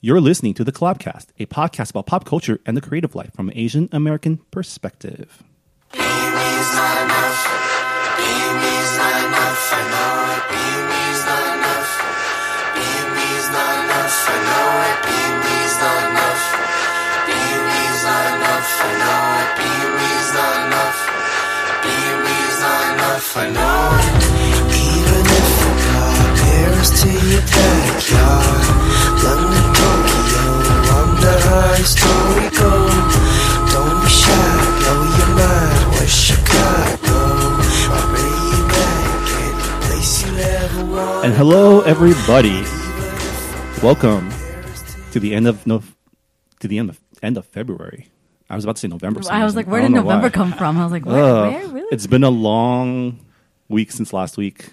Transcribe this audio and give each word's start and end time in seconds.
You're 0.00 0.20
listening 0.20 0.54
to 0.54 0.62
the 0.62 0.70
Collabcast, 0.70 1.26
a 1.40 1.46
podcast 1.46 1.90
about 1.90 2.06
pop 2.06 2.24
culture 2.24 2.60
and 2.64 2.76
the 2.76 2.80
creative 2.80 3.16
life 3.16 3.32
from 3.34 3.48
an 3.48 3.58
Asian 3.58 3.88
American 3.90 4.36
perspective. 4.52 5.42
Even 24.78 25.26
if 25.26 25.66
I 25.66 25.74
got 25.88 26.38
Paris 26.38 27.02
to 27.02 27.10
your 27.10 27.42
backyard, 27.42 28.64
London, 29.24 29.67
wonder 31.58 31.68
how 31.68 31.76
your 31.76 31.86
story 31.86 32.48
go. 32.56 32.70
Don't 33.72 34.02
be 34.02 34.08
shy, 34.08 34.30
blow 34.78 35.02
your 35.18 35.30
mind. 35.36 35.94
Where 35.94 36.06
Chicago? 36.06 37.18
I'll 37.94 38.08
bring 38.12 38.42
you 38.52 38.62
back 38.68 39.26
any 39.42 39.86
place 39.86 40.26
you 40.26 40.38
ever 40.38 40.84
want. 40.84 41.24
And 41.24 41.34
hello, 41.34 41.80
everybody. 41.82 42.64
Welcome 43.82 44.30
to 45.12 45.20
the 45.20 45.34
end 45.34 45.46
of 45.46 45.66
no, 45.66 45.82
to 46.60 46.68
the 46.68 46.78
end 46.78 46.90
of 46.90 47.00
end 47.22 47.36
of 47.36 47.46
February. 47.46 48.08
I 48.50 48.54
was 48.54 48.64
about 48.64 48.76
to 48.76 48.80
say 48.80 48.88
November. 48.88 49.20
I 49.30 49.44
was 49.44 49.56
like, 49.56 49.66
where 49.66 49.82
did 49.82 49.90
November 49.90 50.28
why. 50.28 50.30
come 50.30 50.52
from? 50.52 50.78
I 50.78 50.84
was 50.84 50.92
like, 50.92 51.04
where? 51.04 51.22
Ugh. 51.22 51.52
where? 51.52 51.68
Really? 51.68 51.88
It's 51.90 52.06
been 52.06 52.24
a 52.24 52.30
long 52.30 53.20
week 53.68 53.92
since 53.92 54.12
last 54.12 54.36
week. 54.36 54.70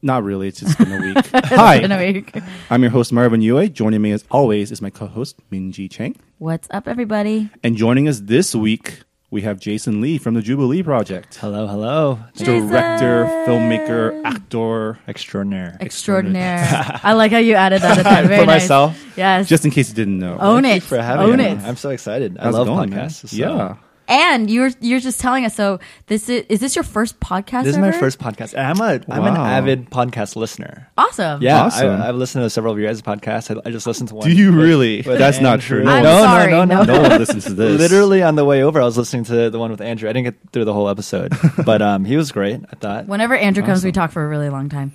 Not 0.00 0.22
really. 0.22 0.48
It's 0.48 0.60
just 0.60 0.78
been 0.78 0.92
a 0.92 1.00
week. 1.00 1.26
Hi, 1.34 1.76
in 1.76 1.90
a 1.90 1.98
week. 1.98 2.36
I'm 2.70 2.82
your 2.82 2.90
host 2.92 3.12
Marvin 3.12 3.40
Yueh. 3.40 3.72
Joining 3.72 4.00
me 4.00 4.12
as 4.12 4.24
always 4.30 4.70
is 4.70 4.80
my 4.80 4.90
co-host 4.90 5.36
Minji 5.50 5.90
Chang, 5.90 6.14
What's 6.38 6.68
up, 6.70 6.86
everybody? 6.86 7.50
and 7.64 7.76
joining 7.76 8.06
us 8.06 8.20
this 8.20 8.54
week 8.54 9.00
we 9.30 9.42
have 9.42 9.58
Jason 9.60 10.00
Lee 10.00 10.16
from 10.16 10.34
the 10.34 10.40
Jubilee 10.40 10.82
Project. 10.82 11.34
Hello, 11.36 11.66
hello. 11.66 12.18
Director, 12.36 13.24
filmmaker, 13.46 14.24
actor. 14.24 14.98
Extraordinaire. 15.08 15.76
Extraordinaire. 15.80 17.00
I 17.02 17.12
like 17.14 17.32
how 17.32 17.38
you 17.38 17.54
added 17.54 17.82
that 17.82 17.98
at 17.98 18.04
the 18.04 18.10
end. 18.18 18.28
Very 18.28 18.40
For 18.42 18.46
nice. 18.46 18.62
myself. 18.62 19.04
Yes. 19.18 19.48
Just 19.48 19.64
in 19.66 19.70
case 19.70 19.88
you 19.90 19.94
didn't 19.96 20.18
know. 20.18 20.38
own 20.38 20.62
Thank 20.62 20.76
it. 20.82 20.84
you 20.84 20.88
for 20.96 21.02
having 21.02 21.26
own 21.30 21.36
me. 21.38 21.44
it. 21.46 21.58
I'm 21.58 21.76
so 21.76 21.90
excited. 21.90 22.38
How's 22.40 22.54
I 22.54 22.58
love 22.58 22.66
going, 22.68 22.88
man? 22.90 23.08
podcasts. 23.10 23.28
so- 23.28 23.36
Yeah. 23.36 23.76
And 24.08 24.50
you're 24.50 24.70
you're 24.80 24.98
just 25.00 25.20
telling 25.20 25.44
us. 25.44 25.54
So 25.54 25.78
this 26.06 26.28
is 26.28 26.44
is 26.48 26.60
this 26.60 26.74
your 26.74 26.82
first 26.82 27.20
podcast? 27.20 27.64
This 27.64 27.74
is 27.74 27.78
my 27.78 27.88
ever? 27.88 27.98
first 27.98 28.18
podcast. 28.18 28.54
And 28.54 28.66
I'm 28.66 28.80
a 28.80 28.94
am 29.14 29.24
an 29.26 29.34
Wow. 29.34 29.44
avid 29.44 29.90
podcast 29.90 30.34
listener. 30.34 30.88
Awesome. 30.96 31.42
Yeah, 31.42 31.64
Awesome. 31.64 32.00
I, 32.00 32.08
I've 32.08 32.16
listened 32.16 32.44
to 32.44 32.50
several 32.50 32.72
of 32.72 32.78
your 32.78 32.88
guys' 32.88 33.02
podcasts. 33.02 33.54
I, 33.54 33.60
I 33.68 33.70
just 33.70 33.86
listened 33.86 34.08
to 34.08 34.16
one. 34.16 34.28
Do 34.28 34.34
you 34.34 34.50
with- 34.50 34.64
really? 34.64 34.96
with 35.02 35.18
That's 35.18 35.40
not 35.40 35.54
Andrew. 35.60 35.82
true. 35.82 35.90
I'm 35.90 36.02
no, 36.02 36.22
sorry, 36.22 36.50
no, 36.50 36.64
no, 36.64 36.82
no. 36.82 36.94
No 36.94 37.02
one 37.08 37.18
listens 37.18 37.44
to 37.44 37.54
this. 37.54 37.78
Literally 37.78 38.22
on 38.22 38.34
the 38.34 38.44
way 38.44 38.62
over, 38.62 38.80
I 38.80 38.84
was 38.84 38.96
listening 38.96 39.24
to 39.24 39.50
the 39.50 39.58
one 39.58 39.70
with 39.70 39.80
Andrew. 39.80 40.08
I 40.08 40.12
didn't 40.12 40.24
get 40.24 40.52
through 40.52 40.64
the 40.64 40.72
whole 40.72 40.88
episode, 40.88 41.32
but 41.64 41.82
um, 41.82 42.04
he 42.04 42.16
was 42.16 42.32
great. 42.32 42.60
I 42.72 42.76
thought. 42.76 43.06
Whenever 43.06 43.36
Andrew 43.36 43.62
comes, 43.62 43.84
we 43.84 43.92
talk 43.92 44.10
for 44.10 44.24
a 44.24 44.28
really 44.28 44.48
long 44.48 44.68
time. 44.68 44.92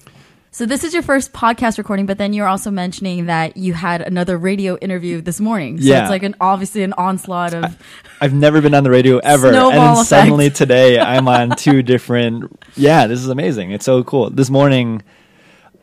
So 0.56 0.68
this 0.68 0.84
is 0.84 0.94
your 0.94 1.02
first 1.02 1.34
podcast 1.34 1.80
recording, 1.80 2.06
but 2.06 2.20
then 2.20 2.32
you're 2.32 2.46
also 2.48 2.70
mentioning 2.70 3.26
that 3.26 3.58
you 3.58 3.74
had 3.74 4.02
another 4.02 4.38
radio 4.38 4.78
interview 4.78 5.20
this 5.20 5.40
morning. 5.40 5.80
So 5.82 5.88
Yeah. 5.88 6.02
it's 6.04 6.12
like 6.12 6.22
an 6.22 6.36
obviously 6.40 6.84
an 6.84 6.94
onslaught 6.94 7.56
of 7.56 7.76
I've 8.22 8.36
never 8.36 8.62
been 8.62 8.76
on 8.76 8.84
the 8.84 8.92
radio 8.92 9.18
ever, 9.18 9.48
and 9.48 9.56
then 9.56 9.92
effect. 9.94 10.08
suddenly 10.08 10.50
today 10.62 11.00
I'm 11.00 11.28
on 11.28 11.56
two 11.56 11.82
different. 11.82 12.52
Yeah, 12.76 13.08
this 13.08 13.20
is 13.20 13.30
amazing. 13.30 13.72
It's 13.72 13.84
so 13.84 14.04
cool. 14.04 14.30
This 14.30 14.52
morning, 14.52 15.02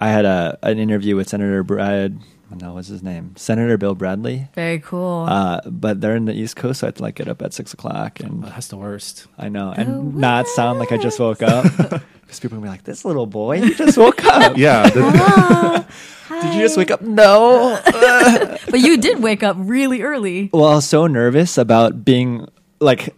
I 0.00 0.08
had 0.10 0.24
a 0.24 0.56
an 0.62 0.78
interview 0.78 1.16
with 1.16 1.28
Senator 1.28 1.64
Brad. 1.64 2.16
No, 2.58 2.74
what's 2.74 2.88
his 2.88 3.02
name? 3.02 3.34
Senator 3.36 3.78
Bill 3.78 3.94
Bradley. 3.94 4.48
very 4.54 4.80
cool. 4.80 5.26
Uh, 5.28 5.60
but 5.66 6.00
they're 6.00 6.16
in 6.16 6.24
the 6.24 6.34
East 6.34 6.56
Coast, 6.56 6.80
so 6.80 6.86
I 6.86 6.88
have 6.88 6.94
to 6.96 7.02
like 7.02 7.14
get 7.14 7.28
up 7.28 7.42
at 7.42 7.52
six 7.54 7.72
o'clock, 7.72 8.18
and 8.20 8.44
Oh, 8.44 8.48
that's 8.48 8.68
the 8.68 8.76
worst. 8.76 9.26
I 9.38 9.48
know, 9.48 9.72
The 9.74 9.82
and 9.82 10.16
not 10.16 10.46
sound 10.48 10.78
like 10.78 10.90
I 10.92 10.96
just 10.96 11.18
woke 11.20 11.42
up. 11.42 11.64
Because 12.30 12.38
people 12.38 12.58
are 12.58 12.60
gonna 12.60 12.70
be 12.70 12.76
like, 12.76 12.84
"This 12.84 13.04
little 13.04 13.26
boy, 13.26 13.56
you 13.56 13.74
just 13.74 13.98
woke 13.98 14.24
up. 14.24 14.56
Yeah. 14.56 14.88
the- 14.88 15.84
Did 16.42 16.54
you 16.54 16.60
just 16.60 16.76
wake 16.76 16.92
up? 16.92 17.02
No." 17.02 17.80
but 18.70 18.78
you 18.78 18.98
did 18.98 19.20
wake 19.20 19.42
up 19.42 19.56
really 19.58 20.02
early. 20.02 20.48
Well, 20.52 20.64
I 20.66 20.74
was 20.76 20.86
so 20.86 21.08
nervous 21.08 21.58
about 21.58 22.04
being 22.04 22.46
like 22.82 23.14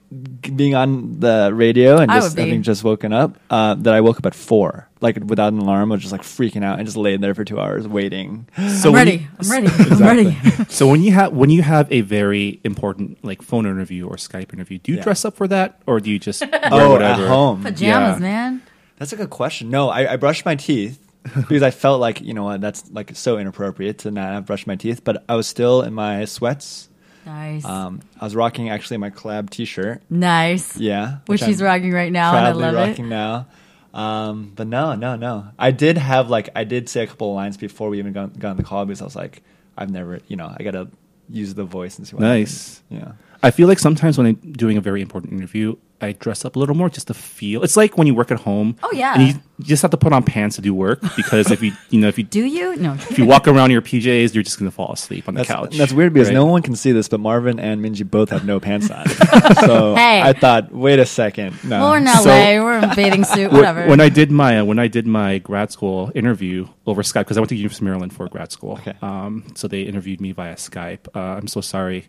being 0.57 0.75
on 0.75 1.21
the 1.21 1.53
radio 1.55 1.99
and 1.99 2.11
I 2.11 2.17
just 2.17 2.31
would 2.31 2.37
be. 2.37 2.43
having 2.49 2.63
just 2.63 2.83
woken 2.83 3.13
up 3.13 3.39
uh, 3.49 3.75
that 3.77 3.95
I 3.95 4.01
woke 4.01 4.19
up 4.19 4.27
at 4.27 4.35
four, 4.35 4.89
like 5.01 5.17
without 5.25 5.53
an 5.53 5.61
alarm. 5.61 5.93
I 5.93 5.95
was 5.95 6.03
just 6.03 6.11
like 6.13 6.23
freaking 6.23 6.65
out 6.65 6.79
and 6.79 6.87
just 6.87 6.97
laid 6.97 7.21
there 7.21 7.33
for 7.35 7.45
two 7.45 7.61
hours 7.61 7.87
waiting. 7.87 8.49
so 8.57 8.89
I'm 8.89 8.93
when 8.93 8.95
ready. 8.95 9.13
you- 9.19 9.29
I'm 9.39 9.51
ready. 9.51 9.69
I'm 9.91 9.99
ready. 10.01 10.37
So 10.69 10.89
when 10.89 11.03
you 11.03 11.13
have 11.13 11.33
when 11.33 11.51
you 11.51 11.63
have 11.63 11.91
a 11.93 12.01
very 12.01 12.61
important 12.65 13.25
like 13.25 13.41
phone 13.43 13.67
interview 13.67 14.07
or 14.09 14.17
Skype 14.17 14.53
interview, 14.53 14.79
do 14.79 14.91
you 14.93 14.99
Yeah. 14.99 15.05
dress 15.05 15.25
up 15.25 15.37
for 15.37 15.47
that 15.49 15.81
or 15.87 16.01
do 16.01 16.11
you 16.11 16.19
just 16.19 16.41
wear 16.51 16.61
oh, 16.73 16.93
whatever? 16.93 17.23
at 17.23 17.29
home. 17.29 17.63
Pajamas, 17.63 17.81
Yeah. 17.81 18.19
man. 18.19 18.63
That's 18.99 19.13
a 19.13 19.17
good 19.17 19.31
question. 19.31 19.71
No, 19.71 19.89
I, 19.91 20.15
I 20.15 20.17
brushed 20.17 20.45
my 20.45 20.55
teeth 20.57 20.99
because 21.37 21.63
I 21.63 21.71
felt 21.71 22.01
like 22.01 22.21
you 22.21 22.35
know 22.35 22.45
what 22.45 22.61
that's 22.61 22.91
like 22.91 23.15
so 23.15 23.39
inappropriate 23.39 23.99
to 23.99 24.11
not 24.11 24.33
have 24.33 24.47
brushed 24.47 24.67
my 24.67 24.75
teeth, 24.77 25.05
but 25.05 25.23
I 25.29 25.37
was 25.37 25.47
still 25.47 25.83
in 25.83 25.95
my 25.95 26.25
sweats. 26.25 26.89
Nice. 27.27 27.65
Um, 27.65 28.01
I 28.21 28.25
was 28.25 28.35
rocking 28.35 28.69
actually 28.71 28.97
my 28.99 29.11
collab 29.11 29.51
T-shirt. 29.51 30.03
nice. 30.11 30.77
Yeah, 30.77 31.19
Which 31.27 31.43
I'm 31.43 31.49
he's 31.49 31.63
rocking 31.63 31.93
right 31.93 32.11
now, 32.13 32.31
and 32.37 32.39
I 32.47 32.51
proudly 32.51 32.63
love 32.63 32.75
rocking 32.75 33.07
it. 33.07 33.09
now. 33.09 33.47
Um, 33.95 34.53
but 34.57 34.67
no, 34.67 34.95
no, 34.95 35.17
no. 35.17 35.49
I 35.59 35.71
did 35.71 35.99
have 35.99 36.31
like 36.31 36.49
I 36.57 36.65
did 36.65 36.89
say 36.89 37.03
a 37.03 37.07
couple 37.07 37.31
of 37.31 37.35
lines 37.37 37.57
before 37.57 37.89
we 37.91 37.99
even 37.99 38.13
got, 38.13 38.39
got 38.39 38.51
on 38.53 38.57
the 38.57 38.63
call 38.63 38.85
because 38.87 39.03
I 39.03 39.05
was 39.05 39.17
like, 39.17 39.43
I've 39.77 39.91
never, 39.91 40.21
you 40.29 40.37
know, 40.37 40.55
I 40.57 40.63
gotta 40.63 40.89
use 41.29 41.55
the 41.55 41.65
voice 41.65 41.99
and 41.99 42.07
see 42.09 42.17
what 42.17 42.23
Nice. 42.23 42.83
happens. 42.91 43.05
Yeah. 43.07 43.13
I 43.43 43.51
feel 43.51 43.69
like 43.69 43.79
sometimes 43.79 44.17
when 44.19 44.27
I'm 44.29 44.35
doing 44.53 44.77
a 44.77 44.81
very 44.81 45.03
important 45.03 45.33
interview, 45.33 45.77
I 46.03 46.13
dress 46.13 46.45
up 46.45 46.57
a 46.57 46.59
little 46.59 46.75
more 46.75 46.91
just 46.91 47.07
to 47.09 47.15
feel. 47.15 47.63
It's 47.63 47.77
like 47.77 47.97
when 47.97 48.07
you 48.07 48.15
work 48.15 48.31
at 48.31 48.41
home. 48.41 48.77
Oh, 48.83 48.91
yeah. 48.93 49.15
and 49.15 49.29
you 49.29 49.35
just 49.61 49.83
have 49.83 49.91
to 49.93 49.97
put 49.97 50.13
on 50.13 50.23
pants 50.25 50.57
to 50.57 50.63
do 50.63 50.75
work 50.75 51.01
because 51.17 51.51
if 51.51 51.63
you 51.63 51.73
you 51.91 52.01
know 52.01 52.09
if 52.09 52.19
you 52.19 52.25
Do 52.25 52.45
you? 52.45 52.75
No. 52.77 52.95
if 52.95 53.19
you 53.19 53.25
walk 53.27 53.47
around 53.47 53.67
in 53.67 53.71
your 53.73 53.83
PJs, 53.83 54.35
you're 54.35 54.43
just 54.43 54.59
gonna 54.59 54.71
fall 54.71 54.93
asleep 54.93 55.29
on 55.29 55.35
the 55.35 55.39
That's, 55.45 55.51
couch. 55.51 55.77
that's 55.77 55.93
weird 55.93 56.13
because 56.13 56.29
right? 56.29 56.35
no 56.35 56.47
one 56.47 56.63
can 56.63 56.75
see 56.77 56.93
this, 56.93 57.09
but 57.09 57.21
Marvin 57.21 57.61
and 57.61 57.81
Minji 57.85 58.09
both 58.09 58.31
have 58.31 58.45
no 58.45 58.59
pants 58.61 58.91
on. 58.91 59.07
so 59.65 59.95
Hey. 59.95 60.21
I 60.23 60.33
thought, 60.33 60.73
wait 60.73 60.99
a 60.99 61.07
second, 61.07 61.63
no. 61.65 61.81
Well, 61.81 61.91
we're 61.93 61.97
in 61.99 62.07
So- 62.09 62.31
LA. 62.31 62.63
we're 62.65 62.79
in 62.79 62.95
bathing 62.97 63.25
suit. 63.25 63.53
Whatever. 63.53 63.87
When 63.87 64.01
I 64.01 64.09
did 64.09 64.31
my 64.31 64.61
uh, 64.61 64.65
when 64.65 64.79
I 64.79 64.89
did 64.89 65.07
my 65.07 65.39
grad 65.39 65.71
school 65.71 66.11
interview 66.15 66.67
over 66.87 67.03
Skype 67.03 67.21
because 67.21 67.37
I 67.37 67.41
went 67.41 67.51
to 67.51 67.57
University 67.57 67.85
of 67.85 67.87
Maryland 67.87 68.13
for 68.13 68.29
grad 68.29 68.51
school. 68.53 68.73
Okay. 68.73 68.95
Um, 69.03 69.45
so 69.55 69.69
they 69.69 69.83
interviewed 69.83 70.21
me 70.21 70.33
via 70.33 70.57
Skype. 70.57 71.07
Uh, 71.15 71.21
I'm 71.21 71.47
so 71.47 71.61
sorry 71.61 72.09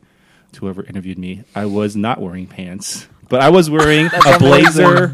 to 0.53 0.59
whoever 0.61 0.83
interviewed 0.83 1.17
me. 1.19 1.43
I 1.55 1.65
was 1.65 1.95
not 1.95 2.21
wearing 2.21 2.47
pants, 2.47 3.07
but 3.33 3.41
I 3.41 3.49
was 3.49 3.67
wearing 3.67 4.11
a 4.27 4.37
blazer 4.37 5.11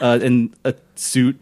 uh, 0.00 0.20
and 0.22 0.54
a 0.64 0.76
suit, 0.94 1.40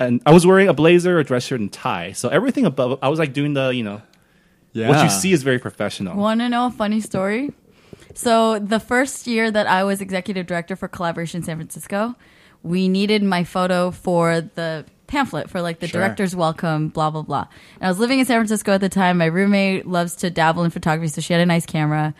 and 0.00 0.22
I 0.24 0.32
was 0.32 0.46
wearing 0.46 0.66
a 0.66 0.72
blazer, 0.72 1.18
a 1.18 1.24
dress 1.24 1.44
shirt, 1.44 1.60
and 1.60 1.70
tie. 1.70 2.12
So 2.12 2.30
everything 2.30 2.64
above, 2.64 2.98
I 3.02 3.10
was 3.10 3.18
like 3.18 3.34
doing 3.34 3.52
the 3.52 3.68
you 3.68 3.82
know 3.82 4.00
yeah. 4.72 4.88
what 4.88 5.04
you 5.04 5.10
see 5.10 5.30
is 5.30 5.42
very 5.42 5.58
professional. 5.58 6.16
Want 6.16 6.40
to 6.40 6.48
know 6.48 6.68
a 6.68 6.70
funny 6.70 7.02
story? 7.02 7.52
So 8.14 8.58
the 8.58 8.80
first 8.80 9.26
year 9.26 9.50
that 9.50 9.66
I 9.66 9.84
was 9.84 10.00
executive 10.00 10.46
director 10.46 10.74
for 10.74 10.88
Collaboration 10.88 11.42
San 11.42 11.58
Francisco, 11.58 12.16
we 12.62 12.88
needed 12.88 13.22
my 13.22 13.44
photo 13.44 13.90
for 13.90 14.40
the 14.40 14.86
pamphlet 15.06 15.50
for 15.50 15.60
like 15.60 15.80
the 15.80 15.88
Sure. 15.88 16.00
director's 16.00 16.34
welcome, 16.34 16.88
blah 16.88 17.10
blah 17.10 17.20
blah. 17.20 17.46
And 17.74 17.84
I 17.84 17.88
was 17.88 17.98
living 17.98 18.20
in 18.20 18.24
San 18.24 18.38
Francisco 18.38 18.72
at 18.72 18.80
the 18.80 18.88
time. 18.88 19.18
My 19.18 19.26
roommate 19.26 19.86
loves 19.86 20.16
to 20.16 20.30
dabble 20.30 20.64
in 20.64 20.70
photography, 20.70 21.08
so 21.08 21.20
she 21.20 21.34
had 21.34 21.42
a 21.42 21.46
nice 21.46 21.66
camera, 21.66 22.14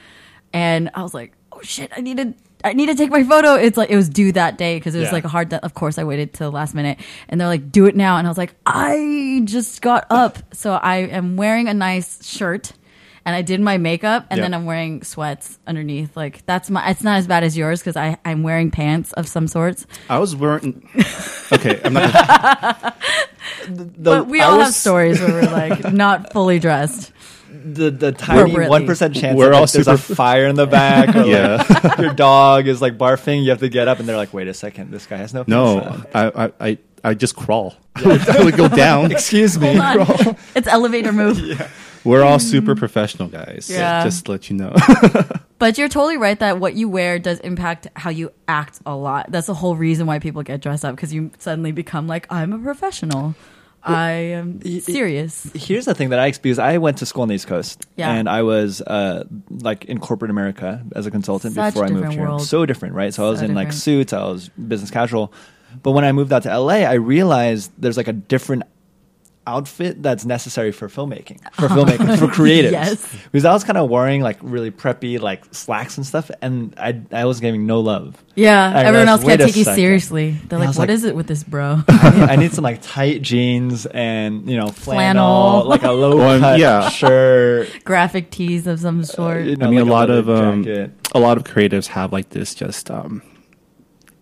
and 0.53 0.91
I 0.93 1.03
was 1.03 1.15
like, 1.15 1.33
oh 1.51 1.63
shit, 1.63 1.91
I 1.97 2.03
need 2.03 2.19
needed. 2.19 2.35
I 2.65 2.73
need 2.73 2.87
to 2.87 2.95
take 2.95 3.11
my 3.11 3.23
photo. 3.23 3.55
It's 3.55 3.77
like 3.77 3.91
it 3.91 3.97
was 3.97 4.09
due 4.09 4.33
that 4.33 4.59
day 4.59 4.77
because 4.79 4.95
it 4.95 4.99
was 4.99 5.09
Yeah. 5.09 5.13
like 5.13 5.25
a 5.25 5.29
hard. 5.29 5.49
De- 5.51 5.65
of 5.65 5.75
course, 5.75 5.97
I 5.99 6.05
waited 6.05 6.33
till 6.35 6.51
the 6.51 6.55
last 6.57 6.75
minute, 6.75 6.99
and 7.29 7.41
they're 7.41 7.49
like, 7.49 7.71
"Do 7.71 7.87
it 7.87 7.95
now!" 7.95 8.17
And 8.17 8.27
I 8.27 8.31
was 8.31 8.39
like, 8.39 8.55
"I 8.67 9.43
just 9.45 9.81
got 9.83 10.07
up, 10.11 10.39
so 10.55 10.73
I 10.73 10.97
am 10.97 11.37
wearing 11.37 11.69
a 11.69 11.75
nice 11.75 12.27
shirt, 12.27 12.73
and 13.25 13.37
I 13.37 13.43
did 13.43 13.61
my 13.61 13.79
makeup, 13.79 14.27
and 14.31 14.39
Yep. 14.39 14.45
then 14.45 14.55
I'm 14.55 14.65
wearing 14.65 15.03
sweats 15.05 15.59
underneath. 15.69 16.17
Like 16.17 16.45
that's 16.47 16.69
my. 16.69 16.89
It's 16.91 17.05
not 17.05 17.19
as 17.19 17.27
bad 17.29 17.45
as 17.45 17.57
yours 17.57 17.81
because 17.81 17.97
I 17.97 18.17
I'm 18.25 18.43
wearing 18.43 18.71
pants 18.73 19.13
of 19.13 19.29
some 19.29 19.47
sorts. 19.47 19.87
I 20.11 20.19
was 20.19 20.35
wearing. 20.35 20.89
Okay, 21.53 21.81
I'm 21.85 21.93
not. 21.93 22.13
Gonna, 22.13 22.95
The- 23.69 23.85
but 23.99 24.27
we 24.27 24.41
I 24.41 24.45
all 24.47 24.59
have 24.61 24.75
stories 24.75 25.21
where 25.21 25.31
we're 25.31 25.51
like 25.51 25.93
not 25.93 26.33
fully 26.33 26.59
dressed. 26.59 27.13
The 27.75 27.91
the 27.91 28.13
tiny 28.13 28.67
one 28.69 28.87
percent 28.87 29.15
chance 29.17 29.37
We're 29.37 29.47
that 29.51 29.55
all 29.55 29.61
like, 29.63 29.73
there's 29.73 29.89
a 29.89 29.99
super- 29.99 30.15
fire 30.17 30.47
in 30.47 30.57
the 30.57 30.67
back, 30.67 31.15
or 31.15 31.25
Yeah. 31.25 31.65
like, 31.85 31.99
your 31.99 32.15
dog 32.15 32.67
is 32.69 32.81
like 32.83 32.97
barfing. 32.99 33.43
You 33.45 33.51
have 33.51 33.61
to 33.61 33.69
get 33.69 33.89
up, 33.89 33.99
and 34.01 34.09
they're 34.09 34.17
like, 34.17 34.33
"Wait 34.33 34.49
a 34.49 34.55
second, 34.55 34.91
this 34.91 35.07
guy 35.07 35.17
has 35.19 35.35
no." 35.35 35.45
no. 35.47 36.03
I, 36.15 36.45
I 36.47 36.53
I 36.61 36.79
I 37.05 37.15
just 37.15 37.37
crawl. 37.37 37.75
I 37.97 38.03
would, 38.07 38.29
I 38.29 38.45
would 38.45 38.57
go 38.57 38.69
down. 38.69 39.11
Excuse 39.13 39.59
me. 39.59 39.73
It's 40.55 40.67
elevator 40.69 41.13
move. 41.13 41.39
yeah. 41.39 41.69
We're 42.05 42.23
all 42.23 42.39
super 42.39 42.75
professional 42.77 43.29
guys. 43.29 43.69
Yeah. 43.71 44.05
Just 44.05 44.27
to 44.27 44.31
let 44.33 44.49
you 44.49 44.57
know. 44.57 44.75
But 45.59 45.77
you're 45.77 45.89
totally 45.89 46.17
right 46.17 46.39
that 46.39 46.61
what 46.61 46.75
you 46.75 46.89
wear 46.89 47.19
does 47.19 47.41
impact 47.41 47.89
how 47.97 48.11
you 48.11 48.31
act 48.47 48.79
a 48.87 48.95
lot. 48.95 49.27
That's 49.31 49.49
the 49.49 49.55
whole 49.55 49.75
reason 49.75 50.07
why 50.07 50.21
people 50.21 50.43
get 50.45 50.61
dressed 50.61 50.85
up 50.85 50.95
because 50.95 51.13
you 51.13 51.33
suddenly 51.39 51.73
become 51.73 52.07
like, 52.07 52.27
I'm 52.31 52.53
a 52.53 52.59
professional. 52.59 53.35
I 53.83 54.11
am 54.11 54.61
serious. 54.81 55.51
Here's 55.55 55.85
the 55.87 55.95
thing 55.95 56.11
that 56.11 56.19
I 56.19 56.27
experienced. 56.27 56.61
I 56.61 56.79
went 56.79 56.99
to 56.99 57.07
school 57.07 57.23
on 57.23 57.29
the 57.29 57.35
East 57.35 57.47
Coast, 57.47 57.87
Yeah. 57.97 58.11
and 58.13 58.29
I 58.29 58.43
was 58.43 58.81
uh, 58.83 59.25
like 59.49 59.85
in 59.87 59.99
corporate 59.99 60.31
America 60.31 60.85
as 60.95 61.07
a 61.07 61.11
consultant 61.11 61.55
Such 61.55 61.73
before 61.75 61.87
I 61.87 61.89
moved 61.91 62.01
different 62.03 62.19
here. 62.21 62.29
world. 62.29 62.43
So 62.43 62.67
different, 62.67 62.95
right? 62.95 63.15
So 63.15 63.27
I 63.27 63.31
was 63.31 63.39
So 63.41 63.47
in 63.47 63.55
like 63.55 63.73
suits, 63.73 64.13
I 64.13 64.25
was 64.25 64.49
business 64.51 64.91
casual. 64.91 65.33
But 65.83 65.93
when 65.93 66.05
I 66.05 66.13
moved 66.13 66.33
out 66.33 66.43
to 66.45 66.59
LA, 66.59 66.85
I 66.85 66.95
realized 66.95 67.71
there's 67.79 67.97
like 67.97 68.09
a 68.09 68.13
different 68.13 68.65
outfit 69.49 70.03
that's 70.03 70.25
necessary 70.25 70.73
for 70.73 70.89
filmmaking, 70.89 71.41
for 71.55 71.69
filmmakers, 71.69 72.19
for 72.19 72.27
creatives. 72.39 72.73
Yes. 72.73 73.17
Because 73.33 73.45
I 73.45 73.53
was 73.53 73.65
kind 73.65 73.79
of 73.79 73.89
wearing 73.89 74.21
like 74.23 74.39
really 74.43 74.71
preppy 74.71 75.19
like 75.21 75.45
slacks 75.55 75.97
and 75.97 76.07
stuff, 76.07 76.31
and 76.43 76.75
I 76.77 77.01
I 77.13 77.25
was 77.25 77.41
getting 77.41 77.67
no 77.67 77.81
love. 77.81 78.23
Yeah, 78.35 78.63
I 78.63 78.85
everyone 78.85 78.93
realized, 78.93 79.09
else 79.09 79.21
can't 79.21 79.29
wait 79.29 79.41
a 79.41 79.47
take 79.47 79.57
you 79.57 79.65
seriously. 79.65 80.31
They're 80.49 80.59
I 80.59 80.61
like, 80.61 80.69
was 80.69 80.79
"What 80.79 80.89
like- 80.89 80.95
is 80.95 81.05
it 81.05 81.17
with 81.17 81.27
this 81.27 81.43
bro?" 81.45 81.83
I 81.89 82.37
need, 82.37 82.53
some 82.53 82.63
like 82.65 82.81
tight 82.83 83.23
jeans 83.23 83.87
and 83.87 84.49
you 84.49 84.57
know 84.57 84.69
flannel, 84.69 85.63
Flannel. 85.63 85.65
like 85.69 85.83
a 85.83 85.91
low 85.93 86.17
Well, 86.17 86.39
cut 86.41 86.59
yeah. 86.59 86.89
shirt. 86.91 87.69
Graphic 87.85 88.31
tees 88.31 88.67
of 88.67 88.79
some 88.81 89.03
sort. 89.05 89.47
you 89.47 89.57
know, 89.57 89.67
I 89.67 89.71
mean, 89.71 89.81
like 89.81 89.89
a 89.89 89.91
lot 89.91 90.09
leather 90.11 90.19
of 90.21 90.29
um, 90.31 90.65
jacket. 90.65 90.93
a 91.15 91.19
lot 91.21 91.37
of 91.37 91.45
creatives 91.45 91.87
have 91.89 92.13
like 92.13 92.29
this 92.31 92.55
just 92.55 92.91
um, 92.91 93.23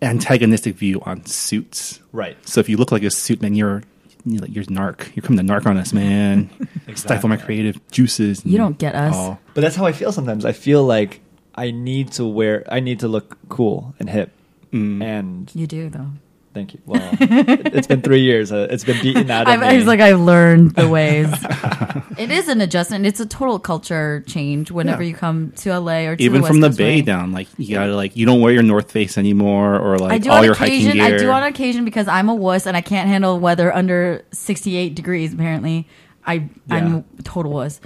antagonistic 0.01 0.75
view 0.75 1.01
on 1.05 1.25
suits. 1.25 1.99
right. 2.11 2.37
So 2.47 2.59
if 2.59 2.69
you 2.69 2.77
look 2.77 2.91
like 2.91 3.03
a 3.03 3.09
suit, 3.11 3.41
man, 3.41 3.53
you're 3.55 3.83
you're, 4.31 4.41
like, 4.41 4.55
you're 4.55 4.63
narc. 4.65 5.15
You're 5.15 5.23
coming 5.23 5.45
to 5.45 5.53
narc 5.53 5.65
on 5.65 5.77
us, 5.77 5.93
man. 5.93 6.49
Stifle 6.95 7.29
my 7.29 7.37
creative 7.37 7.79
juices. 7.91 8.45
You 8.45 8.57
don't 8.57 8.77
get 8.77 8.95
us. 8.95 9.15
all. 9.15 9.39
But 9.53 9.61
that's 9.61 9.75
how 9.75 9.85
I 9.85 9.91
feel 9.91 10.11
sometimes. 10.11 10.45
I 10.45 10.51
feel 10.51 10.83
like 10.83 11.21
I 11.55 11.71
need 11.71 12.11
to 12.13 12.25
wear, 12.25 12.65
I 12.69 12.79
need 12.79 12.99
to 13.01 13.07
look 13.07 13.37
cool 13.49 13.95
and 13.99 14.09
hip. 14.09 14.31
Mm. 14.71 15.03
And 15.03 15.51
you 15.55 15.67
do 15.67 15.89
though. 15.89 16.11
Thank 16.57 16.73
you. 16.73 16.81
Well, 16.87 17.01
it, 17.21 17.73
has 17.75 17.85
been 17.85 18.01
three 18.01 18.21
years. 18.21 18.51
Uh, 18.51 18.67
it's 18.71 18.83
been 18.83 18.99
beaten 19.01 19.29
out 19.29 19.43
of 19.43 19.47
I've, 19.49 19.59
me. 19.59 19.67
I 19.67 19.75
was 19.77 19.85
like, 19.85 19.99
I've 19.99 20.19
learned 20.19 20.71
the 20.75 20.89
ways. 20.97 21.27
it 22.17 22.31
is 22.31 22.47
an 22.47 22.61
adjustment. 22.61 23.05
It's 23.05 23.19
a 23.19 23.25
total 23.27 23.59
culture 23.59 24.23
change 24.27 24.71
whenever 24.71 25.03
Yeah. 25.03 25.09
you 25.09 25.15
come 25.15 25.51
to 25.57 25.79
LA 25.79 26.07
or 26.07 26.15
to 26.15 26.23
Even 26.23 26.41
the 26.41 26.47
from 26.47 26.59
the 26.61 26.67
West 26.67 26.71
Coast 26.71 26.77
bay 26.79 26.95
way. 26.95 27.01
down, 27.01 27.31
like 27.31 27.47
you 27.57 27.75
gotta 27.75 27.95
like 27.95 28.15
you 28.15 28.25
don't 28.25 28.41
wear 28.41 28.51
your 28.53 28.63
North 28.63 28.91
Face 28.91 29.17
anymore, 29.17 29.79
or 29.79 29.99
like 29.99 30.11
I 30.13 30.17
do 30.17 30.31
all 30.31 30.37
on 30.37 30.43
your 30.43 30.53
occasion. 30.53 30.87
hiking 30.97 31.05
gear. 31.05 31.15
I 31.15 31.17
do 31.19 31.29
on 31.29 31.43
occasion 31.43 31.85
because 31.85 32.07
I'm 32.07 32.27
a 32.29 32.35
wuss 32.35 32.65
and 32.65 32.75
I 32.75 32.81
can't 32.81 33.07
handle 33.07 33.39
weather 33.39 33.71
under 33.73 34.25
68 34.31 34.95
degrees. 34.95 35.33
Apparently, 35.33 35.87
I 36.25 36.49
I'm 36.69 37.05
a 37.19 37.23
total 37.23 37.51
wuss. 37.51 37.79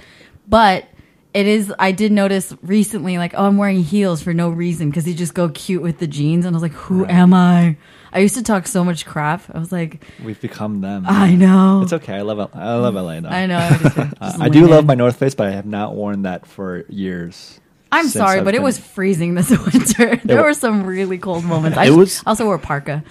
But 0.48 0.86
it 1.34 1.46
is. 1.46 1.72
I 1.78 1.92
did 1.92 2.12
notice 2.12 2.54
recently, 2.62 3.18
like, 3.18 3.34
oh, 3.34 3.46
I'm 3.46 3.56
wearing 3.56 3.82
heels 3.82 4.22
for 4.22 4.34
no 4.34 4.50
reason 4.50 4.90
because 4.90 5.04
they 5.04 5.14
just 5.14 5.34
go 5.34 5.48
cute 5.48 5.82
with 5.82 5.98
the 5.98 6.06
jeans, 6.06 6.44
and 6.44 6.54
I 6.54 6.56
was 6.56 6.62
like, 6.62 6.72
who 6.72 7.06
am 7.06 7.32
I? 7.32 7.76
I 8.12 8.18
used 8.18 8.34
to 8.34 8.42
talk 8.42 8.66
so 8.66 8.84
much 8.84 9.06
crap. 9.06 9.42
I 9.54 9.58
was 9.58 9.72
like, 9.72 10.04
We've 10.22 10.40
become 10.40 10.80
them. 10.80 11.04
I 11.06 11.34
know. 11.34 11.80
It's 11.82 11.92
okay. 11.94 12.14
I 12.16 12.22
love 12.22 12.50
I 12.54 12.74
love 12.76 12.94
LA 12.94 13.20
though. 13.20 13.28
I 13.28 13.46
know. 13.46 13.58
I, 13.58 13.70
just, 13.78 13.94
just 13.96 14.40
I 14.40 14.48
do 14.48 14.62
lean 14.62 14.70
love 14.70 14.84
my 14.86 14.94
North 14.94 15.16
Face, 15.16 15.34
but 15.34 15.46
I 15.46 15.52
have 15.52 15.66
not 15.66 15.94
worn 15.94 16.22
that 16.22 16.46
for 16.46 16.84
years. 16.88 17.58
I'm 17.94 18.08
sorry, 18.08 18.38
I've 18.38 18.44
but 18.46 18.54
it 18.54 18.62
was 18.62 18.78
freezing 18.78 19.34
this 19.34 19.50
winter. 19.72 20.16
there 20.24 20.38
wa- 20.38 20.44
were 20.44 20.54
some 20.54 20.84
really 20.86 21.18
cold 21.18 21.44
moments. 21.44 21.76
I 21.76 21.90
was- 21.90 22.22
also 22.26 22.46
wore 22.46 22.58
parka. 22.58 23.04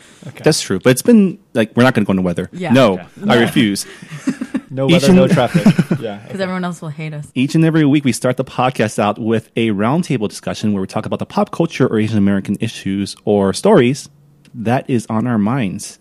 That's 0.43 0.59
true, 0.61 0.79
but 0.79 0.89
it's 0.89 1.03
been 1.03 1.37
like 1.53 1.75
we're 1.75 1.83
not 1.83 1.93
going 1.93 2.03
to 2.03 2.07
go 2.07 2.11
into 2.13 2.23
weather. 2.23 2.49
Yeah. 2.51 2.73
No, 2.73 2.93
Okay. 2.93 3.05
I 3.29 3.39
refuse. 3.41 3.85
no 4.71 4.87
Each 4.89 5.03
weather, 5.03 5.13
no 5.13 5.27
traffic. 5.27 5.65
Yeah. 5.99 6.17
because 6.23 6.39
everyone 6.41 6.63
else 6.63 6.81
will 6.81 6.89
hate 6.89 7.13
us. 7.13 7.31
Each 7.35 7.53
and 7.53 7.63
every 7.63 7.85
week, 7.85 8.03
we 8.05 8.11
start 8.11 8.37
the 8.37 8.43
podcast 8.45 8.97
out 8.97 9.19
with 9.19 9.51
a 9.55 9.69
roundtable 9.69 10.27
discussion 10.27 10.73
where 10.73 10.81
we 10.81 10.87
talk 10.87 11.05
about 11.05 11.19
the 11.19 11.27
pop 11.27 11.51
culture 11.51 11.85
or 11.87 11.99
Asian 11.99 12.17
American 12.17 12.57
issues 12.59 13.15
or 13.23 13.53
stories 13.53 14.09
that 14.53 14.89
is 14.89 15.05
on 15.07 15.27
our 15.27 15.37
minds. 15.37 15.99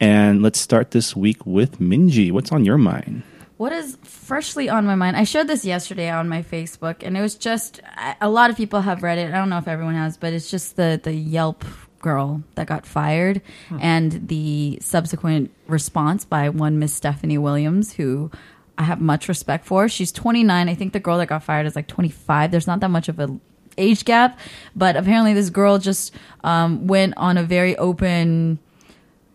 And 0.00 0.42
let's 0.42 0.60
start 0.60 0.90
this 0.90 1.14
week 1.14 1.46
with 1.46 1.78
Minji. 1.78 2.30
What's 2.32 2.52
on 2.52 2.64
your 2.64 2.78
mind? 2.78 3.22
What 3.56 3.72
is 3.72 3.96
freshly 4.02 4.68
on 4.68 4.84
my 4.84 4.96
mind? 4.96 5.16
I 5.16 5.24
shared 5.24 5.46
this 5.46 5.64
yesterday 5.64 6.10
on 6.10 6.28
my 6.28 6.42
Facebook, 6.42 6.96
and 7.02 7.16
it 7.16 7.20
was 7.20 7.36
just 7.36 7.80
a 8.20 8.28
lot 8.28 8.50
of 8.50 8.56
people 8.56 8.80
have 8.80 9.02
read 9.02 9.18
it. 9.18 9.32
I 9.32 9.38
don't 9.38 9.48
know 9.48 9.58
if 9.58 9.68
everyone 9.68 9.94
has, 9.94 10.16
but 10.16 10.32
it's 10.32 10.50
just 10.50 10.76
the 10.76 11.00
the 11.02 11.12
Yelp 11.12 11.64
girl 12.00 12.42
that 12.56 12.66
got 12.66 12.84
fired 12.84 13.40
hmm. 13.68 13.78
and 13.80 14.28
the 14.28 14.78
subsequent 14.82 15.50
response 15.66 16.24
by 16.24 16.50
one 16.50 16.78
Miss 16.78 16.92
Stephanie 16.92 17.38
Williams, 17.38 17.94
who 17.94 18.30
I 18.76 18.82
have 18.82 19.00
much 19.00 19.28
respect 19.28 19.64
for. 19.64 19.88
She's 19.88 20.12
29. 20.12 20.68
I 20.68 20.74
think 20.74 20.92
the 20.92 21.00
girl 21.00 21.18
that 21.18 21.28
got 21.28 21.42
fired 21.42 21.64
is 21.64 21.76
like 21.76 21.86
25. 21.86 22.50
There's 22.50 22.66
not 22.66 22.80
that 22.80 22.90
much 22.90 23.08
of 23.08 23.18
a 23.20 23.38
age 23.78 24.04
gap, 24.04 24.38
but 24.74 24.96
apparently 24.96 25.34
this 25.34 25.50
girl 25.50 25.78
just 25.78 26.12
um, 26.42 26.86
went 26.86 27.14
on 27.16 27.36
a 27.38 27.42
very 27.42 27.76
open 27.76 28.58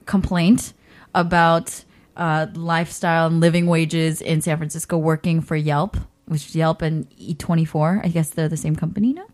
complaint 0.06 0.74
about 1.14 1.84
uh, 2.18 2.48
lifestyle 2.54 3.28
and 3.28 3.40
living 3.40 3.66
wages 3.68 4.22
in 4.22 4.42
San 4.42 4.58
Francisco 4.58 4.98
working 4.98 5.42
for 5.42 5.56
Yelp, 5.56 5.98
which 6.26 6.48
is 6.48 6.56
Yelp 6.56 6.82
and 6.82 7.10
Eat24. 7.18 8.06
I 8.06 8.10
guess 8.10 8.30
they're 8.32 8.50
the 8.50 8.58
same 8.58 8.76
company 8.76 9.14
now. 9.14 9.26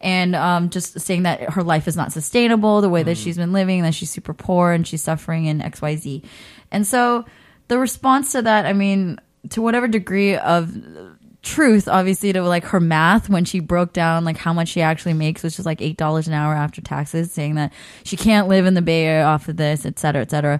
And 0.00 0.34
um, 0.36 0.68
just 0.68 1.00
saying 1.00 1.22
that 1.22 1.50
her 1.50 1.62
life 1.62 1.88
is 1.88 1.96
not 1.96 2.12
sustainable 2.12 2.80
the 2.80 2.90
way 2.90 3.02
that 3.04 3.16
she's 3.16 3.36
been 3.36 3.52
living, 3.52 3.82
that 3.82 3.94
she's 3.94 4.10
super 4.10 4.34
poor 4.34 4.72
and 4.72 4.86
she's 4.86 5.02
suffering 5.02 5.46
in 5.46 5.60
XYZ. 5.60 6.22
And 6.70 6.86
so 6.86 7.24
the 7.68 7.78
response 7.78 8.32
to 8.32 8.42
that, 8.42 8.66
I 8.66 8.74
mean, 8.74 9.18
to 9.50 9.62
whatever 9.62 9.88
degree 9.88 10.36
of 10.36 10.76
truth 11.44 11.86
obviously 11.88 12.32
to 12.32 12.42
like 12.42 12.64
her 12.64 12.80
math 12.80 13.28
when 13.28 13.44
she 13.44 13.60
broke 13.60 13.92
down 13.92 14.24
like 14.24 14.38
how 14.38 14.52
much 14.52 14.68
she 14.68 14.80
actually 14.80 15.12
makes 15.12 15.42
which 15.42 15.58
is 15.58 15.66
like 15.66 15.82
eight 15.82 15.98
dollars 15.98 16.26
an 16.26 16.32
hour 16.32 16.54
after 16.54 16.80
taxes 16.80 17.30
saying 17.30 17.54
that 17.54 17.70
she 18.02 18.16
can't 18.16 18.48
live 18.48 18.64
in 18.64 18.72
the 18.72 18.82
bay 18.82 19.04
area 19.04 19.24
off 19.24 19.46
of 19.48 19.56
this 19.56 19.84
et 19.84 19.98
cetera 19.98 20.22
et 20.22 20.30
cetera. 20.30 20.58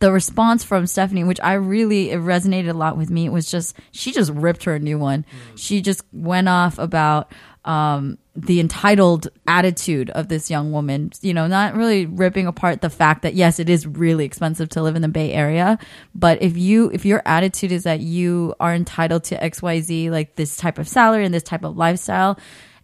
The 0.00 0.12
response 0.12 0.64
from 0.64 0.86
stephanie 0.86 1.24
which 1.24 1.40
i 1.42 1.54
really 1.54 2.10
it 2.10 2.18
resonated 2.18 2.68
a 2.68 2.74
lot 2.74 2.98
with 2.98 3.08
me 3.08 3.28
was 3.28 3.48
just 3.50 3.76
she 3.92 4.12
just 4.12 4.32
ripped 4.32 4.64
her 4.64 4.74
a 4.74 4.80
new 4.80 4.98
one. 4.98 5.24
She 5.54 5.80
just 5.80 6.02
went 6.12 6.48
off 6.48 6.78
about 6.78 7.32
um, 7.64 8.18
the 8.36 8.60
entitled 8.60 9.28
attitude 9.46 10.10
of 10.10 10.28
this 10.28 10.50
young 10.50 10.70
woman, 10.70 11.10
you 11.22 11.32
know, 11.32 11.46
not 11.46 11.74
really 11.74 12.04
ripping 12.04 12.46
apart 12.46 12.82
the 12.82 12.90
fact 12.90 13.22
that 13.22 13.34
yes, 13.34 13.58
it 13.58 13.70
is 13.70 13.86
really 13.86 14.24
expensive 14.24 14.68
to 14.70 14.82
live 14.82 14.94
in 14.94 15.02
the 15.02 15.08
Bay 15.08 15.32
Area, 15.32 15.78
but 16.14 16.40
if 16.42 16.56
you 16.56 16.90
if 16.92 17.06
your 17.06 17.22
attitude 17.24 17.72
is 17.72 17.84
that 17.84 18.00
you 18.00 18.54
are 18.60 18.74
entitled 18.74 19.24
to 19.24 19.38
XYZ 19.38 20.10
like 20.10 20.36
this 20.36 20.56
type 20.56 20.78
of 20.78 20.86
salary 20.86 21.24
and 21.24 21.32
this 21.32 21.42
type 21.42 21.64
of 21.64 21.76
lifestyle 21.76 22.38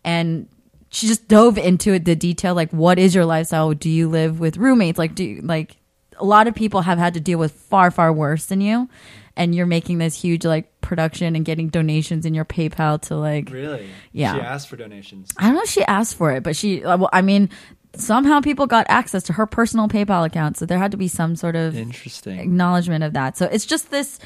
and 0.04 0.48
she 0.88 1.06
just 1.06 1.28
dove 1.28 1.58
into 1.58 1.92
it 1.92 2.04
the 2.04 2.16
detail 2.16 2.54
like 2.54 2.70
what 2.70 2.98
is 2.98 3.14
your 3.14 3.26
lifestyle? 3.26 3.72
Do 3.74 3.90
you 3.90 4.08
live 4.08 4.40
with 4.40 4.56
roommates? 4.56 4.98
Like 4.98 5.14
do 5.14 5.24
you, 5.24 5.42
like 5.42 5.76
a 6.16 6.24
lot 6.24 6.46
of 6.46 6.54
people 6.54 6.82
have 6.82 6.98
had 6.98 7.14
to 7.14 7.20
deal 7.20 7.38
with 7.38 7.52
far 7.52 7.90
far 7.90 8.12
worse 8.12 8.46
than 8.46 8.60
you 8.60 8.88
and 9.36 9.54
you're 9.54 9.66
making 9.66 9.98
this 9.98 10.20
huge 10.20 10.44
like 10.44 10.80
production 10.80 11.34
and 11.36 11.44
getting 11.44 11.68
donations 11.68 12.26
in 12.26 12.34
your 12.34 12.44
PayPal 12.44 13.00
to 13.02 13.16
like 13.16 13.50
Really? 13.50 13.88
Yeah. 14.12 14.34
She 14.34 14.40
asked 14.40 14.68
for 14.68 14.76
donations. 14.76 15.30
I 15.38 15.44
don't 15.46 15.54
know 15.54 15.62
if 15.62 15.70
she 15.70 15.84
asked 15.84 16.16
for 16.16 16.32
it, 16.32 16.42
but 16.42 16.54
she, 16.56 16.84
uh, 16.84 16.96
well, 16.98 17.10
I 17.12 17.22
mean, 17.22 17.48
somehow 17.94 18.40
people 18.40 18.66
got 18.66 18.86
access 18.88 19.22
to 19.24 19.32
her 19.34 19.46
personal 19.46 19.86
PayPal 19.88 20.26
account. 20.26 20.56
So 20.56 20.66
there 20.66 20.78
had 20.78 20.90
to 20.92 20.96
be 20.96 21.08
some 21.08 21.36
sort 21.36 21.56
of 21.56 21.76
Interesting. 21.76 22.38
acknowledgement 22.38 23.04
of 23.04 23.12
that. 23.14 23.36
So 23.36 23.46
it's 23.46 23.66
just 23.66 23.90
this 23.90 24.18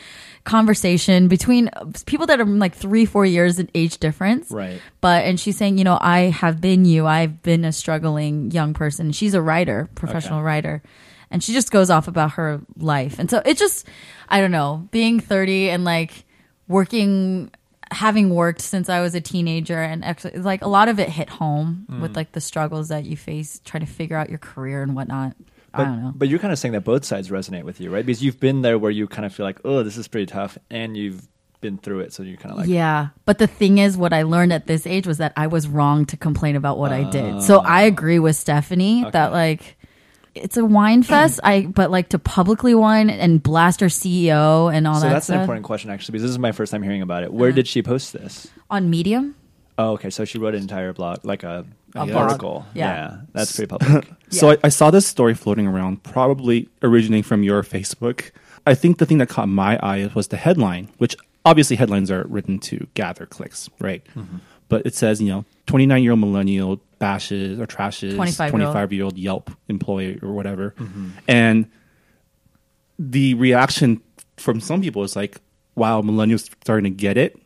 conversation 0.45 1.29
between 1.29 1.69
uh, 1.75 1.85
people 2.07 2.27
that 2.27 2.41
are 2.41 2.45
like 2.45 2.75
three, 2.75 3.05
four 3.05 3.27
years 3.27 3.59
in 3.59 3.69
age 3.75 3.99
difference. 3.99 4.51
Right. 4.51 4.81
But, 5.01 5.25
and 5.25 5.39
she's 5.39 5.57
saying, 5.57 5.79
you 5.79 5.85
know, 5.85 5.99
I 6.01 6.31
have 6.31 6.61
been 6.61 6.85
you. 6.85 7.07
I've 7.07 7.43
been 7.43 7.65
a 7.65 7.73
struggling 7.73 8.51
young 8.53 8.73
person. 8.73 9.13
She's 9.13 9.35
a 9.35 9.43
writer, 9.43 9.89
professional 9.95 10.39
Okay. 10.39 10.47
writer. 10.47 10.83
And 11.31 11.43
she 11.43 11.53
just 11.53 11.71
goes 11.71 11.91
off 11.91 12.07
about 12.09 12.33
her 12.33 12.61
life. 12.77 13.19
And 13.19 13.29
so 13.31 13.43
it 13.45 13.57
just, 13.59 13.87
I 14.29 14.41
don't 14.41 14.53
know, 14.53 14.89
being 14.93 15.19
30 15.21 15.71
and 15.71 15.85
like 15.85 16.25
working, 16.69 17.51
having 17.91 18.31
worked 18.31 18.61
since 18.61 18.89
I 18.89 19.01
was 19.01 19.15
a 19.15 19.21
teenager 19.21 19.81
and 19.81 20.05
actually, 20.05 20.39
like 20.39 20.63
a 20.63 20.69
lot 20.69 20.89
of 20.89 20.99
it 20.99 21.09
hit 21.09 21.29
home 21.29 21.87
Mm. 21.91 22.01
with 22.01 22.17
like 22.17 22.33
the 22.33 22.41
struggles 22.41 22.89
that 22.89 23.05
you 23.05 23.17
face 23.17 23.61
trying 23.65 23.85
to 23.85 23.91
figure 23.91 24.17
out 24.17 24.29
your 24.29 24.39
career 24.39 24.83
and 24.83 24.95
whatnot. 24.97 25.37
But, 25.73 25.81
I 25.83 25.85
don't 25.85 26.03
know. 26.03 26.13
but 26.15 26.29
you're 26.29 26.39
kind 26.39 26.53
of 26.53 26.59
saying 26.59 26.73
that 26.73 26.85
both 26.85 27.05
sides 27.05 27.29
resonate 27.29 27.65
with 27.65 27.81
you, 27.81 27.91
right? 27.91 28.05
Because 28.05 28.23
you've 28.25 28.41
been 28.41 28.63
there 28.63 28.79
where 28.79 28.91
you 28.91 29.07
kind 29.07 29.27
of 29.27 29.35
feel 29.35 29.45
like, 29.45 29.61
oh, 29.65 29.83
this 29.83 29.97
is 29.99 30.09
pretty 30.09 30.25
tough, 30.27 30.57
and 30.71 30.97
you've 30.97 31.29
been 31.61 31.77
through 31.77 32.01
it, 32.01 32.13
so 32.15 32.23
you're 32.23 32.39
kind 32.39 32.53
of 32.53 32.59
like, 32.59 32.69
yeah. 32.69 33.09
But 33.27 33.37
the 33.39 33.47
thing 33.47 33.77
is, 33.79 33.95
what 33.97 34.13
I 34.15 34.23
learned 34.23 34.55
at 34.55 34.67
this 34.67 34.87
age 34.87 35.07
was 35.07 35.19
that 35.19 35.35
I 35.37 35.49
was 35.49 35.69
wrong 35.69 36.07
to 36.07 36.17
complain 36.17 36.57
about 36.57 36.79
what 36.79 36.93
I 36.93 37.05
did. 37.05 37.43
So 37.43 37.59
I 37.59 37.83
agree 37.83 38.19
with 38.19 38.37
Stephanie 38.37 39.05
that 39.13 39.33
like 39.33 39.76
it's 40.37 40.57
a 40.57 40.65
whine 40.65 41.03
fest. 41.03 41.41
I 41.43 41.63
but 41.63 41.91
like 41.91 42.11
to 42.11 42.19
publicly 42.19 42.75
whine 42.75 43.11
and 43.11 43.43
blast 43.43 43.81
her 43.81 43.87
CEO 43.89 44.73
and 44.73 44.87
all 44.87 44.95
So 44.95 45.01
that 45.01 45.09
So 45.09 45.13
that's 45.15 45.29
an 45.31 45.41
important 45.41 45.65
question, 45.67 45.91
actually, 45.91 46.13
because 46.13 46.23
this 46.23 46.31
is 46.31 46.39
my 46.39 46.53
first 46.53 46.71
time 46.73 46.83
hearing 46.83 47.03
about 47.03 47.23
it. 47.23 47.33
Where 47.33 47.49
Uh-huh. 47.49 47.57
did 47.57 47.69
she 47.69 47.83
post 47.83 48.13
this? 48.13 48.49
on 48.71 48.91
Medium. 48.91 49.35
Oh, 49.79 49.93
okay. 49.93 50.11
So 50.11 50.25
she 50.25 50.39
wrote 50.39 50.55
an 50.55 50.63
entire 50.63 50.93
blog, 50.93 51.25
like 51.25 51.43
a, 51.43 51.65
A 51.95 52.01
an 52.01 52.13
article. 52.13 52.65
Yeah. 52.75 52.87
Yeah. 52.95 53.17
that's 53.33 53.55
pretty 53.55 53.69
public. 53.77 54.09
So 54.31 54.51
Yeah. 54.51 54.57
I, 54.63 54.67
I 54.67 54.69
saw 54.71 54.91
this 54.91 55.07
story 55.07 55.35
floating 55.35 55.67
around, 55.67 56.03
probably 56.03 56.69
originating 56.83 57.23
from 57.23 57.43
your 57.43 57.63
Facebook. 57.63 58.31
I 58.67 58.75
think 58.75 58.99
the 58.99 59.07
thing 59.07 59.19
that 59.19 59.29
caught 59.29 59.49
my 59.49 59.79
eye 59.83 60.11
was 60.15 60.29
the 60.29 60.37
headline, 60.37 60.89
which 60.99 61.15
obviously 61.45 61.77
headlines 61.77 62.11
are 62.11 62.25
written 62.27 62.59
to 62.61 62.87
gather 62.95 63.27
clicks, 63.27 63.69
right? 63.81 64.05
But 64.69 64.85
it 64.87 64.95
says, 64.95 65.21
you 65.23 65.29
know, 65.29 65.45
29 65.67 66.03
year 66.03 66.13
old 66.13 66.21
millennial 66.21 66.81
bashes 66.99 67.59
or 67.59 67.67
trashes 67.67 68.15
25-year-old. 68.15 68.51
25 68.51 68.93
year 68.93 69.05
old 69.05 69.19
Yelp 69.19 69.51
employee 69.69 70.19
or 70.23 70.33
whatever. 70.33 70.75
And 71.29 71.69
the 72.99 73.35
reaction 73.35 74.01
from 74.37 74.61
some 74.61 74.81
people 74.81 75.03
is 75.03 75.17
like, 75.17 75.39
wow, 75.75 76.01
millennials 76.03 76.51
starting 76.63 76.85
to 76.85 76.97
get 76.97 77.17
it. 77.17 77.39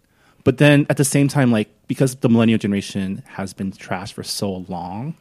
But 0.45 0.59
then 0.59 0.87
at 0.89 0.97
the 0.97 1.05
same 1.05 1.29
time, 1.29 1.51
like 1.51 1.69
because 1.87 2.17
the 2.17 2.29
millennial 2.29 2.59
generation 2.59 3.23
has 3.27 3.53
been 3.53 3.73
trashed 3.73 4.13
for 4.15 4.23
so 4.23 4.65
long, 4.69 5.17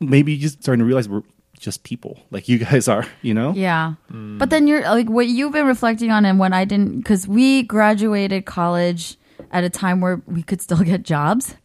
maybe 0.00 0.32
you're 0.32 0.42
just 0.42 0.62
starting 0.62 0.80
to 0.80 0.84
realize 0.84 1.08
we're 1.08 1.22
just 1.58 1.82
people, 1.82 2.18
like 2.30 2.48
you 2.48 2.58
guys 2.58 2.88
are. 2.88 3.06
You 3.22 3.34
know? 3.34 3.52
Yeah. 3.54 3.94
Mm. 4.10 4.38
But 4.38 4.50
then 4.50 4.66
you're 4.66 4.82
like 4.82 5.08
what 5.08 5.26
you've 5.26 5.52
been 5.52 5.66
reflecting 5.66 6.10
on 6.10 6.24
and 6.24 6.38
when 6.38 6.52
I 6.52 6.64
didn't 6.64 6.98
because 6.98 7.28
we 7.28 7.62
graduated 7.64 8.46
college 8.46 9.16
at 9.50 9.64
a 9.64 9.70
time 9.70 10.00
where 10.00 10.22
we 10.26 10.42
could 10.42 10.62
still 10.62 10.82
get 10.82 11.02
jobs. 11.02 11.56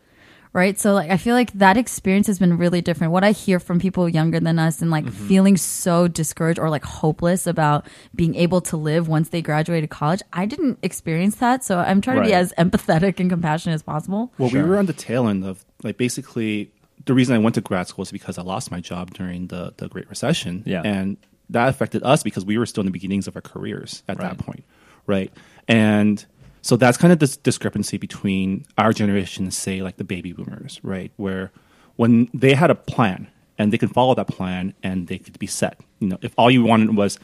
Right. 0.55 0.79
So 0.79 0.93
like 0.93 1.11
I 1.11 1.17
feel 1.17 1.35
like 1.35 1.51
that 1.53 1.75
experience 1.75 2.27
has 2.27 2.39
been 2.39 2.57
really 2.57 2.79
different. 2.81 3.11
What 3.11 3.25
I 3.25 3.31
hear 3.31 3.59
from 3.59 3.77
people 3.77 4.07
younger 4.07 4.39
than 4.39 4.57
us 4.57 4.81
and 4.81 4.89
like 4.89 5.03
mm-hmm. 5.03 5.27
feeling 5.27 5.57
so 5.57 6.07
discouraged 6.07 6.59
or 6.59 6.69
like 6.69 6.85
hopeless 6.85 7.45
about 7.45 7.85
being 8.15 8.35
able 8.35 8.61
to 8.61 8.77
live 8.77 9.09
once 9.09 9.27
they 9.29 9.41
graduated 9.41 9.89
college, 9.89 10.21
I 10.31 10.45
didn't 10.45 10.79
experience 10.81 11.35
that. 11.37 11.65
So 11.65 11.77
I'm 11.77 11.99
trying 11.99 12.17
to 12.17 12.23
be 12.23 12.33
as 12.33 12.53
empathetic 12.57 13.19
and 13.19 13.29
compassionate 13.29 13.75
as 13.75 13.83
possible. 13.83 14.31
Well, 14.37 14.49
we 14.49 14.63
were 14.63 14.77
on 14.77 14.85
the 14.85 14.93
tail 14.93 15.27
end 15.27 15.43
of 15.43 15.65
like 15.83 15.97
basically 15.97 16.71
the 17.05 17.13
reason 17.13 17.35
I 17.35 17.39
went 17.39 17.55
to 17.55 17.61
grad 17.61 17.89
school 17.89 18.03
is 18.03 18.11
because 18.13 18.37
I 18.37 18.41
lost 18.41 18.71
my 18.71 18.79
job 18.79 19.13
during 19.13 19.47
the 19.47 19.73
the 19.75 19.89
Great 19.89 20.09
Recession. 20.09 20.63
Yeah. 20.65 20.83
and 20.85 21.17
that 21.49 21.67
affected 21.67 22.01
us 22.03 22.23
because 22.23 22.45
we 22.45 22.57
were 22.57 22.65
still 22.65 22.81
in 22.81 22.85
the 22.85 22.91
beginnings 22.91 23.27
of 23.27 23.35
our 23.35 23.41
careers 23.41 24.03
at 24.07 24.17
Right. 24.17 24.29
that 24.29 24.43
point, 24.43 24.63
right? 25.05 25.31
And 25.67 26.25
so 26.65 26.75
that's 26.75 26.97
kind 26.97 27.13
of 27.13 27.19
this 27.19 27.37
discrepancy 27.37 27.97
between 27.97 28.65
our 28.75 28.91
generation 28.91 29.51
say 29.51 29.83
like 29.83 29.97
the 29.97 30.03
baby 30.03 30.33
boomers, 30.33 30.79
right? 30.81 31.11
Where 31.15 31.51
when 31.95 32.27
they 32.33 32.55
had 32.55 32.71
a 32.71 32.75
plan 32.75 33.27
and 33.59 33.71
they 33.71 33.77
can 33.77 33.89
follow 33.89 34.15
that 34.15 34.25
plan 34.25 34.73
and 34.81 35.05
they 35.05 35.19
could 35.19 35.37
be 35.37 35.45
set. 35.45 35.79
You 35.99 36.07
know, 36.07 36.17
if 36.23 36.33
all 36.39 36.49
you 36.49 36.63
wanted 36.63 36.95
was 36.95 37.19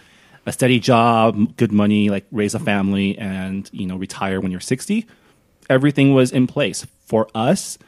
a 0.45 0.51
steady 0.51 0.79
job, 0.79 1.57
good 1.57 1.71
money, 1.71 2.11
like 2.11 2.27
raise 2.31 2.53
a 2.53 2.59
family 2.59 3.17
and, 3.17 3.67
you 3.73 3.87
know, 3.87 3.97
retire 3.97 4.39
when 4.39 4.51
you're 4.51 4.59
60, 4.59 5.07
everything 5.71 6.13
was 6.13 6.31
in 6.31 6.45
place. 6.45 6.85
For 7.07 7.27
us, 7.33 7.79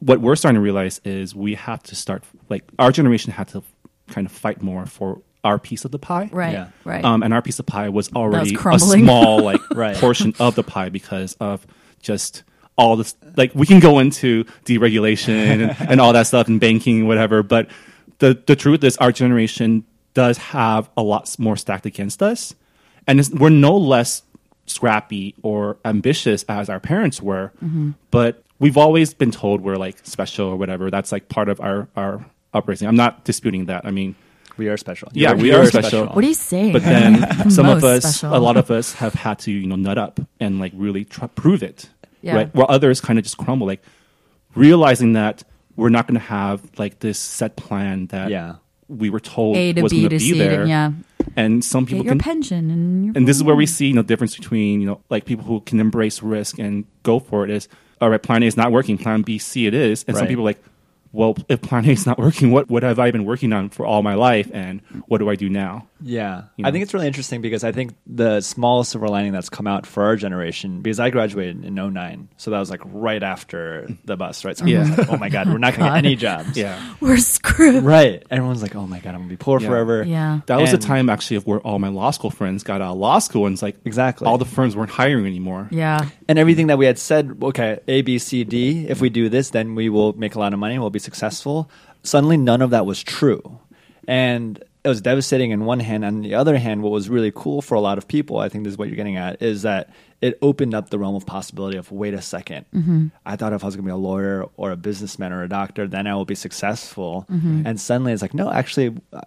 what 0.00 0.20
we're 0.20 0.34
starting 0.34 0.56
to 0.56 0.60
realize 0.60 1.00
is 1.04 1.36
we 1.36 1.54
have 1.54 1.84
to 1.84 1.94
start 1.94 2.24
like 2.48 2.64
our 2.80 2.90
generation 2.90 3.30
had 3.30 3.46
to 3.48 3.62
kind 4.08 4.26
of 4.26 4.32
fight 4.32 4.60
more 4.60 4.86
for 4.86 5.22
our 5.44 5.58
piece 5.58 5.84
of 5.84 5.90
the 5.90 5.98
pie. 5.98 6.28
Right. 6.32 6.52
Yeah. 6.52 6.68
Right. 6.84 7.04
Um, 7.04 7.22
and 7.22 7.32
our 7.32 7.42
piece 7.42 7.58
of 7.58 7.66
pie 7.66 7.88
was 7.88 8.10
already 8.14 8.54
a 8.54 8.78
small 9.04 9.42
like 9.42 9.60
Right. 9.70 9.96
portion 9.96 10.34
of 10.38 10.54
the 10.54 10.62
pie 10.62 10.88
because 10.90 11.34
of 11.40 11.66
just 12.02 12.42
all 12.76 12.96
this 12.96 13.14
like 13.36 13.52
we 13.54 13.66
can 13.66 13.80
go 13.80 13.98
into 13.98 14.44
deregulation 14.64 15.34
and, 15.34 15.76
and 15.90 16.00
all 16.00 16.12
that 16.12 16.26
stuff 16.26 16.48
and 16.48 16.60
banking 16.60 17.00
and 17.00 17.08
whatever 17.08 17.42
but 17.42 17.68
the 18.18 18.42
the 18.46 18.56
truth 18.56 18.82
is 18.84 18.96
our 18.98 19.12
generation 19.12 19.84
does 20.14 20.38
have 20.38 20.88
a 20.96 21.02
lot 21.02 21.34
more 21.38 21.56
stacked 21.56 21.84
against 21.84 22.22
us 22.22 22.54
and 23.06 23.20
it's, 23.20 23.28
we're 23.30 23.50
no 23.50 23.76
less 23.76 24.22
scrappy 24.66 25.34
or 25.42 25.76
ambitious 25.84 26.42
as 26.48 26.70
our 26.70 26.80
parents 26.80 27.20
were 27.20 27.52
but 28.10 28.42
we've 28.58 28.76
always 28.78 29.12
been 29.12 29.30
told 29.30 29.60
we're 29.60 29.76
like 29.76 29.98
special 30.06 30.46
or 30.48 30.56
whatever 30.56 30.90
that's 30.90 31.12
like 31.12 31.28
part 31.28 31.48
of 31.48 31.60
our 31.60 31.88
our 31.96 32.24
upbringing 32.54 32.86
i'm 32.88 32.96
not 32.96 33.24
disputing 33.24 33.66
that 33.66 33.84
i 33.84 33.90
mean 33.90 34.14
We 34.58 34.68
are 34.68 34.76
special. 34.76 35.08
Yeah, 35.12 35.30
You're- 35.30 35.42
we 35.42 35.48
you're 35.50 35.60
are 35.62 35.66
special. 35.66 36.06
what 36.06 36.24
are 36.24 36.28
you 36.28 36.34
saying? 36.34 36.72
but 36.72 36.82
then 36.82 37.50
some 37.56 37.66
of 37.66 37.82
us, 37.84 38.02
special. 38.16 38.36
a 38.36 38.40
lot 38.40 38.56
of 38.56 38.70
us, 38.70 38.94
have 38.94 39.14
had 39.14 39.38
to 39.40 39.50
you 39.52 39.66
know 39.66 39.76
nut 39.76 39.98
up 39.98 40.20
and 40.38 40.58
like 40.60 40.72
really 40.74 41.04
try, 41.04 41.26
prove 41.28 41.62
it, 41.62 41.88
Yeah. 42.22 42.34
right? 42.36 42.54
While 42.54 42.66
others 42.68 43.00
kind 43.00 43.18
of 43.18 43.24
just 43.24 43.36
crumble, 43.38 43.66
like 43.66 43.82
realizing 44.54 45.12
that 45.14 45.42
we're 45.76 45.88
not 45.88 46.06
going 46.06 46.18
to 46.20 46.26
have 46.26 46.62
like 46.78 46.98
this 47.00 47.18
set 47.18 47.56
plan 47.56 48.06
that 48.08 48.30
Yeah. 48.30 48.56
we 48.88 49.08
were 49.10 49.20
told 49.20 49.56
A 49.56 49.72
to 49.72 49.82
was 49.82 49.92
going 49.92 50.04
to 50.04 50.08
be 50.10 50.18
C 50.18 50.38
there. 50.38 50.62
to 50.64 50.68
yeah. 50.68 50.92
And 51.36 51.64
some 51.64 51.86
people 51.86 52.02
Get 52.02 52.06
your 52.06 52.12
can, 52.14 52.18
pension 52.20 52.70
and 52.70 53.04
your 53.06 53.12
and 53.16 53.26
this 53.28 53.36
is 53.36 53.42
where 53.44 53.54
we 53.54 53.66
see 53.66 53.86
you 53.86 53.94
know 53.94 54.02
difference 54.02 54.36
between 54.36 54.80
you 54.80 54.86
know 54.86 55.00
like 55.10 55.24
people 55.26 55.44
who 55.44 55.60
can 55.60 55.78
embrace 55.80 56.22
risk 56.22 56.58
and 56.58 56.84
go 57.02 57.18
for 57.20 57.44
it 57.44 57.50
is 57.50 57.68
all 58.00 58.10
right 58.10 58.22
plan 58.22 58.42
a 58.42 58.46
is 58.46 58.56
not 58.56 58.72
working 58.72 58.98
plan 58.98 59.22
b 59.22 59.38
c 59.38 59.66
it 59.66 59.74
is 59.74 60.04
and 60.08 60.16
some 60.16 60.26
people 60.26 60.42
are 60.42 60.46
like 60.46 60.62
well 61.12 61.36
if 61.48 61.60
plan 61.62 61.84
a 61.84 61.90
is 61.90 62.06
not 62.06 62.18
working 62.18 62.50
what 62.50 62.68
what 62.70 62.82
have 62.82 62.98
i 62.98 63.10
been 63.10 63.24
working 63.24 63.52
on 63.52 63.68
for 63.68 63.84
all 63.84 64.02
my 64.02 64.14
life 64.14 64.50
and 64.52 64.80
what 65.06 65.18
do 65.18 65.28
i 65.28 65.36
do 65.36 65.48
now 65.48 65.86
Yeah. 66.02 66.44
You 66.56 66.64
I 66.66 66.70
think 66.70 66.82
it's 66.82 66.94
really 66.94 67.06
interesting 67.06 67.40
because 67.40 67.64
I 67.64 67.72
think 67.72 67.94
the 68.06 68.40
small 68.40 68.84
silver 68.84 69.08
lining 69.08 69.32
that's 69.32 69.48
come 69.48 69.66
out 69.66 69.86
for 69.86 70.02
our 70.04 70.16
generation, 70.16 70.80
because 70.82 70.98
I 71.00 71.10
graduated 71.10 71.64
in 71.64 71.74
09. 71.74 72.28
So 72.36 72.50
that 72.50 72.58
was 72.58 72.70
like 72.70 72.80
right 72.84 73.22
after 73.22 73.88
the 74.04 74.16
bus, 74.16 74.44
right? 74.44 74.56
So 74.56 74.64
Yeah. 74.64 74.80
everyone's 74.80 74.98
like, 74.98 75.08
oh 75.10 75.16
my 75.18 75.28
God, 75.28 75.48
we're 75.48 75.58
not 75.58 75.74
going 75.76 75.86
to 75.90 75.94
get 75.96 76.04
any 76.04 76.16
jobs. 76.28 76.56
yeah 76.56 76.94
We're 77.00 77.16
screwed. 77.18 77.84
Right. 77.84 78.22
Everyone's 78.30 78.62
like, 78.62 78.74
oh 78.76 78.86
my 78.86 78.98
God, 79.00 79.10
I'm 79.10 79.16
going 79.20 79.28
to 79.28 79.32
be 79.34 79.36
poor 79.36 79.60
Yeah. 79.60 79.68
forever. 79.68 80.02
Yeah. 80.04 80.40
That 80.46 80.60
was 80.60 80.70
the 80.70 80.78
time 80.78 81.08
actually 81.10 81.36
of 81.36 81.46
where 81.46 81.60
all 81.60 81.78
my 81.78 81.88
law 81.88 82.10
school 82.10 82.30
friends 82.30 82.62
got 82.62 82.80
out 82.80 82.92
of 82.92 82.98
law 82.98 83.18
school, 83.18 83.46
and 83.46 83.52
it's 83.54 83.62
like 83.62 83.76
Exactly. 83.84 84.26
all 84.26 84.38
the 84.38 84.44
firms 84.44 84.74
weren't 84.76 84.90
hiring 84.90 85.26
anymore. 85.26 85.68
Yeah. 85.70 86.08
And 86.28 86.38
everything 86.38 86.68
that 86.68 86.78
we 86.78 86.86
had 86.86 86.98
said, 86.98 87.36
okay, 87.42 87.80
A, 87.88 88.02
B, 88.02 88.18
C, 88.18 88.44
D, 88.44 88.86
if 88.88 89.00
we 89.00 89.10
do 89.10 89.28
this, 89.28 89.50
then 89.50 89.74
we 89.74 89.88
will 89.88 90.12
make 90.14 90.34
a 90.34 90.38
lot 90.38 90.52
of 90.52 90.58
money, 90.58 90.78
we'll 90.78 90.90
be 90.90 90.98
successful. 90.98 91.70
Suddenly, 92.02 92.36
none 92.38 92.62
of 92.62 92.70
that 92.70 92.86
was 92.86 93.02
true. 93.02 93.58
And 94.08 94.62
it 94.82 94.88
was 94.88 95.00
devastating 95.00 95.50
in 95.50 95.64
one 95.64 95.80
hand. 95.80 96.04
On 96.04 96.22
the 96.22 96.34
other 96.34 96.56
hand, 96.58 96.82
what 96.82 96.92
was 96.92 97.08
really 97.08 97.32
cool 97.34 97.60
for 97.60 97.74
a 97.74 97.80
lot 97.80 97.98
of 97.98 98.08
people, 98.08 98.38
I 98.38 98.48
think 98.48 98.64
this 98.64 98.72
is 98.72 98.78
what 98.78 98.88
you're 98.88 98.96
getting 98.96 99.16
at, 99.16 99.42
is 99.42 99.62
that 99.62 99.90
it 100.20 100.38
opened 100.42 100.74
up 100.74 100.90
the 100.90 100.98
realm 100.98 101.14
of 101.14 101.24
possibility 101.24 101.78
of 101.78 101.90
wait 101.90 102.12
a 102.12 102.18
2nd 102.18 103.10
I 103.24 103.36
thought 103.36 103.52
if 103.54 103.62
I 103.64 103.66
was 103.66 103.74
going 103.76 103.84
to 103.84 103.88
be 103.88 103.92
a 103.92 103.96
lawyer 103.96 104.46
or 104.56 104.70
a 104.70 104.76
businessman 104.76 105.32
or 105.32 105.42
a 105.42 105.48
doctor, 105.48 105.88
then 105.88 106.06
I 106.06 106.14
will 106.14 106.24
be 106.26 106.34
successful. 106.34 107.24
And 107.28 107.80
suddenly 107.80 108.12
it's 108.12 108.20
like, 108.22 108.34
no, 108.34 108.50
actually, 108.50 108.94
uh, 109.12 109.20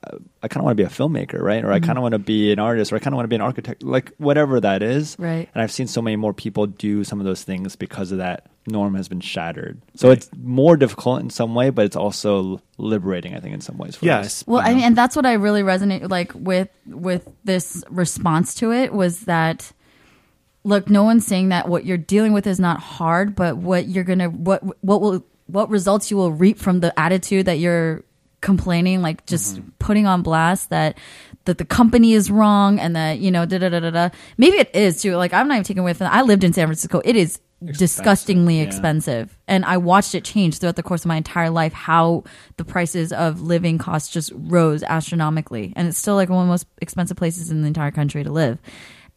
I 0.43 0.47
kind 0.47 0.57
of 0.61 0.65
want 0.65 0.77
to 0.77 0.83
be 0.83 0.87
a 0.87 0.89
filmmaker, 0.91 1.41
right? 1.41 1.63
Or 1.63 1.71
I 1.71 1.79
kind 1.79 1.97
of 1.97 2.01
want 2.03 2.13
to 2.13 2.19
be 2.19 2.51
an 2.51 2.59
artist, 2.59 2.91
or 2.93 2.97
I 2.97 2.99
kind 2.99 3.13
of 3.13 3.17
want 3.17 3.23
to 3.25 3.29
be 3.29 3.35
an 3.35 3.41
architect, 3.41 3.81
like 3.83 4.11
whatever 4.17 4.59
that 4.59 4.83
is. 4.83 5.15
Right. 5.17 5.49
And 5.53 5.61
I've 5.63 5.71
seen 5.71 5.87
so 5.87 6.01
many 6.01 6.15
more 6.15 6.33
people 6.33 6.67
do 6.67 7.03
some 7.03 7.19
of 7.19 7.25
those 7.25 7.43
things 7.43 7.75
because 7.75 8.11
of 8.11 8.19
that 8.19 8.47
norm 8.67 8.95
has 8.95 9.09
been 9.09 9.19
shattered. 9.19 9.81
So 9.95 10.09
Right. 10.09 10.17
it's 10.17 10.29
more 10.41 10.77
difficult 10.77 11.21
in 11.21 11.29
some 11.29 11.55
way, 11.55 11.69
but 11.69 11.85
it's 11.85 11.95
also 11.95 12.61
liberating, 12.77 13.35
I 13.35 13.39
think, 13.39 13.53
in 13.53 13.61
some 13.61 13.77
ways. 13.77 13.95
For 13.95 14.05
us. 14.05 14.05
Yes. 14.05 14.43
Well, 14.47 14.61
I 14.61 14.69
know. 14.69 14.75
mean, 14.75 14.83
and 14.85 14.95
that's 14.95 15.15
what 15.15 15.25
I 15.25 15.33
really 15.33 15.63
resonate 15.63 16.09
like 16.09 16.31
with 16.35 16.69
with 16.87 17.29
this 17.43 17.83
response 17.89 18.53
to 18.55 18.71
it 18.71 18.93
was 18.93 19.21
that 19.21 19.71
look, 20.63 20.89
no 20.89 21.03
one's 21.03 21.25
saying 21.25 21.49
that 21.49 21.67
what 21.67 21.85
you're 21.85 21.97
dealing 21.97 22.33
with 22.33 22.47
is 22.47 22.59
not 22.59 22.79
hard, 22.79 23.35
but 23.35 23.57
what 23.57 23.87
you're 23.87 24.03
gonna 24.03 24.29
what 24.29 24.63
what 24.83 25.01
will 25.01 25.25
what 25.47 25.69
results 25.69 26.09
you 26.09 26.17
will 26.17 26.31
reap 26.31 26.57
from 26.57 26.79
the 26.79 26.97
attitude 26.99 27.45
that 27.45 27.59
you're 27.59 28.03
complaining, 28.41 29.01
like 29.01 29.25
just 29.25 29.57
mm-hmm. 29.57 29.69
putting 29.79 30.07
on 30.07 30.21
blast 30.21 30.69
that 30.69 30.97
that 31.45 31.57
the 31.57 31.65
company 31.65 32.13
is 32.13 32.31
wrong 32.31 32.79
and 32.79 32.95
that 32.95 33.19
you 33.19 33.31
know 33.31 33.45
da 33.45 33.57
da 33.57 33.69
da 33.69 33.79
da 33.79 33.89
da. 33.89 34.09
Maybe 34.37 34.57
it 34.57 34.73
is 34.73 35.01
too. 35.01 35.15
Like 35.15 35.33
I'm 35.33 35.47
not 35.47 35.55
even 35.55 35.63
taking 35.63 35.81
away 35.81 35.93
from. 35.93 36.07
I 36.07 36.21
lived 36.21 36.43
in 36.43 36.53
San 36.53 36.67
Francisco. 36.67 37.01
It 37.03 37.15
is 37.15 37.39
disgustingly 37.65 38.57
yeah. 38.57 38.63
expensive 38.63 39.37
and 39.47 39.63
i 39.63 39.77
watched 39.77 40.13
it 40.15 40.23
change 40.23 40.57
throughout 40.57 40.75
the 40.75 40.83
course 40.83 41.03
of 41.03 41.07
my 41.07 41.15
entire 41.15 41.49
life 41.49 41.71
how 41.71 42.23
the 42.57 42.65
prices 42.65 43.13
of 43.13 43.41
living 43.41 43.77
costs 43.77 44.11
just 44.11 44.31
rose 44.35 44.83
astronomically 44.83 45.71
and 45.75 45.87
it's 45.87 45.97
still 45.97 46.15
like 46.15 46.29
one 46.29 46.39
of 46.39 46.45
the 46.45 46.51
most 46.51 46.67
expensive 46.81 47.15
places 47.15 47.51
in 47.51 47.61
the 47.61 47.67
entire 47.67 47.91
country 47.91 48.23
to 48.23 48.31
live 48.31 48.59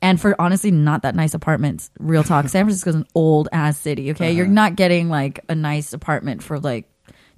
and 0.03 0.21
for 0.21 0.35
honestly 0.41 0.71
not 0.71 1.03
that 1.03 1.15
nice 1.15 1.35
apartments 1.35 1.91
real 1.99 2.23
talk 2.25 2.49
san 2.49 2.65
francisco's 2.65 2.95
an 2.95 3.07
old 3.15 3.49
ass 3.53 3.79
city 3.79 4.11
okay 4.11 4.33
you're 4.33 4.47
not 4.47 4.77
getting 4.77 5.09
like 5.09 5.41
a 5.49 5.55
nice 5.55 5.93
apartment 5.93 6.43
for 6.43 6.59
like 6.59 6.89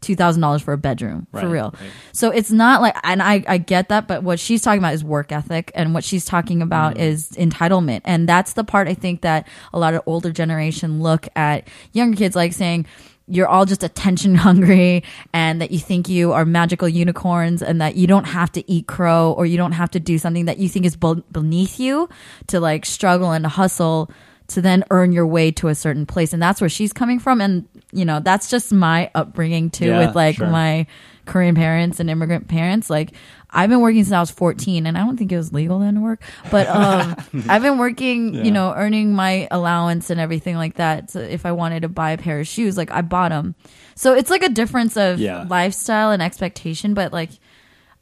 $2000 0.00 0.62
for 0.62 0.72
a 0.72 0.78
bedroom 0.78 1.26
for 1.32 1.48
real 1.48 1.74
right. 1.80 1.90
so 2.12 2.30
it's 2.30 2.52
not 2.52 2.80
like, 2.80 2.96
and 3.02 3.20
I, 3.20 3.42
I 3.48 3.58
get 3.58 3.88
that, 3.88 4.06
but 4.06 4.22
what 4.22 4.38
she's 4.38 4.62
talking 4.62 4.78
about 4.78 4.94
is 4.94 5.02
work 5.02 5.32
ethic, 5.32 5.72
and 5.74 5.92
what 5.92 6.04
she's 6.04 6.24
talking 6.24 6.62
about 6.62 6.94
Mm. 6.94 7.00
is 7.00 7.30
entitlement, 7.32 8.02
and 8.04 8.28
that's 8.28 8.52
the 8.52 8.62
part 8.62 8.86
I 8.86 8.94
think 8.94 9.22
that 9.22 9.48
a 9.72 9.78
lot 9.80 9.94
of 9.94 10.02
older 10.06 10.30
generation 10.30 11.02
look 11.02 11.26
at 11.34 11.66
younger 11.92 12.16
kids 12.16 12.36
like 12.36 12.52
saying. 12.52 12.86
You're 13.28 13.48
all 13.48 13.66
just 13.66 13.82
attention 13.82 14.34
hungry, 14.34 15.04
and 15.32 15.60
that 15.60 15.70
you 15.70 15.78
think 15.78 16.08
you 16.08 16.32
are 16.32 16.44
magical 16.44 16.88
unicorns, 16.88 17.62
and 17.62 17.80
that 17.80 17.96
you 17.96 18.06
don't 18.06 18.24
have 18.24 18.50
to 18.52 18.70
eat 18.70 18.86
crow, 18.86 19.32
or 19.32 19.46
you 19.46 19.56
don't 19.56 19.72
have 19.72 19.90
to 19.92 20.00
do 20.00 20.18
something 20.18 20.46
that 20.46 20.58
you 20.58 20.68
think 20.68 20.86
is 20.86 20.96
be- 20.96 21.22
beneath 21.30 21.78
you 21.78 22.08
to 22.48 22.60
like 22.60 22.86
struggle 22.86 23.32
and 23.32 23.46
hustle 23.46 24.10
to 24.48 24.62
then 24.62 24.82
earn 24.90 25.12
your 25.12 25.26
way 25.26 25.50
to 25.52 25.68
a 25.68 25.74
certain 25.74 26.06
place. 26.06 26.32
And 26.32 26.42
that's 26.42 26.60
where 26.60 26.70
she's 26.70 26.92
coming 26.92 27.18
from. 27.18 27.40
And, 27.40 27.68
you 27.92 28.04
know, 28.04 28.20
that's 28.20 28.48
just 28.50 28.72
my 28.72 29.10
upbringing 29.14 29.70
too, 29.70 29.86
Yeah, 29.88 30.06
with 30.06 30.16
like 30.16 30.36
sure. 30.36 30.46
my 30.48 30.86
Korean 31.26 31.54
parents 31.54 32.00
and 32.00 32.08
immigrant 32.08 32.48
parents. 32.48 32.88
Like 32.88 33.12
I've 33.50 33.68
been 33.68 33.80
working 33.82 34.02
since 34.04 34.12
I 34.14 34.20
was 34.20 34.30
14 34.30 34.86
and 34.86 34.96
I 34.96 35.04
don't 35.04 35.18
think 35.18 35.30
it 35.32 35.36
was 35.36 35.52
legal 35.52 35.78
then 35.80 35.96
to 35.96 36.00
work, 36.00 36.22
but 36.50 36.66
um, 36.68 37.14
I've 37.48 37.60
been 37.60 37.76
working, 37.76 38.42
you 38.44 38.50
know, 38.50 38.72
earning 38.74 39.12
my 39.14 39.48
allowance 39.50 40.08
and 40.08 40.18
everything 40.18 40.56
like 40.56 40.76
that. 40.76 41.10
So 41.10 41.20
if 41.20 41.44
I 41.44 41.52
wanted 41.52 41.80
to 41.82 41.88
buy 41.88 42.12
a 42.12 42.18
pair 42.18 42.40
of 42.40 42.46
shoes, 42.48 42.78
like 42.78 42.90
I 42.90 43.02
bought 43.02 43.30
them. 43.30 43.54
So 43.96 44.14
it's 44.14 44.30
like 44.30 44.42
a 44.42 44.48
difference 44.48 44.96
of 44.96 45.18
Yeah. 45.20 45.44
lifestyle 45.48 46.10
and 46.10 46.22
expectation, 46.22 46.94
but 46.94 47.12
like 47.12 47.30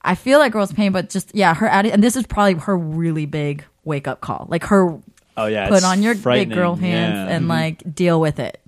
I 0.03 0.15
feel 0.15 0.39
like 0.39 0.53
girls 0.53 0.73
pain, 0.73 0.93
but 0.93 1.11
just 1.11 1.35
yeah, 1.35 1.55
her 1.55 1.67
attitude, 1.67 1.95
and 1.95 2.05
this 2.05 2.15
is 2.15 2.25
probably 2.25 2.55
her 2.55 2.79
really 2.79 3.27
big 3.27 3.65
wake 3.83 4.07
up 4.07 4.21
call. 4.21 4.47
Like 4.49 4.63
her 4.67 5.01
Oh, 5.37 5.47
yeah. 5.47 5.69
put 5.69 5.85
on 5.85 6.03
your 6.03 6.15
big 6.15 6.51
girl 6.53 6.75
hands 6.77 7.15
Yeah. 7.15 7.23
Mm-hmm. 7.25 7.33
and 7.33 7.49
like 7.49 7.95
deal 7.95 8.21
with 8.21 8.39
it. 8.39 8.61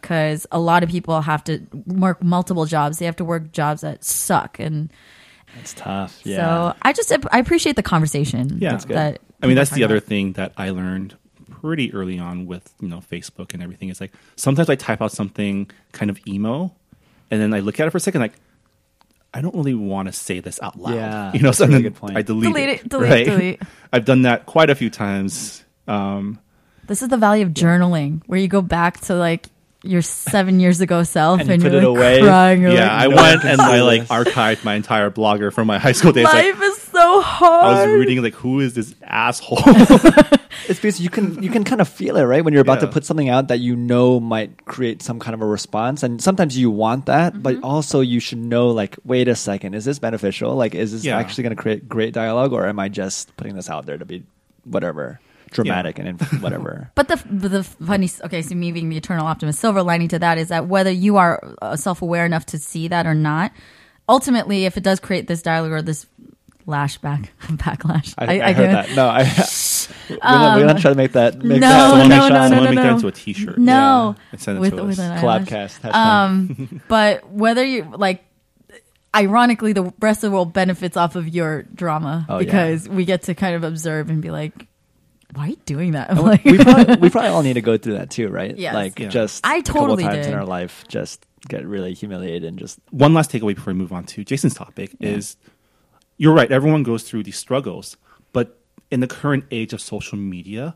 Because 0.00 0.46
a 0.52 0.58
lot 0.60 0.82
of 0.82 0.88
people 0.88 1.20
have 1.20 1.42
to 1.44 1.60
work 1.86 2.22
multiple 2.22 2.66
jobs. 2.66 2.98
They 2.98 3.06
have 3.06 3.16
to 3.16 3.24
work 3.24 3.52
jobs 3.52 3.80
that 3.80 4.04
suck, 4.04 4.58
and 4.60 4.90
It's 5.60 5.74
tough. 5.74 6.20
Yeah. 6.24 6.36
so 6.72 6.76
I 6.82 6.92
just 6.92 7.12
I 7.32 7.38
appreciate 7.38 7.76
the 7.76 7.82
conversation. 7.82 8.58
Yeah. 8.60 8.70
That's 8.72 8.84
good. 8.84 8.96
that 8.96 9.20
I 9.42 9.46
mean, 9.46 9.56
that's 9.56 9.70
talking 9.70 9.80
the 9.80 9.84
other 9.84 9.96
about. 9.96 10.08
thing 10.08 10.32
that 10.34 10.52
I 10.56 10.70
learned 10.70 11.16
pretty 11.50 11.92
early 11.92 12.18
on 12.18 12.46
with 12.46 12.72
you 12.80 12.88
know 12.88 12.98
Facebook 12.98 13.54
and 13.54 13.62
everything. 13.62 13.88
Is 13.88 14.00
like 14.00 14.12
sometimes 14.36 14.70
I 14.70 14.76
type 14.76 15.02
out 15.02 15.10
something 15.12 15.68
kind 15.92 16.10
of 16.10 16.18
emo, 16.28 16.72
and 17.30 17.40
then 17.40 17.52
I 17.52 17.60
look 17.60 17.80
at 17.80 17.86
it 17.88 17.90
for 17.90 17.96
a 17.98 18.00
second, 18.00 18.20
like 18.20 18.34
I 19.34 19.40
don't 19.40 19.54
really 19.56 19.74
want 19.74 20.06
to 20.06 20.12
say 20.12 20.38
this 20.40 20.60
out 20.62 20.78
loud. 20.78 20.94
Yeah, 20.94 21.32
you 21.34 21.40
know, 21.40 21.48
that's 21.48 21.58
so 21.58 21.64
a 21.64 21.66
really 21.66 21.82
then 21.82 21.92
good 21.92 21.98
point. 21.98 22.16
I 22.16 22.22
delete, 22.22 22.52
Delete 22.52 22.68
it. 22.68 22.80
it, 22.82 22.88
delete, 22.88 23.10
right? 23.10 23.26
delete. 23.26 23.62
I've 23.92 24.04
done 24.04 24.22
that 24.22 24.46
quite 24.46 24.70
a 24.70 24.74
few 24.76 24.90
times. 24.90 25.64
Um, 25.88 26.38
This 26.86 27.02
is 27.02 27.08
the 27.08 27.16
value 27.16 27.44
of 27.46 27.52
journaling, 27.52 28.22
where 28.26 28.38
you 28.38 28.48
go 28.48 28.62
back 28.62 29.00
to 29.02 29.14
like 29.14 29.46
your 29.84 30.02
seven 30.02 30.58
years 30.58 30.80
ago 30.80 31.02
self 31.04 31.40
And 31.40 31.48
and, 31.50 31.62
you 31.62 31.70
you're 31.70 31.80
put 31.80 31.84
it 31.84 31.88
like 31.88 31.98
away. 31.98 32.20
crying. 32.20 32.62
You're 32.62 32.72
yeah, 32.72 32.92
like, 32.92 33.02
I 33.02 33.06
no 33.06 33.16
went 33.16 33.42
one 33.44 33.52
and 33.52 33.60
I 33.60 33.80
like 33.82 34.02
archived 34.08 34.64
my 34.64 34.74
entire 34.74 35.10
blogger 35.10 35.52
from 35.52 35.66
my 35.66 35.78
high 35.78 35.92
school 35.92 36.12
days. 36.12 36.24
Like, 36.24 36.34
life 36.54 36.62
is 36.62 36.78
so 36.82 37.20
hard. 37.20 37.64
I 37.76 37.86
was 37.86 37.98
reading 37.98 38.22
like, 38.22 38.34
who 38.34 38.60
is 38.60 38.74
this 38.74 38.94
asshole? 39.02 39.58
It's 40.68 40.78
because 40.80 41.00
you 41.00 41.08
can 41.08 41.42
you 41.42 41.48
can 41.48 41.64
kind 41.64 41.80
of 41.80 41.88
feel 41.88 42.16
it, 42.18 42.24
right? 42.24 42.44
When 42.44 42.52
you're 42.52 42.60
about 42.60 42.80
to 42.80 42.88
put 42.88 43.06
something 43.06 43.30
out 43.30 43.48
that 43.48 43.60
you 43.60 43.74
know 43.74 44.20
might 44.20 44.66
create 44.66 45.00
some 45.00 45.18
kind 45.18 45.32
of 45.32 45.40
a 45.40 45.46
response, 45.46 46.02
and 46.02 46.20
sometimes 46.22 46.58
you 46.58 46.70
want 46.70 47.06
that, 47.06 47.42
but 47.42 47.54
Mm-hmm. 47.56 47.64
also 47.64 48.00
you 48.00 48.20
should 48.20 48.36
know, 48.38 48.68
like, 48.68 48.96
wait 49.04 49.28
a 49.28 49.34
second, 49.34 49.72
is 49.74 49.86
this 49.86 49.98
beneficial? 49.98 50.54
Like, 50.56 50.74
is 50.74 50.92
this 50.92 51.04
Yeah. 51.06 51.16
actually 51.18 51.44
going 51.44 51.56
to 51.56 51.62
create 51.62 51.88
great 51.88 52.12
dialogue, 52.12 52.52
or 52.52 52.66
am 52.66 52.78
I 52.78 52.88
just 52.90 53.34
putting 53.38 53.54
this 53.54 53.70
out 53.70 53.86
there 53.86 53.96
to 53.96 54.04
be 54.04 54.24
whatever 54.64 55.20
dramatic 55.50 55.98
and 55.98 56.08
inf- 56.08 56.42
whatever? 56.42 56.90
But 56.94 57.08
the 57.08 57.16
the 57.30 57.62
funny 57.64 58.08
okay, 58.24 58.42
so 58.42 58.54
me 58.54 58.72
being 58.72 58.88
the 58.88 58.96
eternal 58.96 59.26
optimist, 59.26 59.60
silver 59.60 59.82
lining 59.82 60.08
to 60.08 60.18
that 60.18 60.38
is 60.38 60.48
that 60.48 60.66
whether 60.66 60.90
you 60.90 61.16
are 61.16 61.54
uh, 61.62 61.76
self 61.76 62.02
aware 62.02 62.24
enough 62.26 62.46
to 62.46 62.58
see 62.58 62.88
that 62.88 63.06
or 63.06 63.14
not, 63.14 63.52
ultimately, 64.08 64.64
if 64.64 64.76
it 64.76 64.82
does 64.82 65.00
create 65.00 65.26
this 65.26 65.42
dialogue 65.42 65.72
or 65.72 65.82
this 65.82 66.06
lashback 66.66 67.28
backlash, 67.40 68.14
I, 68.18 68.40
I, 68.40 68.52
heard 68.52 68.70
that. 68.70 68.90
No, 68.94 69.08
I. 69.08 69.22
we're, 70.10 70.16
not, 70.22 70.58
we're 70.58 70.66
not 70.66 70.80
trying 70.80 70.94
to 70.94 70.98
make 70.98 71.12
that. 71.12 71.42
Make 71.42 71.60
no, 71.60 71.68
that 71.68 71.88
no, 71.88 71.98
one 71.98 72.08
no, 72.08 72.28
no, 72.28 72.48
Someone 72.48 72.64
no, 72.64 72.70
make 72.70 72.76
that 72.76 72.92
into 72.92 73.06
a 73.08 73.12
T-shirt. 73.12 73.58
No, 73.58 74.14
And 74.32 74.40
send 74.40 74.58
it 74.58 74.60
with 74.60 74.76
to 74.76 74.84
with 74.84 74.98
us. 74.98 75.22
Collabcast. 75.22 75.94
Um, 75.94 76.82
but 76.88 77.30
whether 77.30 77.64
you 77.64 77.90
like, 77.96 78.24
ironically, 79.14 79.72
the 79.72 79.92
rest 80.00 80.22
of 80.24 80.30
the 80.30 80.34
world 80.34 80.52
benefits 80.52 80.96
off 80.96 81.16
of 81.16 81.26
your 81.28 81.62
drama 81.62 82.26
Oh, 82.28 82.38
yeah. 82.38 82.44
because 82.44 82.88
we 82.88 83.04
get 83.04 83.22
to 83.22 83.34
kind 83.34 83.54
of 83.56 83.64
observe 83.64 84.10
and 84.10 84.20
be 84.20 84.30
like, 84.30 84.67
"Why 85.34 85.46
are 85.46 85.48
you 85.50 85.56
doing 85.66 85.92
that?" 85.92 86.14
Like, 86.22 86.44
we, 86.44 86.58
probably, 86.58 86.96
we 86.96 87.10
probably 87.14 87.30
all 87.30 87.42
need 87.42 87.54
to 87.54 87.60
go 87.62 87.76
through 87.76 87.94
that 87.94 88.10
too, 88.10 88.28
right? 88.28 88.56
Yes. 88.56 88.74
Like 88.74 88.98
Yeah. 88.98 89.08
just 89.08 89.46
I 89.46 89.60
totally 89.60 90.02
couple 90.02 90.14
times 90.16 90.26
did. 90.26 90.32
in 90.34 90.38
our 90.38 90.46
life, 90.46 90.84
just 90.88 91.26
get 91.48 91.64
really 91.66 91.94
humiliated 91.94 92.44
and 92.44 92.58
just 92.58 92.78
one 92.90 93.14
last 93.14 93.30
takeaway 93.30 93.54
before 93.54 93.72
we 93.72 93.78
move 93.78 93.92
on 93.92 94.04
to 94.04 94.24
Jason's 94.24 94.54
topic 94.54 94.94
is 95.00 95.36
you're 96.16 96.34
right. 96.34 96.50
Everyone 96.50 96.82
goes 96.82 97.04
through 97.04 97.22
these 97.22 97.36
struggles, 97.38 97.96
but 98.32 98.58
in 98.90 99.00
the 99.00 99.06
current 99.06 99.44
age 99.50 99.72
of 99.72 99.80
social 99.80 100.18
media, 100.18 100.74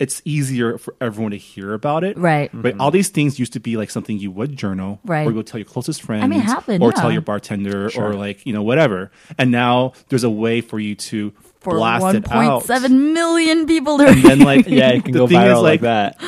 it's 0.00 0.22
easier 0.24 0.78
for 0.78 0.94
everyone 1.00 1.30
to 1.30 1.36
hear 1.36 1.74
about 1.74 2.02
it. 2.04 2.16
Right. 2.16 2.52
Right. 2.54 2.72
Mm-hmm. 2.72 2.80
All 2.80 2.90
these 2.90 3.10
things 3.10 3.38
used 3.38 3.52
to 3.52 3.60
be 3.60 3.76
like 3.76 3.90
something 3.90 4.18
you 4.18 4.30
would 4.30 4.56
journal, 4.56 4.98
Right. 5.04 5.26
Or 5.26 5.32
go 5.32 5.42
tell 5.42 5.58
your 5.60 5.66
closest 5.66 6.00
friends, 6.02 6.26
mean, 6.28 6.40
it 6.40 6.44
happened, 6.44 6.82
or 6.82 6.90
yeah. 6.94 7.00
tell 7.00 7.12
your 7.12 7.20
bartender, 7.20 7.90
Sure. 7.90 8.08
or 8.08 8.14
like 8.14 8.44
you 8.46 8.52
know 8.54 8.62
whatever. 8.62 9.10
And 9.38 9.50
now 9.52 9.92
there's 10.08 10.24
a 10.24 10.30
way 10.30 10.62
for 10.62 10.80
you 10.80 10.94
to 10.96 11.32
for 11.60 11.74
blast 11.74 12.14
it 12.16 12.30
out. 12.32 12.64
1.7 12.64 13.12
million 13.12 13.66
people 13.66 13.98
to 13.98 14.06
And 14.08 14.22
then 14.22 14.38
like 14.40 14.66
yeah, 14.66 14.90
it 14.90 15.04
can 15.04 15.12
the 15.12 15.18
go 15.20 15.26
thing 15.26 15.38
viral 15.38 15.56
is, 15.56 15.62
like 15.62 15.80
that. 15.82 16.20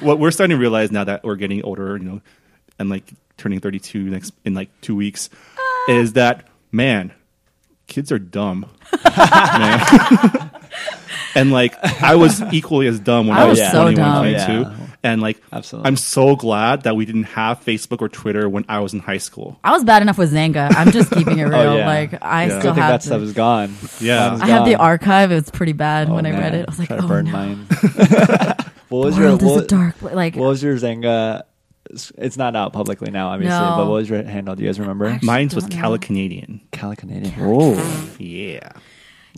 what 0.00 0.18
we're 0.18 0.30
starting 0.30 0.56
to 0.56 0.60
realize 0.60 0.90
now 0.92 1.04
that 1.04 1.24
we're 1.24 1.36
getting 1.36 1.62
older, 1.64 1.96
you 1.96 2.04
know, 2.04 2.20
and 2.78 2.88
like 2.88 3.12
turning 3.36 3.60
32 3.60 4.04
next 4.10 4.32
in 4.44 4.54
like 4.54 4.68
two 4.80 4.94
weeks, 4.96 5.30
Ah. 5.58 5.92
is 5.92 6.12
that 6.14 6.46
man, 6.72 7.12
kids 7.86 8.12
are 8.12 8.18
dumb, 8.18 8.66
man. 9.04 10.50
and 11.34 11.50
like 11.52 11.74
I 12.02 12.14
was 12.16 12.42
equally 12.52 12.86
as 12.86 13.00
dumb 13.00 13.26
when 13.28 13.36
I 13.38 13.42
I, 13.42 13.44
was 13.46 13.58
was 13.58 13.70
so 13.70 13.82
21, 13.82 13.94
dumb. 13.96 14.22
22. 14.24 14.52
Yeah. 14.52 14.86
And 15.02 15.22
like, 15.22 15.40
Absolutely. 15.50 15.88
I'm 15.88 15.96
so 15.96 16.36
glad 16.36 16.82
that 16.82 16.94
we 16.94 17.06
didn't 17.06 17.22
have 17.24 17.60
Facebook 17.64 18.02
or 18.02 18.08
Twitter 18.10 18.48
when 18.50 18.66
I 18.68 18.80
was 18.80 18.92
in 18.92 19.00
high 19.00 19.16
school. 19.18 19.58
I 19.64 19.72
was 19.72 19.82
bad 19.82 20.02
enough 20.02 20.18
with 20.18 20.30
Xanga. 20.30 20.74
I'm 20.76 20.90
just 20.92 21.10
keeping 21.10 21.38
it 21.38 21.44
oh, 21.46 21.48
real. 21.48 21.58
Oh, 21.58 21.76
yeah. 21.78 21.86
Like 21.86 22.22
I 22.22 22.46
Yeah. 22.46 22.56
I 22.56 22.58
still 22.60 22.74
think 22.74 22.82
have. 22.84 22.92
that 22.92 23.02
stuff 23.02 23.20
the- 23.20 23.26
is 23.26 23.32
gone. 23.32 23.74
Yeah. 23.98 24.28
Mine's 24.30 24.42
I 24.42 24.46
have 24.48 24.66
the 24.66 24.74
archive. 24.76 25.32
It 25.32 25.36
was 25.36 25.50
pretty 25.50 25.72
bad 25.72 26.10
Oh, 26.10 26.14
when 26.16 26.26
I 26.26 26.32
read 26.32 26.54
it. 26.54 26.66
I 26.68 26.70
was 26.70 26.78
like, 26.78 26.88
Try 26.88 26.98
oh 26.98 27.08
burn 27.08 27.24
no. 27.26 27.32
mine. 27.32 27.66
what 28.90 29.06
was 29.06 29.14
The 29.16 29.22
your 29.22 29.30
world 29.30 29.42
is 29.42 29.48
what, 29.50 29.68
dark. 29.68 30.02
Like 30.02 30.36
what 30.36 30.48
was 30.48 30.62
your 30.62 30.76
Xanga? 30.76 31.44
It's 32.18 32.36
not 32.36 32.54
out 32.54 32.72
publicly 32.72 33.10
now, 33.10 33.28
obviously. 33.30 33.58
No. 33.58 33.76
But 33.78 33.86
what 33.86 33.94
was 33.94 34.08
your 34.10 34.22
handle? 34.22 34.54
Do 34.54 34.62
you 34.62 34.68
guys 34.68 34.78
remember? 34.78 35.06
Actually- 35.06 35.26
Mine 35.26 35.48
was 35.54 35.64
don't. 35.64 35.80
Cali 35.80 35.98
Canadian. 35.98 36.60
Cali 36.72 36.94
Canadian. 36.96 37.34
Oh, 37.38 38.14
Yeah. 38.18 38.70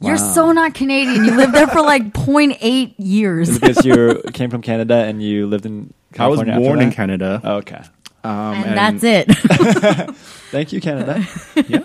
You're 0.03 0.17
wow. 0.17 0.33
so 0.33 0.53
not 0.53 0.75
Canadian. 0.75 1.25
You 1.25 1.37
lived 1.37 1.53
there 1.55 1.67
for 1.67 1.81
like 1.83 2.13
0.8 2.13 2.95
years. 2.99 3.59
because 3.59 3.85
you 3.85 4.23
came 4.33 4.51
from 4.51 4.63
Canada 4.63 4.95
and 4.95 5.23
you 5.23 5.47
lived 5.47 5.67
in. 5.67 5.93
I 6.19 6.29
was 6.29 6.39
California 6.39 6.53
after 6.55 6.65
born 6.65 6.81
in 6.81 6.89
that? 6.91 6.95
Canada. 6.95 7.41
Oh, 7.45 7.57
okay. 7.57 7.83
Um, 8.25 8.55
and, 8.55 8.77
that's 8.77 9.03
it. 9.03 9.27
Thank 10.51 10.73
you, 10.73 10.81
Canada. 10.81 11.27
Yeah. 11.69 11.85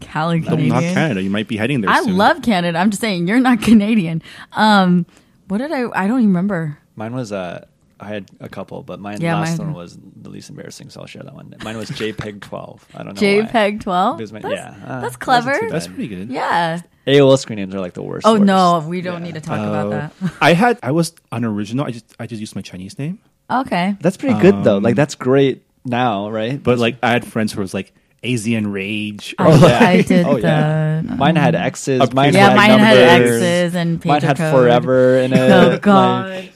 Cali 0.00 0.40
No, 0.40 0.48
Canadian. 0.50 0.68
not 0.74 0.82
Canada. 0.82 1.22
You 1.22 1.30
might 1.30 1.48
be 1.48 1.56
heading 1.56 1.80
there 1.80 1.90
I 1.90 2.02
soon. 2.02 2.16
love 2.18 2.42
Canada. 2.42 2.78
I'm 2.78 2.90
just 2.90 3.00
saying 3.00 3.26
you're 3.28 3.40
not 3.40 3.62
Canadian. 3.62 4.22
Um, 4.52 5.06
what 5.48 5.58
did 5.58 5.72
I? 5.72 5.84
I 5.94 6.06
don't 6.06 6.18
even 6.18 6.28
remember. 6.28 6.78
Mine 6.96 7.14
was 7.14 7.32
uh, 7.32 7.64
I 7.98 8.08
had 8.08 8.26
a 8.40 8.48
couple, 8.48 8.82
but 8.82 9.00
my 9.00 9.16
Yeah, 9.18 9.40
last 9.40 9.58
mine- 9.58 9.68
one 9.68 9.76
was 9.76 9.98
the 10.20 10.28
least 10.28 10.50
embarrassing, 10.50 10.90
so 10.90 11.00
I'll 11.00 11.06
share 11.06 11.22
that 11.22 11.34
one. 11.34 11.54
Mine 11.64 11.76
was 11.78 11.88
JPEG 11.90 12.40
12. 12.42 12.86
I 12.94 13.02
don't 13.02 13.20
know. 13.20 13.26
why. 13.26 13.42
JPEG 13.46 13.80
12. 13.80 14.32
My- 14.32 14.40
That's, 14.40 14.54
yeah, 14.54 14.74
uh, 14.86 15.00
that's 15.00 15.16
clever. 15.16 15.58
too 15.58 15.70
That's 15.70 15.86
pretty 15.86 16.08
good. 16.08 16.28
Yeah. 16.30 16.80
AOL 17.06 17.38
screen 17.38 17.58
names 17.58 17.74
are 17.74 17.80
like 17.80 17.94
the 17.94 18.02
worst. 18.02 18.26
Oh 18.26 18.32
worst. 18.32 18.44
no, 18.44 18.84
we 18.86 19.00
don't 19.00 19.20
Yeah. 19.20 19.26
need 19.26 19.34
to 19.36 19.40
talk 19.40 19.58
about 19.58 19.86
Oh. 19.86 19.90
that. 19.90 20.12
I 20.42 20.52
had 20.52 20.78
I 20.82 20.90
was 20.90 21.14
unoriginal. 21.32 21.86
I 21.86 21.90
just 21.92 22.04
I 22.20 22.26
just 22.26 22.40
used 22.40 22.54
my 22.56 22.62
Chinese 22.62 22.98
name. 22.98 23.18
Okay. 23.50 23.96
That's 24.00 24.16
pretty 24.16 24.38
good 24.40 24.64
though. 24.64 24.78
Um, 24.78 24.82
Like 24.82 24.96
that's 24.96 25.14
great 25.14 25.62
now, 25.84 26.28
right? 26.30 26.60
But 26.62 26.78
like 26.78 26.96
I 27.02 27.10
had 27.10 27.24
friends 27.24 27.52
who 27.52 27.60
was 27.60 27.72
like 27.72 27.94
Asian 28.24 28.72
Rage. 28.72 29.34
I, 29.38 29.44
Or, 29.46 29.56
yeah. 29.68 29.78
I 29.88 30.02
did 30.02 30.26
Oh, 30.28 30.36
yeah. 30.36 31.00
the. 31.02 31.14
Mine 31.14 31.36
had 31.36 31.54
X's. 31.54 32.12
Mine 32.12 32.34
yeah, 32.34 32.48
had 32.48 32.56
mine 32.56 32.78
had 32.80 33.20
numbers. 33.22 33.42
X's 33.42 33.74
and 33.76 34.04
Mine 34.04 34.22
had 34.22 34.36
code. 34.36 34.52
forever 34.52 35.18
in 35.18 35.32
it. 35.32 35.38
Oh 35.50 35.68
like, 35.68 35.82
god. 35.82 36.50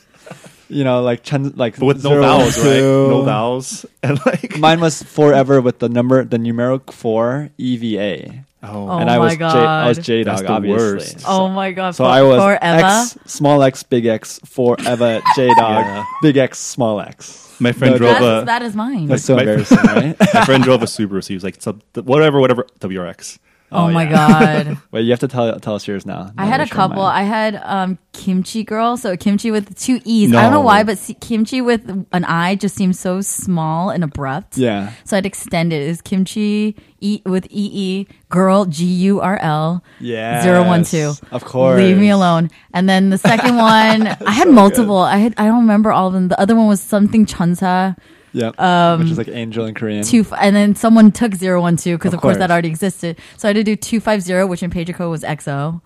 You 0.70 0.84
know, 0.84 1.02
like 1.02 1.22
chen, 1.22 1.50
like 1.56 1.78
but 1.78 1.86
with 1.86 2.04
no 2.04 2.10
zero, 2.10 2.22
vowels, 2.22 2.58
right? 2.58 2.80
No 2.80 3.22
vowels. 3.22 3.86
And 4.02 4.18
like 4.24 4.56
Mine 4.58 4.80
was 4.80 5.02
forever 5.02 5.60
with 5.60 5.78
the 5.80 5.88
number, 5.88 6.24
the 6.24 6.38
numeric 6.38 6.92
four 6.92 7.50
EVA, 7.58 8.44
oh, 8.62 8.88
Oh 8.88 8.88
I 8.88 9.04
my 9.04 9.18
was 9.18 9.36
J, 9.36 9.44
I 9.44 9.88
was 9.88 9.98
God. 9.98 10.04
J 10.04 10.22
That's 10.22 10.40
dog, 10.40 10.46
the 10.48 10.52
obviously. 10.54 10.86
worst. 10.96 11.24
oh 11.28 11.48
my 11.48 11.72
god. 11.72 11.92
So 11.92 12.04
for, 12.04 12.10
I 12.10 12.22
was 12.22 12.40
forever. 12.42 12.86
X, 12.86 13.18
small 13.26 13.62
X, 13.62 13.82
big 13.82 14.06
X, 14.06 14.40
forever 14.46 15.20
J 15.36 15.48
dog, 15.54 15.84
Yeah. 15.84 16.04
big 16.22 16.36
X, 16.36 16.58
small 16.58 17.00
X. 17.00 17.56
my 17.60 17.72
friend 17.72 17.92
No, 17.94 17.98
drove 17.98 18.18
That's, 18.20 18.42
a 18.42 18.46
that 18.46 18.62
is 18.62 18.74
mine. 18.74 19.06
That's 19.06 19.24
so 19.24 19.34
My- 19.36 19.42
embarrassing, 19.42 19.78
right? 19.84 20.16
my 20.34 20.44
friend 20.46 20.64
drove 20.64 20.82
a 20.82 20.86
Subaru. 20.86 21.22
So 21.22 21.28
he 21.28 21.34
was 21.34 21.44
like 21.44 21.60
sub, 21.60 21.82
whatever, 21.94 22.40
whatever 22.40 22.64
WRX. 22.80 23.38
Oh, 23.72 23.86
Oh, 23.86 23.90
my 23.90 24.04
yeah. 24.04 24.64
god. 24.64 24.78
Wait, 24.92 25.02
you 25.02 25.10
have 25.10 25.20
to 25.20 25.28
tell 25.28 25.58
tell 25.60 25.74
us 25.74 25.86
yours 25.86 26.04
now. 26.06 26.32
I 26.36 26.44
had 26.46 26.60
a 26.60 26.66
share 26.66 26.74
couple. 26.76 27.02
mine. 27.02 27.16
I 27.16 27.22
had 27.22 27.54
um, 27.64 27.98
kimchi 28.12 28.64
girl, 28.64 28.96
so 28.96 29.16
kimchi 29.16 29.50
with 29.50 29.76
two 29.78 30.00
e's. 30.04 30.32
I 30.32 30.42
don't 30.42 30.52
know 30.52 30.58
No. 30.60 30.66
why, 30.66 30.82
but 30.82 30.98
see, 30.98 31.14
kimchi 31.14 31.60
with 31.60 31.88
an 32.12 32.24
i 32.24 32.54
just 32.56 32.74
seems 32.74 32.98
so 32.98 33.20
small 33.20 33.90
and 33.90 34.02
abrupt. 34.04 34.56
yeah. 34.58 34.92
So 35.04 35.16
I'd 35.16 35.26
extend 35.26 35.72
it. 35.72 35.82
Is 35.82 36.00
kimchi 36.02 36.74
e 37.00 37.22
with 37.24 37.46
ee 37.50 38.06
girl 38.28 38.64
g 38.66 38.84
u 38.84 39.20
r 39.20 39.38
l 39.40 39.82
Yeah. 40.00 40.42
zero 40.42 40.64
one 40.66 40.84
two. 40.84 41.12
Of 41.30 41.44
course. 41.44 41.78
Leave 41.80 41.96
me 41.98 42.10
alone. 42.10 42.50
And 42.74 42.88
then 42.88 43.10
the 43.10 43.18
second 43.18 43.56
one, 43.74 44.06
I 44.26 44.32
had 44.32 44.48
multiple. 44.48 44.98
I 44.98 45.18
had 45.18 45.34
I 45.38 45.46
don't 45.46 45.60
remember 45.60 45.92
all 45.92 46.08
of 46.08 46.12
them. 46.14 46.28
The 46.28 46.38
other 46.40 46.54
one 46.56 46.66
was 46.66 46.80
something 46.80 47.24
chunsa. 47.26 47.96
Yep. 48.32 48.60
Um, 48.60 49.00
Which 49.00 49.10
is 49.10 49.18
like 49.18 49.28
angel 49.28 49.64
in 49.66 49.74
Korean. 49.74 50.04
Two, 50.04 50.24
and 50.38 50.54
then 50.54 50.74
someone 50.74 51.10
took 51.12 51.34
zero 51.34 51.60
one 51.60 51.76
two 51.76 51.96
because 51.96 52.12
Of 52.12 52.18
of, 52.18 52.22
course. 52.22 52.36
that 52.38 52.50
already 52.50 52.68
existed. 52.68 53.18
So 53.36 53.48
I 53.48 53.50
had 53.50 53.56
to 53.56 53.64
do 53.64 53.76
two 53.76 54.00
five 54.00 54.22
zero, 54.22 54.46
which 54.46 54.62
in 54.62 54.70
pager 54.70 54.94
code 54.94 55.10
was 55.10 55.22
XO. 55.22 55.80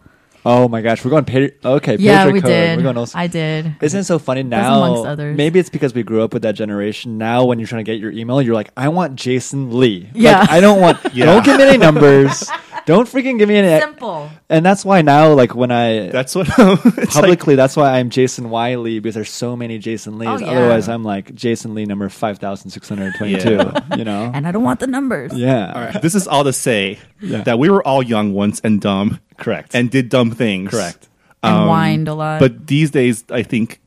Oh 0.46 0.68
my 0.68 0.83
gosh, 0.83 1.02
we're 1.02 1.11
going 1.11 1.24
pager. 1.24 1.54
Okay, 1.64 1.96
yeah, 1.98 2.26
pager 2.26 2.33
we 2.35 2.40
code. 2.42 2.50
did. 2.50 2.76
We're 2.76 2.83
going 2.83 2.98
also. 2.98 3.16
I 3.18 3.28
did. 3.28 3.76
Isn't 3.80 4.00
it 4.00 4.04
so 4.04 4.18
funny 4.18 4.42
amongst 4.42 5.04
now? 5.04 5.11
others. 5.11 5.37
Maybe 5.38 5.59
it's 5.59 5.70
because 5.70 5.94
we 5.94 6.02
grew 6.02 6.22
up 6.22 6.35
with 6.35 6.42
that 6.42 6.54
generation. 6.54 7.16
Now, 7.16 7.46
when 7.46 7.59
you're 7.59 7.66
trying 7.68 7.83
to 7.83 7.90
get 7.90 7.98
your 7.98 8.11
email, 8.12 8.42
you're 8.42 8.54
like, 8.54 8.70
I 8.76 8.88
want 8.90 9.16
Jason 9.16 9.78
Lee. 9.78 10.11
Yeah. 10.14 10.40
Like, 10.40 10.50
I 10.50 10.61
don't 10.61 10.80
want. 10.83 10.98
Yeah. 11.14 11.26
Don't 11.26 11.44
give 11.46 11.57
me 11.57 11.64
any 11.64 11.78
numbers. 11.78 12.50
don't 12.87 13.09
freaking 13.09 13.38
give 13.38 13.49
me 13.49 13.57
an 13.57 13.81
Simple. 13.81 14.31
And 14.49 14.64
that's 14.64 14.85
why 14.85 15.03
now, 15.03 15.33
like 15.33 15.55
when 15.55 15.70
I 15.70 16.09
That's 16.11 16.35
what 16.35 16.47
it's 16.59 16.59
like, 16.97 17.09
publicly, 17.11 17.55
that's 17.57 17.77
why 17.77 17.99
I'm 17.99 18.11
Jason 18.11 18.51
Y. 18.51 18.75
Lee 18.77 18.99
because 18.99 19.14
there's 19.14 19.31
so 19.31 19.57
many 19.57 19.79
Jason 19.79 20.18
Lees. 20.18 20.29
Oh, 20.29 20.38
yeah. 20.38 20.47
Otherwise, 20.51 20.88
I'm 20.88 21.03
like 21.05 21.35
Jason 21.35 21.75
Lee 21.75 21.85
number 21.87 22.09
five 22.09 22.38
thousand 22.38 22.70
six 22.70 22.88
hundred 22.88 23.14
twenty-two. 23.16 23.57
Yeah. 23.57 23.81
You 23.97 24.05
know. 24.05 24.31
And 24.35 24.47
I 24.47 24.53
don't 24.53 24.62
want 24.64 24.81
the 24.81 24.87
numbers. 24.87 25.33
yeah. 25.35 25.73
All 25.73 25.81
right. 25.81 26.03
This 26.03 26.14
is 26.14 26.27
all 26.29 26.44
to 26.44 26.53
say 26.53 26.99
Yeah. 27.20 27.42
that 27.44 27.59
we 27.59 27.70
were 27.70 27.83
all 27.87 28.03
young 28.03 28.33
once 28.33 28.61
and 28.64 28.81
dumb 28.81 29.20
Correct. 29.37 29.75
and 29.75 29.90
did 29.90 30.09
dumb 30.09 30.31
things. 30.33 30.70
correct. 30.70 31.09
And 31.42 31.55
Um, 31.55 31.68
whined 31.68 32.09
a 32.09 32.14
lot. 32.14 32.40
But 32.40 32.66
these 32.66 32.90
days, 32.90 33.25
I 33.31 33.42
think 33.42 33.81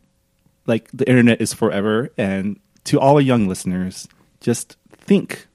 like 0.65 0.89
the 0.93 1.07
internet 1.09 1.41
is 1.41 1.53
forever. 1.53 2.09
And 2.17 2.59
to 2.85 2.99
all 2.99 3.15
our 3.15 3.21
young 3.21 3.47
listeners, 3.47 4.07
just 4.41 4.77
think. 4.91 5.46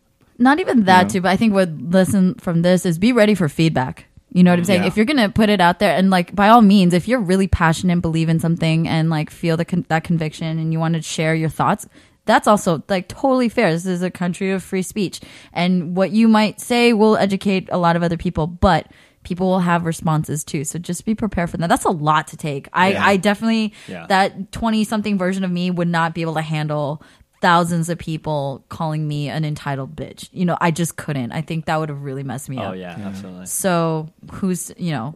Not 0.43 0.61
even 0.61 0.85
that 0.85 1.09
too, 1.11 1.21
but 1.21 1.31
I 1.31 1.37
think 1.37 1.53
what 1.55 1.71
lesson 1.91 2.35
from 2.35 2.63
this 2.63 2.85
is 2.85 2.99
be 2.99 3.13
ready 3.13 3.35
for 3.35 3.49
feedback. 3.49 4.07
You 4.35 4.43
know 4.43 4.51
what 4.51 4.59
I'm 4.59 4.65
saying? 4.65 4.83
Yeah. 4.83 4.89
If 4.89 4.97
you're 4.97 5.05
gonna 5.07 5.29
put 5.29 5.51
it 5.51 5.61
out 5.61 5.79
there, 5.79 5.95
and 5.95 6.09
like 6.11 6.35
by 6.35 6.49
all 6.49 6.63
means, 6.63 6.95
if 6.95 7.07
you're 7.07 7.21
really 7.21 7.47
passionate, 7.49 7.93
and 7.93 8.03
believe 8.03 8.29
in 8.29 8.41
something, 8.41 8.89
and 8.89 9.11
like 9.11 9.31
feel 9.31 9.57
the 9.57 9.65
con- 9.65 9.85
that 9.89 10.05
conviction, 10.05 10.59
and 10.59 10.73
you 10.73 10.79
want 10.79 10.95
to 10.95 11.03
share 11.03 11.35
your 11.35 11.51
thoughts, 11.51 11.87
that's 12.25 12.47
also 12.49 12.83
like 12.89 13.09
totally 13.09 13.49
fair. 13.51 13.71
This 13.73 13.85
is 13.85 14.03
a 14.03 14.11
country 14.11 14.51
of 14.53 14.63
free 14.63 14.83
speech, 14.83 15.21
and 15.53 15.95
what 15.97 16.13
you 16.13 16.29
might 16.29 16.61
say 16.61 16.93
will 16.95 17.17
educate 17.19 17.69
a 17.71 17.77
lot 17.79 17.95
of 17.95 18.03
other 18.03 18.17
people, 18.17 18.47
but 18.47 18.87
people 19.23 19.49
will 19.49 19.61
have 19.61 19.85
responses 19.85 20.43
too. 20.45 20.65
So 20.65 20.79
just 20.79 21.05
be 21.05 21.15
prepared 21.15 21.51
for 21.51 21.59
that. 21.59 21.69
That's 21.69 21.85
a 21.85 21.91
lot 21.91 22.27
to 22.29 22.37
take. 22.39 22.69
I 22.73 22.93
Yeah. 22.93 23.07
I 23.07 23.17
definitely 23.19 23.75
Yeah. 23.87 24.07
that 24.09 24.51
twenty 24.51 24.83
something 24.85 25.19
version 25.19 25.45
of 25.45 25.51
me 25.51 25.71
would 25.71 25.89
not 25.89 26.15
be 26.15 26.23
able 26.23 26.35
to 26.35 26.41
handle 26.43 27.03
thousands 27.43 27.91
of 27.91 27.99
people 27.99 28.65
calling 28.71 29.07
me 29.07 29.29
an 29.29 29.45
entitled 29.45 29.95
bitch. 29.95 30.29
You 30.33 30.47
know, 30.47 30.57
I 30.61 30.71
just 30.71 30.97
couldn't. 30.97 31.33
I 31.33 31.43
think 31.43 31.67
that 31.67 31.77
would 31.79 31.91
have 31.91 32.03
really 32.03 32.23
messed 32.23 32.49
me 32.49 32.57
Oh 32.59 32.63
up. 32.63 32.71
Oh 32.71 32.75
yeah, 32.75 32.97
absolutely. 32.99 33.45
So 33.47 34.09
who's 34.33 34.73
you 34.79 34.93
know, 34.93 35.15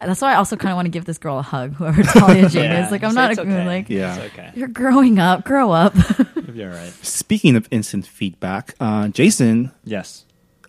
that's 0.00 0.20
why 0.20 0.32
I 0.32 0.36
also 0.36 0.56
kind 0.56 0.72
of 0.72 0.76
want 0.76 0.86
to 0.86 0.90
give 0.90 1.06
this 1.06 1.16
girl 1.16 1.38
a 1.38 1.42
hug, 1.42 1.72
whoever 1.76 2.02
Talia 2.02 2.48
Jane 2.50 2.70
is. 2.72 2.90
Like 2.90 3.02
I'm 3.02 3.12
So 3.12 3.14
not 3.20 3.30
it's 3.30 3.38
a, 3.38 3.42
okay. 3.42 3.66
like 3.66 3.88
Yeah. 3.88 4.16
It's 4.16 4.34
okay. 4.34 4.50
you're 4.54 4.68
growing 4.68 5.18
up, 5.18 5.44
grow 5.44 5.70
up. 5.70 5.94
You're 6.52 6.70
right. 6.70 6.92
Speaking 7.02 7.54
of 7.54 7.68
instant 7.70 8.04
feedback, 8.06 8.74
uh, 8.80 9.06
Jason, 9.08 9.70
Yes. 9.84 10.24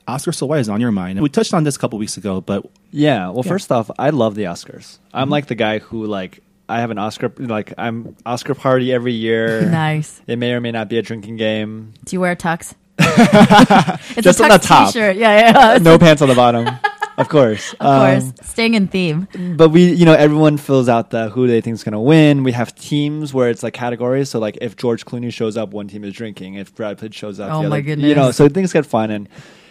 Oscar 0.07 0.31
So 0.31 0.45
White 0.45 0.59
is 0.59 0.69
on 0.69 0.79
your 0.79 0.91
mind. 0.91 1.19
We 1.21 1.29
touched 1.29 1.53
on 1.55 1.63
this 1.63 1.75
a 1.75 1.79
couple 1.79 1.97
weeks 1.97 2.17
ago, 2.17 2.39
but 2.41 2.65
Yeah. 2.91 3.29
Well, 3.29 3.41
first 3.43 3.71
off, 3.71 3.89
I 3.97 4.11
love 4.11 4.35
the 4.35 4.43
Oscars. 4.43 4.99
I'm 5.13 5.29
like 5.29 5.47
the 5.47 5.55
guy 5.55 5.79
who 5.79 6.05
like 6.05 6.43
I 6.71 6.79
have 6.79 6.89
an 6.91 6.97
Oscar 6.97 7.31
like 7.37 7.73
I'm 7.77 8.15
Oscar 8.25 8.55
party 8.55 8.91
every 8.93 9.13
year. 9.13 9.61
nice. 9.69 10.21
It 10.27 10.37
may 10.37 10.53
or 10.53 10.61
may 10.61 10.71
not 10.71 10.89
be 10.89 10.97
a 10.97 11.01
drinking 11.01 11.37
game. 11.37 11.93
Do 12.05 12.15
you 12.15 12.21
wear 12.21 12.31
a 12.33 12.35
tux? 12.35 12.73
it's 12.97 14.21
Just 14.21 14.39
a 14.39 14.43
on 14.45 14.49
tux 14.51 14.61
the 14.61 14.67
top. 14.67 14.93
T-shirt. 14.93 15.15
Yeah, 15.17 15.73
yeah. 15.73 15.77
no 15.79 15.97
pants 15.99 16.21
on 16.21 16.29
the 16.29 16.35
bottom. 16.35 16.67
Of 17.17 17.27
course. 17.29 17.73
Of 17.73 17.79
course, 17.79 18.23
um, 18.23 18.33
staying 18.41 18.73
in 18.73 18.87
theme. 18.87 19.27
but 19.55 19.69
we, 19.69 19.91
you 19.91 20.05
know, 20.05 20.13
everyone 20.13 20.57
fills 20.57 20.89
out 20.89 21.11
the 21.11 21.29
who 21.29 21.45
they 21.45 21.61
think 21.61 21.75
is 21.75 21.83
going 21.83 21.91
to 21.91 21.99
win. 21.99 22.43
We 22.43 22.51
have 22.53 22.73
teams 22.73 23.31
where 23.31 23.49
it's 23.51 23.61
like 23.61 23.73
categories. 23.75 24.29
So, 24.29 24.39
like, 24.39 24.57
if 24.59 24.75
George 24.75 25.05
Clooney 25.05 25.31
shows 25.31 25.55
up, 25.55 25.69
one 25.71 25.87
team 25.87 26.03
is 26.03 26.13
drinking. 26.13 26.55
If 26.55 26.73
Brad 26.73 26.97
Pitt 26.97 27.13
shows 27.13 27.39
up, 27.39 27.51
Oh 27.51 27.61
the 27.61 27.69
my 27.69 27.75
other, 27.75 27.81
goodness. 27.83 28.07
You 28.09 28.15
know, 28.15 28.31
so 28.31 28.49
things 28.49 28.73
get 28.73 28.87
fun, 28.87 29.11
and 29.11 29.29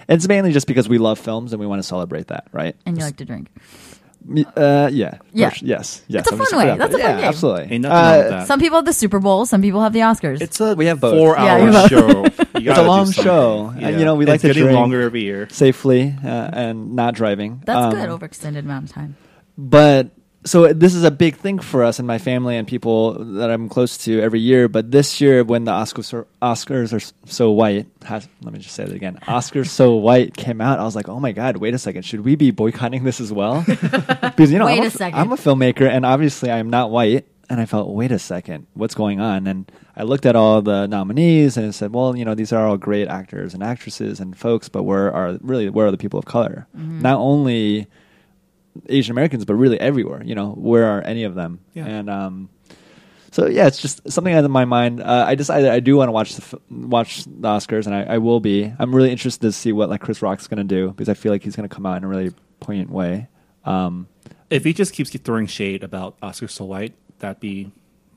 it's 0.08 0.28
mainly 0.28 0.52
just 0.52 0.68
because 0.68 0.88
we 0.88 0.98
love 0.98 1.18
films 1.18 1.52
and 1.52 1.58
we 1.58 1.66
want 1.66 1.80
to 1.82 1.88
celebrate 1.88 2.28
that, 2.28 2.46
right? 2.52 2.76
And 2.86 2.96
you 2.96 3.02
like 3.02 3.16
to 3.16 3.24
drink. 3.24 3.48
Uh, 4.28 4.88
yeah. 4.92 5.18
Yeah. 5.32 5.48
First- 5.50 5.62
yes. 5.62 6.02
Yes. 6.06 6.20
It's 6.20 6.30
a 6.30 6.34
I'm 6.34 6.38
fun 6.38 6.46
just 6.50 6.56
way. 6.56 6.70
it 6.72 6.78
That's 6.78 6.94
a 6.94 6.98
fun 6.98 7.00
yeah, 7.00 7.16
game. 7.16 7.24
Absolutely. 7.24 7.62
Ain't 7.74 7.82
nothing 7.82 7.96
wrong 7.96 8.16
with 8.18 8.26
Uh, 8.26 8.30
that. 8.30 8.46
Some 8.46 8.60
people 8.60 8.76
have 8.78 8.84
the 8.84 8.92
Super 8.92 9.18
Bowl. 9.18 9.46
Some 9.46 9.62
people 9.62 9.80
have 9.82 9.92
the 9.92 10.00
Oscars. 10.00 10.40
it's 10.40 10.60
a 10.60 10.74
We 10.74 10.86
have 10.86 11.00
both. 11.00 11.14
four-hour 11.16 11.46
Yeah, 11.46 11.64
you 11.64 11.72
have 11.72 11.88
show. 11.90 12.08
You 12.08 12.24
It's 12.24 12.36
gotta 12.64 12.80
a 12.80 12.84
do 12.84 12.88
long 12.88 13.06
something. 13.06 13.24
show. 13.24 13.74
And, 13.78 13.98
you 13.98 14.04
know, 14.04 14.14
we 14.14 14.26
like 14.26 14.34
it's 14.36 14.42
to 14.42 14.48
getting 14.48 14.64
drink. 14.64 14.76
longer 14.78 15.00
every 15.02 15.22
year. 15.22 15.48
safely 15.50 16.14
uh, 16.24 16.28
and 16.52 16.94
not 16.94 17.14
driving. 17.14 17.62
That's 17.64 17.86
Um, 17.86 17.90
good. 17.94 18.08
Overextended 18.08 18.58
amount 18.60 18.90
of 18.90 18.94
time. 18.94 19.16
but 19.56 20.10
so 20.44 20.72
this 20.72 20.94
is 20.94 21.04
a 21.04 21.10
big 21.10 21.36
thing 21.36 21.58
for 21.58 21.84
us 21.84 21.98
and 21.98 22.08
my 22.08 22.16
family 22.18 22.56
and 22.56 22.66
people 22.66 23.12
that 23.34 23.50
I'm 23.50 23.68
close 23.68 23.98
to 23.98 24.20
every 24.20 24.40
year. 24.40 24.68
But 24.68 24.90
this 24.90 25.20
year, 25.20 25.44
when 25.44 25.64
the 25.64 25.72
Oscars 25.72 26.14
are, 26.14 26.26
Oscars 26.40 26.94
are 26.94 27.14
so 27.26 27.50
white, 27.50 27.86
has, 28.04 28.26
let 28.42 28.52
me 28.54 28.58
just 28.58 28.74
say 28.74 28.84
that 28.84 28.94
again. 28.94 29.18
Oscars 29.28 29.68
so 29.68 29.94
white 29.96 30.34
came 30.34 30.60
out. 30.60 30.78
I 30.78 30.84
was 30.84 30.96
like, 30.96 31.08
oh 31.08 31.20
my 31.20 31.32
god, 31.32 31.58
wait 31.58 31.74
a 31.74 31.78
second, 31.78 32.02
should 32.04 32.20
we 32.20 32.36
be 32.36 32.50
boycotting 32.50 33.04
this 33.04 33.20
as 33.20 33.32
well? 33.32 33.64
because 33.66 34.50
you 34.50 34.58
know, 34.58 34.66
I'm 34.66 34.82
a 34.82 34.86
a. 34.86 35.04
I'm 35.12 35.32
a 35.32 35.36
filmmaker, 35.36 35.88
and 35.88 36.06
obviously 36.06 36.50
I 36.50 36.58
am 36.58 36.70
not 36.70 36.90
white. 36.90 37.26
And 37.50 37.60
I 37.60 37.66
felt, 37.66 37.88
wait 37.88 38.12
a 38.12 38.18
second, 38.20 38.68
what's 38.74 38.94
going 38.94 39.18
on? 39.20 39.48
And 39.48 39.72
I 39.96 40.04
looked 40.04 40.24
at 40.24 40.36
all 40.36 40.62
the 40.62 40.86
nominees 40.86 41.56
and 41.56 41.74
said, 41.74 41.92
well, 41.92 42.16
you 42.16 42.24
know, 42.24 42.36
these 42.36 42.52
are 42.52 42.64
all 42.64 42.76
great 42.76 43.08
actors 43.08 43.54
and 43.54 43.62
actresses 43.64 44.20
and 44.20 44.38
folks, 44.38 44.68
but 44.68 44.84
where 44.84 45.12
are 45.12 45.36
really 45.40 45.68
where 45.68 45.88
are 45.88 45.90
the 45.90 45.98
people 45.98 46.20
of 46.20 46.26
color? 46.26 46.68
Mm-hmm. 46.76 47.00
Not 47.00 47.18
only 47.18 47.88
Asian 48.88 49.12
Americans, 49.12 49.44
but 49.44 49.54
really 49.54 49.80
everywhere. 49.80 50.22
You 50.24 50.34
know, 50.34 50.50
where 50.50 50.84
are 50.86 51.02
any 51.02 51.24
of 51.24 51.34
them? 51.34 51.60
Yeah. 51.74 51.86
And 51.86 52.10
um, 52.10 52.48
so 53.32 53.46
yeah, 53.46 53.66
it's 53.66 53.80
just 53.80 54.10
something 54.10 54.32
out 54.34 54.44
of 54.44 54.50
my 54.50 54.64
mind. 54.64 55.00
Uh, 55.02 55.24
I 55.26 55.34
decided 55.34 55.68
I 55.70 55.80
do 55.80 55.96
want 55.96 56.08
to 56.08 56.12
watch 56.12 56.34
the 56.34 56.42
f- 56.42 56.60
watch 56.70 57.24
the 57.24 57.30
Oscars, 57.48 57.86
and 57.86 57.94
I, 57.94 58.02
I 58.14 58.18
will 58.18 58.40
be. 58.40 58.72
I'm 58.78 58.94
really 58.94 59.10
interested 59.10 59.42
to 59.42 59.52
see 59.52 59.72
what 59.72 59.88
like 59.88 60.00
Chris 60.00 60.22
Rock's 60.22 60.46
going 60.48 60.58
to 60.58 60.64
do 60.64 60.88
because 60.90 61.08
I 61.08 61.14
feel 61.14 61.32
like 61.32 61.42
he's 61.42 61.56
going 61.56 61.68
to 61.68 61.74
come 61.74 61.86
out 61.86 61.96
in 61.96 62.04
a 62.04 62.08
really 62.08 62.32
poignant 62.60 62.90
way. 62.90 63.28
Um, 63.64 64.08
If 64.50 64.64
he 64.64 64.72
just 64.72 64.92
keeps 64.92 65.10
throwing 65.10 65.46
shade 65.46 65.84
about 65.84 66.16
Oscar 66.22 66.48
So 66.48 66.64
White, 66.64 66.94
that'd 67.18 67.40
be 67.40 67.70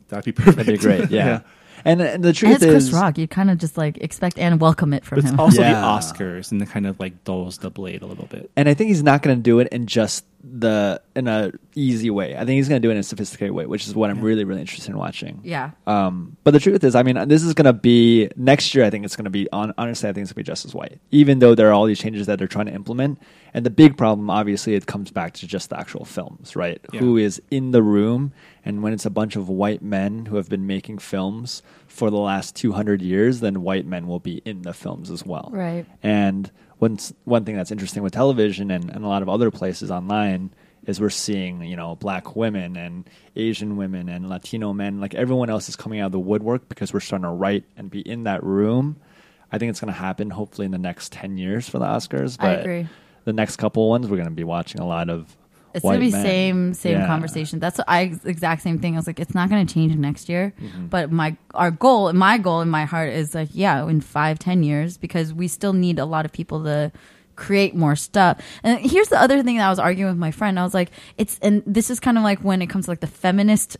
that'd 0.10 0.26
be 0.26 0.32
perfect. 0.32 0.58
that'd 0.58 0.74
be 0.74 0.78
great. 0.78 1.10
Yeah. 1.12 1.42
And, 1.86 2.02
and 2.02 2.24
the 2.24 2.30
And 2.30 2.38
truth 2.38 2.56
it's 2.62 2.66
Chris 2.66 2.92
Rock. 2.92 3.18
You 3.18 3.28
kind 3.28 3.50
of 3.50 3.58
just 3.58 3.78
like 3.78 3.98
expect 3.98 4.38
and 4.40 4.60
welcome 4.60 4.94
it 4.94 5.04
from 5.06 5.18
But 5.18 5.24
it's 5.26 5.34
him. 5.34 5.40
also 5.40 5.62
Yeah. 5.62 5.74
the 5.82 5.88
Oscars, 5.88 6.52
and 6.52 6.62
it 6.62 6.70
kind 6.70 6.88
of 6.88 7.00
like 7.00 7.24
dulls 7.24 7.58
the 7.60 7.70
blade 7.70 8.02
a 8.02 8.06
little 8.06 8.26
bit. 8.28 8.50
and 8.56 8.70
I 8.70 8.74
think 8.74 8.90
he's 8.90 9.04
not 9.04 9.22
going 9.22 9.38
to 9.38 9.42
do 9.42 9.60
it 9.60 9.68
in 9.70 9.88
just 9.88 10.26
the 10.46 11.02
in 11.16 11.28
a 11.30 11.52
easy 11.74 12.10
way. 12.10 12.36
I 12.36 12.40
think 12.40 12.52
he's 12.52 12.68
going 12.68 12.82
to 12.82 12.86
do 12.86 12.90
it 12.92 12.96
in 12.96 13.00
a 13.00 13.04
sophisticated 13.04 13.54
way, 13.54 13.66
which 13.66 13.88
is 13.88 13.96
what 13.96 14.10
I'm 14.10 14.20
really 14.22 14.44
really 14.44 14.60
interested 14.62 14.90
in 14.92 14.98
watching. 14.98 15.40
yeah. 15.44 15.72
Um, 15.88 16.36
but 16.44 16.52
the 16.52 16.60
truth 16.60 16.84
is, 16.84 16.96
I 16.96 17.04
mean, 17.04 17.28
this 17.30 17.44
is 17.44 17.54
going 17.54 17.66
to 17.66 17.74
be 17.74 18.30
next 18.36 18.76
year. 18.76 18.84
I 18.84 18.90
think 18.90 19.06
it's 19.06 19.16
going 19.16 19.24
to 19.26 19.30
be 19.32 19.50
on, 19.52 19.74
honestly. 19.78 20.10
I 20.10 20.14
think 20.14 20.24
it's 20.24 20.34
going 20.34 20.44
to 20.44 20.48
be 20.50 20.52
just 20.52 20.66
as 20.66 20.74
white, 20.76 21.00
even 21.12 21.40
though 21.40 21.56
there 21.56 21.70
are 21.70 21.74
all 21.74 21.86
these 21.86 22.00
changes 22.00 22.28
that 22.28 22.40
they're 22.40 22.48
trying 22.48 22.66
to 22.66 22.74
implement. 22.74 23.20
And 23.54 23.66
the 23.66 23.70
big 23.70 23.98
problem, 23.98 24.30
obviously, 24.30 24.74
it 24.74 24.88
comes 24.88 25.12
back 25.12 25.34
to 25.36 25.48
just 25.48 25.70
the 25.70 25.80
actual 25.80 26.06
films, 26.06 26.56
right? 26.56 26.82
Yeah. 26.92 27.02
Who 27.02 27.18
is 27.18 27.42
in 27.52 27.72
the 27.72 27.84
room, 27.84 28.34
and 28.66 28.82
when 28.82 28.94
it's 28.94 29.06
a 29.06 29.12
bunch 29.12 29.36
of 29.36 29.48
white 29.48 29.82
men 29.84 30.26
who 30.26 30.38
have 30.38 30.50
been 30.50 30.66
making 30.66 30.98
films 30.98 31.62
for 31.88 32.10
the 32.10 32.18
last 32.18 32.56
two 32.56 32.72
hundred 32.72 33.02
years, 33.02 33.42
then 33.42 33.62
white 33.62 33.86
men 33.86 34.08
will 34.08 34.20
be 34.20 34.42
in 34.44 34.64
the 34.64 34.74
films 34.74 35.12
as 35.12 35.24
well, 35.26 35.50
Right. 35.54 35.86
And 36.02 36.50
one 36.80 36.98
one 37.26 37.46
thing 37.46 37.56
that's 37.56 37.72
interesting 37.72 38.02
with 38.04 38.14
television 38.14 38.72
and, 38.72 38.90
and 38.90 39.06
a 39.06 39.08
lot 39.08 39.22
of 39.22 39.30
other 39.30 39.52
places 39.52 39.92
online 39.92 40.52
is 40.86 41.00
we're 41.00 41.10
seeing 41.10 41.64
you 41.64 41.78
know 41.78 41.96
black 41.96 42.36
women 42.36 42.76
and 42.76 43.10
Asian 43.36 43.78
women 43.78 44.10
and 44.10 44.28
Latino 44.30 44.74
men 44.74 45.00
like 45.00 45.14
everyone 45.14 45.50
else 45.50 45.70
is 45.70 45.76
coming 45.78 46.00
out 46.02 46.08
of 46.08 46.12
the 46.12 46.20
woodwork 46.20 46.68
because 46.68 46.92
we're 46.92 47.00
starting 47.00 47.24
to 47.24 47.30
write 47.30 47.64
and 47.78 47.90
be 47.90 48.02
in 48.02 48.24
that 48.24 48.44
room. 48.44 48.98
I 49.52 49.60
think 49.60 49.70
it's 49.70 49.80
going 49.80 49.94
to 49.94 50.00
happen 50.00 50.32
hopefully 50.32 50.66
in 50.66 50.72
the 50.72 50.78
next 50.80 51.12
ten 51.14 51.38
years 51.38 51.70
for 51.70 51.80
the 51.80 51.86
Oscars. 51.86 52.36
I 52.40 52.48
But 52.48 52.60
agree. 52.62 52.88
The 53.26 53.34
next 53.34 53.58
couple 53.58 53.90
ones 53.90 54.08
we're 54.08 54.18
going 54.18 54.30
to 54.30 54.36
be 54.36 54.44
watching 54.44 54.82
a 54.82 54.88
lot 54.88 55.10
of. 55.10 55.36
It's 55.76 55.82
gonna 55.82 55.98
be 55.98 56.12
men. 56.12 56.22
same 56.22 56.74
same 56.76 57.00
Yeah. 57.00 57.08
conversation. 57.08 57.58
That's 57.58 57.80
what 57.80 57.90
I 57.90 58.14
exact 58.26 58.62
same 58.62 58.78
thing. 58.78 58.94
I 58.94 58.98
was 58.98 59.08
like, 59.08 59.20
it's 59.20 59.34
not 59.34 59.50
gonna 59.50 59.66
change 59.66 59.96
next 59.96 60.30
year. 60.30 60.54
Mm-hmm. 60.62 60.86
But 60.86 61.12
my 61.12 61.36
our 61.56 61.72
goal, 61.72 62.14
my 62.14 62.38
goal 62.38 62.62
in 62.62 62.70
my 62.70 62.86
heart 62.86 63.10
is 63.10 63.34
like, 63.34 63.50
yeah, 63.54 63.84
in 63.88 64.00
five, 64.00 64.38
ten 64.38 64.62
years, 64.62 64.98
because 64.98 65.34
we 65.34 65.48
still 65.48 65.74
need 65.74 65.98
a 65.98 66.06
lot 66.06 66.26
of 66.26 66.32
people 66.32 66.64
to 66.66 66.92
create 67.36 67.74
more 67.74 67.96
stuff. 67.96 68.40
And 68.62 68.80
here's 68.82 69.08
the 69.08 69.20
other 69.20 69.42
thing 69.42 69.58
that 69.58 69.66
I 69.66 69.72
was 69.72 69.80
arguing 69.80 70.12
with 70.12 70.20
my 70.20 70.30
friend. 70.30 70.60
I 70.60 70.64
was 70.64 70.76
like, 70.76 70.92
it's 71.18 71.40
and 71.42 71.64
this 71.66 71.90
is 71.90 72.00
kind 72.00 72.20
of 72.20 72.24
like 72.24 72.42
when 72.42 72.62
it 72.62 72.68
comes 72.68 72.86
to 72.86 72.92
like 72.92 73.00
the 73.00 73.08
feminist 73.08 73.76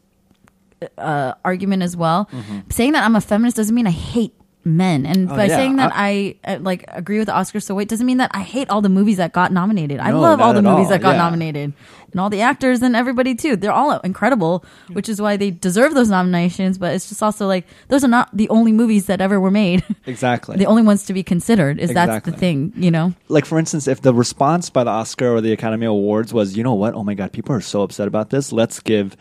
uh, 0.98 1.34
argument 1.46 1.84
as 1.84 1.96
well. 1.96 2.28
Saying 2.70 2.94
that 2.94 3.04
I'm 3.04 3.16
a 3.16 3.22
feminist 3.22 3.58
doesn't 3.58 3.76
mean 3.76 3.86
I 3.86 3.92
hate 3.92 4.34
men, 4.66 5.06
and. 5.06 5.30
Oh, 5.32 5.36
by 5.36 5.46
yeah. 5.46 5.56
saying 5.56 5.76
that 5.78 5.92
I, 5.94 6.36
uh, 6.46 6.58
like 6.62 6.86
agree 6.90 7.20
with 7.20 7.30
Oscar 7.30 7.60
Oscars 7.60 7.64
so 7.64 7.76
white 7.76 7.88
doesn't 7.90 8.06
mean 8.06 8.18
that 8.18 8.32
I 8.34 8.42
hate 8.42 8.70
all 8.70 8.82
the 8.82 8.90
movies 8.90 9.18
that 9.18 9.34
got 9.34 9.52
nominated. 9.52 10.00
I 10.00 10.12
No, 10.12 10.20
love 10.22 10.40
all 10.42 10.54
the 10.54 10.62
movies 10.62 10.86
all. 10.86 10.92
that 10.92 11.02
got 11.02 11.12
Yeah. 11.12 11.18
nominated, 11.24 11.74
and 12.12 12.20
all 12.22 12.30
the 12.30 12.42
actors 12.42 12.82
and 12.82 12.96
everybody 12.96 13.36
too. 13.36 13.56
They're 13.56 13.72
all 13.72 14.00
incredible, 14.00 14.64
which 14.94 15.10
is 15.10 15.22
why 15.22 15.36
they 15.38 15.52
deserve 15.52 15.94
those 15.94 16.10
nominations. 16.10 16.78
But 16.78 16.94
it's 16.96 17.10
just 17.10 17.22
also 17.22 17.48
like 17.48 17.66
those 17.90 18.04
are 18.04 18.08
not 18.08 18.30
the 18.36 18.48
only 18.50 18.72
movies 18.72 19.06
that 19.08 19.20
ever 19.22 19.40
were 19.40 19.52
made. 19.52 19.84
Exactly. 20.06 20.58
the 20.58 20.66
only 20.66 20.84
ones 20.84 21.06
to 21.06 21.14
be 21.14 21.24
considered 21.24 21.80
is 21.80 21.94
that's 21.94 22.26
the 22.26 22.32
thing, 22.32 22.72
you 22.76 22.92
know. 22.92 23.14
like 23.30 23.46
for 23.46 23.58
instance, 23.60 23.88
if 23.88 24.02
the 24.02 24.14
response 24.14 24.70
by 24.70 24.84
the 24.84 24.90
Oscar 24.92 25.34
or 25.36 25.42
the 25.42 25.52
Academy 25.52 25.86
Awards 25.86 26.34
was, 26.34 26.56
you 26.58 26.64
know 26.64 26.74
what, 26.74 26.94
oh 26.94 27.04
my 27.04 27.14
god, 27.14 27.32
people 27.32 27.56
are 27.56 27.62
so 27.62 27.82
upset 27.84 28.08
about 28.08 28.30
this. 28.30 28.52
Let's 28.52 28.80
give, 28.80 29.16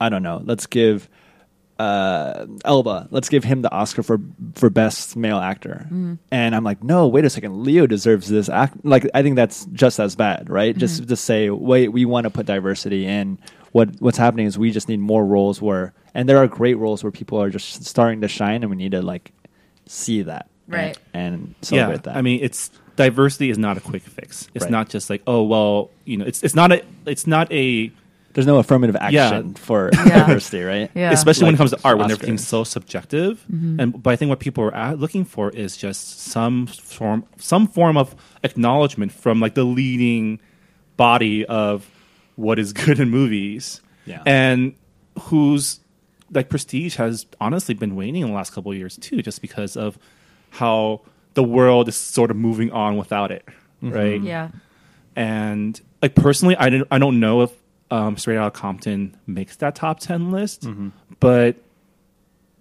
I 0.00 0.08
don't 0.08 0.22
know, 0.22 0.42
let's 0.44 0.66
give 0.66 1.08
uh, 1.78 2.46
Elba, 2.64 3.08
let's 3.10 3.28
give 3.28 3.44
him 3.44 3.62
the 3.62 3.70
Oscar 3.72 4.02
for 4.02 4.18
for 4.54 4.70
best 4.70 5.16
male 5.16 5.38
actor. 5.38 5.82
Mm-hmm. 5.84 6.14
And 6.30 6.54
I'm 6.54 6.64
like, 6.64 6.82
no, 6.82 7.06
wait 7.06 7.24
a 7.24 7.30
second, 7.30 7.64
Leo 7.64 7.86
deserves 7.86 8.28
this 8.28 8.48
act. 8.48 8.84
Like 8.84 9.08
I 9.14 9.22
think 9.22 9.36
that's 9.36 9.66
just 9.66 10.00
as 10.00 10.16
bad, 10.16 10.48
right? 10.48 10.72
Mm-hmm. 10.72 10.80
Just 10.80 11.08
to 11.08 11.16
say, 11.16 11.50
wait, 11.50 11.88
we 11.88 12.04
want 12.04 12.24
to 12.24 12.30
put 12.30 12.46
diversity 12.46 13.06
in. 13.06 13.38
What 13.72 13.90
what's 14.00 14.16
happening 14.16 14.46
is 14.46 14.58
we 14.58 14.70
just 14.70 14.88
need 14.88 15.00
more 15.00 15.24
roles 15.26 15.60
where, 15.60 15.92
and 16.14 16.26
there 16.28 16.38
are 16.38 16.46
great 16.46 16.78
roles 16.78 17.04
where 17.04 17.10
people 17.10 17.40
are 17.42 17.50
just 17.50 17.84
starting 17.84 18.22
to 18.22 18.28
shine, 18.28 18.62
and 18.62 18.70
we 18.70 18.76
need 18.76 18.92
to 18.92 19.02
like 19.02 19.32
see 19.84 20.22
that, 20.22 20.48
Right. 20.66 20.96
and, 21.12 21.34
and 21.34 21.54
celebrate 21.60 22.04
that. 22.04 22.16
I 22.16 22.22
mean, 22.22 22.40
it's 22.42 22.70
diversity 22.96 23.50
is 23.50 23.58
not 23.58 23.76
a 23.76 23.80
quick 23.80 24.02
fix. 24.02 24.48
It's 24.54 24.64
Right. 24.64 24.70
not 24.72 24.88
just 24.88 25.10
like, 25.10 25.22
oh 25.26 25.42
well, 25.42 25.90
you 26.06 26.16
know, 26.16 26.24
it's 26.24 26.42
it's 26.42 26.54
not 26.54 26.72
a 26.72 26.82
it's 27.04 27.26
not 27.26 27.52
a 27.52 27.92
There's 28.36 28.46
no 28.46 28.58
affirmative 28.58 28.96
Yeah. 29.10 29.24
action 29.28 29.54
for 29.54 29.90
Yeah. 30.06 30.26
diversity, 30.26 30.62
right? 30.62 30.90
Yeah. 30.94 31.10
especially 31.10 31.46
when 31.46 31.54
it 31.54 31.56
comes 31.58 31.70
to 31.72 31.78
art 31.84 31.96
when 31.98 32.08
Oscars. 32.08 32.12
everything's 32.12 32.46
so 32.46 32.62
subjective. 32.64 33.42
Mm-hmm. 33.52 33.80
And 33.80 34.02
but 34.02 34.10
I 34.10 34.16
think 34.16 34.28
what 34.28 34.38
people 34.40 34.62
are 34.64 34.74
at, 34.74 34.98
looking 35.00 35.24
for 35.24 35.50
is 35.50 35.76
just 35.76 36.20
some 36.20 36.66
form 36.66 37.24
some 37.38 37.66
form 37.66 37.96
of 37.96 38.14
acknowledgement 38.44 39.10
from 39.12 39.40
like 39.40 39.54
the 39.54 39.64
leading 39.64 40.38
body 40.96 41.44
of 41.46 41.88
what 42.36 42.58
is 42.58 42.72
good 42.84 43.00
in 43.00 43.08
movies. 43.10 43.80
Yeah. 44.04 44.22
And 44.26 44.74
whose 45.18 45.80
like 46.30 46.48
prestige 46.50 46.96
has 46.96 47.24
honestly 47.40 47.74
been 47.74 47.96
waning 47.96 48.22
in 48.22 48.28
the 48.28 48.34
last 48.34 48.52
couple 48.52 48.70
of 48.70 48.76
years 48.76 48.96
too, 48.98 49.22
just 49.22 49.40
because 49.40 49.76
of 49.76 49.98
how 50.50 51.00
the 51.34 51.42
world 51.42 51.88
is 51.88 51.96
sort 51.96 52.30
of 52.30 52.36
moving 52.36 52.70
on 52.72 52.96
without 52.96 53.30
it. 53.30 53.44
Right? 53.82 54.18
Mm-hmm. 54.20 54.26
Yeah. 54.26 54.48
and 55.14 55.80
like 56.02 56.14
personally, 56.14 56.56
I 56.56 56.68
didn't. 56.68 56.88
I 56.90 56.98
don't 56.98 57.18
know 57.20 57.42
if 57.42 57.50
um, 57.90 58.16
Straight 58.16 58.36
Outta 58.36 58.50
Compton 58.52 59.16
makes 59.26 59.56
that 59.56 59.74
top 59.74 60.00
ten 60.00 60.30
list, 60.30 60.62
Mm-hmm. 60.62 60.88
but 61.20 61.56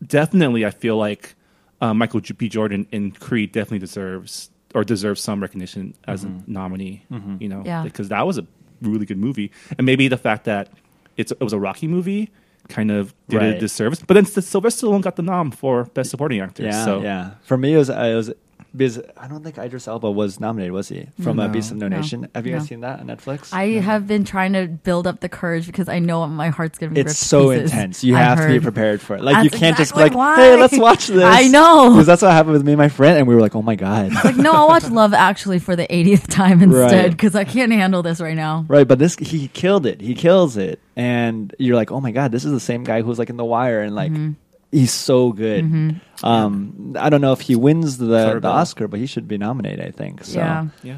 definitely, 0.05 0.65
I 0.65 0.69
feel 0.71 0.97
like 0.97 1.35
uh, 1.81 1.93
Michael 1.93 2.19
J- 2.19 2.33
B. 2.37 2.49
Jordan 2.49 2.87
in 2.91 3.11
Creed 3.11 3.51
definitely 3.51 3.79
deserves 3.79 4.49
or 4.73 4.83
deserves 4.83 5.21
some 5.21 5.41
recognition 5.41 5.93
as 6.05 6.23
a 6.23 6.27
Mm-hmm. 6.27 6.51
nominee. 6.51 7.05
You 7.39 7.47
know, 7.49 7.63
Yeah. 7.65 7.83
because 7.83 8.09
that 8.09 8.25
was 8.27 8.37
a 8.37 8.45
really 8.81 9.05
good 9.05 9.17
movie, 9.17 9.51
and 9.77 9.85
maybe 9.85 10.07
the 10.07 10.17
fact 10.17 10.45
that 10.45 10.69
it's 11.17 11.31
it 11.31 11.41
was 11.41 11.53
a 11.53 11.59
Rocky 11.59 11.87
movie 11.87 12.29
kind 12.67 12.89
of 12.91 13.13
did 13.29 13.41
it 13.43 13.55
a 13.57 13.59
disservice. 13.59 14.01
But 14.01 14.15
then 14.15 14.25
Sylvester 14.25 14.87
Stallone 14.87 15.01
got 15.01 15.15
the 15.15 15.21
nom 15.21 15.51
for 15.51 15.83
best 15.85 16.09
supporting 16.09 16.39
actor. 16.41 16.63
Yeah, 16.63 16.83
so 16.85 17.01
yeah. 17.01 17.31
For 17.43 17.57
me, 17.57 17.73
it 17.73 17.77
was, 17.77 17.89
it 17.89 18.15
was 18.15 18.31
because 18.75 18.99
I 19.17 19.27
don't 19.27 19.43
think 19.43 19.57
Idris 19.57 19.87
Elba 19.87 20.09
was 20.11 20.39
nominated, 20.39 20.71
was 20.73 20.89
he? 20.89 21.07
From 21.21 21.39
uh, 21.39 21.47
No. 21.47 21.53
Beast 21.53 21.71
of 21.71 21.77
No, 21.77 21.87
No. 21.87 21.97
Nation. 21.97 22.27
Have 22.35 22.45
you 22.45 22.53
guys 22.53 22.67
seen 22.67 22.81
that 22.81 22.99
on 22.99 23.07
Netflix? 23.07 23.53
I 23.53 23.79
have 23.79 24.07
been 24.07 24.25
trying 24.25 24.53
to 24.53 24.67
build 24.67 25.07
up 25.07 25.19
the 25.19 25.29
courage 25.29 25.65
because 25.67 25.87
I 25.89 25.99
know 25.99 26.25
my 26.27 26.49
heart's 26.49 26.77
gonna 26.77 26.91
be. 26.93 27.01
it's 27.01 27.17
so 27.17 27.51
intense. 27.51 28.03
You 28.03 28.15
I've 28.15 28.37
have 28.37 28.47
to 28.47 28.53
be 28.53 28.59
prepared 28.59 29.01
for 29.01 29.15
it. 29.15 29.21
Like 29.23 29.43
you 29.43 29.49
can't 29.49 29.77
just 29.77 29.93
be 29.93 29.99
like, 30.01 30.13
why. 30.13 30.35
"Hey, 30.35 30.59
let's 30.59 30.77
watch 30.77 31.07
this." 31.07 31.23
I 31.23 31.47
know. 31.47 31.91
because 31.91 32.07
that's 32.07 32.21
what 32.21 32.31
happened 32.31 32.53
with 32.53 32.65
me 32.65 32.73
and 32.73 32.79
my 32.79 32.89
friend, 32.89 33.17
and 33.17 33.27
we 33.27 33.35
were 33.35 33.41
like, 33.41 33.55
"Oh 33.55 33.61
my 33.61 33.75
god." 33.75 34.11
Like 34.23 34.35
no, 34.37 34.51
I'll 34.51 34.67
watch 34.67 34.89
Love 34.89 35.13
Actually 35.13 35.59
for 35.59 35.75
the 35.75 35.87
80th 35.87 36.27
time 36.27 36.61
instead 36.61 36.91
Right. 37.03 37.11
because 37.11 37.35
I 37.35 37.43
can't 37.45 37.71
handle 37.71 38.03
this 38.03 38.19
right 38.21 38.35
now. 38.35 38.65
Right, 38.67 38.87
but 38.87 38.99
this 38.99 39.15
he 39.15 39.47
killed 39.49 39.85
it. 39.85 40.01
He 40.01 40.15
kills 40.15 40.57
it, 40.57 40.79
and 40.95 41.53
you're 41.59 41.75
like, 41.75 41.91
oh 41.91 42.01
my 42.01 42.11
god, 42.11 42.31
this 42.31 42.45
is 42.45 42.51
the 42.51 42.59
same 42.59 42.83
guy 42.83 43.01
who's 43.01 43.17
like 43.19 43.29
in 43.29 43.37
The 43.37 43.45
Wire, 43.45 43.81
and 43.81 43.95
like 43.95 44.11
Mm-hmm. 44.11 44.31
He's 44.75 44.91
so 44.93 45.31
good. 45.31 45.99
Um, 46.23 46.95
I 46.99 47.09
don't 47.09 47.21
know 47.21 47.31
if 47.33 47.41
he 47.41 47.55
wins 47.55 47.97
the, 47.97 48.39
the 48.39 48.47
Oscar, 48.47 48.87
but 48.87 48.99
he 48.99 49.05
should 49.05 49.27
be 49.27 49.37
nominated. 49.37 49.85
I 49.85 49.91
think. 49.91 50.23
So 50.23 50.39
Yeah. 50.39 50.67
yeah. 50.83 50.97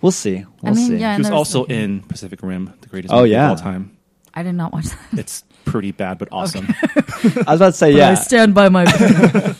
we'll 0.00 0.12
see. 0.12 0.44
We'll 0.62 0.74
mean, 0.74 0.86
see. 0.88 0.96
yeah. 0.96 1.14
He 1.14 1.18
was 1.18 1.26
there's- 1.28 1.36
also 1.38 1.64
in 1.64 2.02
Pacific 2.02 2.40
Rim, 2.42 2.72
the 2.80 2.88
greatest 2.88 3.12
Oh, 3.12 3.18
movie 3.18 3.30
yeah. 3.30 3.50
of 3.52 3.58
all 3.58 3.64
time. 3.64 3.96
I 4.34 4.42
did 4.42 4.52
not 4.54 4.72
watch 4.72 4.84
that. 4.86 5.18
It's 5.18 5.42
pretty 5.64 5.90
bad, 5.92 6.18
but 6.18 6.28
awesome. 6.30 6.68
I 6.94 7.22
was 7.48 7.60
about 7.60 7.66
to 7.66 7.72
say, 7.72 7.90
yeah. 7.92 8.10
I 8.10 8.14
stand 8.14 8.54
by 8.54 8.68
my. 8.68 8.84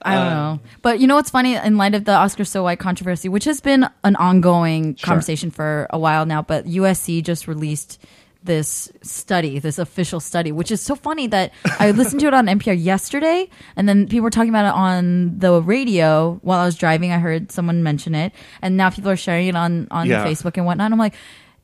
I 0.00 0.14
don't 0.14 0.26
Uh, 0.26 0.30
know, 0.30 0.60
but 0.82 1.00
you 1.00 1.08
know 1.08 1.16
what's 1.16 1.30
funny? 1.30 1.56
In 1.56 1.76
light 1.76 1.94
of 1.94 2.04
the 2.04 2.12
Oscar 2.14 2.44
so 2.44 2.62
white 2.62 2.78
controversy, 2.78 3.28
which 3.28 3.44
has 3.44 3.60
been 3.60 3.88
an 4.04 4.14
ongoing 4.16 4.94
Sure. 4.94 5.06
conversation 5.06 5.50
for 5.50 5.88
a 5.90 5.98
while 5.98 6.24
now, 6.24 6.40
but 6.40 6.66
USC 6.66 7.20
just 7.24 7.48
released 7.48 8.00
this 8.42 8.90
study, 9.02 9.58
this 9.58 9.78
official 9.78 10.20
study, 10.20 10.52
which 10.52 10.70
is 10.70 10.80
so 10.80 10.94
funny 10.94 11.26
that 11.26 11.52
I 11.78 11.90
listened 11.90 12.20
to 12.20 12.28
it 12.28 12.34
on 12.34 12.46
NPR 12.46 12.80
yesterday, 12.82 13.50
and 13.76 13.88
then 13.88 14.06
people 14.06 14.22
were 14.22 14.30
talking 14.30 14.48
about 14.50 14.66
it 14.66 14.74
on 14.74 15.38
the 15.38 15.60
radio 15.60 16.38
while 16.42 16.60
I 16.60 16.64
was 16.64 16.76
driving. 16.76 17.12
I 17.12 17.18
heard 17.18 17.50
someone 17.52 17.82
mention 17.82 18.14
it, 18.14 18.32
and 18.62 18.76
now 18.76 18.90
people 18.90 19.10
are 19.10 19.16
sharing 19.16 19.48
it 19.48 19.56
on 19.56 19.88
on 19.90 20.06
Yeah. 20.06 20.24
Facebook 20.24 20.56
and 20.56 20.66
whatnot. 20.66 20.92
I'm 20.92 20.98
like. 20.98 21.14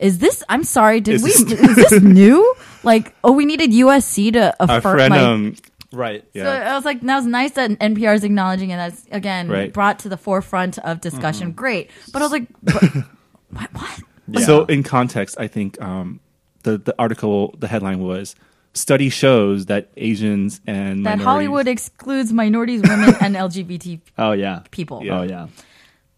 Is 0.00 0.18
this? 0.18 0.42
I'm 0.48 0.64
sorry. 0.64 1.00
Did 1.00 1.14
Is 1.14 1.22
we? 1.22 1.30
this- 1.30 1.52
is 1.52 1.76
this 1.90 2.02
new? 2.02 2.54
Like, 2.82 3.14
oh, 3.22 3.30
we 3.30 3.46
needed 3.46 3.70
USC 3.70 4.32
to 4.32 4.54
affirm. 4.58 4.82
friend, 4.82 5.10
like, 5.12 5.20
um, 5.20 5.54
right. 5.92 6.24
yeah. 6.34 6.42
so 6.42 6.50
I 6.50 6.74
was 6.74 6.84
like, 6.84 7.00
that 7.00 7.16
was 7.16 7.26
nice 7.26 7.52
that 7.52 7.70
NPR 7.70 8.16
is 8.16 8.24
acknowledging 8.24 8.70
it. 8.70 8.76
That's 8.76 9.06
again 9.12 9.48
Right. 9.48 9.72
brought 9.72 10.00
to 10.00 10.08
the 10.08 10.16
forefront 10.16 10.78
of 10.80 11.00
discussion. 11.00 11.50
Mm-hmm. 11.50 11.56
Great, 11.56 11.90
but 12.12 12.20
I 12.22 12.24
was 12.24 12.32
like, 12.32 12.48
what? 13.50 13.72
What? 13.72 14.00
Yeah. 14.26 14.40
So 14.40 14.64
in 14.64 14.82
context, 14.82 15.37
I 15.38 15.46
think 15.46 15.80
um, 15.80 16.18
the 16.64 16.79
the 16.79 16.94
article, 16.98 17.55
the 17.59 17.68
headline 17.68 18.00
was 18.00 18.35
"Study 18.72 19.09
shows 19.09 19.66
that 19.66 19.88
Asians 19.96 20.61
and 20.66 21.07
That 21.07 21.20
Hollywood 21.20 21.68
excludes 21.68 22.33
minorities, 22.33 22.83
women, 22.83 23.14
and 23.20 23.37
LGBT 23.48 24.00
Oh 24.18 24.33
yeah. 24.33 24.62
people. 24.70 25.03
Yeah. 25.05 25.20
Oh 25.20 25.22
yeah. 25.22 25.46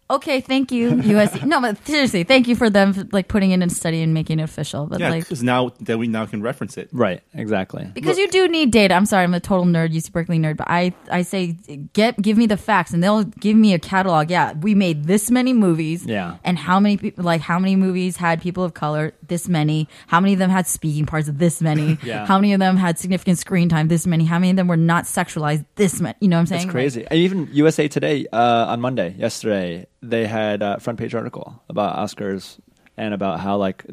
Okay, 0.09 0.39
thank 0.39 0.71
you, 0.71 0.91
USC. 0.91 1.43
no, 1.45 1.59
but 1.59 1.85
seriously, 1.85 2.23
thank 2.23 2.47
you 2.47 2.55
for 2.55 2.69
them 2.69 2.93
for, 2.93 3.03
like 3.11 3.27
putting 3.27 3.51
it 3.51 3.55
in 3.55 3.63
a 3.63 3.69
study 3.69 4.01
and 4.01 4.13
making 4.13 4.39
it 4.39 4.43
official. 4.43 4.85
But 4.85 4.99
Yeah, 4.99 5.09
like. 5.09 5.23
because 5.23 5.43
now 5.43 5.71
that 5.81 5.97
we 5.97 6.07
now 6.07 6.25
can 6.25 6.41
reference 6.41 6.77
it. 6.77 6.89
Right. 6.93 7.21
Exactly. 7.33 7.89
Because 7.93 8.17
you 8.17 8.29
do 8.29 8.47
need 8.47 8.71
data. 8.71 8.93
I'm 8.93 9.05
sorry, 9.05 9.23
I'm 9.25 9.33
a 9.33 9.39
total 9.39 9.65
nerd, 9.65 9.93
UC 9.93 10.11
Berkeley 10.13 10.39
nerd, 10.39 10.55
but 10.57 10.67
I, 10.69 10.93
I 11.11 11.23
say 11.23 11.57
get 11.93 12.21
give 12.21 12.37
me 12.37 12.45
the 12.45 12.57
facts, 12.57 12.93
and 12.93 13.03
they'll 13.03 13.23
give 13.25 13.57
me 13.57 13.73
a 13.73 13.79
catalog. 13.79 14.31
Yeah, 14.31 14.53
we 14.53 14.75
made 14.75 15.05
this 15.05 15.29
many 15.29 15.51
movies. 15.53 16.05
Yeah. 16.05 16.37
and 16.43 16.57
how 16.57 16.79
many 16.79 16.97
people 16.97 17.25
like 17.25 17.41
how 17.41 17.59
many 17.59 17.75
movies 17.75 18.15
had 18.17 18.41
people 18.41 18.63
of 18.63 18.73
color? 18.73 19.13
This 19.27 19.49
many. 19.49 19.89
How 20.07 20.21
many 20.21 20.33
of 20.33 20.39
them 20.39 20.49
had 20.49 20.67
speaking 20.67 21.05
parts? 21.05 21.29
This 21.31 21.61
many. 21.61 21.97
Yeah. 22.07 22.25
How 22.25 22.37
many 22.39 22.53
of 22.53 22.59
them 22.59 22.77
had 22.77 22.97
significant 22.97 23.37
screen 23.37 23.67
time? 23.67 23.89
This 23.89 24.07
many. 24.07 24.23
How 24.23 24.39
many 24.39 24.51
of 24.51 24.55
them 24.55 24.67
were 24.69 24.77
not 24.77 25.03
sexualized? 25.03 25.65
This 25.75 25.99
many. 25.99 26.15
You 26.21 26.29
know 26.29 26.37
what 26.37 26.41
I'm 26.41 26.45
saying? 26.47 26.61
It's 26.63 26.71
crazy. 26.71 27.05
And 27.09 27.19
even 27.19 27.49
USA 27.51 27.87
Today 27.89 28.25
uh, 28.31 28.67
on 28.67 28.79
Monday, 28.79 29.13
yesterday, 29.17 29.87
they 30.01 30.25
had 30.27 30.61
a 30.61 30.79
front 30.79 30.99
page 30.99 31.15
article 31.15 31.61
about 31.69 31.95
Oscars 31.97 32.59
and 32.97 33.13
about 33.13 33.39
how 33.39 33.57
like 33.57 33.83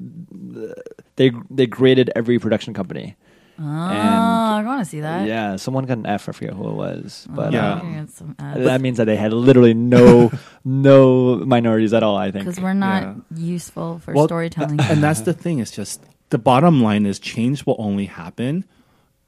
they 1.16 1.30
they 1.50 1.66
graded 1.66 2.10
every 2.16 2.38
production 2.38 2.74
company. 2.74 3.16
Like, 3.56 3.66
oh, 3.96 4.54
I 4.56 4.62
want 4.66 4.80
to 4.80 4.84
see 4.84 4.98
that. 5.00 5.28
Yeah, 5.28 5.54
someone 5.56 5.84
got 5.86 5.98
an 5.98 6.06
F. 6.06 6.28
I 6.28 6.32
forget 6.32 6.54
who 6.54 6.68
it 6.70 6.74
was, 6.74 7.24
but 7.30 7.52
Yeah. 7.52 7.74
um, 7.74 8.34
that 8.64 8.80
means 8.80 8.96
that 8.96 9.04
they 9.04 9.14
had 9.14 9.32
literally 9.32 9.74
no 9.74 10.32
no 10.64 11.36
minorities 11.36 11.92
at 11.94 12.02
all. 12.02 12.16
I 12.16 12.32
think. 12.32 12.44
Because 12.46 12.60
we're 12.60 12.72
not 12.74 13.02
Yeah. 13.02 13.14
useful 13.36 14.00
for 14.00 14.12
Well, 14.12 14.26
storytelling. 14.26 14.80
and 14.80 15.00
that's 15.02 15.20
the 15.20 15.32
thing. 15.32 15.60
It's 15.60 15.70
just 15.70 16.02
the 16.30 16.38
bottom 16.38 16.82
line 16.82 17.06
is 17.06 17.20
change 17.20 17.64
will 17.64 17.76
only 17.78 18.06
happen 18.06 18.64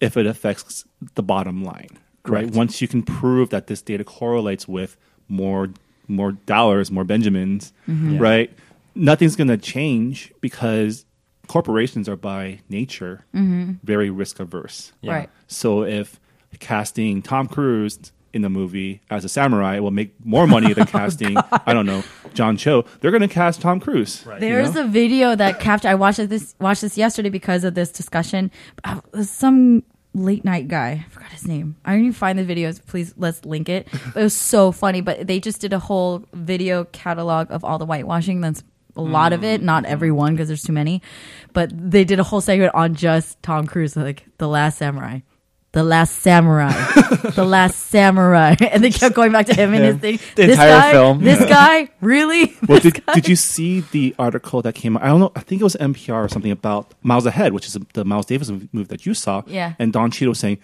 if 0.01 0.17
it 0.17 0.27
affects 0.27 0.85
the 1.15 1.23
bottom 1.23 1.63
line, 1.63 1.89
right? 2.25 2.43
Correct. 2.43 2.55
Once 2.55 2.83
you 2.83 2.89
can 2.89 3.03
prove 3.05 3.51
that 3.51 3.69
this 3.69 3.81
data 3.81 4.03
correlates 4.03 4.67
with 4.67 4.97
more 5.29 5.69
more 6.09 6.33
dollars, 6.33 6.91
more 6.91 7.05
Benjamins, 7.05 7.73
Mm-hmm. 7.89 8.15
Yeah. 8.15 8.21
right? 8.21 8.51
Nothing's 8.95 9.37
going 9.37 9.49
to 9.49 9.57
change 9.59 10.33
because 10.41 11.05
corporations 11.49 12.09
are 12.09 12.17
by 12.17 12.61
nature 12.69 13.25
very 13.33 14.11
risk 14.11 14.41
averse. 14.41 14.93
Yeah. 15.03 15.13
Right. 15.13 15.31
So 15.47 15.83
if 15.85 16.19
casting 16.59 17.23
Tom 17.23 17.47
Cruise 17.47 18.13
in 18.33 18.43
the 18.43 18.49
movie 18.51 19.01
as 19.11 19.25
a 19.25 19.29
samurai 19.29 19.79
will 19.79 19.91
make 19.91 20.13
more 20.25 20.47
money 20.47 20.73
than 20.75 20.87
casting 20.99 21.37
I 21.37 21.73
don't 21.73 21.87
know 21.87 22.03
John 22.35 22.57
Cho, 22.57 22.85
they're 23.01 23.11
going 23.11 23.21
to 23.23 23.29
cast 23.29 23.61
Tom 23.61 23.81
Cruise. 23.81 24.25
Right. 24.27 24.41
There's 24.41 24.75
a 24.77 24.85
video 24.85 25.35
that 25.37 25.61
captured. 25.61 25.89
I 25.89 25.95
watched 25.95 26.27
this 26.29 26.55
watched 26.61 26.81
this 26.83 26.97
yesterday 26.99 27.29
because 27.31 27.65
of 27.65 27.75
this 27.75 27.91
discussion. 27.93 28.51
Uh, 28.85 29.01
Some 29.23 29.85
late 30.17 30.45
night 30.45 30.69
guy, 30.69 31.05
I 31.07 31.11
forgot 31.11 31.31
his 31.31 31.47
name. 31.47 31.77
I 31.85 31.93
didn't 31.93 32.07
even 32.07 32.13
find 32.15 32.39
the 32.39 32.45
videos. 32.45 32.85
Please 32.85 33.15
let's 33.17 33.45
link 33.45 33.69
it. 33.69 33.89
But 33.91 34.17
it 34.21 34.25
was 34.25 34.35
so 34.35 34.73
funny. 34.73 35.01
But 35.01 35.27
they 35.27 35.41
just 35.41 35.61
did 35.61 35.73
a 35.73 35.79
whole 35.79 36.25
video 36.33 36.85
catalog 36.85 37.51
of 37.51 37.65
all 37.65 37.79
the 37.79 37.87
whitewashing. 37.87 38.41
That's 38.41 38.63
a 38.97 39.03
lot 39.03 39.33
of 39.35 39.45
it, 39.45 39.61
mm. 39.61 39.65
not 39.65 39.85
everyone 39.85 40.35
because 40.35 40.49
there's 40.49 40.63
too 40.63 40.73
many. 40.73 41.03
But 41.53 41.71
they 41.73 42.05
did 42.05 42.19
a 42.19 42.25
whole 42.25 42.41
segment 42.41 42.75
on 42.75 42.95
just 42.95 43.43
Tom 43.43 43.67
Cruise, 43.67 43.95
like 43.95 44.25
the 44.39 44.49
Last 44.49 44.79
Samurai. 44.79 45.21
The 45.77 45.85
last 45.85 46.21
samurai, 46.23 46.73
the 47.37 47.45
last 47.45 47.77
samurai, 47.91 48.55
and 48.73 48.83
they 48.83 48.91
kept 48.91 49.15
going 49.15 49.31
back 49.31 49.45
to 49.47 49.55
him 49.55 49.75
and 49.75 49.85
his 49.85 49.97
thing. 49.97 50.17
The 50.35 50.47
this 50.47 50.51
entire 50.53 50.71
guy, 50.81 50.93
film. 50.93 51.23
this 51.23 51.45
guy, 51.45 51.91
really? 52.01 52.57
Well, 52.67 52.81
did, 52.81 53.03
did 53.13 53.29
you 53.29 53.37
see 53.37 53.81
the 53.93 54.15
article 54.19 54.63
that 54.63 54.75
came 54.75 54.97
out? 54.97 55.03
I 55.03 55.09
don't 55.09 55.21
know. 55.21 55.33
I 55.37 55.41
think 55.41 55.61
it 55.61 55.65
was 55.65 55.77
NPR 55.77 56.25
or 56.25 56.29
something 56.29 56.51
about 56.51 56.95
Miles 57.03 57.27
Ahead, 57.27 57.53
which 57.53 57.67
is 57.67 57.77
the 57.93 58.05
Miles 58.07 58.25
Davis 58.25 58.49
movie 58.49 58.85
that 58.89 59.05
you 59.05 59.13
saw. 59.13 59.43
Yeah. 59.47 59.75
And 59.79 59.93
Don 59.93 60.11
Cheadle 60.11 60.35
saying 60.35 60.59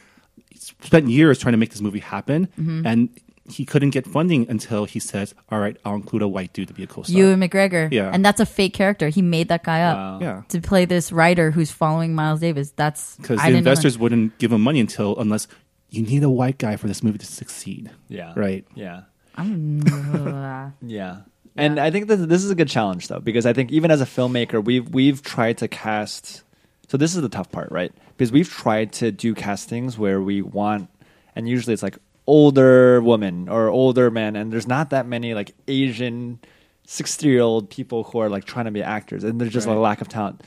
he 0.50 0.58
spent 0.58 1.08
years 1.08 1.38
trying 1.38 1.52
to 1.52 1.58
make 1.58 1.70
this 1.72 1.82
movie 1.82 2.00
happen, 2.00 2.48
Mm-hmm. 2.58 2.86
and 2.86 3.08
he 3.50 3.64
couldn't 3.64 3.90
get 3.90 4.06
funding 4.06 4.46
until 4.48 4.84
he 4.84 4.98
says, 5.00 5.34
"All 5.50 5.58
right, 5.58 5.76
I'll 5.84 5.94
include 5.96 6.22
a 6.22 6.28
white 6.28 6.52
dude 6.52 6.68
to 6.68 6.74
be 6.74 6.82
a 6.84 6.86
co-star." 6.86 7.16
Ewan 7.16 7.40
McGregor. 7.40 7.90
Yeah. 7.92 8.10
And 8.12 8.24
that's 8.24 8.40
a 8.40 8.46
fake 8.46 8.72
character. 8.74 9.08
He 9.08 9.22
made 9.22 9.48
that 9.48 9.64
guy 9.64 9.82
up 9.82 9.96
Wow. 9.96 10.18
yeah. 10.20 10.42
to 10.48 10.60
play 10.60 10.84
this 10.84 11.10
writer 11.12 11.50
who's 11.50 11.70
following 11.70 12.14
Miles 12.14 12.40
Davis. 12.40 12.70
That's 12.76 13.16
Because 13.16 13.40
the 13.42 13.56
investors 13.56 13.94
that. 13.94 14.00
wouldn't 14.00 14.38
give 14.38 14.52
him 14.52 14.60
money 14.60 14.80
until 14.80 15.16
unless 15.18 15.48
you 15.90 16.02
need 16.02 16.22
a 16.22 16.30
white 16.30 16.58
guy 16.58 16.76
for 16.76 16.86
this 16.86 17.02
movie 17.02 17.18
to 17.18 17.26
succeed. 17.26 17.90
Yeah. 18.08 18.32
Right. 18.36 18.64
Yeah. 18.74 19.02
I'm- 19.36 19.82
Yeah. 20.86 21.16
And 21.56 21.78
I 21.78 21.90
think 21.90 22.06
that 22.08 22.16
this 22.16 22.42
is 22.44 22.50
a 22.50 22.54
good 22.54 22.68
challenge 22.68 23.08
though, 23.08 23.20
because 23.20 23.44
I 23.44 23.52
think 23.52 23.72
even 23.72 23.90
as 23.90 24.00
a 24.00 24.06
filmmaker, 24.06 24.64
we've 24.64 24.88
we've 24.88 25.20
tried 25.22 25.58
to 25.58 25.68
cast. 25.68 26.44
So 26.88 26.96
this 26.96 27.14
is 27.14 27.20
the 27.22 27.28
tough 27.28 27.50
part, 27.50 27.70
right? 27.70 27.92
Because 28.16 28.32
we've 28.32 28.48
tried 28.48 28.92
to 28.94 29.10
do 29.12 29.34
castings 29.34 29.98
where 29.98 30.20
we 30.22 30.40
want, 30.42 30.88
and 31.36 31.48
usually 31.48 31.74
it's 31.74 31.82
like 31.82 31.98
older 32.26 33.00
woman 33.00 33.48
or 33.48 33.68
older 33.68 34.10
men, 34.10 34.36
and 34.36 34.52
there's 34.52 34.66
not 34.66 34.90
that 34.90 35.06
many 35.06 35.34
like 35.34 35.54
Asian 35.68 36.38
sixty 36.86 37.28
year 37.28 37.40
old 37.40 37.70
people 37.70 38.04
who 38.04 38.18
are 38.18 38.28
like 38.28 38.44
trying 38.44 38.66
to 38.66 38.70
be 38.70 38.82
actors, 38.82 39.24
and 39.24 39.40
there's 39.40 39.52
just 39.52 39.66
a 39.66 39.74
lack 39.74 40.00
of 40.00 40.08
talent. 40.08 40.42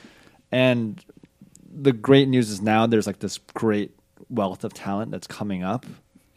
And 0.51 1.03
the 1.69 1.91
great 1.91 2.27
news 2.27 2.49
is 2.49 2.61
now 2.61 2.87
there's 2.87 3.07
like 3.07 3.19
this 3.19 3.37
great 3.53 3.91
wealth 4.29 4.63
of 4.63 4.73
talent 4.73 5.11
that's 5.11 5.27
coming 5.27 5.63
up, 5.63 5.85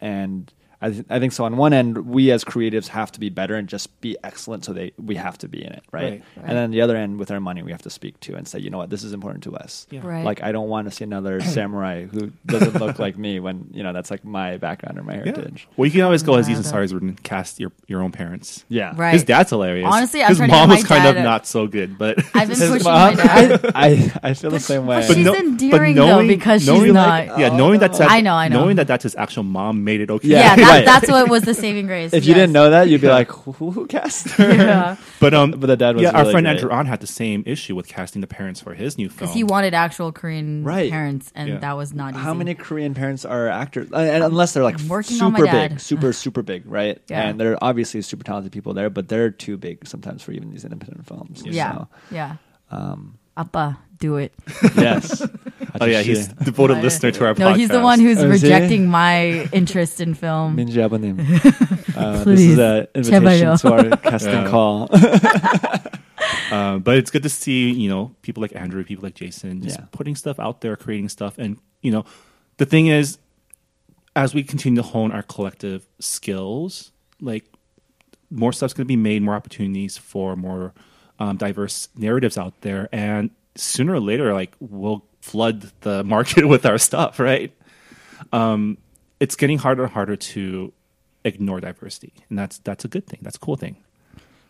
and 0.01 0.51
I, 0.81 0.91
th- 0.91 1.05
I 1.09 1.19
think 1.19 1.33
so. 1.33 1.43
On 1.43 1.57
one 1.57 1.73
end, 1.73 1.97
we 2.07 2.31
as 2.31 2.45
creatives 2.45 2.87
have 2.87 3.11
to 3.11 3.19
be 3.19 3.27
better 3.29 3.55
and 3.55 3.67
just 3.67 3.99
be 3.99 4.15
excellent, 4.23 4.63
so 4.63 4.71
they 4.71 4.93
we 4.97 5.15
have 5.15 5.37
to 5.39 5.49
be 5.49 5.61
in 5.63 5.73
it, 5.73 5.83
right? 5.91 6.03
Right. 6.03 6.23
And 6.41 6.57
then 6.57 6.71
the 6.71 6.79
other 6.79 6.95
end, 6.95 7.19
with 7.19 7.31
our 7.31 7.41
money, 7.41 7.61
we 7.63 7.71
have 7.71 7.81
to 7.81 7.89
speak 7.89 8.17
to 8.21 8.35
and 8.35 8.47
say, 8.47 8.59
you 8.59 8.69
know 8.69 8.77
what, 8.77 8.89
this 8.89 9.03
is 9.03 9.11
important 9.11 9.43
to 9.43 9.55
us. 9.57 9.87
Yeah. 9.89 9.99
Right. 10.03 10.23
Like 10.23 10.41
I 10.41 10.53
don't 10.53 10.69
want 10.69 10.87
to 10.87 10.91
see 10.95 11.03
another 11.03 11.41
samurai 11.55 12.05
who 12.05 12.31
doesn't 12.45 12.75
look 12.79 12.97
like 12.97 13.17
me 13.17 13.41
when 13.41 13.69
you 13.73 13.83
know 13.83 13.91
that's 13.91 14.09
like 14.09 14.23
my 14.23 14.55
background 14.55 14.97
or 14.97 15.03
my 15.03 15.15
Yeah. 15.15 15.25
heritage. 15.25 15.67
Well, 15.75 15.85
you 15.85 15.91
can 15.91 16.01
always 16.01 16.23
go 16.23 16.35
as 16.35 16.47
Yeah, 16.47 16.53
Ethan 16.53 16.63
that- 16.63 16.69
Stars 16.69 16.91
and 16.93 17.21
cast 17.23 17.59
your, 17.59 17.73
your 17.87 18.01
own 18.01 18.13
parents. 18.13 18.63
Yeah, 18.69 18.93
Right. 18.95 19.11
His 19.13 19.23
dad's 19.25 19.49
hilarious. 19.49 19.85
Honestly, 19.91 20.23
I'm 20.23 20.29
his 20.29 20.39
mom 20.39 20.69
get 20.69 20.77
was 20.77 20.83
kind 20.85 21.05
of 21.07 21.17
a- 21.17 21.23
not 21.23 21.45
so 21.45 21.67
good, 21.67 21.97
but 21.97 22.19
I've 22.33 22.47
been 22.47 22.57
His 22.57 22.69
pushing 22.69 22.83
mom- 22.85 23.15
my 23.17 23.21
dad. 23.23 23.71
I, 23.75 24.11
I 24.23 24.33
feel 24.33 24.51
the 24.51 24.59
same 24.61 24.85
way. 24.85 25.05
but 25.05 25.13
she's 25.15 25.27
endearing, 25.27 25.95
though, 25.95 26.25
because 26.25 26.61
she's 26.61 26.69
knowing, 26.69 26.93
not- 26.93 27.27
Like, 27.27 27.37
yeah, 27.39 27.49
knowing 27.49 27.81
that's 27.81 27.99
oh. 27.99 28.05
I 28.07 28.21
know, 28.21 28.33
I 28.35 28.47
know. 28.47 28.61
knowing 28.61 28.77
that 28.77 28.87
that's 28.87 29.03
his 29.03 29.15
actual 29.15 29.43
mom 29.43 29.83
made 29.83 29.99
it 29.99 30.09
okay. 30.09 30.27
Yeah, 30.29 30.39
Yeah, 30.39 30.55
that, 30.68 30.68
right. 30.69 30.85
that's 30.85 31.09
what 31.09 31.29
was 31.29 31.43
the 31.43 31.53
saving 31.53 31.87
grace. 31.87 32.13
if 32.13 32.25
you 32.25 32.33
didn't 32.33 32.51
know 32.53 32.69
that, 32.69 32.87
you'd 32.89 33.01
be 33.01 33.07
like, 33.07 33.29
who, 33.31 33.71
who 33.71 33.85
cast 33.87 34.29
her? 34.37 34.53
yeah, 34.53 34.95
But 35.19 35.33
um, 35.33 35.51
But 35.51 35.67
the 35.67 35.77
dad 35.77 35.95
was 35.95 36.03
yeah, 36.03 36.11
our 36.11 36.25
friend 36.25 36.45
great. 36.45 36.55
Andrew 36.57 36.71
Ahn 36.71 36.85
had 36.85 36.99
the 37.01 37.07
same 37.07 37.43
issue 37.45 37.75
with 37.75 37.87
casting 37.87 38.21
the 38.21 38.27
parents 38.27 38.59
for 38.61 38.73
his 38.73 38.97
new 38.97 39.09
film. 39.09 39.19
because 39.19 39.33
he 39.35 39.43
wanted 39.43 39.73
actual 39.73 40.11
Korean 40.11 40.63
Right. 40.63 40.89
parents, 40.89 41.31
and 41.35 41.49
Yeah. 41.49 41.57
that 41.59 41.77
was 41.77 41.93
not 41.93 42.13
easy. 42.13 42.23
How 42.23 42.33
many 42.33 42.55
Korean 42.55 42.93
parents 42.93 43.25
are 43.25 43.47
actors? 43.47 43.91
Uh, 43.91 43.97
unless 44.23 44.53
they're 44.53 44.63
like 44.63 44.79
working 44.81 45.21
on 45.21 45.33
my 45.33 45.39
super 45.39 45.51
dad. 45.51 45.69
big, 45.71 45.79
super 45.79 46.13
super 46.13 46.41
big, 46.41 46.63
right? 46.65 46.99
Yeah. 47.09 47.27
And 47.29 47.39
there 47.39 47.51
are 47.53 47.57
obviously 47.61 48.01
super 48.01 48.23
talented 48.23 48.51
people 48.51 48.73
there, 48.73 48.89
but 48.89 49.07
they're 49.09 49.29
too 49.29 49.57
big 49.57 49.87
sometimes 49.87 50.23
for 50.23 50.31
even 50.31 50.49
these 50.49 50.63
independent 50.63 51.05
films. 51.07 51.43
Yeah, 51.45 51.73
So, 51.73 51.87
yeah. 52.09 52.35
um, 52.71 53.18
Appa, 53.38 53.78
do 53.98 54.16
it. 54.16 54.32
yes. 54.76 55.22
oh 55.80 55.84
yeah, 55.86 56.02
he's 56.02 56.28
a 56.28 56.34
devoted 56.44 56.74
Right. 56.74 56.84
listener 56.84 57.10
to 57.12 57.26
our 57.26 57.34
No, 57.34 57.48
podcast. 57.52 57.56
he's 57.56 57.68
the 57.68 57.80
one 57.80 57.98
who's 58.00 58.18
Oh, 58.18 58.30
is 58.30 58.42
he? 58.42 58.48
rejecting 58.48 58.86
my 58.88 59.48
interest 59.52 60.00
in 60.00 60.14
film. 60.14 60.56
Minji 60.56 60.78
Abonim. 60.82 61.18
Uh, 61.96 62.12
this 62.12 62.24
Please. 62.24 62.52
is 62.52 62.58
an 62.58 62.86
invitation 62.94 63.48
제발요. 63.48 63.60
to 63.60 63.72
our 63.72 63.96
casting 63.98 64.32
Yeah. 64.32 64.50
call. 64.50 64.88
Uh, 66.50 66.78
but 66.78 66.96
it's 66.96 67.10
good 67.10 67.22
to 67.22 67.28
see 67.28 67.70
you 67.70 67.88
know 67.88 68.14
people 68.22 68.40
like 68.40 68.54
Andrew, 68.54 68.84
people 68.84 69.02
like 69.04 69.14
Jason, 69.14 69.62
just 69.62 69.78
Yeah. 69.78 69.86
putting 69.92 70.14
stuff 70.16 70.38
out 70.38 70.60
there, 70.60 70.76
creating 70.76 71.08
stuff, 71.08 71.38
and 71.38 71.56
you 71.82 71.90
know, 71.90 72.04
the 72.58 72.66
thing 72.66 72.86
is, 72.86 73.18
as 74.16 74.34
we 74.34 74.42
continue 74.42 74.80
to 74.80 74.86
hone 74.86 75.10
our 75.12 75.22
collective 75.22 75.86
skills, 75.98 76.92
like 77.20 77.44
more 78.30 78.52
stuff's 78.52 78.72
going 78.74 78.84
to 78.84 78.88
be 78.88 78.96
made, 78.96 79.22
more 79.22 79.34
opportunities 79.34 79.96
for 79.98 80.36
more 80.36 80.72
um, 81.19 81.37
diverse 81.37 81.89
narratives 81.95 82.37
out 82.37 82.59
there, 82.61 82.89
and 82.91 83.29
sooner 83.55 83.93
or 83.93 83.99
later, 83.99 84.33
like 84.33 84.55
we'll 84.59 85.03
flood 85.21 85.71
the 85.81 86.03
market 86.15 86.47
with 86.47 86.65
our 86.65 86.77
stuff, 86.77 87.19
right? 87.19 87.53
Um, 88.31 88.77
it's 89.19 89.35
getting 89.35 89.57
harder 89.57 89.83
and 89.83 89.91
harder 89.91 90.15
to 90.15 90.73
ignore 91.23 91.59
diversity, 91.59 92.13
and 92.29 92.39
that's 92.39 92.59
that's 92.59 92.85
a 92.85 92.87
good 92.87 93.05
thing. 93.05 93.19
That's 93.21 93.35
a 93.35 93.39
cool 93.39 93.55
thing. 93.55 93.77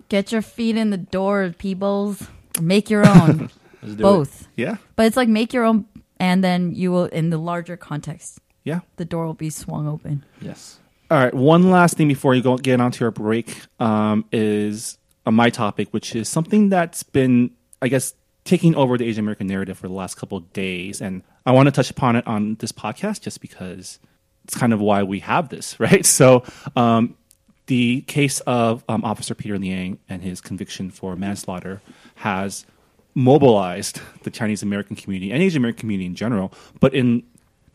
Get 0.10 0.32
your 0.32 0.42
feet 0.42 0.76
in 0.78 0.90
the 0.90 0.98
door, 0.98 1.54
peoples. 1.58 2.28
Make 2.62 2.90
your 2.90 3.08
own. 3.08 3.50
Do 3.84 3.92
it. 3.92 3.98
Both. 3.98 4.48
Yeah, 4.58 4.76
But 4.98 5.06
it's 5.06 5.16
like 5.16 5.30
make 5.30 5.54
your 5.54 5.64
own, 5.64 5.86
and 6.20 6.44
then 6.44 6.74
you 6.76 6.92
will, 6.92 7.06
in 7.06 7.30
the 7.30 7.38
larger 7.38 7.78
context, 7.78 8.40
yeah. 8.66 8.82
the 8.98 9.06
door 9.06 9.26
will 9.26 9.34
be 9.34 9.50
swung 9.50 9.88
open. 9.88 10.26
Yes. 10.42 10.80
All 11.10 11.18
right. 11.18 11.34
One 11.34 11.72
last 11.72 11.96
thing 11.96 12.08
before 12.08 12.36
you 12.36 12.42
go 12.42 12.58
get 12.58 12.82
onto 12.82 13.04
your 13.04 13.12
break 13.12 13.56
um, 13.80 14.26
is 14.32 14.99
uh, 15.30 15.32
my 15.32 15.50
topic, 15.50 15.90
which 15.92 16.16
is 16.16 16.28
something 16.28 16.70
that's 16.70 17.04
been, 17.04 17.52
I 17.82 17.88
guess, 17.88 18.14
taking 18.46 18.76
over 18.76 18.98
the 18.98 19.06
Asian 19.06 19.24
American 19.24 19.48
narrative 19.48 19.78
for 19.78 19.88
the 19.88 19.94
last 19.94 20.16
couple 20.16 20.40
days, 20.40 21.02
and 21.02 21.22
I 21.46 21.52
want 21.52 21.68
to 21.68 21.72
touch 21.72 21.92
upon 21.92 22.16
it 22.16 22.26
on 22.26 22.56
this 22.56 22.72
podcast 22.72 23.22
just 23.22 23.40
because 23.40 24.00
it's 24.44 24.58
kind 24.58 24.74
of 24.74 24.80
why 24.80 25.04
we 25.04 25.20
have 25.20 25.50
this, 25.50 25.80
right? 25.80 26.06
So, 26.06 26.44
um, 26.76 27.16
the 27.68 28.02
case 28.02 28.40
of 28.42 28.84
um, 28.90 29.04
Officer 29.04 29.36
Peter 29.36 29.60
Liang 29.60 30.00
and 30.10 30.24
his 30.24 30.42
conviction 30.42 30.90
for 30.90 31.16
manslaughter 31.16 31.84
has 32.16 32.66
mobilized 33.14 34.02
the 34.24 34.32
Chinese 34.32 34.64
American 34.64 34.96
community 34.96 35.32
and 35.32 35.44
Asian 35.44 35.62
American 35.62 35.82
community 35.82 36.08
in 36.08 36.16
general, 36.16 36.52
but 36.80 36.96
in 36.96 37.22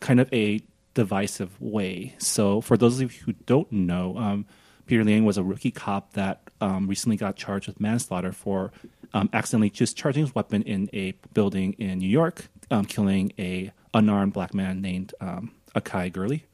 kind 0.01 0.19
of 0.19 0.33
a 0.33 0.61
divisive 0.95 1.61
way. 1.61 2.17
So, 2.19 2.61
for 2.61 2.77
those 2.77 3.01
of 3.01 3.15
you 3.15 3.21
who 3.27 3.33
don't 3.47 3.71
know, 3.71 4.17
um, 4.19 4.47
Peter 4.87 5.05
Liang 5.05 5.25
was 5.25 5.39
a 5.39 5.43
rookie 5.43 5.71
cop 5.71 6.13
that 6.15 6.43
um, 6.61 6.87
recently 6.87 7.17
got 7.17 7.37
charged 7.37 7.67
with 7.67 7.81
manslaughter 7.81 8.33
for 8.33 8.73
um, 9.13 9.29
accidentally 9.33 9.71
just 9.71 9.97
charging 9.97 10.25
his 10.25 10.35
weapon 10.35 10.63
in 10.63 10.91
a 10.93 11.13
building 11.33 11.75
in 11.75 11.99
New 11.99 12.09
York, 12.09 12.49
um, 12.71 12.85
killing 12.85 13.33
a 13.39 13.73
unarmed 13.93 14.33
black 14.33 14.55
man 14.55 14.81
named 14.81 15.15
um, 15.21 15.53
Akai 15.75 16.13
Gurley. 16.13 16.45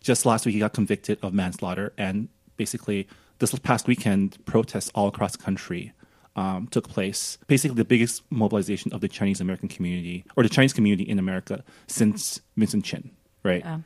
Just 0.00 0.26
last 0.26 0.46
week 0.46 0.54
he 0.54 0.58
got 0.60 0.72
convicted 0.72 1.18
of 1.22 1.34
manslaughter 1.34 1.92
and 1.98 2.28
basically 2.56 3.08
this 3.38 3.54
past 3.60 3.86
weekend 3.86 4.44
protests 4.44 4.90
all 4.94 5.08
across 5.08 5.32
the 5.32 5.42
country 5.42 5.92
um, 6.36 6.68
took 6.68 6.88
place. 6.88 7.38
Basically 7.46 7.76
the 7.76 7.84
biggest 7.84 8.22
mobilization 8.30 8.92
of 8.92 9.00
the 9.00 9.08
chinese 9.08 9.40
american 9.40 9.68
community 9.68 10.24
or 10.36 10.42
the 10.42 10.48
chinese 10.48 10.72
community 10.72 11.02
in 11.02 11.18
america 11.18 11.64
since 11.88 12.40
vincent 12.56 12.84
chin 12.84 13.10
right? 13.42 13.62
Yeah. 13.64 13.78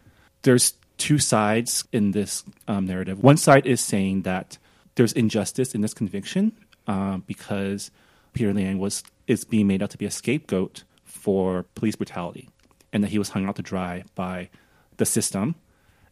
there's 0.43 0.75
two 0.99 1.19
sides 1.19 1.85
in 1.93 2.13
this 2.13 2.45
um, 2.69 2.87
narrative. 2.87 3.23
One 3.23 3.37
side 3.37 3.67
is 3.67 3.81
saying 3.81 4.23
that 4.23 4.59
there's 4.95 5.13
injustice 5.13 5.75
in 5.75 5.81
this 5.81 5.95
conviction 5.95 6.53
um, 6.87 7.25
because 7.27 7.91
peter 8.33 8.53
liang 8.53 8.79
was 8.79 9.03
is 9.27 9.45
being 9.45 9.67
made 9.67 9.83
out 9.83 9.91
to 9.91 9.99
be 9.99 10.07
a 10.07 10.11
scapegoat 10.11 10.85
for 11.05 11.65
police 11.75 11.97
brutality 11.97 12.49
and 12.93 13.03
that 13.03 13.09
he 13.09 13.19
was 13.19 13.31
hung 13.31 13.47
out 13.47 13.57
to 13.57 13.63
dry 13.63 14.05
by 14.15 14.51
the 14.97 15.07
system. 15.07 15.55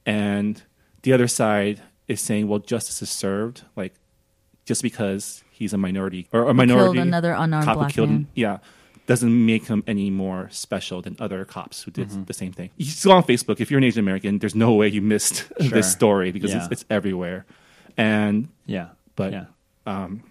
And 0.06 0.62
the 1.02 1.12
other 1.12 1.28
side 1.28 1.82
is 2.08 2.20
saying, 2.20 2.48
well, 2.48 2.58
justice 2.58 3.02
is 3.02 3.10
served, 3.10 3.64
like 3.76 3.94
just 4.64 4.82
because 4.82 5.44
he's 5.50 5.72
a 5.72 5.78
minority 5.78 6.28
or 6.32 6.48
a 6.48 6.54
minority 6.54 6.98
another 6.98 7.32
unarmed 7.32 7.66
cop 7.66 7.76
black 7.76 7.92
killed, 7.92 8.10
man. 8.10 8.26
yeah, 8.34 8.58
doesn't 9.10 9.34
make 9.52 9.66
him 9.66 9.82
any 9.88 10.08
more 10.08 10.48
special 10.52 11.02
than 11.02 11.16
other 11.18 11.44
cops 11.44 11.82
who 11.82 11.90
did 11.90 12.08
Mm-hmm. 12.08 12.24
the 12.30 12.32
same 12.42 12.52
thing. 12.52 12.70
You 12.76 12.86
still 12.86 13.10
on 13.18 13.24
Facebook. 13.24 13.60
If 13.60 13.68
you're 13.68 13.78
an 13.78 13.84
Asian 13.90 14.04
American, 14.06 14.38
there's 14.38 14.54
no 14.54 14.70
way 14.74 14.86
you 14.86 15.02
missed 15.02 15.36
Sure. 15.60 15.68
this 15.78 15.90
story 15.90 16.30
because 16.30 16.50
Yeah. 16.52 16.58
it's, 16.62 16.68
it's 16.74 16.84
everywhere. 16.88 17.44
And 17.96 18.48
Yeah. 18.66 18.88
But- 19.16 19.32
yeah. 19.32 19.46
Um, 19.84 20.22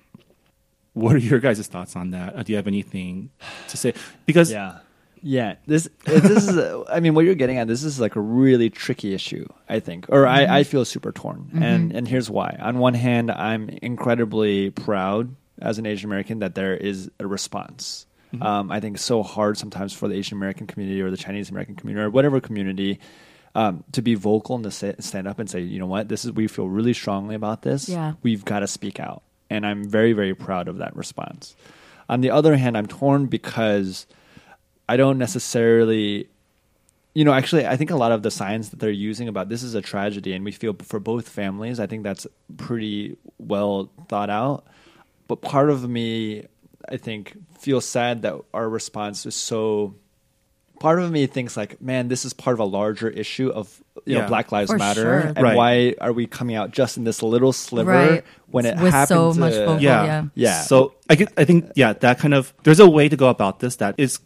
what 0.93 1.13
are 1.15 1.19
your 1.31 1.39
guys' 1.39 1.67
thoughts 1.67 1.95
on 1.97 2.11
that? 2.11 2.35
Uh, 2.35 2.43
do 2.43 2.53
you 2.53 2.55
have 2.55 2.67
anything 2.67 3.31
to 3.67 3.75
say? 3.75 3.93
Because 4.25 4.49
Yeah. 4.49 4.79
Yeah, 5.21 5.55
this 5.67 5.89
uh, 6.07 6.19
this 6.31 6.47
is. 6.47 6.55
A, 6.55 6.85
I 6.89 7.01
mean, 7.01 7.13
what 7.13 7.25
you're 7.25 7.35
getting 7.35 7.57
at. 7.57 7.67
This 7.67 7.83
is 7.83 7.99
like 7.99 8.15
a 8.15 8.21
really 8.21 8.69
tricky 8.69 9.13
issue. 9.13 9.45
I 9.67 9.81
think, 9.81 10.05
or 10.07 10.25
I, 10.25 10.43
mm-hmm. 10.43 10.53
I 10.53 10.63
feel 10.63 10.85
super 10.85 11.11
torn, 11.11 11.39
mm-hmm. 11.51 11.61
and 11.61 11.91
and 11.91 12.07
here's 12.07 12.29
why. 12.29 12.55
On 12.61 12.77
one 12.79 12.93
hand, 12.93 13.29
I'm 13.29 13.67
incredibly 13.81 14.69
proud 14.69 15.35
as 15.61 15.77
an 15.77 15.85
Asian 15.85 16.07
American 16.09 16.39
that 16.39 16.55
there 16.55 16.71
is 16.73 17.11
a 17.19 17.27
response. 17.27 18.05
Um, 18.41 18.71
I 18.71 18.79
think 18.79 18.97
it's 18.97 19.05
so 19.05 19.23
hard 19.23 19.57
sometimes 19.57 19.93
for 19.93 20.07
the 20.07 20.15
Asian 20.15 20.37
American 20.37 20.67
community 20.67 21.01
or 21.01 21.09
the 21.09 21.17
Chinese 21.17 21.49
American 21.49 21.75
community 21.75 22.05
or 22.05 22.09
whatever 22.09 22.39
community 22.39 22.99
um, 23.55 23.83
to 23.93 24.01
be 24.01 24.15
vocal 24.15 24.55
and 24.55 24.63
to 24.63 24.71
say, 24.71 24.95
stand 24.99 25.27
up 25.27 25.39
and 25.39 25.49
say, 25.49 25.61
you 25.61 25.79
know 25.79 25.87
what, 25.87 26.09
this 26.09 26.25
is 26.25 26.31
we 26.31 26.47
feel 26.47 26.69
really 26.69 26.93
strongly 26.93 27.35
about 27.35 27.63
this. 27.63 27.89
Yeah. 27.89 28.13
we've 28.21 28.45
got 28.45 28.59
to 28.59 28.67
speak 28.67 28.99
out, 28.99 29.23
and 29.49 29.65
I'm 29.65 29.89
very 29.89 30.13
very 30.13 30.35
proud 30.35 30.67
of 30.67 30.77
that 30.77 30.95
response. 30.95 31.55
On 32.07 32.21
the 32.21 32.31
other 32.31 32.57
hand, 32.57 32.77
I'm 32.77 32.87
torn 32.87 33.27
because 33.27 34.07
I 34.87 34.97
don't 34.97 35.17
necessarily, 35.17 36.27
you 37.13 37.23
know, 37.23 37.33
actually, 37.33 37.67
I 37.67 37.77
think 37.77 37.91
a 37.91 37.95
lot 37.95 38.11
of 38.11 38.23
the 38.23 38.31
signs 38.31 38.69
that 38.71 38.79
they're 38.79 38.89
using 38.89 39.27
about 39.27 39.49
this 39.49 39.63
is 39.63 39.75
a 39.75 39.81
tragedy, 39.81 40.33
and 40.33 40.45
we 40.45 40.51
feel 40.51 40.75
for 40.81 40.99
both 40.99 41.29
families, 41.29 41.79
I 41.79 41.87
think 41.87 42.03
that's 42.03 42.25
pretty 42.57 43.17
well 43.37 43.91
thought 44.07 44.29
out. 44.29 44.65
But 45.27 45.41
part 45.41 45.69
of 45.69 45.87
me, 45.87 46.45
I 46.91 46.97
think, 46.97 47.37
feels 47.59 47.85
sad 47.85 48.23
that 48.23 48.35
our 48.53 48.67
response 48.69 49.25
is 49.25 49.35
so. 49.35 49.95
Part 50.79 51.01
of 51.01 51.11
me 51.11 51.27
thinks 51.27 51.57
like, 51.57 51.81
man, 51.81 52.07
this 52.07 52.23
is 52.23 52.31
part 52.31 52.53
of 52.53 52.61
a 52.61 52.63
larger 52.65 53.09
issue 53.09 53.49
of 53.49 53.83
you 54.05 54.17
know 54.17 54.27
Black 54.27 54.49
Lives 54.53 54.71
For 54.71 54.77
Matter, 54.77 55.01
sure. 55.01 55.19
and 55.35 55.41
Right. 55.41 55.55
why 55.57 55.95
are 55.99 56.13
we 56.13 56.25
coming 56.25 56.55
out 56.55 56.71
just 56.71 56.95
in 56.95 57.03
this 57.03 57.21
little 57.21 57.51
sliver 57.51 57.91
Right. 57.91 58.23
when 58.47 58.65
it 58.65 58.79
With 58.79 58.93
happens? 58.93 59.09
so 59.09 59.33
much 59.37 59.53
to- 59.55 59.65
vocal- 59.65 59.81
yeah. 59.83 60.05
yeah. 60.05 60.23
Yeah. 60.35 60.61
So 60.61 60.93
I 61.09 61.15
get, 61.15 61.33
I 61.35 61.43
think 61.43 61.71
yeah, 61.75 61.91
that 61.93 62.17
kind 62.19 62.33
of 62.33 62.53
there's 62.63 62.79
a 62.79 62.89
way 62.89 63.09
to 63.09 63.17
go 63.17 63.27
about 63.27 63.59
this 63.59 63.75
that 63.77 63.95
is 63.97 64.19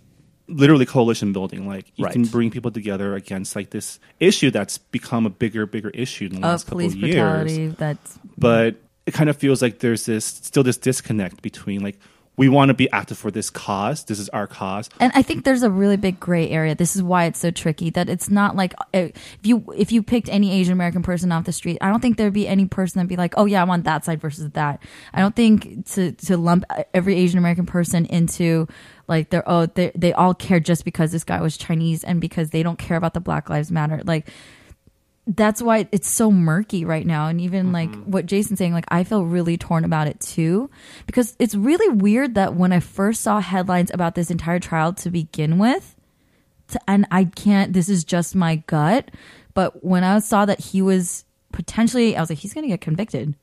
literally 0.47 0.86
coalition 0.86 1.34
building. 1.34 1.67
Like 1.67 1.91
you 1.95 2.06
Right. 2.06 2.13
can 2.13 2.26
bring 2.26 2.52
people 2.52 2.69
together 2.69 3.15
against 3.15 3.56
like 3.56 3.71
this 3.71 3.99
issue 4.19 4.52
that's 4.52 4.78
become 4.78 5.26
a 5.26 5.32
bigger, 5.32 5.65
bigger 5.65 5.89
issue 5.89 6.26
in 6.26 6.34
the 6.34 6.38
Of 6.38 6.43
last 6.43 6.63
couple 6.65 6.82
police 6.82 6.93
of 6.93 6.99
years. 6.99 7.13
brutality. 7.15 7.67
That's 7.80 8.19
But 8.38 8.76
it 9.08 9.15
kind 9.15 9.28
of 9.32 9.38
feels 9.38 9.60
like 9.63 9.80
there's 9.80 10.06
this 10.06 10.23
still 10.23 10.62
this 10.62 10.78
disconnect 10.78 11.41
between 11.41 11.82
like 11.82 11.97
we 12.35 12.49
want 12.49 12.69
to 12.69 12.73
be 12.73 12.91
active 12.91 13.17
for 13.17 13.29
this 13.29 13.49
cause. 13.49 14.05
This 14.05 14.17
is 14.19 14.27
our 14.29 14.47
cause. 14.47 14.89
and 14.99 15.11
I 15.13 15.21
think 15.21 15.43
there's 15.43 15.61
a 15.61 15.69
really 15.69 15.97
big 15.97 16.19
gray 16.19 16.49
area. 16.49 16.73
This 16.73 16.95
is 16.95 17.03
why 17.03 17.25
it's 17.25 17.39
so 17.39 17.51
tricky. 17.51 17.91
That 17.91 18.09
it's 18.09 18.29
not 18.29 18.55
like 18.55 18.73
uh, 18.93 19.09
if 19.13 19.13
you 19.43 19.63
if 19.75 19.91
you 19.91 20.01
picked 20.01 20.29
any 20.29 20.51
Asian 20.51 20.73
American 20.73 21.03
person 21.03 21.31
off 21.31 21.45
the 21.45 21.51
street, 21.51 21.77
I 21.81 21.89
don't 21.89 21.99
think 21.99 22.17
there'd 22.17 22.34
be 22.34 22.47
any 22.47 22.65
person 22.65 22.99
that'd 22.99 23.09
be 23.09 23.17
like, 23.17 23.36
oh 23.38 23.45
yeah, 23.45 23.61
I'm 23.61 23.69
on 23.69 23.84
that 23.84 24.03
side 24.05 24.19
versus 24.19 24.49
that. 24.51 24.81
I 25.13 25.19
don't 25.19 25.36
think 25.36 25.86
to 25.91 26.11
to 26.11 26.38
lump 26.38 26.65
every 26.93 27.15
Asian 27.15 27.38
American 27.38 27.65
person 27.65 28.05
into 28.07 28.67
like 29.07 29.29
they're 29.29 29.47
oh 29.47 29.67
they 29.67 29.91
they 29.93 30.13
all 30.13 30.34
care 30.34 30.59
just 30.59 30.86
because 30.86 31.11
this 31.11 31.23
guy 31.23 31.39
was 31.41 31.55
Chinese 31.55 32.03
and 32.03 32.19
because 32.19 32.49
they 32.49 32.63
don't 32.63 32.79
care 32.79 32.97
about 32.97 33.13
the 33.13 33.19
Black 33.19 33.49
Lives 33.49 33.71
Matter. 33.71 34.01
Like 34.03 34.27
that's 35.26 35.61
why 35.61 35.88
it's 35.91 36.07
so 36.09 36.30
murky 36.32 36.84
right 36.84 37.05
now. 37.07 37.28
And 37.28 37.39
even 37.39 37.71
like 37.71 37.89
Mm-hmm. 37.89 38.11
what 38.11 38.26
Jason's 38.26 38.59
saying, 38.59 38.74
like 38.74 38.86
I 38.89 39.03
feel 39.05 39.24
really 39.26 39.57
torn 39.57 39.86
about 39.86 40.07
it 40.07 40.19
too, 40.19 40.69
because 41.05 41.36
it's 41.39 41.55
really 41.55 41.88
weird 41.95 42.36
that 42.36 42.55
when 42.55 42.74
I 42.74 42.80
first 42.82 43.21
saw 43.21 43.39
headlines 43.39 43.89
about 43.93 44.15
this 44.15 44.30
entire 44.30 44.59
trial 44.59 44.91
to 44.93 45.09
begin 45.09 45.57
with, 45.59 45.95
to, 46.69 46.80
and 46.88 47.05
I 47.11 47.26
can't, 47.26 47.71
this 47.74 47.88
is 47.89 48.03
just 48.03 48.36
my 48.36 48.57
gut, 48.67 49.11
but 49.53 49.84
when 49.84 50.03
I 50.03 50.19
saw 50.19 50.45
that 50.45 50.59
he 50.59 50.82
was 50.82 51.24
potentially, 51.51 52.17
I 52.17 52.19
was 52.19 52.30
like, 52.30 52.39
he's 52.39 52.53
going 52.53 52.63
to 52.65 52.69
get 52.69 52.82
convicted 52.82 53.36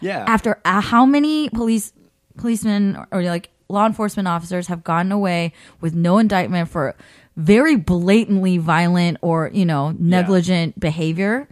Yeah. 0.00 0.24
after 0.28 0.60
uh, 0.64 0.80
how 0.80 1.04
many 1.06 1.48
police 1.50 1.92
policemen 2.36 2.94
or, 2.96 3.08
or 3.10 3.22
like 3.22 3.50
law 3.68 3.86
enforcement 3.86 4.28
officers 4.28 4.68
have 4.68 4.84
gotten 4.84 5.12
away 5.12 5.52
with 5.80 5.94
no 5.94 6.18
indictment 6.18 6.68
for 6.68 6.94
very 7.38 7.76
blatantly 7.76 8.58
violent 8.58 9.16
or 9.22 9.50
you 9.54 9.64
know 9.64 9.94
negligent 9.98 10.78
behavior 10.78 11.48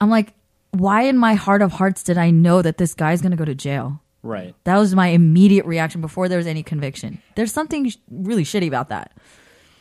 i'm 0.00 0.10
like 0.10 0.32
why 0.70 1.02
in 1.02 1.18
my 1.18 1.34
heart 1.34 1.62
of 1.62 1.70
hearts 1.70 2.02
did 2.02 2.16
i 2.16 2.30
know 2.30 2.62
that 2.62 2.78
this 2.78 2.94
guy's 2.94 3.20
going 3.20 3.30
to 3.30 3.36
go 3.36 3.44
to 3.44 3.54
jail 3.54 4.00
right. 4.22 4.54
that 4.64 4.78
was 4.78 4.94
my 4.94 5.08
immediate 5.08 5.66
reaction 5.66 6.00
before 6.00 6.28
there 6.28 6.38
was 6.38 6.46
any 6.46 6.62
conviction 6.62 7.20
there's 7.36 7.52
something 7.52 7.92
really 8.10 8.42
shitty 8.42 8.66
about 8.66 8.88
that 8.88 9.12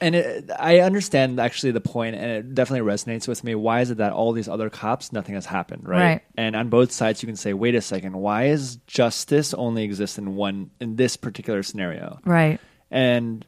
And 0.02 0.16
it, 0.16 0.50
I 0.58 0.80
understand 0.80 1.40
actually 1.40 1.74
the 1.74 1.80
point, 1.80 2.16
and 2.16 2.26
it 2.26 2.56
definitely 2.56 2.92
resonates 2.92 3.28
with 3.28 3.44
me. 3.44 3.54
Why 3.54 3.82
is 3.82 3.92
it 3.92 4.00
that 4.00 4.12
all 4.14 4.34
these 4.34 4.50
other 4.50 4.68
cops, 4.68 5.14
nothing 5.14 5.36
has 5.36 5.46
happened, 5.46 5.88
right? 5.88 6.00
Right. 6.00 6.22
And 6.36 6.56
on 6.56 6.70
both 6.70 6.92
sides, 6.92 7.22
you 7.22 7.28
can 7.28 7.36
say, 7.36 7.54
wait 7.54 7.76
a 7.76 7.82
second, 7.82 8.18
why 8.18 8.46
is 8.46 8.78
justice 8.88 9.54
only 9.54 9.84
exist 9.84 10.18
in 10.18 10.36
one 10.36 10.72
in 10.80 10.96
this 10.96 11.18
particular 11.18 11.62
scenario? 11.62 12.18
right 12.26 12.60
And 12.90 13.46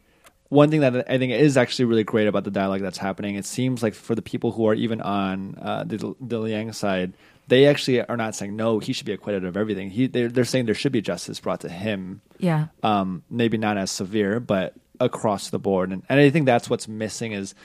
one 0.54 0.70
thing 0.70 0.82
that 0.82 1.10
I 1.10 1.18
think 1.18 1.34
is 1.34 1.58
actually 1.58 1.86
really 1.86 2.04
great 2.04 2.28
about 2.28 2.44
the 2.44 2.52
dialogue 2.52 2.82
that's 2.82 2.98
happening, 2.98 3.36
it 3.36 3.46
seems 3.46 3.82
like 3.82 3.94
for 3.94 4.16
the 4.16 4.22
people 4.22 4.52
who 4.52 4.68
are 4.68 4.74
even 4.74 5.02
on 5.02 5.58
uh, 5.62 5.84
the, 5.84 6.16
the 6.22 6.40
Liang 6.40 6.72
side, 6.74 7.14
they 7.48 7.66
actually 7.66 8.02
are 8.02 8.18
not 8.18 8.36
saying 8.36 8.56
no, 8.56 8.80
he 8.80 8.94
should 8.94 9.06
be 9.06 9.14
acquitted 9.14 9.44
of 9.46 9.58
everything. 9.58 9.90
He, 9.90 10.08
they're, 10.08 10.30
they're 10.30 10.46
saying 10.46 10.66
there 10.66 10.76
should 10.76 10.92
be 10.92 11.02
justice 11.02 11.40
brought 11.40 11.62
to 11.62 11.70
him 11.70 12.22
yeah 12.40 12.68
um, 12.84 13.24
maybe 13.30 13.58
not 13.58 13.78
as 13.78 13.90
severe, 13.90 14.40
but 14.40 14.74
across 15.00 15.50
the 15.50 15.60
board. 15.60 15.92
And, 15.92 16.04
and 16.10 16.20
I 16.20 16.30
think 16.30 16.46
that's 16.46 16.70
what's 16.70 16.88
missing 16.88 17.32
is 17.32 17.56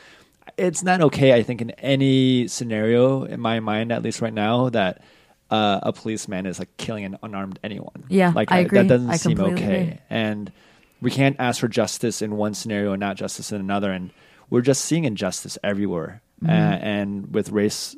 it's 0.57 0.83
not 0.83 1.01
okay. 1.03 1.35
I 1.35 1.43
think 1.43 1.61
in 1.61 1.71
any 1.73 2.49
scenario, 2.49 3.25
in 3.25 3.41
my 3.41 3.61
mind, 3.61 3.93
at 3.93 4.03
least 4.03 4.21
right 4.21 4.33
now, 4.33 4.71
that 4.71 5.03
uh, 5.51 5.81
a 5.83 5.93
policeman 5.93 6.47
is 6.47 6.59
like 6.59 6.75
killing 6.77 7.05
an 7.05 7.19
unarmed 7.23 7.59
anyone. 7.63 8.05
Yeah, 8.09 8.33
like 8.35 8.51
I 8.51 8.61
agree. 8.61 8.79
That 8.79 8.89
doesn't 8.89 9.11
I 9.11 9.17
seem 9.17 9.41
okay. 9.41 9.83
agree. 9.83 9.99
And 10.09 10.53
we 11.01 11.11
can't 11.11 11.37
ask 11.39 11.61
for 11.61 11.69
justice 11.69 12.23
in 12.23 12.37
one 12.37 12.55
scenario 12.55 12.93
and 12.93 13.01
not 13.01 13.17
justice 13.17 13.53
in 13.53 13.61
another. 13.61 13.93
And 13.93 14.11
we're 14.51 14.63
just 14.63 14.85
seeing 14.85 15.05
injustice 15.05 15.59
everywhere. 15.63 16.23
Mm-hmm. 16.43 16.51
Uh, 16.51 16.77
and 16.79 17.35
with 17.35 17.51
race, 17.51 17.97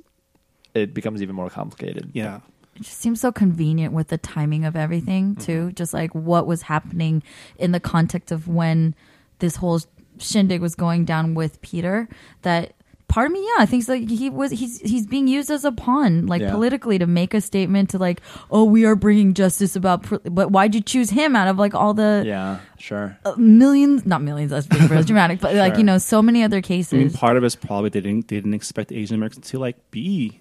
it 0.74 0.94
becomes 0.94 1.22
even 1.22 1.34
more 1.34 1.50
complicated. 1.50 2.10
Yeah. 2.12 2.40
it 2.76 2.82
just 2.82 2.98
seems 2.98 3.20
so 3.20 3.32
convenient 3.32 3.92
with 3.92 4.08
the 4.08 4.18
timing 4.18 4.64
of 4.64 4.76
everything 4.76 5.36
too 5.36 5.72
just 5.72 5.92
like 5.92 6.14
what 6.14 6.46
was 6.46 6.62
happening 6.62 7.22
in 7.58 7.72
the 7.72 7.80
context 7.80 8.30
of 8.32 8.48
when 8.48 8.94
this 9.40 9.56
whole 9.56 9.80
shindig 10.18 10.60
was 10.60 10.74
going 10.74 11.04
down 11.04 11.34
with 11.34 11.60
peter 11.60 12.08
that 12.42 12.72
part 13.10 13.26
of 13.26 13.32
me 13.32 13.40
yeah 13.44 13.62
i 13.62 13.66
think 13.66 13.82
so 13.82 13.92
he 13.94 14.30
was 14.30 14.52
he's 14.52 14.78
he's 14.80 15.04
being 15.06 15.26
used 15.26 15.50
as 15.50 15.64
a 15.64 15.72
pawn 15.72 16.26
like 16.26 16.40
Yeah. 16.40 16.52
politically 16.52 16.96
to 16.98 17.06
make 17.06 17.34
a 17.34 17.40
statement 17.40 17.90
to 17.90 17.98
like 17.98 18.20
oh 18.50 18.62
we 18.64 18.84
are 18.86 18.94
bringing 18.94 19.34
justice 19.34 19.74
about 19.74 20.04
pr- 20.04 20.22
but 20.30 20.52
why'd 20.52 20.74
you 20.76 20.80
choose 20.80 21.10
him 21.10 21.34
out 21.34 21.48
of 21.48 21.58
like 21.58 21.74
all 21.74 21.92
the 21.92 22.22
Yeah, 22.24 22.60
sure. 22.78 23.18
uh, 23.24 23.34
millions 23.36 24.06
not 24.06 24.22
millions 24.22 24.50
that's 24.52 24.66
being 24.68 24.86
real 24.86 25.02
dramatic 25.10 25.40
but 25.40 25.54
like 25.56 25.76
you 25.76 25.82
know 25.84 25.98
so 25.98 26.22
many 26.22 26.44
other 26.44 26.62
cases. 26.62 26.94
I 26.94 26.96
mean, 26.98 27.10
part 27.10 27.36
of 27.36 27.42
us 27.44 27.54
probably 27.56 27.90
they 27.90 28.00
didn't 28.00 28.28
they 28.28 28.36
didn't 28.36 28.54
expect 28.54 28.92
Asian 28.92 29.16
Americans 29.16 29.48
to 29.50 29.58
like 29.58 29.76
be 29.90 30.38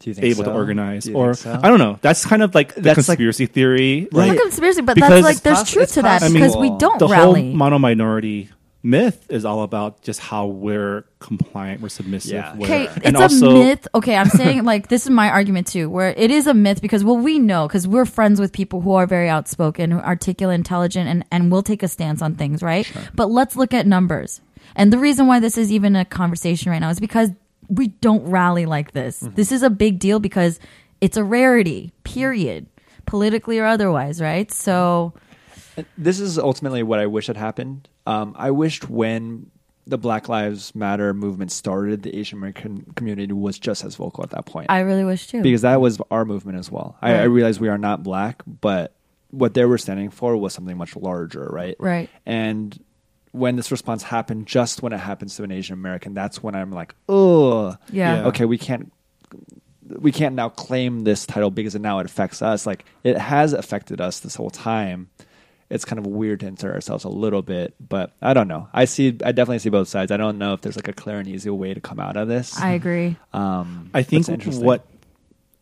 Do 0.00 0.10
you 0.10 0.14
think 0.14 0.26
able 0.26 0.44
to 0.44 0.52
organize, 0.52 1.04
Do 1.04 1.12
you 1.12 1.16
or 1.16 1.32
think 1.34 1.56
so? 1.56 1.60
I 1.64 1.68
don't 1.70 1.78
know. 1.78 1.98
That's 2.02 2.26
kind 2.26 2.42
of 2.42 2.54
like 2.54 2.74
the 2.74 2.82
That's 2.82 3.08
like- 3.08 3.16
conspiracy 3.16 3.46
theory. 3.46 4.08
Right. 4.12 4.28
not 4.28 4.36
conspiracy 4.36 4.82
but 4.82 4.94
Because 4.94 5.08
that's 5.08 5.24
like 5.24 5.40
there's 5.42 5.58
poss- 5.64 5.72
truth 5.72 5.84
it's 5.84 5.94
to 5.94 6.02
that 6.02 6.20
possible. 6.20 6.34
because 6.40 6.56
we 6.58 6.68
don't 6.76 6.98
the 6.98 7.08
rally 7.08 7.42
whole 7.48 7.56
mono 7.56 7.78
minority 7.78 8.50
myth 8.84 9.26
is 9.30 9.44
all 9.44 9.62
about 9.62 10.02
just 10.02 10.20
how 10.20 10.46
we're 10.46 11.04
compliant, 11.18 11.80
we're 11.80 11.88
submissive. 11.88 12.32
Yeah. 12.32 12.54
we're- 12.54 12.64
Okay, 12.64 12.86
and 13.02 13.16
it's 13.16 13.20
also, 13.20 13.50
a 13.50 13.54
myth. 13.54 13.88
Okay, 13.94 14.14
I'm 14.14 14.28
saying 14.28 14.64
like 14.72 14.88
this 14.88 15.04
is 15.04 15.10
my 15.10 15.30
argument 15.30 15.66
too, 15.66 15.88
where 15.88 16.10
it 16.10 16.30
is 16.30 16.46
a 16.46 16.54
myth 16.54 16.82
because 16.82 17.02
well 17.02 17.16
we 17.16 17.38
know 17.38 17.66
because 17.66 17.88
we're 17.88 18.04
friends 18.04 18.38
with 18.38 18.52
people 18.52 18.82
who 18.82 18.92
are 18.92 19.06
very 19.06 19.28
outspoken, 19.28 19.92
articulate, 19.94 20.54
intelligent, 20.54 21.08
and 21.08 21.24
and 21.32 21.50
will 21.50 21.62
take 21.62 21.82
a 21.82 21.88
stance 21.88 22.20
on 22.22 22.34
things, 22.36 22.62
right? 22.62 22.84
Sure. 22.86 23.02
But 23.14 23.30
let's 23.30 23.56
look 23.56 23.72
at 23.74 23.86
numbers. 23.86 24.40
And 24.76 24.92
the 24.92 24.98
reason 24.98 25.26
why 25.26 25.40
this 25.40 25.56
is 25.56 25.72
even 25.72 25.96
a 25.96 26.04
conversation 26.04 26.70
right 26.70 26.80
now 26.80 26.90
is 26.90 27.00
because 27.00 27.30
we 27.68 27.88
don't 27.88 28.24
rally 28.28 28.66
like 28.66 28.92
this. 28.92 29.22
Mm-hmm. 29.22 29.34
This 29.34 29.50
is 29.50 29.62
a 29.62 29.70
big 29.70 29.98
deal 29.98 30.20
because 30.20 30.60
it's 31.00 31.16
a 31.16 31.24
rarity. 31.24 31.92
Period. 32.04 32.66
Politically 33.06 33.58
or 33.58 33.66
otherwise, 33.66 34.20
right? 34.20 34.50
So 34.50 35.14
this 35.98 36.20
is 36.20 36.38
ultimately 36.38 36.82
what 36.82 36.98
I 37.00 37.06
wish 37.06 37.26
had 37.26 37.36
happened. 37.36 37.88
Um, 38.06 38.34
I 38.38 38.50
wished 38.50 38.88
when 38.90 39.50
the 39.86 39.98
Black 39.98 40.28
Lives 40.28 40.74
Matter 40.74 41.12
movement 41.12 41.52
started, 41.52 42.02
the 42.02 42.16
Asian 42.16 42.38
American 42.38 42.82
community 42.96 43.32
was 43.32 43.58
just 43.58 43.84
as 43.84 43.96
vocal 43.96 44.24
at 44.24 44.30
that 44.30 44.46
point. 44.46 44.66
I 44.70 44.80
really 44.80 45.04
wish 45.04 45.26
too. 45.26 45.42
because 45.42 45.62
that 45.62 45.80
was 45.80 46.00
our 46.10 46.24
movement 46.24 46.58
as 46.58 46.70
well. 46.70 46.96
I, 47.02 47.14
I 47.14 47.22
realize 47.24 47.60
we 47.60 47.68
are 47.68 47.78
not 47.78 48.02
black, 48.02 48.42
but 48.46 48.94
what 49.30 49.52
they 49.54 49.64
were 49.64 49.78
standing 49.78 50.10
for 50.10 50.36
was 50.36 50.54
something 50.54 50.76
much 50.76 50.96
larger, 50.96 51.46
right? 51.50 51.76
Right. 51.78 52.08
And 52.24 52.78
when 53.32 53.56
this 53.56 53.70
response 53.72 54.04
happened, 54.04 54.46
just 54.46 54.80
when 54.82 54.92
it 54.92 54.98
happens 55.00 55.36
to 55.36 55.42
an 55.42 55.50
Asian 55.50 55.74
American, 55.74 56.14
that's 56.14 56.42
when 56.42 56.54
I'm 56.54 56.70
like, 56.70 56.94
oh, 57.08 57.76
Yeah. 57.90 58.20
Yeah. 58.20 58.26
okay, 58.28 58.44
we 58.44 58.56
can't. 58.58 58.90
We 59.86 60.12
can't 60.12 60.34
now 60.34 60.48
claim 60.48 61.04
this 61.04 61.26
title 61.26 61.50
because 61.50 61.74
now 61.74 61.98
it 61.98 62.06
affects 62.06 62.40
us. 62.40 62.64
Like 62.64 62.86
it 63.02 63.18
has 63.18 63.52
affected 63.52 64.00
us 64.00 64.20
this 64.20 64.34
whole 64.34 64.48
time. 64.48 65.10
It's 65.70 65.84
kind 65.84 65.98
of 65.98 66.06
weird 66.06 66.40
to 66.40 66.46
insert 66.46 66.74
ourselves 66.74 67.04
a 67.04 67.08
little 67.08 67.42
bit, 67.42 67.74
but 67.80 68.12
I 68.20 68.34
don't 68.34 68.48
know. 68.48 68.68
I 68.72 68.84
see. 68.84 69.08
I 69.24 69.32
definitely 69.32 69.58
see 69.60 69.70
both 69.70 69.88
sides. 69.88 70.12
I 70.12 70.16
don't 70.16 70.38
know 70.38 70.52
if 70.52 70.60
there's 70.60 70.76
like 70.76 70.88
a 70.88 70.92
clear 70.92 71.18
and 71.18 71.26
easy 71.26 71.50
way 71.50 71.74
to 71.74 71.80
come 71.80 71.98
out 71.98 72.16
of 72.16 72.28
this. 72.28 72.58
I 72.60 72.72
agree. 72.72 73.16
um, 73.32 73.90
I 73.94 74.02
think 74.02 74.26
what 74.58 74.86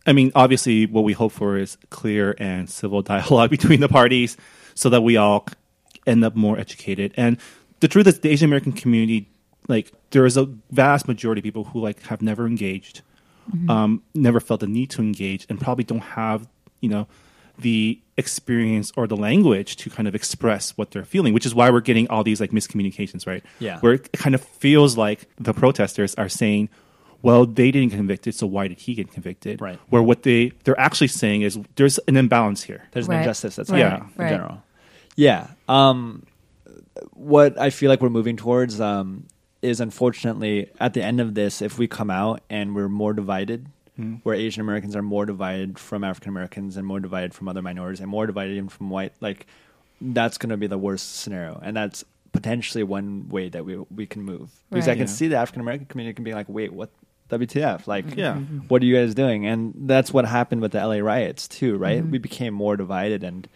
I 0.05 0.13
mean, 0.13 0.31
obviously, 0.35 0.85
what 0.85 1.03
we 1.03 1.13
hope 1.13 1.31
for 1.31 1.57
is 1.57 1.77
clear 1.89 2.35
and 2.37 2.69
civil 2.69 3.01
dialogue 3.01 3.49
between 3.57 3.79
the 3.79 3.87
parties, 3.87 4.35
so 4.75 4.89
that 4.89 5.01
we 5.01 5.17
all 5.17 5.47
end 6.05 6.23
up 6.25 6.35
more 6.35 6.59
educated. 6.59 7.13
And 7.15 7.37
the 7.79 7.87
truth 7.87 8.07
is, 8.07 8.19
the 8.19 8.29
Asian 8.29 8.49
American 8.49 8.73
community, 8.73 9.29
like, 9.69 9.93
there 10.11 10.25
is 10.25 10.35
a 10.35 10.45
vast 10.71 11.07
majority 11.07 11.39
of 11.39 11.43
people 11.43 11.63
who 11.63 11.79
like 11.79 12.01
have 12.03 12.21
never 12.21 12.45
engaged, 12.45 13.01
um, 13.69 14.03
never 14.13 14.39
felt 14.41 14.59
the 14.59 14.67
need 14.67 14.89
to 14.91 15.01
engage, 15.01 15.45
and 15.49 15.59
probably 15.59 15.85
don't 15.85 15.99
have, 15.99 16.47
you 16.81 16.89
know, 16.89 17.07
the 17.57 18.01
experience 18.17 18.91
or 18.95 19.07
the 19.07 19.17
language 19.17 19.75
to 19.77 19.89
kind 19.89 20.07
of 20.07 20.13
express 20.15 20.71
what 20.77 20.91
they're 20.91 21.05
feeling, 21.05 21.33
which 21.33 21.45
is 21.45 21.55
why 21.55 21.69
we're 21.69 21.81
getting 21.81 22.07
all 22.09 22.23
these 22.23 22.39
like 22.39 22.51
miscommunications, 22.51 23.25
right? 23.25 23.43
Yeah. 23.59 23.79
Where 23.79 23.93
it 23.93 24.11
kind 24.13 24.35
of 24.35 24.41
feels 24.41 24.97
like 24.97 25.27
the 25.39 25.53
protesters 25.53 26.13
are 26.15 26.29
saying, 26.29 26.69
well, 27.21 27.45
they 27.45 27.71
didn't 27.71 27.89
get 27.89 27.95
convicted, 27.97 28.35
so 28.35 28.45
why 28.45 28.67
did 28.67 28.79
he 28.79 28.93
get 28.93 29.11
convicted? 29.11 29.61
Right. 29.61 29.79
Where 29.89 30.03
what 30.03 30.23
they 30.23 30.51
they're 30.65 30.79
actually 30.79 31.07
saying 31.07 31.41
is 31.41 31.57
there's 31.75 31.97
an 32.07 32.17
imbalance 32.17 32.63
here. 32.63 32.83
There's 32.91 33.07
Right. 33.07 33.15
an 33.15 33.21
injustice 33.21 33.55
that's 33.55 33.69
Right. 33.69 33.81
happening 33.81 34.11
Right. 34.17 34.25
in 34.31 34.37
general. 34.37 34.63
Yeah. 35.15 35.47
Um, 35.69 36.23
what 37.13 37.57
I 37.59 37.69
feel 37.69 37.89
like 37.89 38.01
we're 38.01 38.09
moving 38.09 38.35
towards 38.37 38.79
um, 38.81 39.25
is 39.61 39.79
unfortunately 39.79 40.69
at 40.79 40.93
the 40.93 41.01
end 41.03 41.19
of 41.21 41.33
this, 41.33 41.61
if 41.61 41.77
we 41.79 41.87
come 41.87 42.09
out 42.11 42.41
and 42.49 42.75
we're 42.75 42.89
more 42.89 43.13
divided, 43.13 43.67
Mm. 43.99 44.21
where 44.23 44.35
Asian 44.35 44.61
Americans 44.61 44.95
are 44.95 45.03
more 45.03 45.25
divided 45.25 45.77
from 45.77 46.03
African 46.03 46.29
Americans 46.29 46.77
and 46.77 46.87
more 46.87 46.99
divided 46.99 47.33
from 47.35 47.47
other 47.47 47.61
minorities 47.61 47.99
and 47.99 48.09
more 48.09 48.25
divided 48.25 48.53
even 48.53 48.67
from 48.69 48.89
white, 48.89 49.13
like 49.21 49.45
that's 50.01 50.39
going 50.39 50.49
to 50.49 50.57
be 50.57 50.65
the 50.65 50.79
worst 50.79 51.17
scenario, 51.17 51.59
and 51.63 51.77
that's 51.77 52.03
potentially 52.31 52.83
one 52.83 53.29
way 53.29 53.49
that 53.49 53.63
we 53.65 53.77
we 53.93 54.07
can 54.07 54.23
move 54.23 54.49
because 54.71 54.87
I 54.87 54.93
can 54.93 55.01
Yeah. 55.01 55.05
see 55.05 55.27
the 55.27 55.35
African 55.37 55.61
American 55.61 55.85
community 55.85 56.15
can 56.15 56.23
be 56.23 56.33
like, 56.33 56.49
wait, 56.49 56.73
what? 56.73 56.89
WTF? 57.29 57.87
Like, 57.87 58.05
mm-hmm. 58.07 58.19
Yeah. 58.19 58.33
Mm-hmm. 58.33 58.59
what 58.67 58.81
are 58.81 58.85
you 58.85 58.95
guys 58.95 59.13
doing? 59.15 59.45
And 59.45 59.73
that's 59.87 60.11
what 60.11 60.25
happened 60.25 60.61
with 60.61 60.71
the 60.73 60.79
LA 60.85 60.97
riots 60.97 61.47
too, 61.47 61.77
right? 61.77 62.01
Mm-hmm. 62.01 62.11
We 62.11 62.17
became 62.17 62.53
more 62.53 62.75
divided, 62.75 63.23
and 63.23 63.47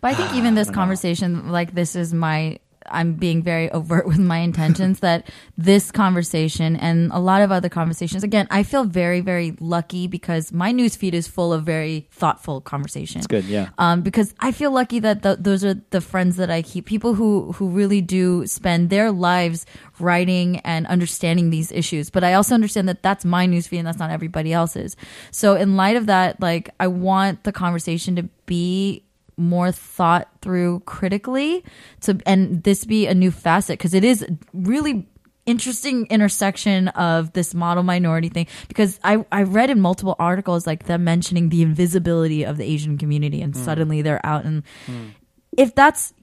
But 0.00 0.12
I 0.12 0.14
think 0.14 0.34
even 0.34 0.54
this 0.60 0.70
conversation, 0.70 1.50
like 1.50 1.74
this 1.74 1.94
is 1.94 2.12
my, 2.14 2.58
I'm 2.90 3.14
being 3.14 3.42
very 3.42 3.70
overt 3.70 4.06
with 4.10 4.18
my 4.18 4.38
intentions 4.38 5.00
that 5.00 5.28
this 5.56 5.90
conversation 5.90 6.76
and 6.76 7.10
a 7.12 7.18
lot 7.18 7.42
of 7.42 7.52
other 7.52 7.68
conversations, 7.68 8.22
again, 8.24 8.46
I 8.50 8.62
feel 8.62 8.84
very, 8.84 9.20
very 9.20 9.56
lucky 9.60 10.06
because 10.06 10.52
my 10.52 10.72
newsfeed 10.72 11.12
is 11.12 11.28
full 11.28 11.52
of 11.52 11.64
very 11.64 12.08
thoughtful 12.10 12.60
conversation. 12.60 13.18
it's 13.18 13.26
good. 13.26 13.44
Yeah, 13.44 13.68
Um, 13.78 14.02
because 14.02 14.34
I 14.40 14.52
feel 14.52 14.70
lucky 14.70 14.98
that 15.00 15.22
th- 15.22 15.38
those 15.40 15.64
are 15.64 15.74
the 15.90 16.00
friends 16.00 16.36
that 16.36 16.50
I 16.50 16.62
keep. 16.62 16.86
People 16.86 17.14
who 17.14 17.52
who 17.52 17.68
really 17.68 18.00
do 18.00 18.46
spend 18.46 18.90
their 18.90 19.10
lives 19.12 19.66
writing 19.98 20.58
and 20.60 20.86
understanding 20.86 21.50
these 21.50 21.70
issues. 21.72 22.10
But 22.10 22.24
I 22.24 22.34
also 22.34 22.54
understand 22.54 22.88
that 22.88 23.02
that's 23.02 23.24
my 23.24 23.46
newsfeed 23.46 23.78
and 23.78 23.86
that's 23.86 23.98
not 23.98 24.10
everybody 24.10 24.52
else's. 24.52 24.96
So 25.30 25.54
in 25.56 25.76
light 25.76 25.96
of 25.96 26.06
that, 26.06 26.40
like 26.40 26.70
I 26.80 26.86
want 26.86 27.44
the 27.44 27.52
conversation 27.52 28.16
to 28.16 28.22
be 28.46 29.04
more 29.40 29.72
thought 29.72 30.28
through 30.42 30.80
critically 30.80 31.64
to 32.02 32.20
and 32.26 32.62
this 32.62 32.84
be 32.84 33.06
a 33.06 33.14
new 33.14 33.30
facet 33.30 33.78
because 33.78 33.94
it 33.94 34.04
is 34.04 34.24
really 34.52 35.08
interesting 35.46 36.06
intersection 36.06 36.88
of 36.88 37.32
this 37.32 37.54
model 37.54 37.82
minority 37.82 38.28
thing. 38.28 38.46
Because 38.68 39.00
I, 39.02 39.24
I 39.32 39.42
read 39.42 39.70
in 39.70 39.80
multiple 39.80 40.14
articles 40.18 40.66
like 40.66 40.84
them 40.84 41.04
mentioning 41.04 41.48
the 41.48 41.62
invisibility 41.62 42.44
of 42.44 42.56
the 42.56 42.64
Asian 42.64 42.98
community 42.98 43.42
and 43.42 43.54
hmm. 43.54 43.62
suddenly 43.62 44.02
they're 44.02 44.24
out 44.24 44.44
and 44.44 44.62
hmm. 44.86 45.08
if 45.56 45.74
that's 45.74 46.14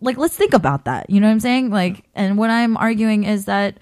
like 0.00 0.18
let's 0.18 0.36
think 0.36 0.52
about 0.52 0.84
that. 0.84 1.08
You 1.08 1.20
know 1.20 1.28
what 1.28 1.32
i'm 1.32 1.40
saying? 1.40 1.70
Like 1.70 2.04
and 2.14 2.36
what 2.36 2.50
i'm 2.50 2.76
arguing 2.76 3.24
is 3.24 3.46
that 3.46 3.78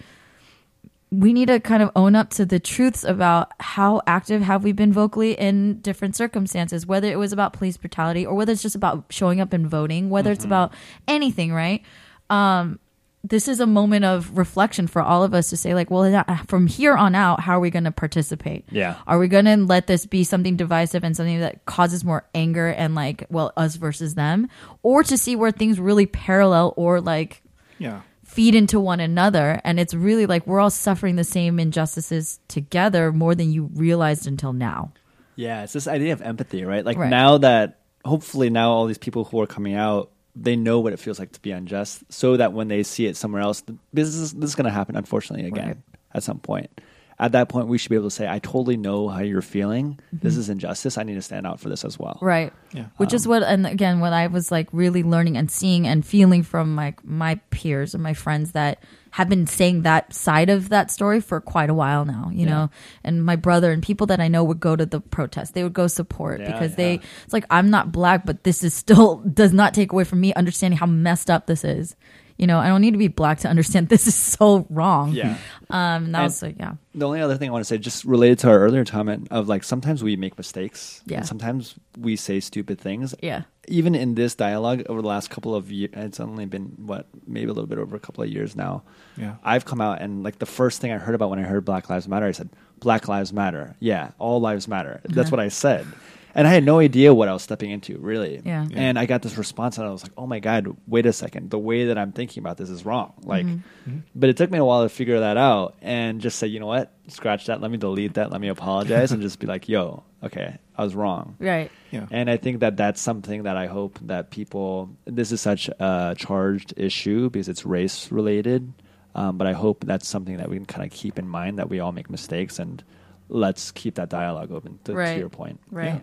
we 1.13 1.35
need 1.35 1.49
to 1.49 1.61
kind 1.61 1.83
of 1.83 1.91
own 1.95 2.15
up 2.15 2.31
to 2.31 2.47
the 2.47 2.59
truths 2.59 3.05
about 3.05 3.53
how 3.61 4.01
active 4.07 4.41
have 4.41 4.65
we 4.65 4.73
been 4.73 4.95
vocally 4.95 5.33
in 5.35 5.79
different 5.81 6.17
circumstances 6.17 6.87
whether 6.87 7.07
it 7.13 7.17
was 7.19 7.35
about 7.35 7.53
police 7.53 7.77
brutality 7.77 8.25
or 8.25 8.35
whether 8.35 8.51
it's 8.51 8.63
just 8.63 8.75
about 8.75 9.05
showing 9.11 9.39
up 9.39 9.53
and 9.53 9.67
voting 9.69 10.09
whether 10.09 10.33
it's 10.33 10.45
about 10.47 10.73
anything 11.07 11.53
right 11.53 11.83
um 12.31 12.79
this 13.25 13.47
is 13.47 13.61
a 13.61 13.67
moment 13.67 14.05
of 14.05 14.37
reflection 14.37 14.87
for 14.89 15.01
all 15.01 15.23
of 15.23 15.35
us 15.35 15.51
to 15.51 15.57
say 15.57 15.75
like 15.75 15.91
well 15.91 16.25
from 16.49 16.67
here 16.67 16.95
on 16.97 17.15
out 17.15 17.41
how 17.41 17.59
are 17.59 17.61
we 17.61 17.69
going 17.71 17.85
to 17.85 17.93
participate 17.93 18.65
Yeah. 18.71 18.97
are 19.07 19.19
we 19.19 19.29
going 19.29 19.45
to 19.45 19.57
let 19.59 19.87
this 19.87 20.07
be 20.07 20.25
something 20.25 20.57
divisive 20.57 21.05
and 21.05 21.15
something 21.15 21.41
that 21.41 21.65
causes 21.67 22.05
more 22.05 22.25
anger 22.35 22.69
and 22.69 22.95
like 22.95 23.27
well 23.29 23.53
us 23.57 23.77
versus 23.77 24.15
them 24.15 24.49
or 24.83 25.05
to 25.05 25.19
see 25.19 25.37
where 25.37 25.51
things 25.53 25.79
really 25.79 26.07
parallel 26.07 26.73
or 26.79 27.01
like 27.03 27.43
Yeah. 27.79 28.01
Feed 28.35 28.55
into 28.55 28.80
one 28.80 29.01
another 29.01 29.61
and 29.64 29.78
it's 29.78 29.95
really 29.95 30.26
like 30.26 30.47
we're 30.47 30.61
all 30.61 30.70
suffering 30.70 31.16
the 31.16 31.24
same 31.24 31.61
injustices 31.61 32.41
together 32.49 33.12
more 33.12 33.35
than 33.35 33.53
you 33.53 33.68
realized 33.74 34.26
until 34.26 34.53
now 34.53 34.91
Yeah, 35.37 35.64
it's 35.64 35.72
this 35.72 35.87
idea 35.89 36.12
of 36.12 36.20
empathy, 36.22 36.64
right? 36.64 36.85
Like 36.85 36.99
Right. 36.99 37.11
now 37.11 37.39
that 37.39 37.78
hopefully 38.05 38.51
now 38.51 38.70
all 38.72 38.87
these 38.87 38.99
people 39.07 39.24
who 39.24 39.41
are 39.41 39.47
coming 39.47 39.74
out, 39.74 40.11
they 40.35 40.57
know 40.57 40.80
what 40.80 40.93
it 40.93 40.99
feels 40.99 41.18
like 41.18 41.33
to 41.33 41.41
be 41.41 41.51
unjust, 41.53 42.05
so 42.11 42.37
that 42.39 42.53
when 42.53 42.68
they 42.68 42.83
see 42.83 43.07
it 43.07 43.16
somewhere 43.16 43.43
else, 43.43 43.62
this 43.93 44.09
is 44.09 44.33
this 44.33 44.49
is 44.51 44.55
going 44.57 44.64
to 44.64 44.70
happen 44.80 44.97
unfortunately 44.97 45.47
again 45.47 45.66
Right. 45.68 45.76
at 46.14 46.22
some 46.22 46.39
point. 46.39 46.70
At 47.19 47.33
that 47.33 47.49
point, 47.49 47.69
we 47.69 47.79
should 47.79 47.91
be 47.91 47.97
able 47.97 48.09
to 48.09 48.15
say, 48.15 48.29
"I 48.29 48.39
totally 48.41 48.77
know 48.77 49.09
how 49.09 49.21
you're 49.21 49.43
feeling. 49.43 49.99
This 50.13 50.37
is 50.37 50.49
injustice. 50.49 50.99
I 50.99 51.03
need 51.05 51.15
to 51.15 51.23
stand 51.23 51.47
out 51.47 51.61
for 51.61 51.69
this 51.69 51.85
as 51.85 51.99
well." 51.99 52.15
Mm-hmm. 52.17 52.25
right 52.27 52.53
Yeah. 52.73 52.87
which 52.97 53.13
is 53.13 53.29
what 53.29 53.43
and 53.43 53.67
again 53.67 54.01
what 54.01 54.13
i 54.13 54.27
was 54.29 54.51
like 54.51 54.69
really 54.73 55.03
learning 55.03 55.37
and 55.37 55.51
seeing 55.51 55.87
and 55.87 56.05
feeling 56.05 56.43
from 56.43 56.75
like 56.77 57.05
my 57.05 57.37
peers 57.51 57.95
and 57.95 58.03
my 58.03 58.15
friends 58.15 58.53
that 58.53 58.83
have 59.11 59.29
been 59.29 59.47
saying 59.47 59.83
that 59.83 60.13
side 60.15 60.49
of 60.49 60.71
that 60.71 60.91
story 60.91 61.21
for 61.21 61.39
quite 61.41 61.69
a 61.69 61.75
while 61.75 62.05
now 62.07 62.31
you 62.33 62.47
know 62.47 62.71
and 63.05 63.23
my 63.25 63.37
brother 63.37 63.71
and 63.73 63.83
people 63.83 64.07
that 64.07 64.21
i 64.21 64.29
know 64.29 64.43
would 64.43 64.59
go 64.61 64.75
to 64.75 64.87
the 64.87 65.01
protest 65.01 65.53
they 65.55 65.63
would 65.63 65.75
go 65.75 65.87
support 65.87 66.41
Yeah, 66.41 66.51
because 66.53 66.71
yeah. 66.73 66.77
they 66.77 66.95
it's 67.25 67.33
like 67.33 67.45
i'm 67.51 67.69
not 67.71 67.93
black 67.93 68.25
but 68.25 68.43
this 68.45 68.65
is 68.65 68.73
still 68.73 69.17
does 69.35 69.53
not 69.53 69.75
take 69.75 69.93
away 69.93 70.05
from 70.05 70.21
me 70.21 70.33
understanding 70.35 70.79
how 70.79 70.87
messed 70.87 71.31
up 71.31 71.47
this 71.47 71.63
is 71.65 71.95
you 72.43 72.47
know 72.49 72.59
i 72.59 72.66
don't 72.68 72.80
need 72.82 72.90
to 72.99 72.99
be 72.99 73.09
black 73.09 73.38
to 73.38 73.49
understand 73.49 73.88
this 73.95 74.07
is 74.07 74.14
so 74.14 74.66
wrong 74.68 75.12
Yeah. 75.12 75.36
um 75.70 76.05
and 76.07 76.14
that 76.14 76.18
And- 76.18 76.24
was 76.32 76.43
like 76.43 76.57
yeah 76.59 76.74
The 76.95 77.07
only 77.07 77.22
other 77.22 77.38
thing 77.38 77.49
I 77.49 77.53
want 77.57 77.64
to 77.64 77.70
say, 77.72 77.78
just 77.78 78.05
related 78.05 78.38
to 78.40 78.49
our 78.53 78.59
earlier 78.59 78.84
comment 78.84 79.28
of 79.30 79.49
like 79.49 79.64
sometimes 79.64 80.03
we 80.05 80.12
make 80.16 80.36
mistakes. 80.36 81.01
Yeah. 81.07 81.18
And 81.18 81.26
sometimes 81.26 81.74
we 81.97 82.16
say 82.16 82.36
stupid 82.40 82.76
things. 82.78 83.14
yeah 83.22 83.43
even 83.68 83.95
in 83.95 84.14
this 84.20 84.34
dialogue 84.34 84.82
over 84.90 85.01
the 85.01 85.09
last 85.09 85.30
couple 85.30 85.55
of 85.55 85.70
years, 85.70 85.93
it's 85.95 86.20
only 86.20 86.47
been 86.47 86.66
what 86.90 87.07
maybe 87.26 87.49
a 87.49 87.55
little 87.57 87.68
bit 87.72 87.78
over 87.78 87.95
a 87.97 88.01
couple 88.07 88.22
of 88.24 88.28
years 88.36 88.57
now. 88.57 88.82
Yeah. 89.16 89.36
I've 89.53 89.64
come 89.64 89.80
out 89.80 90.03
and 90.03 90.22
like 90.26 90.36
the 90.40 90.51
first 90.61 90.80
thing 90.80 90.90
I 90.93 90.99
heard 90.99 91.14
about 91.14 91.30
when 91.30 91.38
I 91.38 91.47
heard 91.53 91.64
Black 91.64 91.88
Lives 91.88 92.07
Matter, 92.09 92.26
I 92.26 92.32
said, 92.32 92.49
"Black 92.80 93.07
Lives 93.09 93.32
Matter." 93.32 93.76
Yeah, 93.78 94.11
all 94.18 94.40
lives 94.40 94.66
matter. 94.66 95.01
That's 95.05 95.28
Uh-huh. 95.30 95.36
what 95.38 95.40
I 95.47 95.49
said, 95.49 95.86
and 96.35 96.47
I 96.47 96.51
had 96.53 96.64
no 96.64 96.78
idea 96.78 97.12
what 97.14 97.28
I 97.28 97.33
was 97.33 97.43
stepping 97.43 97.70
into, 97.70 97.99
really. 97.99 98.41
Yeah. 98.45 98.66
Yeah. 98.70 98.78
And 98.80 98.99
I 98.99 99.07
got 99.07 99.22
this 99.22 99.37
response, 99.37 99.78
and 99.78 99.87
I 99.87 99.91
was 99.91 100.03
like, 100.03 100.12
"Oh 100.16 100.26
my 100.26 100.41
god, 100.41 100.76
wait 100.87 101.07
a 101.07 101.12
second! 101.12 101.51
The 101.51 101.59
way 101.59 101.87
that 101.87 101.99
I'm 101.99 102.12
thinking 102.12 102.43
about 102.43 102.57
this 102.57 102.70
is 102.70 102.85
wrong." 102.85 103.12
Like, 103.22 103.47
Mm-hmm. 103.47 103.99
but 104.14 104.28
it 104.30 104.37
took 104.37 104.51
me 104.51 104.59
a 104.59 104.64
while 104.64 104.83
to 104.83 104.89
figure 104.89 105.20
that 105.20 105.37
out 105.37 105.74
and 105.83 106.20
just 106.20 106.39
say, 106.39 106.47
you 106.47 106.61
know 106.61 106.66
what, 106.66 106.93
scratch 107.09 107.47
that. 107.47 107.61
Let 107.61 107.70
me 107.70 107.76
delete 107.78 108.14
that. 108.14 108.30
Let 108.30 108.41
me 108.41 108.49
apologize, 108.49 109.12
and 109.12 109.20
just 109.22 109.39
be 109.39 109.47
like, 109.47 109.68
"Yo, 109.68 110.03
okay, 110.22 110.59
I 110.76 110.85
was 110.85 110.95
wrong." 110.95 111.37
right 111.41 111.70
Yeah. 111.91 112.07
And 112.11 112.30
I 112.30 112.37
think 112.37 112.61
that 112.61 112.76
that's 112.76 113.01
something 113.01 113.43
that 113.45 113.57
I 113.57 113.66
hope 113.66 113.99
that 114.03 114.30
people. 114.30 114.91
This 115.05 115.33
is 115.33 115.41
such 115.41 115.68
a 115.68 116.14
charged 116.18 116.74
issue 116.76 117.28
because 117.30 117.49
it's 117.49 117.64
race 117.66 118.11
related, 118.12 118.72
um, 119.14 119.37
but 119.39 119.47
I 119.47 119.53
hope 119.53 119.85
that's 119.85 120.07
something 120.09 120.37
that 120.39 120.49
we 120.49 120.57
can 120.57 120.66
kind 120.66 120.85
of 120.87 120.91
keep 120.97 121.18
in 121.18 121.28
mind 121.28 121.59
that 121.59 121.68
we 121.68 121.80
all 121.80 121.93
make 121.93 122.09
mistakes 122.09 122.59
and 122.59 122.83
let's 123.28 123.70
keep 123.72 123.95
that 123.97 124.09
dialogue 124.11 124.53
open. 124.53 124.78
To, 124.85 124.95
to 124.95 125.18
your 125.18 125.28
point, 125.30 125.59
right 125.70 126.03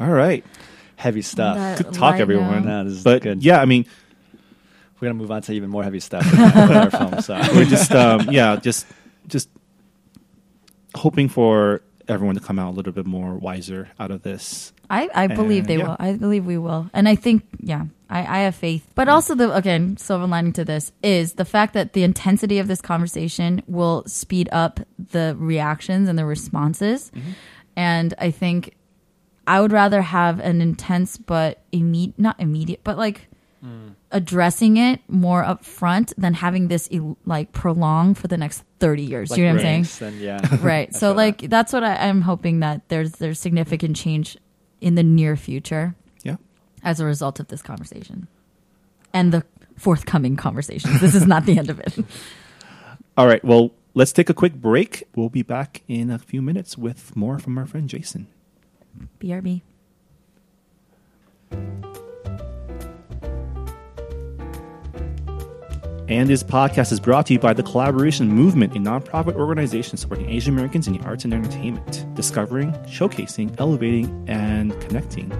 All 0.00 0.10
right. 0.10 0.44
heavy 0.96 1.22
stuff. 1.22 1.56
That- 1.56 1.78
Good 1.84 1.94
talk, 1.94 2.20
everyone. 2.20 2.64
now. 2.64 2.82
No, 2.82 2.88
this 2.88 2.98
is 2.98 3.04
but 3.04 3.22
good. 3.22 3.42
yeah, 3.44 3.60
I 3.60 3.64
mean, 3.64 3.86
We're 5.00 5.08
gonna 5.08 5.14
move 5.14 5.30
on 5.30 5.42
to 5.42 5.52
even 5.52 5.70
more 5.70 5.82
heavy 5.84 6.00
stuff 6.00 6.26
our 6.38 6.90
film. 6.90 7.20
So 7.20 7.38
we're 7.54 7.64
just 7.66 7.92
um, 7.92 8.28
yeah, 8.30 8.56
just 8.56 8.86
just 9.28 9.48
hoping 10.94 11.28
for 11.28 11.82
everyone 12.08 12.34
to 12.36 12.40
come 12.40 12.58
out 12.58 12.70
a 12.70 12.74
little 12.76 12.92
bit 12.92 13.04
more 13.06 13.34
wiser 13.34 13.88
out 13.98 14.10
of 14.10 14.22
this. 14.22 14.72
I, 14.88 15.08
I 15.12 15.26
believe 15.26 15.64
And, 15.64 15.68
they 15.68 15.76
yeah. 15.78 15.88
will. 15.88 15.96
I 15.98 16.12
believe 16.12 16.46
we 16.46 16.56
will. 16.58 16.88
And 16.94 17.08
I 17.08 17.16
think, 17.16 17.42
yeah, 17.58 17.86
I, 18.08 18.20
I 18.20 18.38
have 18.42 18.54
faith. 18.54 18.88
But 18.94 19.08
also, 19.08 19.34
the 19.34 19.52
again, 19.52 19.96
silver 19.96 20.28
lining 20.28 20.52
to 20.54 20.64
this 20.64 20.92
is 21.02 21.32
the 21.32 21.44
fact 21.44 21.74
that 21.74 21.92
the 21.92 22.04
intensity 22.04 22.60
of 22.60 22.68
this 22.68 22.80
conversation 22.80 23.62
will 23.66 24.04
speed 24.06 24.48
up 24.52 24.78
the 25.10 25.34
reactions 25.38 26.08
and 26.08 26.16
the 26.16 26.24
responses. 26.24 27.10
And 27.76 28.14
I 28.18 28.30
think 28.30 28.75
I 29.46 29.60
would 29.60 29.72
rather 29.72 30.02
have 30.02 30.40
an 30.40 30.60
intense 30.60 31.16
but 31.16 31.62
immediate, 31.72 32.18
not 32.18 32.40
immediate, 32.40 32.80
but 32.84 32.96
like 32.98 33.28
addressing 34.12 34.76
it 34.76 35.00
more 35.08 35.42
up 35.44 35.64
front 35.64 36.12
than 36.16 36.34
having 36.34 36.68
this 36.68 36.88
el- 36.92 37.16
like 37.26 37.50
prolong 37.52 38.14
for 38.14 38.28
the 38.28 38.36
next 38.36 38.62
30 38.78 39.02
years. 39.02 39.30
Do 39.30 39.40
you 39.40 39.46
know 39.48 39.54
what 39.54 39.64
I'm 39.66 39.84
saying? 39.84 40.12
Then 40.12 40.20
yeah, 40.22 40.56
right 40.62 40.94
so 40.94 41.08
feel 41.08 41.16
like 41.16 41.38
that's 41.50 41.72
what 41.72 41.82
I, 41.82 41.96
i'm 41.96 42.20
hoping 42.22 42.60
that 42.60 42.88
there's 42.88 43.12
there's 43.12 43.40
significant 43.40 43.96
change 43.96 44.36
in 44.80 44.94
the 44.94 45.02
near 45.02 45.36
future 45.36 45.96
Yeah. 46.22 46.36
as 46.84 47.00
a 47.00 47.04
result 47.04 47.40
of 47.40 47.48
this 47.48 47.60
conversation 47.62 48.28
and 49.12 49.32
the 49.32 49.42
forthcoming 49.76 50.36
conversations 50.36 51.00
this 51.00 51.14
is 51.16 51.26
not 51.26 51.44
the 51.46 51.58
end 51.58 51.70
of 51.70 51.80
it 51.80 51.98
All 53.18 53.26
right. 53.26 53.42
Well, 53.42 53.70
let's 53.94 54.12
take 54.12 54.28
a 54.28 54.34
quick 54.34 54.52
break. 54.54 55.04
We'll 55.16 55.30
be 55.30 55.40
back 55.42 55.82
in 55.88 56.10
a 56.10 56.18
few 56.18 56.42
minutes 56.42 56.76
with 56.76 57.16
more 57.16 57.38
from 57.38 57.56
our 57.56 57.64
friend 57.64 57.88
Jason. 57.88 58.26
Brb 59.20 59.62
And 66.08 66.30
this 66.30 66.44
podcast 66.44 66.92
is 66.92 67.00
brought 67.00 67.26
to 67.26 67.32
you 67.32 67.40
by 67.40 67.52
the 67.52 67.64
Collaboration 67.64 68.28
Movement, 68.28 68.76
a 68.76 68.78
nonprofit 68.78 69.34
organization 69.34 69.96
supporting 69.96 70.30
Asian 70.30 70.54
Americans 70.54 70.86
in 70.86 70.92
the 70.96 71.04
arts 71.04 71.24
and 71.24 71.34
entertainment, 71.34 72.06
discovering, 72.14 72.70
showcasing, 72.84 73.52
elevating, 73.58 74.24
and 74.28 74.70
connecting 74.82 75.32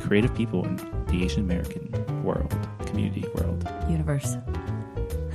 creative 0.00 0.32
people 0.36 0.64
in 0.64 0.76
the 1.06 1.24
Asian 1.24 1.40
American 1.40 1.90
world, 2.22 2.54
community 2.86 3.26
world. 3.34 3.68
universe 3.88 4.36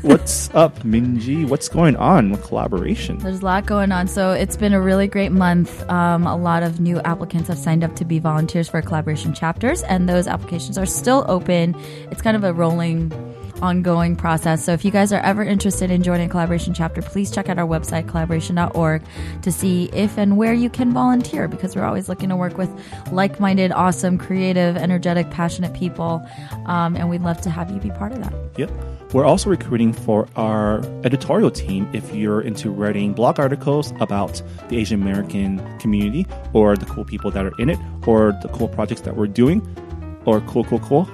What's 0.04 0.54
up, 0.54 0.78
Minji? 0.80 1.48
What's 1.48 1.68
going 1.68 1.96
on 1.96 2.30
with 2.30 2.44
collaboration? 2.44 3.18
there's 3.18 3.42
a 3.42 3.46
lot 3.46 3.66
going 3.66 3.92
on 3.92 4.08
so 4.08 4.32
it's 4.32 4.56
been 4.56 4.74
a 4.74 4.80
really 4.80 5.08
great 5.08 5.32
month 5.32 5.88
um, 5.90 6.28
a 6.28 6.36
lot 6.36 6.62
of 6.62 6.80
new 6.80 7.00
applicants 7.02 7.48
have 7.48 7.58
signed 7.58 7.84
up 7.84 7.96
to 7.96 8.06
be 8.06 8.20
volunteers 8.20 8.70
for 8.70 8.82
collaboration 8.82 9.34
chapters 9.34 9.82
and 9.84 10.08
those 10.08 10.28
applications 10.28 10.78
are 10.78 10.86
still 10.86 11.26
open 11.28 11.76
it's 12.12 12.22
kind 12.22 12.38
of 12.38 12.44
a 12.44 12.54
rolling 12.54 13.10
ongoing 13.62 14.16
process 14.16 14.64
so 14.64 14.74
if 14.74 14.84
you 14.86 14.92
guys 14.92 15.12
are 15.12 15.22
ever 15.22 15.44
interested 15.44 15.92
in 15.92 16.04
joining 16.04 16.28
a 16.28 16.30
collaboration 16.30 16.74
chapter 16.74 17.02
please 17.02 17.32
check 17.32 17.50
out 17.50 17.58
our 17.58 17.68
website 17.68 18.08
collaboration.org 18.08 19.02
to 19.42 19.52
see 19.52 19.86
if 19.94 20.18
and 20.18 20.38
where 20.38 20.54
you 20.54 20.70
can 20.70 20.92
volunteer 20.92 21.48
because 21.48 21.76
we're 21.76 21.86
always 21.86 22.10
looking 22.10 22.30
to 22.30 22.36
work 22.36 22.58
with 22.58 22.70
like-minded 23.12 23.72
awesome 23.72 24.18
creative 24.18 24.78
energetic 24.78 25.30
passionate 25.32 25.74
people 25.74 26.26
um, 26.66 26.96
and 26.96 27.10
we'd 27.10 27.22
love 27.22 27.40
to 27.42 27.50
have 27.50 27.72
you 27.72 27.80
be 27.80 27.92
part 27.92 28.12
of 28.12 28.22
that 28.24 28.34
Yep. 28.58 28.72
We're 29.14 29.26
also 29.26 29.50
recruiting 29.50 29.94
for 29.94 30.28
our 30.36 30.80
editorial 31.06 31.52
team 31.52 31.90
if 31.94 32.14
you're 32.14 32.42
into 32.42 32.70
writing 32.72 33.14
blog 33.14 33.40
articles 33.40 33.94
about 34.02 34.42
the 34.70 34.78
Asian 34.78 35.02
American 35.02 35.62
community 35.80 36.28
or 36.54 36.76
the 36.76 36.86
cool 36.86 37.06
people 37.06 37.32
that 37.32 37.46
are 37.46 37.54
in 37.60 37.70
it 37.70 37.80
or 38.06 38.34
the 38.42 38.50
cool 38.50 38.68
projects 38.68 39.02
that 39.02 39.16
we're 39.16 39.28
doing 39.28 39.62
or 40.26 40.42
cool, 40.42 40.66
cool, 40.66 40.80
cool. 40.80 41.08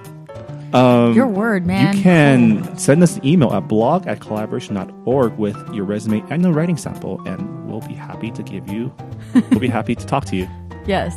Your 0.74 1.28
word 1.28 1.66
man 1.66 1.90
Um, 1.90 1.96
You 1.96 2.04
can 2.04 2.78
send 2.78 3.04
us 3.04 3.18
an 3.18 3.26
email 3.26 3.54
at 3.54 3.68
blog 3.68 4.08
at 4.08 4.20
collaboration.org 4.20 5.38
with 5.38 5.58
your 5.74 5.86
resume 5.86 6.24
and 6.30 6.42
your 6.44 6.54
writing 6.54 6.78
sample, 6.78 7.22
and 7.28 7.70
we'll 7.70 7.82
be 7.82 7.94
happy 7.94 8.32
to 8.32 8.44
give 8.44 8.68
you, 8.70 8.94
we'll 9.52 9.60
be 9.60 9.68
happy 9.68 9.96
to 9.96 10.06
talk 10.06 10.26
to 10.26 10.36
you. 10.36 10.48
yes 10.86 11.16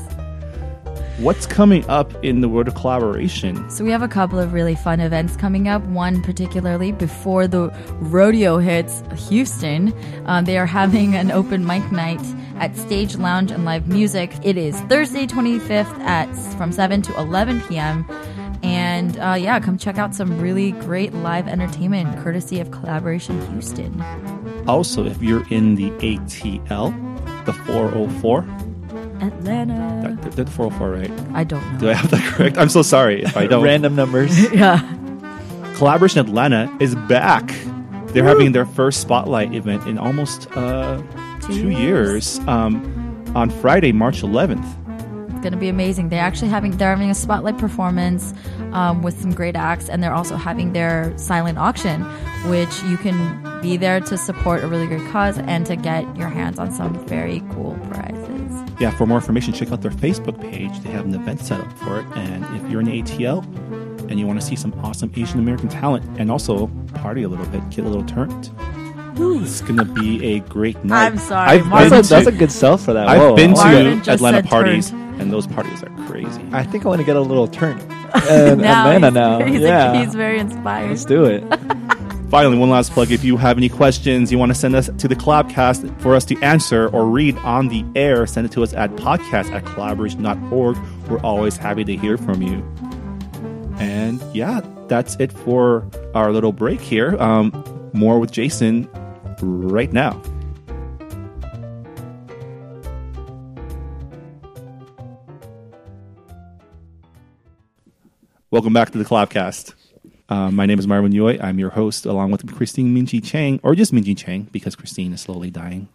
What's 1.18 1.46
coming 1.46 1.82
up 1.88 2.12
in 2.22 2.42
the 2.42 2.48
world 2.48 2.68
of 2.68 2.74
collaboration? 2.74 3.70
So 3.70 3.82
we 3.82 3.90
have 3.90 4.02
a 4.02 4.08
couple 4.08 4.38
of 4.38 4.52
really 4.52 4.74
fun 4.74 5.00
events 5.00 5.34
coming 5.34 5.66
up. 5.66 5.82
One 5.84 6.22
particularly 6.22 6.92
before 6.92 7.48
the 7.48 7.70
rodeo 8.00 8.58
hits 8.58 9.02
Houston, 9.30 9.94
um, 10.26 10.44
they 10.44 10.58
are 10.58 10.66
having 10.66 11.14
an 11.14 11.30
open 11.30 11.64
mic 11.64 11.90
night 11.90 12.20
at 12.58 12.76
Stage 12.76 13.16
Lounge 13.16 13.50
and 13.50 13.64
Live 13.64 13.88
Music. 13.88 14.30
It 14.42 14.58
is 14.58 14.78
Thursday 14.82 15.26
25th 15.26 15.98
at 16.00 16.30
from 16.58 16.70
7 16.70 17.00
to 17.00 17.18
11 17.18 17.62
p.m. 17.62 18.04
And 18.62 19.16
And 19.16 19.18
uh, 19.18 19.34
yeah, 19.34 19.60
come 19.60 19.78
check 19.78 19.98
out 19.98 20.14
some 20.14 20.40
really 20.40 20.72
great 20.72 21.12
live 21.14 21.46
entertainment 21.48 22.18
courtesy 22.22 22.60
of 22.60 22.70
Collaboration 22.70 23.40
Houston. 23.52 24.02
Also, 24.66 25.04
if 25.06 25.22
you're 25.22 25.46
in 25.50 25.74
the 25.76 25.90
ATL, 25.92 26.92
the 27.46 27.52
404, 27.52 28.40
Atlanta. 29.20 30.18
that- 30.20 30.32
the 30.32 30.46
404, 30.50 30.90
right? 30.90 31.10
I 31.34 31.44
don't 31.44 31.62
know. 31.74 31.78
Do 31.78 31.90
I 31.90 31.94
have 31.94 32.10
that 32.10 32.22
correct? 32.34 32.58
I'm 32.58 32.68
so 32.68 32.82
sorry 32.82 33.22
if 33.22 33.36
I 33.36 33.46
don't. 33.50 33.62
Random 33.64 33.94
numbers. 33.94 34.52
Yeah. 34.52 34.80
Collaboration 35.76 36.20
Atlanta 36.20 36.74
is 36.80 36.94
back. 36.94 37.54
They're 38.08 38.24
having 38.24 38.52
their 38.52 38.64
first 38.64 39.00
spotlight 39.02 39.54
event 39.54 39.86
in 39.86 39.98
almost 39.98 40.48
uh, 40.56 41.02
Two 41.42 41.48
two 41.52 41.68
years. 41.70 42.38
years 42.38 42.48
um, 42.48 43.32
on 43.34 43.50
Friday, 43.50 43.92
March 43.92 44.22
11th. 44.22 44.64
It's 45.46 45.52
gonna 45.52 45.60
be 45.60 45.68
amazing. 45.68 46.08
They're 46.08 46.18
actually 46.18 46.48
having 46.48 46.76
they're 46.76 46.90
having 46.90 47.08
a 47.08 47.14
spotlight 47.14 47.56
performance 47.56 48.34
um, 48.72 49.02
with 49.02 49.16
some 49.20 49.32
great 49.32 49.54
acts, 49.54 49.88
and 49.88 50.02
they're 50.02 50.12
also 50.12 50.34
having 50.34 50.72
their 50.72 51.16
silent 51.16 51.56
auction, 51.56 52.02
which 52.50 52.82
you 52.82 52.96
can 52.96 53.60
be 53.62 53.76
there 53.76 54.00
to 54.00 54.18
support 54.18 54.64
a 54.64 54.66
really 54.66 54.88
great 54.88 55.08
cause 55.12 55.38
and 55.38 55.64
to 55.66 55.76
get 55.76 56.02
your 56.16 56.30
hands 56.30 56.58
on 56.58 56.72
some 56.72 56.94
very 57.06 57.44
cool 57.52 57.78
prizes. 57.88 58.72
Yeah, 58.80 58.90
for 58.90 59.06
more 59.06 59.18
information, 59.18 59.52
check 59.52 59.70
out 59.70 59.82
their 59.82 59.92
Facebook 59.92 60.40
page. 60.40 60.80
They 60.80 60.90
have 60.90 61.04
an 61.04 61.14
event 61.14 61.38
set 61.38 61.60
up 61.60 61.78
for 61.78 62.00
it. 62.00 62.06
And 62.16 62.44
if 62.56 62.68
you're 62.68 62.80
in 62.80 62.86
the 62.86 63.00
ATL 63.00 63.44
and 64.10 64.18
you 64.18 64.26
want 64.26 64.40
to 64.40 64.44
see 64.44 64.56
some 64.56 64.74
awesome 64.82 65.12
Asian 65.14 65.38
American 65.38 65.68
talent 65.68 66.04
and 66.18 66.28
also 66.28 66.66
party 66.94 67.22
a 67.22 67.28
little 67.28 67.46
bit, 67.46 67.70
get 67.70 67.84
a 67.84 67.88
little 67.88 68.04
turned, 68.04 68.50
it's 69.16 69.60
going 69.60 69.78
to 69.78 69.84
be 69.84 70.24
a 70.24 70.40
great 70.40 70.82
night. 70.84 71.06
I'm 71.06 71.18
sorry, 71.18 71.48
I've 71.48 71.66
Marvin 71.66 71.90
That's 71.90 72.10
a, 72.10 72.14
that's 72.14 72.26
a 72.26 72.32
good 72.32 72.52
sell 72.52 72.76
for 72.76 72.92
that. 72.92 73.08
I've 73.08 73.20
Whoa. 73.20 73.36
been 73.36 73.52
Marvin 73.52 74.02
to 74.02 74.12
Atlanta 74.12 74.42
parties, 74.42 74.90
turned. 74.90 75.20
and 75.20 75.32
those 75.32 75.46
parties 75.46 75.82
are 75.82 76.06
crazy. 76.06 76.42
I 76.52 76.64
think 76.64 76.84
I 76.84 76.88
want 76.88 77.00
to 77.00 77.06
get 77.06 77.16
a 77.16 77.20
little 77.20 77.48
turn. 77.48 77.78
And 78.30 78.64
Atlanta 78.64 79.08
he's, 79.08 79.14
now. 79.14 79.44
He's, 79.44 79.60
yeah. 79.60 80.02
he's 80.02 80.14
very 80.14 80.38
inspired. 80.38 80.88
Let's 80.88 81.04
do 81.04 81.24
it. 81.26 81.42
Finally, 82.30 82.56
one 82.56 82.70
last 82.70 82.92
plug. 82.92 83.10
If 83.10 83.22
you 83.22 83.36
have 83.36 83.58
any 83.58 83.68
questions 83.68 84.32
you 84.32 84.38
want 84.38 84.50
to 84.50 84.54
send 84.54 84.74
us 84.74 84.88
to 84.98 85.06
the 85.06 85.14
Collabcast 85.14 86.00
for 86.00 86.14
us 86.14 86.24
to 86.26 86.40
answer 86.42 86.88
or 86.88 87.06
read 87.06 87.36
on 87.38 87.68
the 87.68 87.84
air, 87.94 88.26
send 88.26 88.46
it 88.46 88.52
to 88.52 88.62
us 88.62 88.72
at 88.72 88.90
podcast 88.92 89.52
at 89.52 89.64
collaboration.org. 89.66 90.76
We're 91.08 91.20
always 91.20 91.56
happy 91.56 91.84
to 91.84 91.96
hear 91.96 92.16
from 92.16 92.42
you. 92.42 92.64
And 93.78 94.20
yeah, 94.34 94.62
that's 94.88 95.16
it 95.20 95.30
for 95.30 95.86
our 96.14 96.32
little 96.32 96.52
break 96.52 96.80
here. 96.80 97.20
Um, 97.20 97.90
more 97.92 98.18
with 98.18 98.32
Jason 98.32 98.88
right 99.40 99.92
now. 99.92 100.20
Welcome 108.50 108.72
back 108.72 108.90
to 108.90 108.98
the 108.98 109.04
Collabcast. 109.04 109.74
Uh, 110.28 110.50
my 110.50 110.66
name 110.66 110.78
is 110.78 110.86
Marvin 110.86 111.12
Yueh. 111.12 111.42
I'm 111.42 111.58
your 111.58 111.70
host, 111.70 112.06
along 112.06 112.30
with 112.30 112.52
Christine 112.54 112.94
Minji 112.96 113.22
Chang, 113.22 113.60
or 113.62 113.74
just 113.74 113.92
Minji 113.92 114.16
Chang, 114.16 114.48
because 114.50 114.74
Christine 114.74 115.12
is 115.12 115.20
slowly 115.20 115.50
dying. 115.50 115.88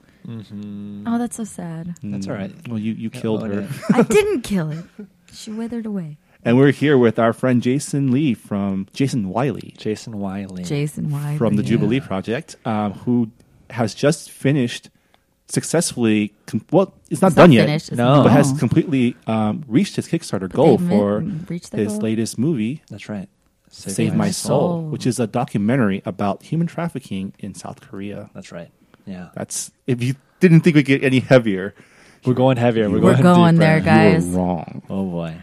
Oh, 1.07 1.17
that's 1.17 1.35
so 1.37 1.43
sad. 1.43 1.95
That's 2.03 2.27
all 2.27 2.35
right. 2.35 2.53
Well, 2.67 2.77
you, 2.77 2.93
you 2.93 3.09
killed 3.09 3.43
her. 3.43 3.67
I 3.93 4.03
didn't 4.03 4.41
kill 4.41 4.69
it. 4.69 4.85
She 5.33 5.49
withered 5.51 5.85
away. 5.85 6.17
And 6.43 6.57
we're 6.57 6.71
here 6.71 6.97
with 6.97 7.19
our 7.19 7.33
friend 7.33 7.61
Jason 7.61 8.11
Lee 8.11 8.33
from 8.33 8.87
Jason 8.93 9.29
Y. 9.29 9.49
Lee 9.51 9.75
Jason 9.77 10.19
Y. 10.19 10.45
Lee. 10.45 10.63
Jason 10.63 11.11
Y. 11.11 11.31
Lee. 11.33 11.37
from 11.37 11.55
the 11.55 11.63
yeah. 11.63 11.69
Jubilee 11.69 11.99
Project, 11.99 12.55
um, 12.65 12.93
who 12.93 13.29
has 13.69 13.93
just 13.93 14.31
finished 14.31 14.89
successfully. 15.47 16.33
Com- 16.47 16.65
well, 16.71 16.93
it's 17.09 17.21
not 17.21 17.27
It's 17.29 17.35
done 17.35 17.49
not 17.51 17.55
yet, 17.55 17.65
finished. 17.67 17.89
It's 17.89 17.97
No. 17.97 18.23
but 18.23 18.31
has 18.31 18.53
completely 18.57 19.15
um, 19.27 19.63
reached 19.67 19.95
his 19.97 20.07
Kickstarter 20.07 20.51
goal 20.51 20.77
for 20.79 21.17
admit- 21.17 21.49
reached 21.49 21.71
their 21.71 21.83
his 21.83 21.93
goal. 21.93 22.01
latest 22.01 22.37
movie, 22.39 22.81
That's 22.89 23.07
right. 23.09 23.29
Save, 23.73 24.15
My, 24.15 24.31
Soul, 24.31 24.59
Soul. 24.59 24.81
which 24.89 25.07
is 25.07 25.17
a 25.17 25.27
documentary 25.27 26.01
about 26.05 26.43
human 26.43 26.67
trafficking 26.67 27.33
in 27.39 27.53
South 27.55 27.79
Korea. 27.79 28.29
That's 28.33 28.51
right. 28.51 28.69
Yeah. 29.05 29.29
That's 29.33 29.71
if 29.87 30.03
you 30.03 30.15
didn't 30.41 30.61
think 30.61 30.75
we 30.75 30.83
get 30.83 31.03
any 31.03 31.19
heavier, 31.21 31.73
We're 32.25 32.33
going 32.33 32.57
heavier. 32.57 32.89
We're, 32.89 32.99
We're 32.99 33.11
going, 33.13 33.21
going 33.23 33.55
there, 33.57 33.79
guys. 33.79 34.25
you 34.27 34.33
were 34.33 34.37
wrong. 34.39 34.81
Oh 34.89 35.05
boy. 35.05 35.35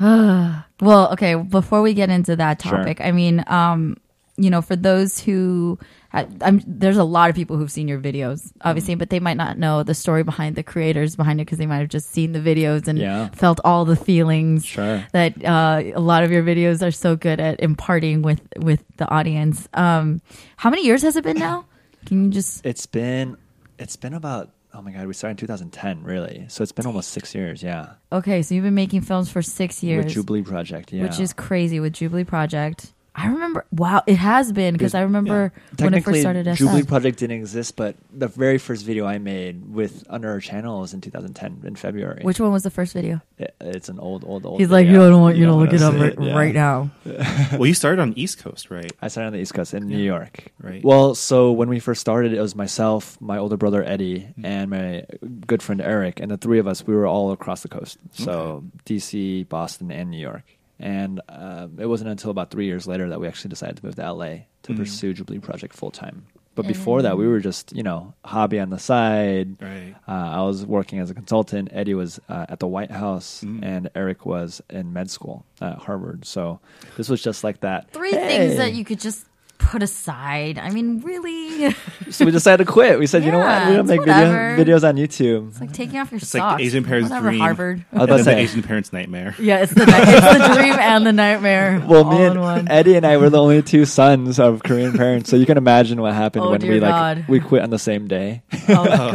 Well, 0.80 1.10
okay, 1.12 1.34
before 1.36 1.80
we 1.80 1.94
get 1.94 2.10
into 2.10 2.36
that 2.36 2.60
Sure. 2.60 2.72
topic, 2.78 3.00
I 3.00 3.10
mean, 3.12 3.42
um, 3.46 3.96
you 4.36 4.50
know, 4.50 4.60
for 4.60 4.76
those 4.76 5.18
who, 5.18 5.78
ha- 6.12 6.26
I'm, 6.42 6.60
there's 6.66 6.98
a 6.98 7.04
lot 7.04 7.30
of 7.30 7.36
people 7.36 7.56
who've 7.56 7.72
seen 7.72 7.88
your 7.88 7.98
videos, 7.98 8.52
obviously, 8.60 8.92
Mm-hmm. 8.92 8.98
but 8.98 9.08
they 9.08 9.20
might 9.20 9.38
not 9.38 9.56
know 9.56 9.82
the 9.82 9.94
story 9.94 10.22
behind 10.22 10.54
the 10.54 10.62
creators 10.62 11.16
behind 11.16 11.40
it 11.40 11.46
because 11.46 11.56
they 11.56 11.64
might 11.64 11.78
have 11.78 11.88
just 11.88 12.10
seen 12.10 12.32
the 12.32 12.40
videos 12.40 12.88
and 12.88 12.98
Yeah. 12.98 13.28
felt 13.30 13.58
all 13.64 13.86
the 13.86 13.96
feelings 13.96 14.66
Sure. 14.66 15.02
that 15.12 15.42
uh, 15.42 15.80
a 15.94 16.00
lot 16.00 16.24
of 16.24 16.30
your 16.30 16.42
videos 16.42 16.86
are 16.86 16.90
so 16.90 17.16
good 17.16 17.40
at 17.40 17.60
imparting 17.60 18.20
with 18.20 18.42
with 18.58 18.84
the 18.98 19.08
audience. 19.08 19.66
Um, 19.72 20.20
how 20.58 20.68
many 20.68 20.84
years 20.84 21.00
has 21.02 21.16
it 21.16 21.24
been 21.24 21.38
now? 21.38 21.64
Can 22.04 22.26
you 22.26 22.30
just? 22.30 22.66
It's 22.66 22.84
been 22.84 23.38
it's 23.78 23.96
been 23.96 24.12
about 24.12 24.50
oh 24.76 24.82
my 24.82 24.90
god, 24.90 25.06
we 25.06 25.14
started 25.14 25.32
in 25.32 25.46
2010, 25.46 26.02
really. 26.02 26.44
So 26.48 26.62
it's 26.62 26.72
been 26.72 26.86
almost 26.86 27.10
six 27.10 27.34
years, 27.34 27.62
yeah. 27.62 27.94
Okay, 28.12 28.42
so 28.42 28.54
you've 28.54 28.64
been 28.64 28.74
making 28.74 29.00
films 29.00 29.30
for 29.30 29.40
six 29.42 29.82
years. 29.82 30.04
With 30.04 30.14
Jubilee 30.14 30.42
Project, 30.42 30.92
yeah. 30.92 31.02
which 31.02 31.18
is 31.18 31.32
crazy 31.32 31.80
with 31.80 31.94
Jubilee 31.94 32.24
Project. 32.24 32.92
I 33.18 33.28
remember, 33.28 33.64
wow, 33.72 34.02
it 34.06 34.16
has 34.16 34.52
been 34.52 34.74
because 34.74 34.94
I 34.94 35.00
remember 35.00 35.50
when 35.78 35.94
it 35.94 36.04
first 36.04 36.20
started. 36.20 36.46
SF. 36.46 36.56
Jubilee 36.56 36.82
Project 36.82 37.18
didn't 37.18 37.38
exist, 37.38 37.74
but 37.74 37.96
the 38.12 38.28
very 38.28 38.58
first 38.58 38.84
video 38.84 39.06
I 39.06 39.16
made 39.16 39.72
with 39.72 40.04
under 40.10 40.28
our 40.30 40.38
channel 40.40 40.80
was 40.80 40.92
in 40.92 41.00
2010 41.00 41.62
in 41.64 41.76
February. 41.76 42.22
Which 42.22 42.38
one 42.40 42.52
was 42.52 42.62
the 42.62 42.70
first 42.70 42.92
video? 42.92 43.22
It- 43.38 43.54
it's 43.58 43.88
an 43.88 43.98
old, 43.98 44.22
old, 44.24 44.44
old. 44.44 44.60
He's 44.60 44.70
like, 44.70 44.86
video. 44.86 45.00
yo, 45.00 45.06
I 45.06 45.10
don't 45.10 45.22
want 45.22 45.36
you 45.36 45.46
to 45.46 45.50
don't 45.52 45.60
look 45.60 45.72
it 45.72 45.80
up 45.82 45.94
wanna 45.94 46.04
right, 46.08 46.20
yeah. 46.20 46.34
right 46.38 46.54
now. 46.54 46.90
well, 47.58 47.66
you 47.66 47.72
started 47.74 48.02
on 48.02 48.12
East 48.16 48.38
Coast, 48.38 48.70
right? 48.70 48.92
I 49.00 49.08
started 49.08 49.28
on 49.28 49.32
the 49.32 49.40
East 49.40 49.54
Coast 49.54 49.72
in 49.72 49.86
New 49.88 49.96
York. 49.98 50.52
Right. 50.60 50.84
Well, 50.84 51.14
so 51.14 51.52
when 51.52 51.68
we 51.70 51.78
first 51.80 52.02
started, 52.02 52.32
it 52.34 52.40
was 52.40 52.54
myself, 52.54 53.18
my 53.20 53.38
older 53.38 53.56
brother 53.56 53.82
Eddie, 53.82 54.20
Mm-hmm. 54.36 54.44
and 54.44 54.70
my 54.70 55.04
good 55.46 55.62
friend 55.62 55.80
Eric, 55.80 56.20
and 56.20 56.30
the 56.30 56.36
three 56.36 56.58
of 56.58 56.66
us. 56.66 56.86
We 56.86 56.94
were 56.94 57.06
all 57.06 57.32
across 57.32 57.62
the 57.62 57.68
coast, 57.68 57.96
so 58.12 58.64
DC, 58.84 59.48
Boston, 59.48 59.90
and 59.90 60.10
New 60.10 60.18
York. 60.18 60.44
And 60.78 61.20
um, 61.28 61.78
it 61.78 61.86
wasn't 61.86 62.10
until 62.10 62.30
about 62.30 62.50
three 62.50 62.66
years 62.66 62.86
later 62.86 63.08
that 63.08 63.20
we 63.20 63.26
actually 63.28 63.48
decided 63.50 63.76
to 63.78 63.86
move 63.86 63.94
to 63.96 64.02
LA 64.12 64.28
to 64.64 64.72
Mm. 64.72 64.76
pursue 64.78 65.14
Jubilee 65.14 65.38
Project 65.38 65.74
full 65.74 65.90
time. 65.90 66.26
But 66.54 66.66
before 66.66 67.02
that, 67.02 67.18
we 67.18 67.28
were 67.28 67.40
just 67.40 67.76
you 67.76 67.82
know 67.82 68.14
hobby 68.24 68.58
on 68.58 68.70
the 68.70 68.78
side. 68.78 69.60
Right. 69.60 69.94
Uh, 70.08 70.12
I 70.38 70.40
was 70.42 70.64
working 70.64 70.98
as 71.00 71.10
a 71.10 71.14
consultant. 71.14 71.68
Eddie 71.70 71.92
was 71.94 72.18
uh, 72.30 72.46
at 72.48 72.60
the 72.60 72.66
White 72.66 72.90
House, 72.90 73.42
Mm. 73.44 73.62
and 73.62 73.90
Eric 73.94 74.24
was 74.24 74.62
in 74.70 74.92
med 74.92 75.10
school 75.10 75.44
at 75.60 75.76
Harvard. 75.78 76.24
So 76.24 76.60
this 76.96 77.08
was 77.10 77.22
just 77.22 77.44
like 77.44 77.60
that. 77.60 77.90
Three 77.90 78.10
Hey. 78.10 78.28
things 78.48 78.56
that 78.56 78.72
you 78.74 78.84
could 78.86 79.00
just 79.00 79.26
put 79.58 79.82
aside. 79.82 80.58
I 80.58 80.70
mean, 80.70 81.00
really, 81.00 81.74
So 82.10 82.24
we 82.24 82.30
decided 82.30 82.64
to 82.66 82.70
quit. 82.72 82.98
We 82.98 83.06
said, 83.06 83.24
you 83.24 83.32
know 83.32 83.38
what? 83.38 83.46
Yeah, 83.46 83.58
We're 83.70 83.76
gonna 83.76 83.80
it's 83.80 83.88
make 83.88 84.00
video, 84.00 84.14
whatever. 84.14 84.64
videos 84.64 84.88
on 84.88 84.96
YouTube. 84.96 85.48
it's 85.50 85.60
like 85.60 85.72
taking 85.72 85.98
off 85.98 86.10
your 86.12 86.18
It's 86.18 86.32
like 86.34 86.40
socks. 86.40 86.58
the 86.60 86.66
Asian 86.66 86.84
parent's 86.84 87.10
Whatever, 87.10 87.28
dream. 87.30 87.40
Harvard. 87.40 87.78
I 87.78 87.80
was 87.80 87.86
And 87.92 88.02
about 88.02 88.16
to 88.18 88.22
the 88.22 88.30
say. 88.30 88.40
Asian 88.42 88.62
parent's 88.62 88.92
nightmare. 88.92 89.34
Yeah, 89.40 89.58
it's 89.62 89.72
the 89.74 89.86
ni- 89.86 89.92
it's 89.96 90.38
the 90.48 90.54
dream 90.54 90.74
and 90.74 91.06
the 91.06 91.12
nightmare. 91.12 91.80
Well, 91.86 92.04
all 92.04 92.10
me 92.10 92.24
in 92.24 92.32
and 92.32 92.40
one. 92.40 92.68
Eddie 92.68 92.96
and 92.96 93.06
I 93.06 93.16
were 93.16 93.30
the 93.30 93.40
only 93.40 93.62
two 93.62 93.84
sons 93.84 94.38
of 94.38 94.62
Korean 94.62 94.92
parents, 94.92 95.30
so 95.30 95.36
you 95.36 95.46
can 95.46 95.56
imagine 95.58 96.00
what 96.00 96.14
happened 96.14 96.44
Oh, 96.44 96.50
when 96.50 96.60
dear 96.60 96.72
we 96.72 96.80
like 96.80 96.90
God. 96.90 97.24
we 97.28 97.40
quit 97.40 97.62
on 97.62 97.70
the 97.70 97.78
same 97.78 98.06
day. 98.08 98.42
Oh 98.68 98.84
God. 98.84 99.12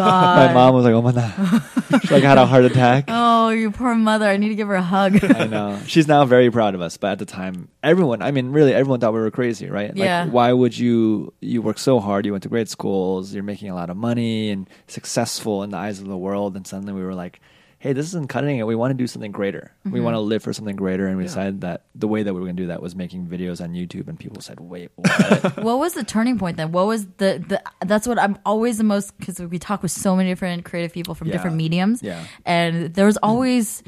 My 0.48 0.54
mom 0.54 0.74
was 0.76 0.86
like, 0.86 0.94
"Oh 0.94 1.02
my 1.02 1.12
god," 1.12 2.02
she 2.04 2.14
like 2.14 2.24
had 2.24 2.38
a 2.38 2.46
heart 2.46 2.64
attack. 2.66 3.06
Oh, 3.08 3.50
you 3.50 3.72
poor 3.72 3.94
mother. 3.96 4.26
I 4.28 4.38
need 4.38 4.50
to 4.50 4.56
give 4.56 4.68
her 4.68 4.76
a 4.76 4.82
hug. 4.82 5.24
I 5.24 5.46
know. 5.48 5.80
She's 5.88 6.08
now 6.08 6.24
very 6.26 6.50
proud 6.50 6.76
of 6.76 6.82
us, 6.82 6.98
but 6.98 7.12
at 7.12 7.20
the 7.20 7.26
time, 7.26 7.68
everyone, 7.84 8.22
I 8.22 8.32
mean, 8.32 8.52
really, 8.52 8.74
everyone 8.74 9.00
thought 9.00 9.14
we 9.14 9.20
were 9.20 9.32
crazy, 9.32 9.68
right? 9.70 9.92
Yeah. 9.96 10.24
Like, 10.24 10.31
why 10.32 10.52
would 10.54 10.78
you, 10.78 11.34
you 11.42 11.62
work 11.62 11.78
so 11.80 12.00
hard, 12.00 12.26
you 12.26 12.32
went 12.32 12.44
to 12.44 12.50
great 12.50 12.70
schools, 12.70 13.34
you're 13.34 13.44
making 13.44 13.70
a 13.70 13.76
lot 13.76 13.90
of 13.90 13.98
money 13.98 14.50
and 14.50 14.70
successful 14.88 15.64
in 15.64 15.72
the 15.72 15.78
eyes 15.78 16.00
of 16.00 16.08
the 16.08 16.18
world, 16.18 16.56
and 16.56 16.66
suddenly 16.66 16.94
we 16.94 17.04
were 17.04 17.16
like, 17.16 17.40
hey, 17.80 17.94
this 17.94 18.06
isn't 18.06 18.30
cutting 18.30 18.60
it. 18.60 18.68
We 18.68 18.76
want 18.76 18.92
to 18.92 18.96
do 18.96 19.08
something 19.08 19.32
greater. 19.32 19.74
We 19.84 19.92
Mm-hmm. 19.92 20.04
want 20.04 20.14
to 20.14 20.20
live 20.20 20.44
for 20.44 20.54
something 20.54 20.76
greater, 20.76 21.08
and 21.08 21.18
we 21.18 21.24
decided 21.24 21.62
that 21.62 21.86
the 21.96 22.08
way 22.08 22.22
that 22.22 22.32
we 22.32 22.40
were 22.40 22.46
going 22.46 22.56
to 22.56 22.62
do 22.64 22.68
that 22.68 22.80
was 22.80 22.96
making 22.96 23.26
videos 23.26 23.60
on 23.60 23.74
YouTube, 23.74 24.08
and 24.08 24.20
people 24.20 24.40
said, 24.40 24.60
wait, 24.60 24.92
what? 24.98 25.64
what 25.64 25.80
was 25.80 25.94
the 25.96 26.04
turning 26.04 26.38
point 26.38 26.58
then? 26.58 26.72
What 26.72 26.86
was 26.86 27.08
the, 27.18 27.44
the 27.48 27.60
that's 27.86 28.08
what 28.08 28.20
I'm 28.20 28.38
always 28.46 28.78
the 28.78 28.84
most 28.84 29.18
because 29.18 29.40
we 29.40 29.58
talk 29.58 29.82
with 29.82 29.92
so 29.92 30.16
many 30.16 30.30
different 30.30 30.64
creative 30.64 30.94
people 30.94 31.16
from 31.16 31.28
Yeah. 31.30 31.34
different 31.34 31.56
mediums. 31.56 32.04
Yeah. 32.04 32.24
And 32.46 32.94
there 32.94 33.08
was 33.08 33.18
always 33.24 33.82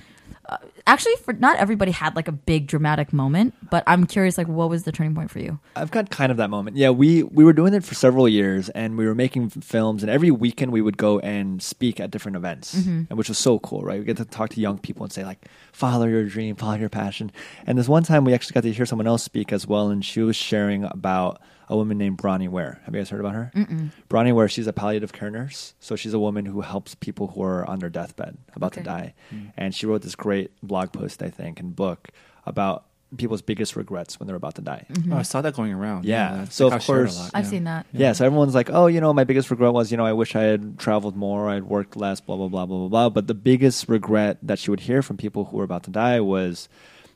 uh, 0.50 0.58
actually 0.86 1.16
for 1.18 1.34
not 1.34 1.58
everybody 1.58 1.91
had 1.91 2.16
like 2.16 2.28
a 2.28 2.32
big 2.32 2.68
dramatic 2.68 3.14
moment, 3.14 3.54
but 3.70 3.84
I'm 3.88 4.06
curious 4.06 4.38
like 4.38 4.48
what 4.48 4.70
was 4.70 4.84
the 4.84 4.91
turning 4.91 5.16
point 5.16 5.32
for 5.32 5.39
you? 5.39 5.60
I've 5.76 5.91
got 5.91 6.10
kind 6.10 6.32
of 6.32 6.38
that 6.38 6.50
moment. 6.50 6.76
Yeah, 6.76 6.89
we 6.89 7.24
we 7.24 7.44
were 7.44 7.54
doing 7.54 7.74
it 7.74 7.84
for 7.84 7.96
several 7.96 8.28
years, 8.28 8.70
and 8.70 8.98
we 8.98 9.06
were 9.06 9.16
making 9.16 9.50
films. 9.50 10.04
And 10.04 10.10
every 10.10 10.32
weekend 10.32 10.72
we 10.72 10.82
would 10.82 10.98
go 10.98 11.20
and 11.20 11.62
speak 11.62 12.00
at 12.00 12.12
different 12.12 12.36
events, 12.36 12.74
and 12.74 13.12
which 13.12 13.30
was 13.30 13.38
so 13.38 13.60
cool, 13.60 13.82
right? 13.84 14.00
We 14.00 14.06
get 14.06 14.18
to 14.18 14.26
talk 14.26 14.50
to 14.52 14.62
young 14.62 14.80
people 14.80 15.04
and 15.04 15.14
say 15.14 15.24
like, 15.24 15.48
"Follow 15.72 16.06
your 16.06 16.26
dream, 16.26 16.56
follow 16.56 16.76
your 16.76 16.89
passion." 16.89 17.32
And 17.66 17.78
this 17.78 17.88
one 17.88 18.04
time, 18.04 18.26
we 18.26 18.34
actually 18.34 18.54
got 18.54 18.64
to 18.64 18.74
hear 18.74 18.86
someone 18.86 19.08
else 19.08 19.24
speak 19.24 19.54
as 19.54 19.66
well, 19.66 19.89
and 19.89 20.04
she 20.04 20.22
was 20.22 20.36
sharing 20.36 20.84
about 20.84 21.41
a 21.70 21.76
woman 21.78 21.97
named 21.97 22.18
Bronnie 22.18 22.47
Ware. 22.49 22.82
Have 22.86 22.93
you 22.93 22.99
guys 23.01 23.09
heard 23.09 23.20
about 23.20 23.34
her? 23.36 23.51
Mm-mm. 23.55 23.91
Bronnie 24.09 24.34
Ware. 24.34 24.47
She's 24.49 24.68
a 24.68 24.74
palliative 24.74 25.14
care 25.14 25.30
nurse, 25.30 25.74
so 25.80 25.95
she's 25.95 26.14
a 26.14 26.20
woman 26.20 26.45
who 26.45 26.61
helps 26.61 26.95
people 26.95 27.28
who 27.28 27.41
are 27.43 27.66
on 27.70 27.80
their 27.80 27.89
deathbed, 27.89 28.38
about 28.55 28.74
to 28.74 28.80
Okay. 28.82 28.86
die. 28.89 29.14
Mm. 29.34 29.51
And 29.57 29.76
she 29.76 29.86
wrote 29.86 30.01
this 30.01 30.16
great 30.16 30.51
blog 30.61 30.91
post, 30.91 31.22
I 31.24 31.30
think, 31.30 31.59
and 31.59 31.76
book 31.76 32.09
about 32.45 32.86
people's 33.16 33.43
biggest 33.43 33.76
regrets 33.76 34.20
when 34.20 34.26
they're 34.26 34.36
about 34.36 34.55
to 34.55 34.61
die. 34.61 34.88
Mm-hmm. 34.91 35.14
Oh, 35.14 35.18
I 35.18 35.22
saw 35.22 35.39
that 35.41 35.53
going 35.55 35.72
around. 35.72 36.03
Yeah. 36.03 36.38
that's 36.38 36.55
So, 36.55 36.70
got 36.72 36.78
of 36.82 36.86
course- 36.88 37.20
lot, 37.20 37.30
I've 37.36 37.43
yeah. 37.45 37.49
seen 37.51 37.64
that. 37.66 37.86
Yeah. 37.93 38.11
so 38.14 38.26
everyone's 38.26 38.55
like, 38.55 38.72
oh, 38.72 38.88
you 38.88 38.99
know, 39.01 39.14
my 39.14 39.24
biggest 39.24 39.51
regret 39.51 39.72
was, 39.72 39.91
you 39.91 39.97
know, 39.97 40.05
I 40.05 40.14
wish 40.14 40.36
I 40.36 40.41
had 40.41 40.80
traveled 40.80 41.16
more, 41.16 41.47
I'd 41.47 41.64
worked 41.66 41.95
less, 41.95 42.20
blah, 42.22 42.36
blah, 42.38 42.47
blah, 42.47 42.66
blah, 42.66 42.78
blah, 42.80 42.88
blah. 42.88 43.09
But 43.09 43.28
the 43.28 43.36
biggest 43.36 43.88
regret 43.88 44.39
that 44.41 44.57
she 44.57 44.72
would 44.72 44.80
hear 44.82 45.03
from 45.03 45.18
people 45.18 45.45
who 45.45 45.57
were 45.57 45.64
about 45.64 45.84
to 45.84 45.91
die 45.91 46.20
was, 46.22 46.68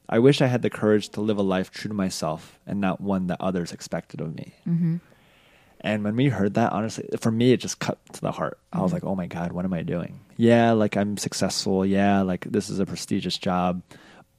I 0.10 0.20
wish 0.20 0.41
I 0.41 0.47
had 0.47 0.62
the 0.62 0.70
courage 0.70 1.10
to 1.10 1.22
live 1.22 1.38
a 1.38 1.43
life 1.43 1.72
true 1.72 1.89
to 1.89 1.93
myself 1.93 2.60
and 2.66 2.80
not 2.80 3.01
one 3.01 3.28
that 3.28 3.41
others 3.41 3.72
expected 3.72 4.22
of 4.22 4.36
me. 4.36 4.53
And 5.82 6.03
when 6.03 6.16
we 6.16 6.30
heard 6.30 6.55
that, 6.55 6.72
honestly, 6.72 7.08
for 7.20 7.32
me, 7.32 7.51
it 7.51 7.58
just 7.58 7.80
cut 7.80 7.99
to 8.14 8.22
the 8.22 8.32
heart. 8.32 8.58
I 8.74 8.82
was 8.82 8.93
like, 8.93 9.03
oh 9.03 9.16
my 9.16 9.28
God, 9.28 9.51
what 9.51 9.66
am 9.66 9.74
I 9.74 9.84
doing? 9.84 10.20
Yeah, 10.38 10.72
like 10.72 10.97
I'm 10.97 11.18
successful. 11.18 11.86
Yeah, 11.86 12.22
like 12.22 12.45
this 12.45 12.70
is 12.70 12.80
a 12.80 12.86
prestigious 12.86 13.38
job, 13.38 13.84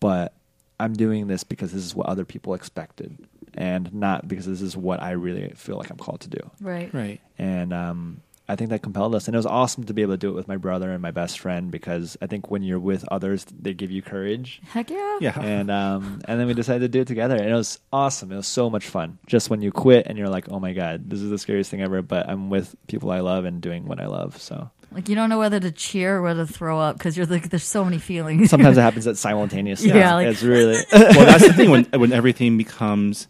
but 0.00 0.34
I'm 0.80 0.94
doing 0.94 1.26
this 1.26 1.44
because 1.44 1.72
this 1.72 1.84
is 1.84 1.94
what 1.94 2.06
other 2.08 2.24
people 2.24 2.54
expected 2.54 3.16
and 3.54 3.92
not 3.92 4.28
because 4.28 4.46
this 4.46 4.62
is 4.62 4.76
what 4.76 5.02
I 5.02 5.12
really 5.12 5.50
feel 5.56 5.76
like 5.76 5.90
I'm 5.90 5.96
called 5.96 6.20
to 6.20 6.28
do. 6.28 6.50
Right. 6.60 6.92
Right. 6.94 7.20
And 7.38 7.72
um, 7.72 8.20
I 8.48 8.56
think 8.56 8.70
that 8.70 8.82
compelled 8.82 9.14
us. 9.14 9.28
And 9.28 9.34
it 9.34 9.38
was 9.38 9.46
awesome 9.46 9.84
to 9.84 9.92
be 9.94 10.02
able 10.02 10.14
to 10.14 10.18
do 10.18 10.30
it 10.30 10.34
with 10.34 10.48
my 10.48 10.56
brother 10.56 10.90
and 10.90 11.02
my 11.02 11.10
best 11.10 11.38
friend 11.38 11.70
because 11.70 12.16
I 12.22 12.26
think 12.26 12.50
when 12.50 12.62
you're 12.62 12.78
with 12.78 13.04
others, 13.10 13.44
they 13.44 13.74
give 13.74 13.90
you 13.90 14.00
courage 14.00 14.60
Heck 14.70 14.90
yeah. 14.90 15.18
Yeah. 15.20 15.38
and 15.42 15.70
um, 15.70 16.20
and 16.24 16.40
then 16.40 16.46
we 16.46 16.54
decided 16.54 16.80
to 16.80 16.88
do 16.88 17.00
it 17.02 17.08
together, 17.08 17.36
and 17.36 17.48
it 17.50 17.54
was 17.54 17.78
awesome. 17.92 18.32
It 18.32 18.36
was 18.36 18.46
so 18.46 18.70
much 18.70 18.86
fun. 18.86 19.18
Just 19.26 19.50
when 19.50 19.60
you 19.62 19.70
quit 19.70 20.06
and 20.06 20.16
you're 20.18 20.28
like, 20.30 20.50
"Oh 20.50 20.58
my 20.60 20.72
god, 20.72 21.10
this 21.10 21.20
is 21.20 21.30
the 21.30 21.38
scariest 21.38 21.70
thing 21.70 21.82
ever," 21.82 22.00
but 22.02 22.28
I'm 22.28 22.48
with 22.50 22.74
people 22.86 23.10
I 23.10 23.20
love 23.20 23.44
and 23.44 23.60
doing 23.60 23.86
what 23.86 24.00
I 24.00 24.06
love. 24.06 24.40
So 24.40 24.70
Like 24.92 25.08
you 25.08 25.14
don't 25.14 25.28
know 25.28 25.38
whether 25.38 25.60
to 25.60 25.70
cheer 25.70 26.16
or 26.16 26.22
whether 26.22 26.46
to 26.46 26.52
throw 26.52 26.80
up 26.80 26.96
because 26.96 27.16
you're 27.16 27.26
like, 27.26 27.50
there's 27.50 27.64
so 27.64 27.84
many 27.84 27.98
feelings. 27.98 28.48
sometimes 28.50 28.78
it 28.78 28.80
happens 28.88 29.06
at 29.06 29.16
simultaneously. 29.18 29.88
Yeah, 29.90 30.14
like- 30.14 30.28
it's 30.28 30.42
really 30.42 30.76
well, 30.92 31.26
that's 31.26 31.46
the 31.46 31.52
thing 31.52 31.70
when 31.70 31.84
when 31.84 32.12
everything 32.12 32.56
becomes 32.56 33.28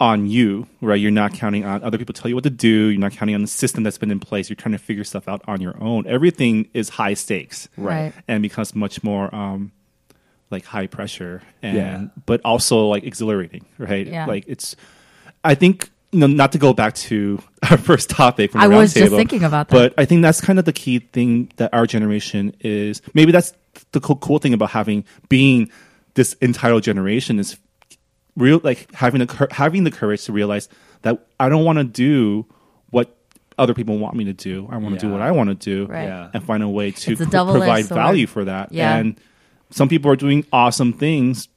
on 0.00 0.26
you, 0.26 0.66
right? 0.80 0.98
You're 0.98 1.10
not 1.10 1.34
counting 1.34 1.64
on 1.64 1.82
other 1.84 1.98
people 1.98 2.14
tell 2.14 2.28
you 2.28 2.34
what 2.34 2.44
to 2.44 2.50
do. 2.50 2.86
You're 2.88 2.98
not 3.00 3.12
counting 3.12 3.34
on 3.34 3.42
the 3.42 3.46
system 3.46 3.82
that's 3.84 3.98
been 3.98 4.10
in 4.10 4.18
place. 4.18 4.48
You're 4.48 4.56
trying 4.56 4.72
to 4.72 4.78
figure 4.78 5.04
stuff 5.04 5.28
out 5.28 5.42
on 5.46 5.60
your 5.60 5.80
own. 5.82 6.06
Everything 6.06 6.68
is 6.72 6.88
high 6.88 7.14
stakes, 7.14 7.68
Right. 7.76 8.12
And 8.26 8.42
becomes 8.42 8.74
much 8.74 9.02
more 9.04 9.32
um, 9.34 9.72
like 10.50 10.64
high 10.64 10.86
pressure, 10.86 11.42
and 11.62 11.76
Yeah. 11.76 12.04
but 12.26 12.40
also 12.44 12.86
like 12.88 13.04
exhilarating, 13.04 13.64
right? 13.78 14.06
Yeah. 14.06 14.26
Like 14.26 14.44
it's. 14.46 14.74
I 15.44 15.54
think 15.54 15.90
you 16.12 16.18
know 16.20 16.26
not 16.26 16.52
to 16.52 16.58
go 16.58 16.72
back 16.72 16.94
to 16.94 17.38
our 17.70 17.76
first 17.78 18.08
topic. 18.10 18.52
From 18.52 18.60
the 18.60 18.64
I 18.64 18.68
was 18.68 18.94
just 18.94 19.12
roundtable, 19.12 19.16
thinking 19.16 19.44
about 19.44 19.68
that. 19.68 19.74
but 19.74 19.94
I 20.00 20.06
think 20.06 20.22
that's 20.22 20.40
kind 20.40 20.58
of 20.58 20.64
the 20.64 20.72
key 20.72 20.98
thing 21.00 21.52
that 21.56 21.72
our 21.74 21.86
generation 21.86 22.54
is. 22.60 23.02
Maybe 23.14 23.32
that's 23.32 23.52
the 23.92 24.00
cool, 24.00 24.16
cool 24.16 24.38
thing 24.38 24.54
about 24.54 24.70
having 24.70 25.04
being 25.28 25.70
this 26.14 26.32
entire 26.40 26.80
generation 26.80 27.38
is 27.38 27.56
real, 28.40 28.60
like 28.64 28.92
having 28.94 29.24
the 29.26 29.48
having 29.50 29.84
the 29.84 29.90
courage 29.90 30.24
to 30.24 30.32
realize 30.32 30.68
that 31.02 31.26
I 31.38 31.48
don't 31.48 31.64
want 31.64 31.78
to 31.78 31.84
do 31.84 32.46
what 32.90 33.16
other 33.58 33.74
people 33.74 33.98
want 33.98 34.16
me 34.16 34.24
to 34.24 34.32
do. 34.32 34.66
I 34.70 34.78
want 34.78 34.98
to 34.98 35.06
do 35.06 35.12
what 35.12 35.20
I 35.20 35.30
want 35.32 35.48
to 35.50 35.54
do, 35.54 35.86
Right. 35.86 36.04
Yeah. 36.04 36.30
and 36.34 36.42
find 36.42 36.62
a 36.62 36.68
way 36.68 36.90
to 36.92 37.12
a 37.12 37.16
pr- 37.16 37.24
provide 37.30 37.84
sword. 37.86 37.96
value 37.98 38.26
for 38.26 38.44
that. 38.46 38.72
Yeah. 38.72 38.96
And 38.96 39.20
some 39.70 39.88
people 39.88 40.10
are 40.10 40.16
doing 40.16 40.44
awesome 40.52 40.92
things, 40.92 41.48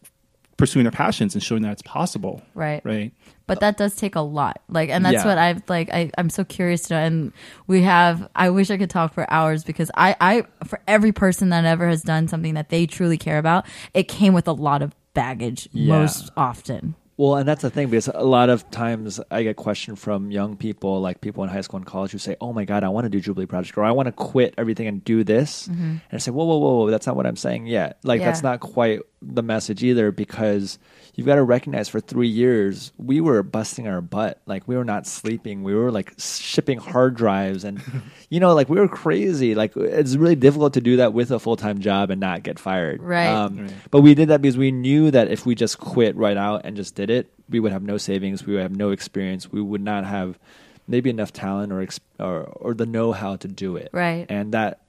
pursuing 0.57 0.83
their 0.83 0.91
passions 0.91 1.33
and 1.33 1.41
showing 1.41 1.61
that 1.63 1.71
it's 1.71 1.81
possible. 1.81 2.41
Right. 2.53 2.81
Right. 2.85 3.11
but 3.47 3.59
that 3.59 3.75
does 3.77 3.95
take 3.95 4.15
a 4.15 4.21
lot 4.21 4.61
like 4.69 4.89
and 4.89 5.03
that's 5.03 5.15
Yeah. 5.15 5.25
what 5.25 5.37
i've 5.37 5.61
like 5.67 5.89
I, 5.93 6.09
i'm 6.17 6.29
so 6.29 6.45
curious 6.45 6.83
to 6.83 6.93
know 6.93 6.99
and 7.01 7.33
we 7.67 7.81
have 7.81 8.29
i 8.37 8.49
wish 8.49 8.71
i 8.71 8.77
could 8.77 8.89
talk 8.89 9.13
for 9.13 9.29
hours 9.29 9.65
because 9.65 9.91
i 9.95 10.15
i 10.21 10.43
for 10.65 10.79
every 10.87 11.11
person 11.11 11.49
that 11.49 11.65
ever 11.65 11.89
has 11.89 12.01
done 12.03 12.29
something 12.29 12.53
that 12.53 12.69
they 12.69 12.85
truly 12.87 13.17
care 13.17 13.37
about 13.37 13.65
it 13.93 14.07
came 14.07 14.33
with 14.33 14.47
a 14.47 14.53
lot 14.53 14.81
of 14.81 14.95
baggage 15.13 15.69
Yeah. 15.71 15.99
most 15.99 16.31
often 16.37 16.95
Well, 17.15 17.35
and 17.35 17.47
that's 17.47 17.61
the 17.61 17.69
thing 17.69 17.89
because 17.89 18.07
a 18.07 18.23
lot 18.23 18.49
of 18.49 18.69
times 18.71 19.19
I 19.29 19.43
get 19.43 19.55
questioned 19.55 19.99
from 19.99 20.31
young 20.31 20.57
people, 20.57 20.99
like 20.99 21.21
people 21.21 21.43
in 21.43 21.49
high 21.51 21.61
school 21.61 21.77
and 21.77 21.85
college, 21.85 22.11
who 22.11 22.17
say, 22.17 22.35
"Oh 22.41 22.53
my 22.53 22.65
God, 22.65 22.83
I 22.83 22.89
want 22.89 23.05
to 23.05 23.09
do 23.09 23.19
Jubilee 23.19 23.45
Project, 23.45 23.77
or 23.77 23.83
I 23.83 23.91
want 23.91 24.07
to 24.07 24.11
quit 24.11 24.55
everything 24.57 24.87
and 24.87 25.03
do 25.05 25.23
this." 25.23 25.67
Mm-hmm. 25.67 25.83
And 25.83 26.01
I 26.11 26.17
say, 26.17 26.31
"Whoa, 26.31 26.43
whoa, 26.43 26.57
whoa, 26.57 26.73
whoa! 26.79 26.89
That's 26.89 27.05
not 27.05 27.15
what 27.15 27.27
I'm 27.27 27.35
saying 27.35 27.67
yet. 27.67 27.99
Like 28.03 28.19
Yeah. 28.19 28.25
that's 28.25 28.41
not 28.41 28.61
quite 28.61 29.01
the 29.25 29.41
message 29.43 29.83
either, 29.83 30.11
because 30.11 30.77
you've 31.15 31.27
got 31.27 31.35
to 31.35 31.43
recognize 31.43 31.87
for 31.89 31.99
three 31.99 32.27
years 32.27 32.91
we 32.97 33.21
were 33.21 33.43
busting 33.43 33.87
our 33.87 34.01
butt, 34.01 34.41
like 34.45 34.67
we 34.67 34.75
were 34.75 34.83
not 34.85 35.05
sleeping, 35.07 35.63
we 35.63 35.73
were 35.75 35.91
like 35.91 36.13
shipping 36.17 36.77
hard 36.79 37.15
drives, 37.15 37.63
and 37.63 37.81
you 38.29 38.39
know, 38.39 38.53
like 38.53 38.69
we 38.69 38.79
were 38.79 38.87
crazy. 38.87 39.55
Like 39.55 39.75
it's 39.77 40.15
really 40.15 40.35
difficult 40.35 40.73
to 40.73 40.81
do 40.81 40.97
that 40.97 41.13
with 41.13 41.31
a 41.31 41.39
full 41.39 41.55
time 41.55 41.79
job 41.79 42.09
and 42.09 42.19
not 42.19 42.43
get 42.43 42.59
fired, 42.59 43.01
Right. 43.01 43.27
Um, 43.27 43.57
Right. 43.59 43.73
but 43.91 44.01
we 44.01 44.15
did 44.15 44.29
that 44.29 44.41
because 44.41 44.57
we 44.57 44.71
knew 44.71 45.11
that 45.11 45.29
if 45.29 45.45
we 45.45 45.55
just 45.55 45.79
quit 45.79 46.15
right 46.15 46.37
out 46.37 46.61
and 46.65 46.75
just 46.75 46.95
did 46.95 47.09
it, 47.09 47.31
we 47.49 47.59
would 47.59 47.71
have 47.71 47.83
no 47.83 47.97
savings, 47.97 48.45
we 48.45 48.53
would 48.53 48.61
have 48.63 48.75
no 48.75 48.91
experience, 48.91 49.51
we 49.51 49.61
would 49.61 49.81
not 49.81 50.05
have 50.05 50.39
maybe 50.87 51.09
enough 51.09 51.31
talent 51.31 51.71
or 51.71 51.81
ex- 51.81 51.99
or, 52.19 52.41
or 52.43 52.73
the 52.73 52.85
know 52.85 53.11
how 53.13 53.35
to 53.37 53.47
do 53.47 53.75
it. 53.77 53.89
Right. 53.93 54.25
And 54.29 54.53
that 54.53 54.79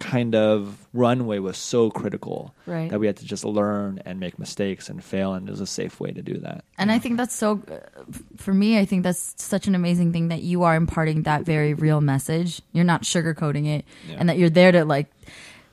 kind 0.00 0.34
of 0.34 0.86
runway 0.92 1.38
was 1.38 1.56
so 1.56 1.90
critical 1.90 2.54
Right. 2.66 2.90
that 2.90 2.98
we 3.00 3.06
had 3.06 3.16
to 3.18 3.24
just 3.24 3.44
learn 3.44 4.00
and 4.04 4.20
make 4.20 4.38
mistakes 4.38 4.88
and 4.88 5.02
fail, 5.02 5.34
and 5.34 5.48
it 5.48 5.50
was 5.50 5.60
a 5.60 5.66
safe 5.66 6.00
way 6.00 6.12
to 6.12 6.22
do 6.22 6.38
that. 6.38 6.64
and 6.78 6.90
i 6.92 6.98
think 6.98 7.16
that's 7.16 7.34
so 7.34 7.62
uh, 7.70 7.78
for 8.36 8.52
me 8.54 8.78
i 8.78 8.84
think 8.84 9.02
that's 9.02 9.34
such 9.42 9.66
an 9.66 9.74
amazing 9.74 10.12
thing 10.12 10.28
that 10.28 10.42
you 10.42 10.62
are 10.64 10.74
imparting 10.76 11.22
that 11.22 11.42
very 11.44 11.74
real 11.74 12.00
message 12.00 12.60
you're 12.72 12.84
not 12.84 13.02
sugarcoating 13.02 13.66
it 13.66 13.84
Yeah. 14.08 14.16
and 14.18 14.28
that 14.28 14.38
you're 14.38 14.50
there 14.50 14.72
to 14.72 14.84
like 14.84 15.06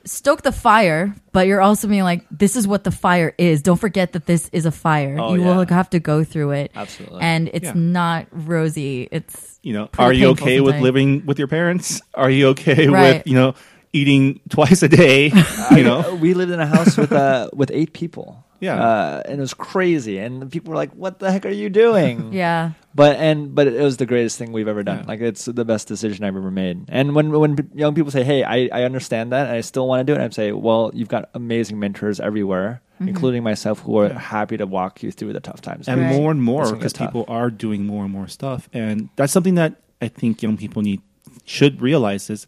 stoke 0.03 0.41
the 0.41 0.51
fire 0.51 1.13
but 1.31 1.45
you're 1.45 1.61
also 1.61 1.87
being 1.87 2.03
like 2.03 2.25
this 2.31 2.55
is 2.55 2.67
what 2.67 2.83
the 2.83 2.91
fire 2.91 3.35
is 3.37 3.61
don't 3.61 3.77
forget 3.77 4.13
that 4.13 4.25
this 4.25 4.49
is 4.51 4.65
a 4.65 4.71
fire 4.71 5.15
Oh, 5.19 5.35
you 5.35 5.41
yeah. 5.41 5.55
will 5.57 5.65
have 5.67 5.91
to 5.91 5.99
go 5.99 6.23
through 6.23 6.51
it 6.51 6.71
Absolutely. 6.73 7.21
and 7.21 7.49
it's 7.53 7.65
Yeah. 7.65 7.73
not 7.75 8.25
rosy 8.31 9.07
it's 9.11 9.49
you 9.63 9.73
know, 9.73 9.89
are 9.99 10.11
you 10.11 10.29
painful 10.29 10.43
okay 10.47 10.59
with 10.59 10.77
living 10.81 11.23
with 11.27 11.37
your 11.37 11.47
parents? 11.47 12.01
Are 12.15 12.31
you 12.31 12.47
okay 12.47 12.87
Right. 12.87 13.17
with, 13.17 13.27
you 13.27 13.35
know, 13.35 13.53
eating 13.93 14.39
twice 14.49 14.83
a 14.83 14.87
day? 14.89 15.31
You 15.71 15.83
know, 15.83 16.15
we 16.21 16.33
lived 16.33 16.51
in 16.51 16.59
a 16.59 16.65
house 16.67 16.97
with 16.97 17.11
uh, 17.11 17.49
with 17.53 17.71
eight 17.71 17.93
people. 17.93 18.43
Yeah. 18.59 18.75
uh, 18.77 19.23
and 19.25 19.39
it 19.39 19.41
was 19.41 19.55
crazy, 19.55 20.19
and 20.19 20.51
people 20.51 20.69
were 20.69 20.75
like, 20.75 20.91
"What 20.93 21.17
the 21.17 21.31
heck 21.31 21.45
are 21.47 21.49
you 21.63 21.69
doing?" 21.69 22.31
yeah 22.43 22.73
But 22.93 23.15
and 23.17 23.55
but 23.55 23.65
it 23.67 23.81
was 23.81 23.97
the 23.97 24.05
greatest 24.05 24.37
thing 24.37 24.51
we've 24.51 24.67
ever 24.67 24.83
done. 24.83 24.99
Yeah. 24.99 25.05
Like 25.07 25.21
it's 25.21 25.45
the 25.45 25.65
best 25.65 25.87
decision 25.87 26.23
I've 26.25 26.35
ever 26.35 26.51
made. 26.51 26.85
And 26.89 27.15
when 27.15 27.31
when 27.31 27.57
young 27.73 27.95
people 27.95 28.11
say, 28.11 28.23
"Hey, 28.23 28.43
I, 28.43 28.69
I 28.71 28.83
understand 28.83 29.31
that, 29.31 29.47
and 29.47 29.55
I 29.57 29.61
still 29.61 29.87
want 29.87 30.05
to 30.05 30.13
do 30.13 30.19
it," 30.19 30.23
I'd 30.23 30.35
say, 30.35 30.51
"Well, 30.51 30.91
you've 30.93 31.07
got 31.09 31.29
amazing 31.33 31.79
mentors 31.79 32.19
everywhere, 32.19 32.81
Mm-hmm. 33.01 33.07
including 33.09 33.41
myself, 33.41 33.79
who 33.79 33.97
are 33.97 34.13
happy 34.13 34.57
to 34.57 34.67
walk 34.67 35.01
you 35.01 35.09
through 35.11 35.33
the 35.33 35.39
tough 35.41 35.61
times." 35.61 35.87
and 35.87 35.99
Right. 36.01 36.13
more 36.13 36.29
and 36.29 36.43
more 36.43 36.69
because 36.71 36.93
people 36.93 37.25
are 37.27 37.49
doing 37.49 37.87
more 37.87 38.03
and 38.03 38.13
more 38.13 38.27
stuff, 38.27 38.69
and 38.73 39.09
that's 39.15 39.33
something 39.33 39.55
that 39.55 39.81
I 40.05 40.07
think 40.09 40.43
young 40.43 40.57
people 40.57 40.83
need 40.83 41.01
should 41.45 41.81
realize 41.81 42.29
is 42.29 42.45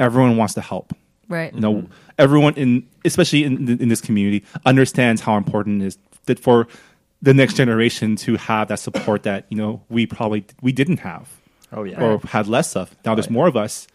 everyone 0.00 0.36
wants 0.36 0.54
to 0.54 0.60
help. 0.60 0.92
right 1.28 1.54
You 1.54 1.60
know, 1.60 1.86
everyone 2.18 2.54
in 2.54 2.88
especially 3.04 3.44
in 3.44 3.68
in 3.80 3.88
this 3.88 4.00
community 4.00 4.44
understands 4.66 5.20
how 5.22 5.36
important 5.36 5.82
it 5.82 5.86
is 5.86 5.98
that 6.26 6.40
for 6.40 6.66
the 7.22 7.34
next 7.34 7.54
generation 7.54 8.16
to 8.16 8.36
have 8.36 8.66
that 8.68 8.80
support 8.80 9.22
that 9.22 9.44
you 9.50 9.56
know 9.56 9.82
we 9.88 10.06
probably 10.06 10.42
we 10.62 10.72
didn't 10.72 11.00
have 11.00 11.28
oh 11.72 11.84
yeah, 11.84 12.02
or 12.02 12.18
had 12.36 12.46
less 12.48 12.74
of. 12.74 12.86
Now 13.04 13.14
there's 13.14 13.26
Right. 13.28 13.38
more 13.38 13.46
of 13.48 13.56
us, 13.56 13.86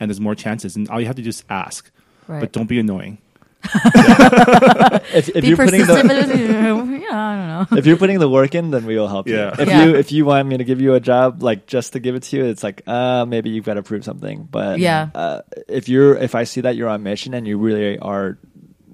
and 0.00 0.10
there's 0.10 0.20
more 0.20 0.34
chances, 0.34 0.76
and 0.76 0.88
all 0.90 0.98
you 1.00 1.06
have 1.06 1.16
to 1.16 1.22
do 1.22 1.28
is 1.28 1.44
ask. 1.48 1.90
Right. 2.26 2.40
But 2.40 2.52
don't 2.52 2.68
be 2.68 2.78
annoying. 2.80 3.18
if, 5.12 5.28
if 5.36 5.44
you're 5.44 5.56
putting 5.56 5.84
the 5.86 5.94
yeah 7.02 7.28
i 7.28 7.36
don't 7.36 7.70
know 7.70 7.78
if 7.78 7.86
you're 7.86 7.96
putting 7.96 8.18
the 8.18 8.28
work 8.28 8.54
in, 8.54 8.70
then 8.70 8.86
we 8.86 8.96
will 8.96 9.08
help 9.08 9.28
Yeah. 9.28 9.54
you. 9.56 9.62
If 9.62 9.68
Yeah. 9.68 9.84
you 9.84 9.94
if 9.96 10.12
you 10.12 10.24
want 10.24 10.48
me 10.48 10.56
to 10.56 10.64
give 10.64 10.80
you 10.80 10.94
a 10.94 11.00
job, 11.00 11.42
like 11.42 11.66
just 11.66 11.92
to 11.92 12.00
give 12.00 12.14
it 12.14 12.22
to 12.24 12.36
you, 12.36 12.44
it's 12.46 12.62
like 12.62 12.82
uh 12.86 13.24
maybe 13.26 13.50
you've 13.50 13.64
got 13.66 13.74
to 13.74 13.82
prove 13.82 14.04
something. 14.04 14.48
But 14.50 14.78
Yeah. 14.78 15.10
uh, 15.14 15.42
if 15.68 15.88
you're 15.88 16.16
if 16.16 16.34
I 16.34 16.44
see 16.44 16.62
that 16.62 16.76
you're 16.76 16.88
on 16.88 17.02
mission 17.02 17.34
and 17.34 17.46
you 17.46 17.58
really 17.58 17.98
are 17.98 18.38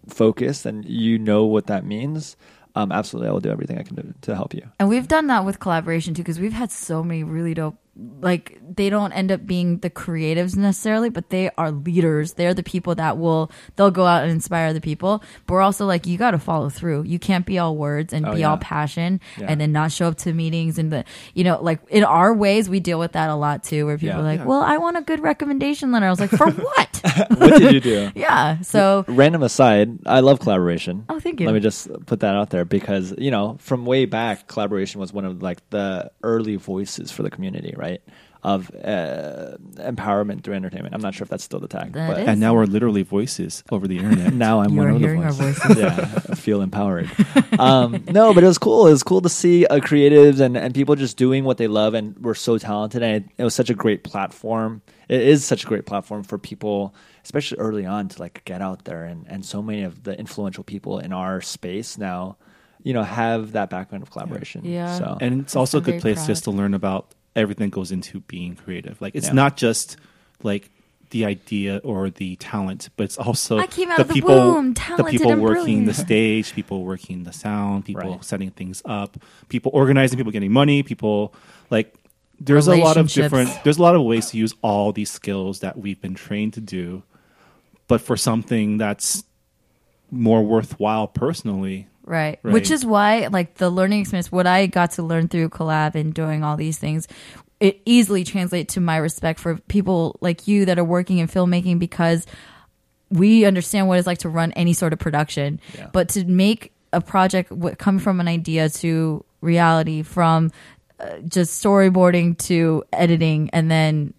focused 0.09 0.67
and 0.67 0.85
you 0.85 1.19
know 1.19 1.45
what 1.47 1.67
that 1.67 1.85
means, 1.85 2.37
um, 2.75 2.91
absolutely, 2.93 3.29
I 3.29 3.33
will 3.33 3.41
do 3.41 3.51
everything 3.51 3.79
I 3.79 3.83
can 3.83 3.97
do 3.97 4.15
to 4.23 4.35
help 4.35 4.53
you. 4.55 4.63
And 4.81 4.89
we've 4.89 5.09
done 5.09 5.29
that 5.29 5.45
with 5.45 5.59
collaboration 5.61 6.15
too, 6.15 6.23
because 6.23 6.39
we've 6.41 6.53
had 6.53 6.71
so 6.71 7.03
many 7.03 7.23
really 7.25 7.55
dope. 7.55 7.79
Like 8.21 8.59
they 8.75 8.91
don't 8.91 9.13
end 9.13 9.33
up 9.33 9.47
being 9.47 9.79
the 9.79 9.89
creatives 9.89 10.55
necessarily, 10.55 11.09
but 11.09 11.31
they 11.31 11.51
are 11.57 11.71
leaders. 11.71 12.35
They're 12.35 12.53
the 12.53 12.63
people 12.63 12.95
that 12.97 13.17
will 13.17 13.51
they'll 13.77 13.91
go 13.91 14.05
out 14.05 14.23
and 14.23 14.31
inspire 14.31 14.75
the 14.75 14.83
people. 14.83 15.23
But 15.47 15.55
we're 15.55 15.63
also 15.63 15.87
like 15.87 16.07
you 16.07 16.19
got 16.19 16.33
to 16.33 16.39
follow 16.39 16.69
through. 16.69 17.05
You 17.05 17.19
can't 17.19 17.47
be 17.47 17.59
all 17.59 17.75
words 17.75 18.13
and 18.13 18.27
Oh, 18.27 18.35
be 18.35 18.41
yeah. 18.41 18.51
all 18.51 18.59
passion 18.59 19.21
Yeah. 19.39 19.47
and 19.49 19.61
then 19.61 19.73
not 19.73 19.93
show 19.93 20.09
up 20.09 20.17
to 20.19 20.35
meetings 20.35 20.79
and 20.79 20.93
the 20.93 21.05
you 21.35 21.43
know 21.45 21.59
like 21.63 21.81
in 21.89 22.05
our 22.05 22.35
ways 22.35 22.69
we 22.69 22.81
deal 22.81 22.99
with 22.99 23.13
that 23.13 23.31
a 23.31 23.35
lot 23.35 23.65
too, 23.65 23.87
where 23.87 23.97
people 23.97 24.17
Yeah. 24.17 24.21
are 24.21 24.37
like, 24.37 24.45
well, 24.47 24.61
I 24.61 24.77
want 24.77 24.99
a 24.99 25.03
good 25.03 25.21
recommendation 25.21 25.91
letter. 25.91 26.05
I 26.07 26.11
was 26.11 26.21
like, 26.21 26.31
for 26.31 26.51
what? 26.51 27.01
what 27.39 27.59
did 27.59 27.73
you 27.73 27.81
do? 27.81 28.11
yeah. 28.15 28.61
So 28.61 29.07
Random 29.09 29.43
aside, 29.43 30.01
I 30.07 30.21
love 30.21 30.41
collaboration. 30.41 31.07
Oh, 31.09 31.19
thank 31.19 31.41
you. 31.41 31.47
Let 31.47 31.55
me 31.55 31.61
just 31.61 31.89
put 32.05 32.21
that 32.21 32.35
out 32.35 32.51
there 32.51 32.67
because 32.67 33.15
you 33.17 33.31
know, 33.31 33.57
from 33.61 33.87
way 33.87 34.05
back, 34.05 34.49
collaboration 34.49 35.01
was 35.01 35.15
one 35.15 35.25
of 35.25 35.41
like 35.43 35.69
the 35.71 36.11
early 36.23 36.57
voices 36.57 37.11
for 37.11 37.23
the 37.23 37.31
community, 37.31 37.73
right? 37.77 37.86
Of 38.43 38.71
uh, 38.85 39.57
empowerment 39.79 40.45
through 40.45 40.55
entertainment. 40.55 40.95
I'm 40.95 41.01
not 41.01 41.15
sure 41.15 41.25
if 41.25 41.29
that's 41.29 41.43
still 41.43 41.59
the 41.59 41.67
tag, 41.67 41.95
That 41.95 42.09
but 42.09 42.21
is. 42.23 42.29
And 42.29 42.39
now 42.39 42.55
we're 42.55 42.67
literally 42.67 43.03
voices 43.03 43.65
over 43.73 43.89
the 43.89 43.99
internet. 43.99 44.33
now 44.47 44.61
I'm 44.61 44.71
You 44.71 44.77
one 44.79 44.87
are 44.87 44.91
of 44.91 45.01
the 45.01 45.07
hearing 45.07 45.25
our 45.25 45.33
voices. 45.33 45.63
voices. 45.65 45.79
yeah, 45.83 46.21
I 46.31 46.35
feel 46.37 46.61
empowered. 46.61 47.11
um, 47.59 48.05
no, 48.09 48.33
but 48.33 48.45
it 48.45 48.47
was 48.47 48.59
cool. 48.59 48.87
It 48.87 48.93
was 48.93 49.03
cool 49.03 49.21
to 49.23 49.29
see 49.29 49.67
uh, 49.67 49.79
creatives 49.81 50.39
and, 50.39 50.57
and 50.57 50.73
people 50.75 50.95
just 50.95 51.17
doing 51.17 51.43
what 51.43 51.57
they 51.59 51.67
love 51.67 51.95
and 51.95 52.17
were 52.25 52.37
so 52.37 52.57
talented. 52.57 53.03
And 53.03 53.25
it, 53.25 53.31
it 53.39 53.43
was 53.45 53.55
such 53.55 53.71
a 53.71 53.75
great 53.75 54.05
platform. 54.05 54.81
It 55.09 55.23
is 55.23 55.45
such 55.45 55.65
a 55.65 55.67
great 55.67 55.87
platform 55.87 56.23
for 56.23 56.39
people, 56.39 56.95
especially 57.25 57.59
early 57.59 57.85
on, 57.87 58.09
to 58.11 58.21
like 58.21 58.45
get 58.45 58.63
out 58.63 58.85
there. 58.85 59.05
And, 59.05 59.27
and 59.29 59.45
so 59.45 59.61
many 59.61 59.83
of 59.83 60.05
the 60.05 60.17
influential 60.17 60.63
people 60.63 61.01
in 61.01 61.13
our 61.13 61.41
space 61.41 61.99
now, 61.99 62.37
you 62.85 62.93
know, 62.93 63.03
have 63.03 63.53
that 63.53 63.71
background 63.71 64.03
of 64.05 64.11
collaboration. 64.13 64.65
Yeah. 64.65 64.99
So 64.99 65.19
and 65.21 65.41
it's 65.41 65.57
also 65.57 65.79
a 65.79 65.81
I'm 65.81 65.85
good 65.85 66.01
place 66.01 66.19
proud. 66.19 66.27
just 66.29 66.45
to 66.45 66.53
learn 66.53 66.73
about 66.75 67.13
everything 67.37 67.71
goes 67.71 67.93
into 67.93 68.21
being 68.21 68.57
creative. 68.57 69.01
Like 69.01 69.15
it's 69.15 69.29
Yeah. 69.29 69.35
not 69.35 69.57
just 69.57 69.97
like 70.43 70.71
the 71.11 71.25
idea 71.25 71.81
or 71.85 72.11
the 72.11 72.35
talent, 72.37 72.89
but 72.97 73.05
it's 73.05 73.17
also 73.17 73.59
I 73.59 73.69
came 73.69 73.91
out 73.93 73.99
the 73.99 74.03
of 74.03 74.09
the 74.09 74.15
people, 74.15 74.35
womb 74.35 74.75
the 74.75 75.05
people 75.09 75.31
and 75.31 75.41
working 75.43 75.85
the 75.85 75.95
stage, 75.95 76.53
people 76.53 76.85
working 76.85 77.23
the 77.23 77.33
sound, 77.33 77.85
people 77.85 78.11
Right. 78.11 78.25
setting 78.25 78.51
things 78.51 78.83
up, 78.85 79.17
people 79.49 79.71
organizing, 79.73 80.17
people 80.17 80.33
getting 80.33 80.53
money, 80.53 80.83
people 80.83 81.33
like. 81.71 81.95
There's 82.39 82.67
a 82.67 82.77
lot 82.77 82.97
of 82.99 83.09
different. 83.11 83.49
There's 83.65 83.79
a 83.79 83.83
lot 83.83 83.95
of 83.95 84.03
ways 84.03 84.31
to 84.31 84.37
use 84.37 84.53
all 84.61 84.93
these 84.93 85.11
skills 85.11 85.61
that 85.61 85.79
we've 85.79 85.99
been 86.01 86.15
trained 86.15 86.53
to 86.55 86.61
do, 86.61 87.03
but 87.89 88.01
for 88.03 88.15
something 88.17 88.77
that's 88.77 89.25
more 90.11 90.43
worthwhile 90.43 91.07
personally. 91.07 91.87
Right. 92.07 92.39
Right. 92.43 92.53
Which 92.53 92.71
is 92.71 92.87
why, 92.87 93.27
like, 93.27 93.57
the 93.57 93.69
learning 93.69 94.01
experience, 94.01 94.31
what 94.31 94.47
I 94.47 94.67
got 94.67 94.93
to 94.93 95.03
learn 95.03 95.29
through 95.29 95.51
collab 95.51 95.97
and 95.97 96.15
doing 96.15 96.45
all 96.45 96.57
these 96.57 96.79
things, 96.79 97.09
it 97.59 97.81
easily 97.85 98.23
translates 98.23 98.75
to 98.75 98.81
my 98.81 98.97
respect 98.97 99.41
for 99.41 99.57
people 99.57 100.17
like 100.21 100.47
you 100.47 100.67
that 100.67 100.79
are 100.79 100.85
working 100.85 101.19
in 101.19 101.27
filmmaking 101.27 101.79
because 101.79 102.27
we 103.11 103.45
understand 103.45 103.89
what 103.89 103.99
it's 103.99 104.07
like 104.07 104.19
to 104.19 104.29
run 104.29 104.53
any 104.53 104.73
sort 104.73 104.93
of 104.93 104.99
production. 104.99 105.61
Yeah. 105.75 105.89
But 105.93 106.11
to 106.11 106.25
make 106.25 106.73
a 106.93 107.01
project 107.01 107.51
what 107.51 107.79
come 107.79 107.99
from 107.99 108.21
an 108.21 108.29
idea 108.29 108.69
to 108.69 109.25
reality, 109.41 110.03
from 110.03 110.53
uh, 111.01 111.19
just 111.27 111.63
storyboarding 111.63 112.39
to 112.39 112.85
editing, 112.93 113.51
and 113.51 113.71
then 113.71 114.15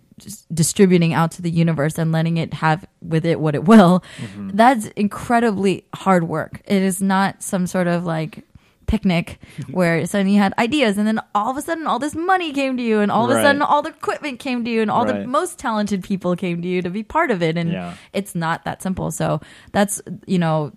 distributing 0.53 1.13
out 1.13 1.32
to 1.32 1.41
the 1.41 1.51
universe 1.51 1.97
and 1.97 2.11
letting 2.11 2.38
it 2.38 2.53
have 2.55 2.86
with 3.01 3.26
it 3.26 3.39
what 3.39 3.55
it 3.55 3.65
will. 3.65 4.03
Mm-hmm. 4.18 4.49
That's 4.53 4.88
incredibly 4.95 5.86
hard 5.93 6.28
work. 6.28 6.61
It 6.65 6.82
is 6.82 7.01
not 7.01 7.43
some 7.43 7.68
sort 7.68 7.88
of 7.88 8.05
like 8.05 8.43
picnic 8.88 9.39
where 9.72 10.05
suddenly 10.05 10.34
you 10.36 10.39
had 10.39 10.53
ideas 10.57 10.97
and 10.97 11.05
then 11.05 11.20
all 11.36 11.51
of 11.51 11.57
a 11.57 11.61
sudden 11.61 11.86
all 11.88 11.99
this 11.99 12.15
money 12.15 12.53
came 12.53 12.78
to 12.78 12.84
you 12.84 12.99
and 13.01 13.11
all 13.11 13.26
of 13.30 13.32
a 13.38 13.41
sudden 13.41 13.61
all 13.61 13.82
the 13.82 13.89
equipment 13.89 14.39
came 14.39 14.63
to 14.63 14.72
you 14.72 14.82
and 14.82 14.89
all 14.89 15.03
the 15.03 15.26
most 15.28 15.59
talented 15.59 16.01
people 16.03 16.36
came 16.38 16.61
to 16.61 16.68
you 16.70 16.82
to 16.82 16.89
be 16.89 17.03
part 17.03 17.30
of 17.30 17.43
it 17.43 17.57
and 17.57 17.70
Yeah. 17.70 17.95
it's 18.13 18.34
not 18.34 18.63
that 18.63 18.82
simple 18.82 19.11
so 19.11 19.41
that's 19.74 20.01
you 20.26 20.39
know 20.39 20.72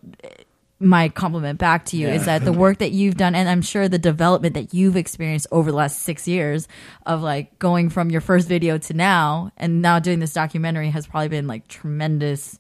my 0.83 1.11
compliment 1.11 1.59
back 1.59 1.85
to 1.85 1.97
you 1.99 2.07
Yeah. 2.09 2.15
is 2.15 2.25
that 2.25 2.43
the 2.45 2.53
work 2.65 2.79
that 2.79 2.91
you've 2.93 3.17
done 3.17 3.35
and 3.35 3.49
i'm 3.51 3.61
sure 3.61 3.87
the 3.87 3.99
development 3.99 4.55
that 4.55 4.73
you've 4.73 4.97
experienced 4.97 5.47
over 5.53 5.71
the 5.71 5.77
last 5.77 6.01
six 6.01 6.27
years 6.27 6.67
of 7.05 7.21
like 7.23 7.59
going 7.59 7.91
from 7.91 8.11
your 8.11 8.23
first 8.23 8.49
video 8.49 8.79
to 8.79 8.95
now 8.95 9.53
and 9.59 9.83
now 9.83 9.99
doing 9.99 10.21
this 10.21 10.33
documentary 10.33 10.89
has 10.89 11.07
probably 11.07 11.29
been 11.29 11.47
like 11.47 11.69
tremendous 11.69 12.59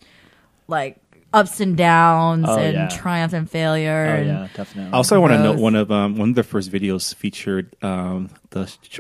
like 0.68 0.98
ups 1.32 1.60
and 1.60 1.76
downs 1.78 2.44
Oh, 2.48 2.58
and 2.58 2.74
yeah. 2.74 2.88
triumph 2.88 3.32
and 3.32 3.48
failure 3.50 4.06
oh 4.10 4.18
and 4.20 4.26
yeah, 4.26 4.48
definitely. 4.54 4.92
Also, 4.92 5.14
I 5.16 5.18
want 5.18 5.32
to 5.32 5.38
note 5.42 5.58
one 5.58 5.74
of 5.76 5.90
um, 5.90 6.16
one 6.16 6.28
of 6.30 6.34
the 6.34 6.42
first 6.42 6.70
videos 6.70 7.14
featured 7.14 7.74
um, 7.82 8.30
the 8.50 8.66
sh- 8.66 8.98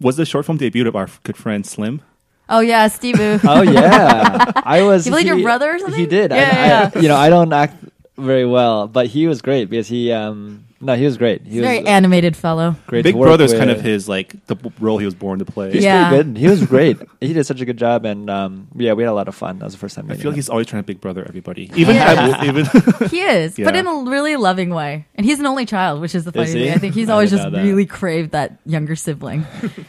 was 0.00 0.16
the 0.16 0.24
short 0.26 0.46
film 0.46 0.58
debut 0.58 0.86
of 0.86 0.94
our 0.94 1.08
good 1.24 1.36
friend 1.38 1.64
Slim. 1.66 2.02
oh 2.50 2.60
yeah 2.60 2.86
steve 2.88 3.18
Oh 3.18 3.62
yeah, 3.62 4.52
I 4.64 4.82
was. 4.82 5.04
He 5.06 5.10
played 5.10 5.26
your 5.26 5.40
brother 5.40 5.74
or 5.74 5.78
something? 5.78 5.98
He 5.98 6.06
did. 6.06 6.30
Yeah, 6.30 6.36
And 6.36 6.92
yeah, 6.94 7.00
I, 7.00 7.02
You 7.02 7.08
know, 7.08 7.16
I 7.16 7.30
don't 7.30 7.52
act 7.52 7.74
very 8.20 8.46
well, 8.46 8.86
but 8.88 9.06
he 9.06 9.26
was 9.26 9.42
great 9.42 9.68
because 9.70 9.88
he. 9.88 10.12
um 10.12 10.64
No, 10.82 10.94
he 10.96 11.04
was 11.04 11.18
great. 11.18 11.42
He 11.42 11.50
He's 11.50 11.58
a 11.58 11.60
was 11.60 11.68
very 11.76 11.86
animated 11.86 12.34
fellow 12.36 12.74
great. 12.86 13.04
Big 13.04 13.12
to 13.14 13.18
work 13.18 13.26
Brother's 13.28 13.52
kind 13.52 13.70
of 13.70 13.82
his 13.82 14.08
like 14.08 14.32
the 14.46 14.54
b- 14.54 14.72
role 14.80 14.96
he 14.96 15.04
was 15.04 15.14
born 15.14 15.38
to 15.40 15.44
play. 15.44 15.72
He's 15.72 15.84
Yeah. 15.84 16.08
pretty 16.08 16.24
good. 16.32 16.38
He 16.38 16.48
was 16.48 16.64
great. 16.64 16.96
he 17.20 17.34
did 17.34 17.44
such 17.44 17.60
a 17.60 17.66
good 17.66 17.76
job, 17.76 18.06
and 18.06 18.30
um, 18.30 18.68
yeah, 18.74 18.94
we 18.94 19.02
had 19.02 19.10
a 19.10 19.12
lot 19.12 19.28
of 19.28 19.34
fun. 19.34 19.58
That 19.58 19.66
was 19.66 19.74
the 19.74 19.78
first 19.78 19.94
time. 19.96 20.06
I 20.06 20.08
meeting 20.08 20.22
feel 20.22 20.30
him. 20.30 20.32
like 20.32 20.36
he's 20.36 20.48
always 20.48 20.66
trying 20.68 20.82
to 20.82 20.86
Big 20.86 21.00
Brother 21.02 21.22
everybody, 21.28 21.70
even 21.76 21.96
Yeah. 21.96 22.44
even. 22.44 22.64
he 23.10 23.20
is 23.40 23.56
but 23.56 23.76
in 23.76 23.86
a 23.86 24.04
really 24.08 24.36
loving 24.36 24.70
way 24.70 25.04
and 25.16 25.26
he's 25.26 25.38
an 25.40 25.46
only 25.46 25.66
child 25.66 26.00
which 26.00 26.14
is 26.14 26.24
the 26.24 26.32
funny 26.32 26.48
Is 26.48 26.52
thing 26.54 26.70
i 26.72 26.76
think 26.78 26.94
he's 26.94 27.08
always 27.10 27.30
just 27.30 27.46
really 27.52 27.84
craved 27.86 28.30
that 28.32 28.56
younger 28.64 28.96
sibling 28.96 29.44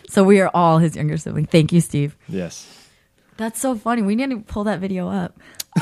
so 0.10 0.24
we 0.24 0.42
are 0.42 0.50
all 0.54 0.78
his 0.80 0.96
younger 0.96 1.18
sibling 1.18 1.46
thank 1.46 1.72
you 1.72 1.80
steve 1.82 2.16
yes. 2.28 2.68
That's 3.42 3.60
so 3.60 3.76
funny 3.76 4.02
we 4.02 4.16
need 4.16 4.30
to 4.30 4.40
pull 4.40 4.64
that 4.64 4.80
video 4.80 5.10
up 5.10 5.38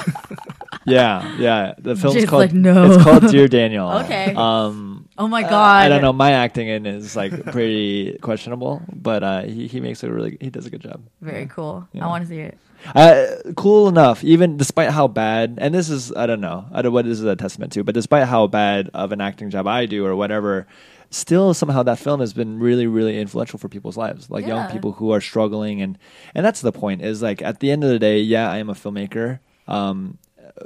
Yeah, 0.86 1.36
yeah. 1.38 1.74
The 1.78 1.96
film's 1.96 2.16
Jay's 2.16 2.26
called. 2.30 2.40
like, 2.42 2.54
"No." 2.54 2.92
It's 2.94 3.04
called 3.04 3.28
Dear 3.30 3.48
Daniel. 3.48 3.90
Okay. 4.06 4.34
Um, 4.34 5.08
oh 5.18 5.28
my 5.28 5.44
uh, 5.44 5.50
god 5.50 5.86
I 5.86 5.90
don't 5.90 6.02
know. 6.02 6.14
My 6.14 6.32
acting 6.32 6.68
in 6.68 6.86
is 6.86 7.16
like 7.16 7.32
pretty 7.46 8.18
questionable, 8.22 8.82
but 8.92 9.22
uh, 9.24 9.42
he 9.44 9.68
he 9.68 9.82
makes 9.82 10.02
a 10.04 10.10
really 10.12 10.38
he 10.40 10.50
does 10.50 10.66
a 10.66 10.70
good 10.72 10.82
job. 10.82 11.02
very 11.22 11.46
cool 11.48 11.88
Yeah. 11.94 12.06
i 12.06 12.08
want 12.08 12.24
to 12.24 12.30
see 12.30 12.40
it 12.40 12.58
Uh, 12.96 13.26
cool 13.58 13.90
enough, 13.90 14.24
even 14.24 14.56
despite 14.56 14.90
how 14.90 15.06
bad, 15.08 15.58
and 15.60 15.76
this 15.76 15.90
is, 15.90 16.14
I 16.16 16.26
don't 16.26 16.40
know, 16.40 16.66
I 16.72 16.82
don't 16.82 16.92
know 16.92 16.96
what 16.96 17.04
this 17.06 17.20
is 17.20 17.26
a 17.26 17.36
testament 17.36 17.74
to, 17.74 17.84
but 17.84 17.94
despite 17.94 18.26
how 18.26 18.48
bad 18.48 18.90
of 18.94 19.12
an 19.12 19.20
acting 19.20 19.50
job 19.50 19.68
I 19.68 19.86
do 19.86 20.06
or 20.06 20.16
whatever, 20.16 20.66
still 21.12 21.54
somehow 21.54 21.84
that 21.84 22.00
film 22.00 22.20
has 22.20 22.34
been 22.34 22.60
really, 22.60 22.86
really 22.88 23.20
influential 23.20 23.58
for 23.60 23.68
people's 23.70 23.98
lives, 23.98 24.30
like 24.30 24.46
young 24.46 24.68
people 24.70 24.92
who 24.94 25.12
are 25.12 25.22
struggling. 25.22 25.82
And, 25.82 25.98
and 26.36 26.46
that's 26.46 26.62
the 26.62 26.72
point 26.72 27.02
is 27.02 27.22
like, 27.22 27.42
at 27.42 27.60
the 27.60 27.72
end 27.72 27.84
of 27.84 27.90
the 27.90 28.00
day, 28.00 28.20
yeah, 28.20 28.50
I 28.52 28.58
am 28.58 28.70
a 28.70 28.74
filmmaker. 28.76 29.40
Um, 29.68 30.18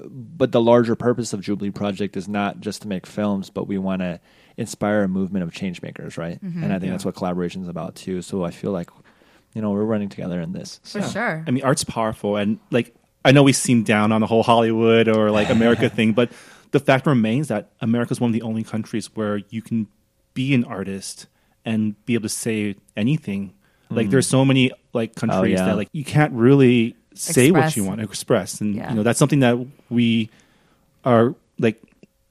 but 0.09 0.51
the 0.51 0.61
larger 0.61 0.95
purpose 0.95 1.33
of 1.33 1.41
Jubilee 1.41 1.69
Project 1.71 2.17
is 2.17 2.27
not 2.27 2.59
just 2.59 2.81
to 2.81 2.87
make 2.87 3.05
films, 3.05 3.49
but 3.49 3.67
we 3.67 3.77
want 3.77 4.01
to 4.01 4.19
inspire 4.57 5.03
a 5.03 5.07
movement 5.07 5.43
of 5.43 5.53
change 5.53 5.81
makers, 5.81 6.17
right? 6.17 6.43
Mm-hmm. 6.43 6.63
And 6.63 6.73
I 6.73 6.77
think 6.79 6.85
Yeah. 6.87 6.91
that's 6.91 7.05
what 7.05 7.15
collaboration 7.15 7.61
is 7.61 7.67
about 7.67 7.95
too. 7.95 8.21
So 8.21 8.43
I 8.43 8.51
feel 8.51 8.71
like, 8.71 8.89
you 9.53 9.61
know, 9.61 9.71
we're 9.71 9.83
running 9.83 10.09
together 10.09 10.41
in 10.41 10.51
this. 10.51 10.79
for 10.83 11.01
sure 11.03 11.43
I 11.47 11.51
mean, 11.51 11.63
art's 11.63 11.83
powerful, 11.83 12.37
and 12.37 12.59
like 12.71 12.93
I 13.25 13.31
know 13.31 13.43
we 13.43 13.53
seem 13.53 13.83
down 13.83 14.11
on 14.11 14.19
the 14.21 14.27
whole 14.27 14.43
Hollywood 14.43 15.07
or 15.07 15.31
like 15.31 15.49
America 15.49 15.89
thing, 15.97 16.13
but 16.13 16.31
the 16.71 16.79
fact 16.79 17.05
remains 17.05 17.49
that 17.49 17.71
America 17.81 18.11
is 18.11 18.19
one 18.19 18.29
of 18.29 18.33
the 18.33 18.41
only 18.41 18.63
countries 18.63 19.07
where 19.15 19.37
you 19.49 19.61
can 19.61 19.87
be 20.33 20.53
an 20.53 20.63
artist 20.63 21.27
and 21.65 22.03
be 22.05 22.13
able 22.13 22.23
to 22.23 22.29
say 22.29 22.75
anything. 22.95 23.53
Like, 23.89 24.09
there's 24.09 24.27
mm. 24.27 24.31
so 24.31 24.45
many 24.45 24.71
like 24.93 25.11
oh, 25.17 25.19
countries 25.19 25.59
yeah. 25.59 25.65
that 25.65 25.77
like 25.77 25.89
you 25.91 26.03
can't 26.03 26.33
really 26.33 26.95
say 27.13 27.51
what 27.51 27.75
you 27.75 27.83
want 27.83 27.99
to 27.99 28.05
express, 28.05 28.59
and 28.59 28.75
Yeah. 28.75 28.89
you 28.89 28.95
know 28.95 29.03
that's 29.03 29.19
something 29.19 29.39
that 29.41 29.57
we 29.89 30.29
are 31.05 31.35
like 31.59 31.81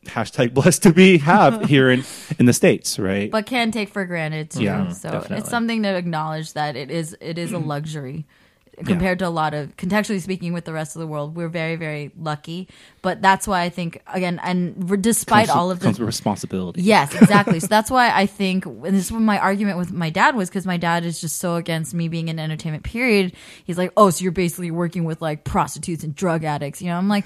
hashtag 0.07 0.55
blessed 0.55 0.83
to 0.85 0.93
be 0.93 1.19
have 1.19 1.65
here 1.69 1.91
in 1.91 2.05
in 2.39 2.47
the 2.47 2.53
states, 2.53 2.99
right? 2.99 3.31
but 3.31 3.47
can 3.47 3.71
take 3.71 3.89
for 3.89 4.05
granted 4.05 4.51
too. 4.51 4.65
Yeah, 4.65 4.91
so 4.91 5.11
definitely. 5.11 5.39
it's 5.39 5.51
something 5.51 5.83
to 5.85 5.89
acknowledge 5.89 6.55
that 6.55 6.77
it 6.77 6.91
is 6.91 7.17
it 7.21 7.39
is 7.39 7.53
a 7.53 7.57
mm. 7.57 7.67
luxury 7.67 8.27
compared 8.85 9.19
to 9.19 9.29
a 9.29 9.31
lot 9.31 9.55
of 9.55 9.77
contextually 9.77 10.21
speaking 10.21 10.53
with 10.53 10.65
the 10.65 10.73
rest 10.73 10.97
of 10.97 11.01
the 11.01 11.07
world. 11.07 11.37
We're 11.37 11.49
very 11.49 11.77
very 11.77 12.11
lucky, 12.19 12.69
but 13.03 13.21
that's 13.23 13.47
why 13.47 13.63
I 13.63 13.69
think 13.69 14.03
again 14.07 14.41
and 14.43 15.03
despite 15.03 15.49
comes, 15.49 15.57
all 15.57 15.71
of 15.71 15.81
the 15.81 15.93
responsibility. 16.05 16.83
Yes, 16.83 17.15
exactly. 17.21 17.61
so 17.61 17.67
that's 17.67 17.91
why 17.91 18.11
I 18.11 18.27
think, 18.27 18.67
and 18.67 18.85
this 18.85 19.07
is 19.07 19.13
what 19.13 19.21
my 19.21 19.39
argument 19.39 19.79
with 19.79 19.93
my 19.93 20.11
dad 20.11 20.35
was 20.37 20.49
because 20.49 20.67
my 20.67 20.77
dad 20.77 21.05
is 21.05 21.21
just 21.21 21.39
so 21.39 21.57
against 21.57 21.95
me 21.95 22.09
being 22.09 22.29
in 22.29 22.39
entertainment. 22.39 22.85
Period. 22.85 23.33
He's 23.65 23.79
like, 23.79 23.93
oh, 23.97 24.11
so 24.11 24.23
you're 24.23 24.33
basically 24.33 24.71
working 24.71 25.05
with 25.05 25.21
like 25.21 25.45
prostitutes 25.45 26.05
and 26.05 26.15
drug 26.15 26.45
addicts. 26.45 26.81
You 26.81 26.89
know, 26.89 26.97
I'm 26.97 27.09
like, 27.09 27.25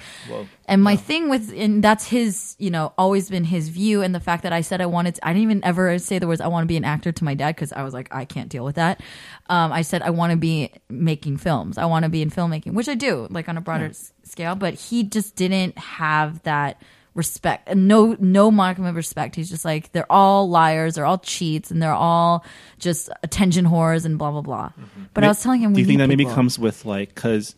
and 0.69 0.83
my 0.83 0.97
thing 0.97 1.29
with, 1.29 1.53
and 1.57 1.83
that's 1.83 2.07
his, 2.07 2.57
you 2.59 2.71
know, 2.71 2.93
always 2.99 3.31
been 3.31 3.45
his 3.45 3.69
view, 3.69 4.03
and 4.03 4.15
the 4.15 4.21
fact 4.21 4.43
that 4.43 4.53
I 4.53 4.61
said 4.61 4.81
I 4.81 4.87
wanted, 4.87 5.15
to, 5.17 5.27
I 5.27 5.33
didn't 5.33 5.43
even 5.45 5.65
ever 5.65 5.99
say 5.99 6.19
the 6.19 6.27
words 6.27 6.41
I 6.41 6.49
want 6.49 6.65
to 6.65 6.67
be 6.67 6.77
an 6.77 6.85
actor 6.85 7.13
to 7.13 7.25
my 7.25 7.35
dad 7.35 7.55
because 7.55 7.73
I 7.73 7.83
was 7.83 7.95
like, 7.95 8.15
I 8.15 8.25
can't 8.25 8.49
deal 8.49 8.65
with 8.65 8.77
that. 8.77 9.01
Um, 9.49 9.73
I 9.73 9.83
said 9.83 10.03
I 10.03 10.11
want 10.11 10.33
to 10.33 10.37
be 10.37 10.73
making 10.89 11.37
films. 11.39 11.79
I 11.79 11.87
want 11.87 12.03
to 12.05 12.09
be 12.09 12.23
in 12.23 12.31
filmmaking, 12.31 12.75
which 12.75 12.89
I 12.89 12.95
do, 12.95 13.27
like 13.31 13.49
on 13.49 13.57
a 13.57 13.61
broader 13.61 13.87
s- 13.87 14.13
scale. 14.25 14.55
But 14.55 14.75
he 14.75 15.05
just 15.05 15.37
didn't 15.37 15.79
have 15.79 16.43
that 16.43 16.83
respect 17.15 17.67
and 17.71 17.89
no 17.89 18.15
no 18.21 18.51
modicum 18.51 18.85
of 18.85 18.95
respect 18.95 19.37
he's 19.37 19.49
just 19.49 19.65
like 19.65 19.91
they're 19.93 20.13
all 20.13 20.51
liars 20.51 20.97
they're 20.97 21.07
all 21.07 21.17
cheats 21.17 21.71
and 21.71 21.81
they're 21.83 21.91
all 21.91 22.45
just 22.79 23.09
attention 23.23 23.65
whores 23.65 24.05
and 24.05 24.19
blah 24.19 24.31
blah 24.31 24.43
blah 24.43 24.71
but 25.15 25.25
i 25.25 25.29
was 25.29 25.43
telling 25.43 25.63
him 25.63 25.73
Do 25.73 25.81
you 25.81 25.87
think 25.87 25.97
that 26.01 26.09
maybe 26.09 26.27
comes 26.35 26.59
with 26.59 26.85
like 26.85 27.15
because 27.15 27.55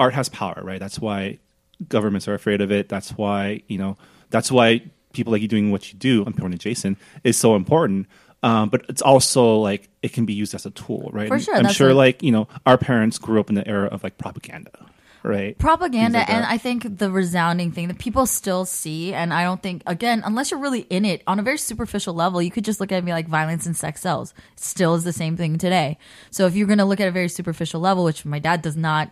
art 0.00 0.14
has 0.14 0.28
power, 0.28 0.60
right? 0.64 0.80
That's 0.80 0.98
why 0.98 1.38
governments 1.88 2.28
are 2.28 2.34
afraid 2.34 2.60
of 2.60 2.70
it. 2.70 2.88
That's 2.88 3.10
why 3.12 3.62
you 3.68 3.78
know. 3.78 3.96
That's 4.30 4.52
why 4.52 4.82
people 5.12 5.32
like 5.32 5.42
you 5.42 5.48
doing 5.48 5.72
what 5.72 5.92
you 5.92 5.98
do, 5.98 6.22
I'm 6.24 6.32
pointing 6.32 6.58
to 6.58 6.62
Jason, 6.62 6.96
is 7.24 7.36
so 7.36 7.56
important. 7.56 8.06
Um, 8.44 8.68
but 8.68 8.84
it's 8.88 9.02
also 9.02 9.56
like 9.56 9.88
it 10.02 10.12
can 10.12 10.24
be 10.24 10.32
used 10.34 10.54
as 10.54 10.64
a 10.66 10.70
tool, 10.70 11.10
right? 11.12 11.26
For 11.28 11.38
sure, 11.40 11.56
I'm 11.56 11.68
sure, 11.72 11.92
like 11.92 12.22
you 12.22 12.30
know, 12.30 12.46
our 12.64 12.78
parents 12.78 13.18
grew 13.18 13.40
up 13.40 13.48
in 13.48 13.56
the 13.56 13.66
era 13.66 13.88
of 13.88 14.04
like 14.04 14.18
propaganda. 14.18 14.70
right? 15.22 15.58
propaganda 15.58 16.18
like 16.18 16.30
and 16.30 16.46
i 16.46 16.56
think 16.56 16.96
the 16.98 17.10
resounding 17.10 17.70
thing 17.70 17.88
that 17.88 17.98
people 17.98 18.24
still 18.24 18.64
see 18.64 19.12
and 19.12 19.34
i 19.34 19.42
don't 19.42 19.62
think 19.62 19.82
again 19.86 20.22
unless 20.24 20.50
you're 20.50 20.58
really 20.60 20.86
in 20.88 21.04
it 21.04 21.22
on 21.26 21.38
a 21.38 21.42
very 21.42 21.58
superficial 21.58 22.14
level 22.14 22.40
you 22.40 22.50
could 22.50 22.64
just 22.64 22.80
look 22.80 22.90
at 22.90 23.04
me 23.04 23.12
like 23.12 23.28
violence 23.28 23.66
and 23.66 23.76
sex 23.76 24.00
sells 24.00 24.32
it 24.54 24.60
still 24.60 24.94
is 24.94 25.04
the 25.04 25.12
same 25.12 25.36
thing 25.36 25.58
today 25.58 25.98
so 26.30 26.46
if 26.46 26.54
you're 26.56 26.66
going 26.66 26.78
to 26.78 26.86
look 26.86 27.00
at 27.00 27.08
a 27.08 27.10
very 27.10 27.28
superficial 27.28 27.80
level 27.82 28.02
which 28.02 28.24
my 28.24 28.38
dad 28.38 28.62
does 28.62 28.78
not 28.78 29.10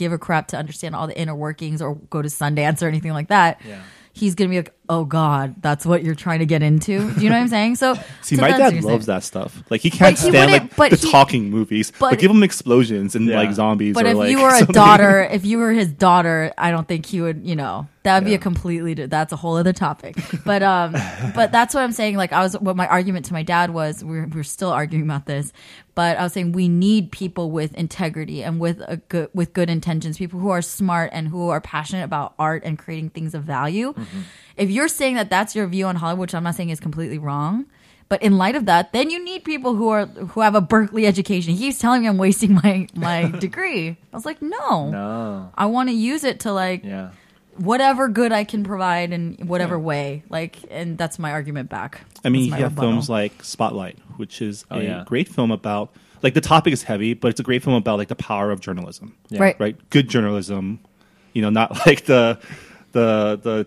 give 0.00 0.12
a 0.12 0.18
crap 0.18 0.48
to 0.48 0.56
understand 0.56 0.96
all 0.96 1.06
the 1.06 1.16
inner 1.16 1.34
workings 1.36 1.80
or 1.82 1.94
go 2.08 2.22
to 2.22 2.28
sundance 2.28 2.82
or 2.82 2.88
anything 2.88 3.12
like 3.12 3.28
that 3.28 3.60
Yeah. 3.64 3.82
he's 4.14 4.34
going 4.34 4.48
to 4.48 4.50
be 4.50 4.58
like 4.58 4.74
oh 4.90 5.04
god 5.06 5.54
that's 5.62 5.86
what 5.86 6.02
you're 6.04 6.14
trying 6.14 6.40
to 6.40 6.46
get 6.46 6.62
into 6.62 7.10
do 7.14 7.20
you 7.22 7.30
know 7.30 7.36
what 7.36 7.42
i'm 7.42 7.48
saying 7.48 7.76
so 7.76 7.94
See, 8.22 8.36
so 8.36 8.42
my 8.42 8.50
dad 8.50 8.84
loves 8.84 9.06
that 9.06 9.22
stuff. 9.24 9.62
Like 9.70 9.80
he 9.80 9.90
can't 9.90 10.14
But 10.14 10.18
stand 10.18 10.50
wouldn't- 10.52 10.70
like 10.70 10.76
but 10.76 10.90
the 10.90 11.04
he- 11.06 11.10
talking 11.10 11.50
movies. 11.50 11.90
But, 11.98 12.10
but- 12.10 12.18
give 12.18 12.30
him 12.30 12.42
explosions 12.42 13.16
and 13.16 13.26
Yeah. 13.26 13.38
like 13.38 13.52
zombies. 13.54 13.94
But 13.94 14.04
or, 14.06 14.10
if 14.10 14.16
like, 14.16 14.30
you 14.30 14.40
were 14.42 14.54
a 14.54 14.66
daughter, 14.66 15.22
if 15.22 15.44
you 15.46 15.58
were 15.58 15.72
his 15.72 15.90
daughter, 15.92 16.52
I 16.58 16.70
don't 16.70 16.86
think 16.86 17.06
he 17.06 17.20
would. 17.20 17.40
You 17.44 17.56
know, 17.56 17.88
that 18.04 18.14
would 18.18 18.24
be 18.26 18.34
a 18.34 18.38
completely. 18.38 18.94
That's 18.94 19.32
a 19.32 19.36
whole 19.36 19.56
other 19.56 19.72
topic. 19.72 20.16
But 20.44 20.62
um, 20.62 20.92
but 21.34 21.50
that's 21.50 21.74
what 21.74 21.82
I'm 21.82 21.92
saying. 21.92 22.16
Like 22.16 22.32
I 22.32 22.40
was, 22.42 22.56
what 22.58 22.76
my 22.76 22.86
argument 22.86 23.26
to 23.26 23.32
my 23.32 23.42
dad 23.42 23.70
was. 23.70 24.04
We're 24.04 24.26
we're 24.26 24.44
still 24.44 24.70
arguing 24.70 25.04
about 25.04 25.26
this, 25.26 25.52
but 25.94 26.18
I 26.18 26.22
was 26.22 26.32
saying 26.34 26.52
we 26.52 26.68
need 26.68 27.10
people 27.10 27.50
with 27.50 27.74
integrity 27.74 28.44
and 28.44 28.60
with 28.60 28.80
a 28.86 28.98
good 28.98 29.30
with 29.34 29.52
good 29.54 29.70
intentions, 29.70 30.18
people 30.18 30.38
who 30.40 30.50
are 30.50 30.62
smart 30.62 31.10
and 31.12 31.26
who 31.28 31.48
are 31.48 31.60
passionate 31.60 32.04
about 32.04 32.34
art 32.38 32.62
and 32.64 32.78
creating 32.78 33.10
things 33.10 33.34
of 33.34 33.42
value. 33.44 33.94
If 34.56 34.70
you're 34.70 34.88
saying 34.88 35.14
that 35.16 35.30
that's 35.30 35.54
your 35.54 35.66
view 35.66 35.86
on 35.86 35.96
Hollywood, 35.96 36.20
which 36.20 36.34
I'm 36.34 36.42
not 36.44 36.54
saying 36.54 36.70
is 36.70 36.80
completely 36.80 37.18
wrong. 37.18 37.66
But 38.08 38.22
in 38.24 38.38
light 38.38 38.56
of 38.56 38.66
that, 38.66 38.92
then 38.92 39.08
you 39.08 39.24
need 39.24 39.44
people 39.44 39.76
who 39.76 39.88
are 39.90 40.06
who 40.06 40.40
have 40.40 40.56
a 40.56 40.60
Berkeley 40.60 41.06
education. 41.06 41.54
He's 41.54 41.78
telling 41.78 42.02
me 42.02 42.08
I'm 42.08 42.18
wasting 42.18 42.54
my 42.54 42.88
my 42.94 43.30
degree. 43.38 43.90
I 43.90 43.96
was 44.16 44.26
like, 44.26 44.42
no, 44.42 44.90
No. 44.90 45.52
I 45.54 45.66
want 45.66 45.90
to 45.90 45.94
use 45.94 46.24
it 46.24 46.40
to 46.40 46.52
like 46.52 46.82
Yeah. 46.84 47.10
whatever 47.56 48.08
good 48.08 48.32
I 48.32 48.42
can 48.42 48.64
provide 48.64 49.12
in 49.12 49.34
whatever 49.46 49.78
way. 49.78 50.24
Like, 50.28 50.56
and 50.72 50.98
that's 50.98 51.20
my 51.20 51.30
argument 51.30 51.70
back. 51.70 52.00
I 52.24 52.30
mean, 52.30 52.50
That's 52.50 52.58
you 52.58 52.64
have 52.64 52.72
rebuttal. 52.72 52.90
films 52.92 53.08
like 53.08 53.44
Spotlight, 53.44 53.98
which 54.16 54.42
is 54.42 54.64
Oh, 54.72 54.80
a 54.80 54.82
yeah. 54.82 55.04
great 55.06 55.28
film 55.28 55.52
about 55.52 55.92
like 56.22 56.34
the 56.34 56.40
topic 56.40 56.72
is 56.72 56.82
heavy, 56.82 57.14
but 57.14 57.28
it's 57.28 57.38
a 57.38 57.44
great 57.44 57.62
film 57.62 57.76
about 57.76 57.96
like 57.96 58.08
the 58.08 58.16
power 58.16 58.50
of 58.50 58.58
journalism. 58.60 59.14
Yeah. 59.28 59.40
Right. 59.40 59.60
Right? 59.60 59.90
Good 59.90 60.08
journalism. 60.08 60.80
You 61.32 61.42
know, 61.42 61.50
not 61.50 61.70
like 61.86 62.06
the 62.06 62.40
the 62.90 63.38
the 63.40 63.66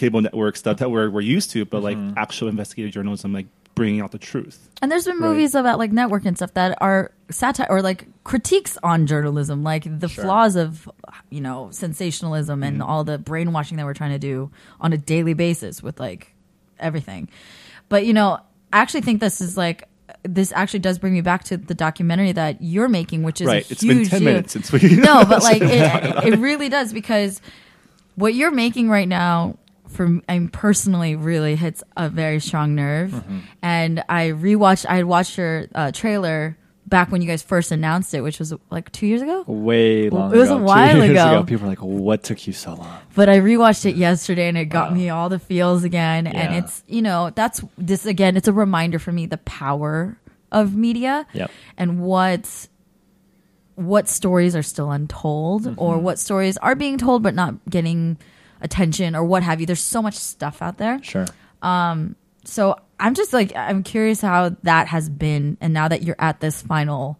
cable 0.00 0.20
network 0.20 0.56
stuff 0.56 0.78
that 0.78 0.90
we're 0.90 1.08
we're 1.10 1.20
used 1.36 1.50
to, 1.52 1.64
but 1.64 1.82
Mm-hmm. 1.82 2.08
like 2.08 2.18
actual 2.18 2.48
investigative 2.48 2.92
journalism, 2.92 3.32
like 3.32 3.46
bringing 3.74 4.00
out 4.02 4.10
the 4.12 4.18
truth. 4.18 4.68
And 4.82 4.90
there's 4.90 5.04
been 5.04 5.18
Right. 5.20 5.28
movies 5.30 5.54
about 5.54 5.78
like 5.78 5.92
network 5.92 6.24
and 6.26 6.36
stuff 6.36 6.52
that 6.54 6.76
are 6.80 7.12
satire 7.30 7.66
or 7.70 7.80
like 7.82 8.06
critiques 8.24 8.76
on 8.82 9.06
journalism, 9.06 9.62
like 9.62 9.84
the 10.00 10.08
Sure. 10.08 10.24
flaws 10.24 10.56
of 10.56 10.88
you 11.30 11.40
know 11.40 11.68
sensationalism 11.70 12.60
Mm-hmm. 12.60 12.68
and 12.68 12.82
all 12.82 13.04
the 13.04 13.18
brainwashing 13.18 13.76
that 13.78 13.86
we're 13.86 13.94
trying 13.94 14.12
to 14.12 14.18
do 14.18 14.50
on 14.80 14.92
a 14.92 14.98
daily 14.98 15.34
basis 15.34 15.82
with 15.82 16.00
like 16.00 16.34
everything. 16.78 17.28
But 17.88 18.06
you 18.06 18.12
know, 18.12 18.38
I 18.72 18.78
actually 18.78 19.02
think 19.02 19.20
this 19.20 19.40
is 19.40 19.56
like 19.56 19.84
this 20.24 20.52
actually 20.52 20.80
does 20.80 20.98
bring 20.98 21.12
me 21.14 21.20
back 21.22 21.44
to 21.44 21.56
the 21.56 21.74
documentary 21.74 22.32
that 22.32 22.60
you're 22.60 22.88
making, 22.88 23.22
which 23.22 23.40
is 23.40 23.46
right. 23.46 23.64
A 23.68 23.72
It's 23.72 23.84
been 23.84 24.04
ten 24.04 24.20
deal. 24.20 24.28
minutes 24.32 24.52
since 24.52 24.72
we 24.72 24.80
no, 24.96 25.24
but 25.24 25.42
like 25.50 25.62
it, 25.62 26.24
it 26.34 26.38
really 26.38 26.68
does 26.68 26.92
because 26.92 27.40
what 28.16 28.34
you're 28.34 28.50
making 28.50 28.90
right 28.90 29.08
now 29.08 29.56
for 29.90 30.20
I 30.28 30.38
mean, 30.38 30.48
personally 30.48 31.16
really 31.16 31.56
hits 31.56 31.82
a 31.96 32.08
very 32.08 32.40
strong 32.40 32.74
nerve. 32.74 33.10
Mm-hmm. 33.10 33.38
And 33.62 34.04
I 34.08 34.28
rewatched. 34.28 34.86
I 34.88 34.96
had 34.96 35.04
watched 35.04 35.36
your 35.36 35.66
uh, 35.74 35.92
trailer 35.92 36.56
back 36.86 37.12
when 37.12 37.22
you 37.22 37.28
guys 37.28 37.40
first 37.42 37.70
announced 37.70 38.12
it, 38.14 38.20
which 38.20 38.38
was 38.40 38.52
like 38.70 38.90
two 38.90 39.06
years 39.06 39.22
ago. 39.22 39.44
Way 39.46 40.10
long 40.10 40.34
It 40.34 40.38
was 40.38 40.50
a 40.50 40.54
ago. 40.54 40.58
Two 40.58 40.64
while 40.64 40.96
years 40.96 41.10
ago. 41.10 41.44
People 41.44 41.66
are 41.66 41.68
like, 41.68 41.78
what 41.82 42.22
took 42.24 42.46
you 42.46 42.52
so 42.52 42.74
long? 42.74 42.98
But 43.14 43.28
I 43.28 43.38
rewatched 43.38 43.86
it 43.86 43.94
yesterday, 43.96 44.48
and 44.48 44.58
it 44.58 44.66
got 44.66 44.92
me 44.92 45.08
all 45.08 45.28
the 45.28 45.38
feels 45.38 45.84
again. 45.84 46.26
And 46.26 46.54
it's 46.56 46.82
you 46.88 47.02
know 47.02 47.30
that's 47.30 47.62
this 47.78 48.06
again. 48.06 48.36
It's 48.36 48.48
a 48.48 48.52
reminder 48.52 48.98
for 48.98 49.12
me 49.12 49.26
the 49.26 49.38
power 49.38 50.18
of 50.52 50.74
media 50.74 51.26
Yep. 51.32 51.50
and 51.76 52.00
what 52.00 52.66
what 53.76 54.08
stories 54.08 54.54
are 54.56 54.62
still 54.62 54.90
untold 54.90 55.66
or 55.78 55.94
Mm-hmm. 55.94 56.04
what 56.04 56.18
stories 56.18 56.56
are 56.58 56.74
being 56.74 56.98
told 56.98 57.22
but 57.22 57.34
not 57.34 57.54
getting 57.70 58.18
attention 58.60 59.14
or 59.16 59.24
what 59.24 59.42
have 59.42 59.60
you 59.60 59.66
there's 59.66 59.80
so 59.80 60.00
much 60.02 60.14
stuff 60.14 60.60
out 60.62 60.78
there 60.78 61.02
Sure. 61.02 61.26
Um, 61.62 62.16
so 62.44 62.76
i'm 62.98 63.14
just 63.14 63.32
like 63.32 63.54
i'm 63.56 63.82
curious 63.82 64.20
how 64.20 64.56
that 64.62 64.86
has 64.88 65.08
been 65.08 65.56
and 65.60 65.72
now 65.74 65.88
that 65.88 66.02
you're 66.02 66.16
at 66.18 66.40
this 66.40 66.62
final 66.62 67.18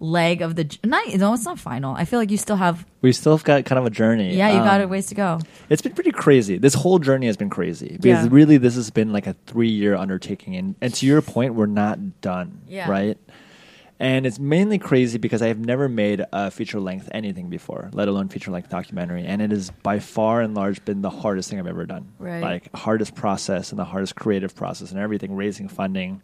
leg 0.00 0.42
of 0.42 0.54
the 0.56 0.78
not 0.84 1.06
no 1.14 1.32
it's 1.34 1.44
not 1.44 1.58
final 1.58 1.94
i 1.94 2.04
feel 2.04 2.18
like 2.20 2.30
you 2.30 2.36
still 2.36 2.54
have 2.56 2.86
We 3.02 3.12
still 3.12 3.36
have 3.36 3.42
got 3.44 3.64
kind 3.64 3.78
of 3.80 3.86
a 3.86 3.90
journey. 3.90 4.36
yeah 4.36 4.50
you 4.52 4.58
got 4.58 4.80
a 4.80 4.84
Um, 4.84 4.90
ways 4.90 5.06
to 5.08 5.14
go 5.16 5.40
It's 5.70 5.82
been 5.82 5.92
pretty 5.92 6.10
crazy. 6.12 6.56
This 6.58 6.74
whole 6.74 6.98
journey 6.98 7.26
has 7.26 7.36
been 7.36 7.50
crazy 7.50 7.98
because 8.00 8.24
Yeah. 8.24 8.28
really 8.30 8.58
this 8.58 8.74
has 8.76 8.90
been 8.90 9.12
like 9.12 9.26
a 9.26 9.34
three 9.46 9.68
year 9.70 9.94
undertaking. 9.96 10.56
And, 10.56 10.74
and 10.80 10.94
to 10.94 11.06
your 11.06 11.20
point, 11.22 11.54
we're 11.54 11.66
not 11.66 12.20
done. 12.20 12.62
Yeah. 12.68 12.88
Right? 12.90 13.18
And 14.00 14.26
it's 14.26 14.38
mainly 14.38 14.78
crazy 14.78 15.18
because 15.18 15.42
I 15.42 15.48
have 15.48 15.58
never 15.58 15.88
made 15.88 16.24
a 16.32 16.50
feature 16.52 16.78
length 16.78 17.08
anything 17.12 17.50
before, 17.50 17.90
let 17.92 18.06
alone 18.06 18.28
feature 18.28 18.50
length 18.52 18.68
documentary. 18.68 19.24
And 19.26 19.42
it 19.42 19.50
has 19.50 19.70
by 19.70 19.98
far 19.98 20.40
and 20.40 20.54
large 20.54 20.84
been 20.84 21.02
the 21.02 21.10
hardest 21.10 21.50
thing 21.50 21.58
I've 21.58 21.66
ever 21.66 21.84
done. 21.84 22.12
Right. 22.18 22.40
Like 22.40 22.74
hardest 22.76 23.16
process 23.16 23.70
and 23.70 23.78
the 23.78 23.84
hardest 23.84 24.14
creative 24.14 24.54
process 24.54 24.92
and 24.92 25.00
everything, 25.00 25.34
raising 25.34 25.68
funding. 25.68 26.22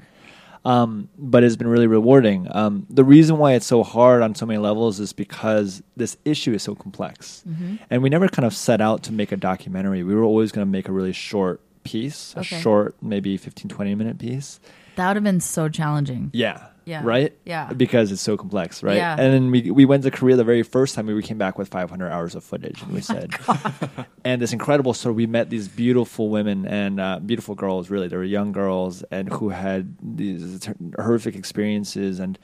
Um, 0.64 1.10
but 1.18 1.44
it's 1.44 1.56
been 1.56 1.66
really 1.68 1.86
rewarding. 1.88 2.48
Um, 2.50 2.86
the 2.88 3.04
reason 3.04 3.36
why 3.38 3.52
it's 3.52 3.66
so 3.66 3.82
hard 3.82 4.22
on 4.22 4.34
so 4.34 4.46
many 4.46 4.58
levels 4.58 4.98
is 4.98 5.12
because 5.12 5.82
this 5.96 6.16
issue 6.24 6.54
is 6.54 6.62
so 6.62 6.74
complex. 6.74 7.42
Mm-hmm. 7.46 7.76
And 7.90 8.02
we 8.02 8.08
never 8.08 8.28
kind 8.28 8.46
of 8.46 8.54
set 8.56 8.80
out 8.80 9.02
to 9.04 9.12
make 9.12 9.30
a 9.30 9.36
documentary. 9.36 10.02
We 10.04 10.14
were 10.14 10.22
always 10.22 10.52
going 10.52 10.66
to 10.66 10.70
make 10.70 10.88
a 10.88 10.92
really 10.92 11.12
short 11.12 11.60
piece, 11.82 12.34
a 12.36 12.42
short, 12.42 12.94
maybe 13.02 13.36
15, 13.36 13.68
20 13.68 13.94
minute 13.94 14.18
piece. 14.18 14.58
that 14.96 15.08
would 15.08 15.16
have 15.16 15.24
been 15.24 15.40
so 15.40 15.68
challenging 15.68 16.30
Yeah. 16.32 16.68
Yeah. 16.85 17.03
Right? 17.05 17.37
Yeah. 17.45 17.72
Because 17.72 18.12
it's 18.12 18.22
so 18.22 18.37
complex, 18.37 18.82
right? 18.82 18.97
Yeah. 18.97 19.16
And 19.18 19.32
then 19.32 19.51
we, 19.51 19.70
we 19.70 19.85
went 19.85 20.03
to 20.05 20.11
Korea 20.11 20.37
the 20.37 20.45
very 20.45 20.62
first 20.62 20.95
time 20.95 21.07
we 21.07 21.22
came 21.22 21.39
back 21.39 21.59
with 21.59 21.68
500 21.68 22.11
hours 22.11 22.35
of 22.35 22.45
footage. 22.45 22.80
Oh 22.82 22.87
And 22.87 22.95
we 22.95 23.01
said, 23.01 23.35
and 24.24 24.41
this 24.41 24.53
incredible 24.53 24.95
story, 24.95 25.14
we 25.14 25.26
met 25.26 25.51
these 25.51 25.68
beautiful 25.68 26.28
women 26.28 26.66
and 26.66 27.01
uh, 27.01 27.20
beautiful 27.20 27.55
girls, 27.55 27.91
really. 27.91 28.09
They 28.09 28.16
were 28.16 28.24
young 28.24 28.53
girls 28.53 29.03
and 29.11 29.32
who 29.32 29.49
had 29.49 29.97
these 30.03 30.68
horrific 30.97 31.37
experiences. 31.37 32.18
And, 32.18 32.39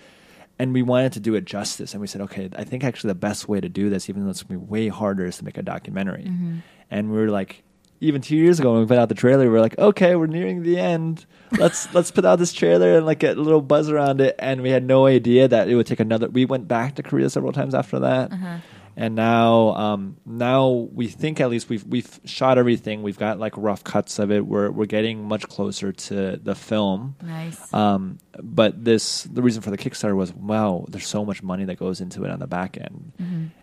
and 0.58 0.72
we 0.72 0.82
wanted 0.82 1.12
to 1.14 1.20
do 1.20 1.34
it 1.34 1.44
justice. 1.44 1.92
And 1.92 2.00
we 2.00 2.06
said, 2.06 2.20
okay, 2.22 2.48
I 2.56 2.64
think 2.64 2.84
actually 2.84 3.08
the 3.08 3.16
best 3.16 3.48
way 3.48 3.60
to 3.60 3.68
do 3.68 3.90
this, 3.90 4.08
even 4.08 4.24
though 4.24 4.30
it's 4.30 4.42
going 4.42 4.60
to 4.60 4.66
be 4.66 4.70
way 4.70 4.88
harder, 4.88 5.26
is 5.26 5.38
to 5.38 5.44
make 5.44 5.58
a 5.58 5.62
documentary. 5.62 6.24
Mm-hmm. 6.24 6.58
And 6.90 7.10
we 7.10 7.18
were 7.18 7.30
like, 7.30 7.62
even 8.00 8.20
two 8.22 8.36
years 8.36 8.58
ago 8.58 8.72
when 8.72 8.80
we 8.80 8.86
put 8.86 8.98
out 8.98 9.08
the 9.08 9.14
trailer, 9.14 9.44
we 9.44 9.50
were 9.50 9.60
like, 9.60 9.78
okay, 9.78 10.16
we're 10.16 10.26
nearing 10.26 10.62
the 10.62 10.78
end. 10.78 11.26
Let's 11.52 11.92
let's 11.94 12.10
put 12.10 12.24
out 12.24 12.38
this 12.38 12.52
trailer 12.52 12.96
and 12.96 13.06
like 13.06 13.18
get 13.18 13.36
a 13.36 13.40
little 13.42 13.60
buzz 13.60 13.90
around 13.90 14.20
it. 14.20 14.34
And 14.38 14.62
we 14.62 14.70
had 14.70 14.84
no 14.84 15.06
idea 15.06 15.48
that 15.48 15.68
it 15.68 15.74
would 15.74 15.86
take 15.86 16.00
another. 16.00 16.28
We 16.28 16.44
went 16.46 16.66
back 16.68 16.94
to 16.96 17.02
Korea 17.02 17.28
several 17.30 17.52
times 17.52 17.74
after 17.74 17.98
that, 18.00 18.32
Uh-huh. 18.32 18.56
And 18.96 19.14
now 19.14 19.74
um, 19.74 20.16
now 20.26 20.68
we 20.68 21.06
think 21.08 21.40
at 21.40 21.48
least 21.50 21.68
we've 21.68 21.84
we've 21.84 22.20
shot 22.24 22.58
everything. 22.58 23.02
We've 23.02 23.18
got 23.18 23.38
like 23.38 23.54
rough 23.56 23.84
cuts 23.84 24.18
of 24.18 24.30
it. 24.30 24.46
We're 24.46 24.70
we're 24.70 24.86
getting 24.86 25.24
much 25.24 25.48
closer 25.48 25.92
to 25.92 26.36
the 26.36 26.54
film. 26.54 27.16
nice 27.22 27.72
Um, 27.72 28.18
but 28.42 28.84
this 28.84 29.24
the 29.24 29.42
reason 29.42 29.62
for 29.62 29.70
the 29.70 29.78
Kickstarter 29.78 30.16
was 30.16 30.32
wow, 30.32 30.84
there's 30.88 31.06
so 31.06 31.24
much 31.24 31.42
money 31.42 31.64
that 31.66 31.78
goes 31.78 32.00
into 32.00 32.24
it 32.24 32.30
on 32.30 32.38
the 32.40 32.46
back 32.46 32.76
end, 32.76 33.12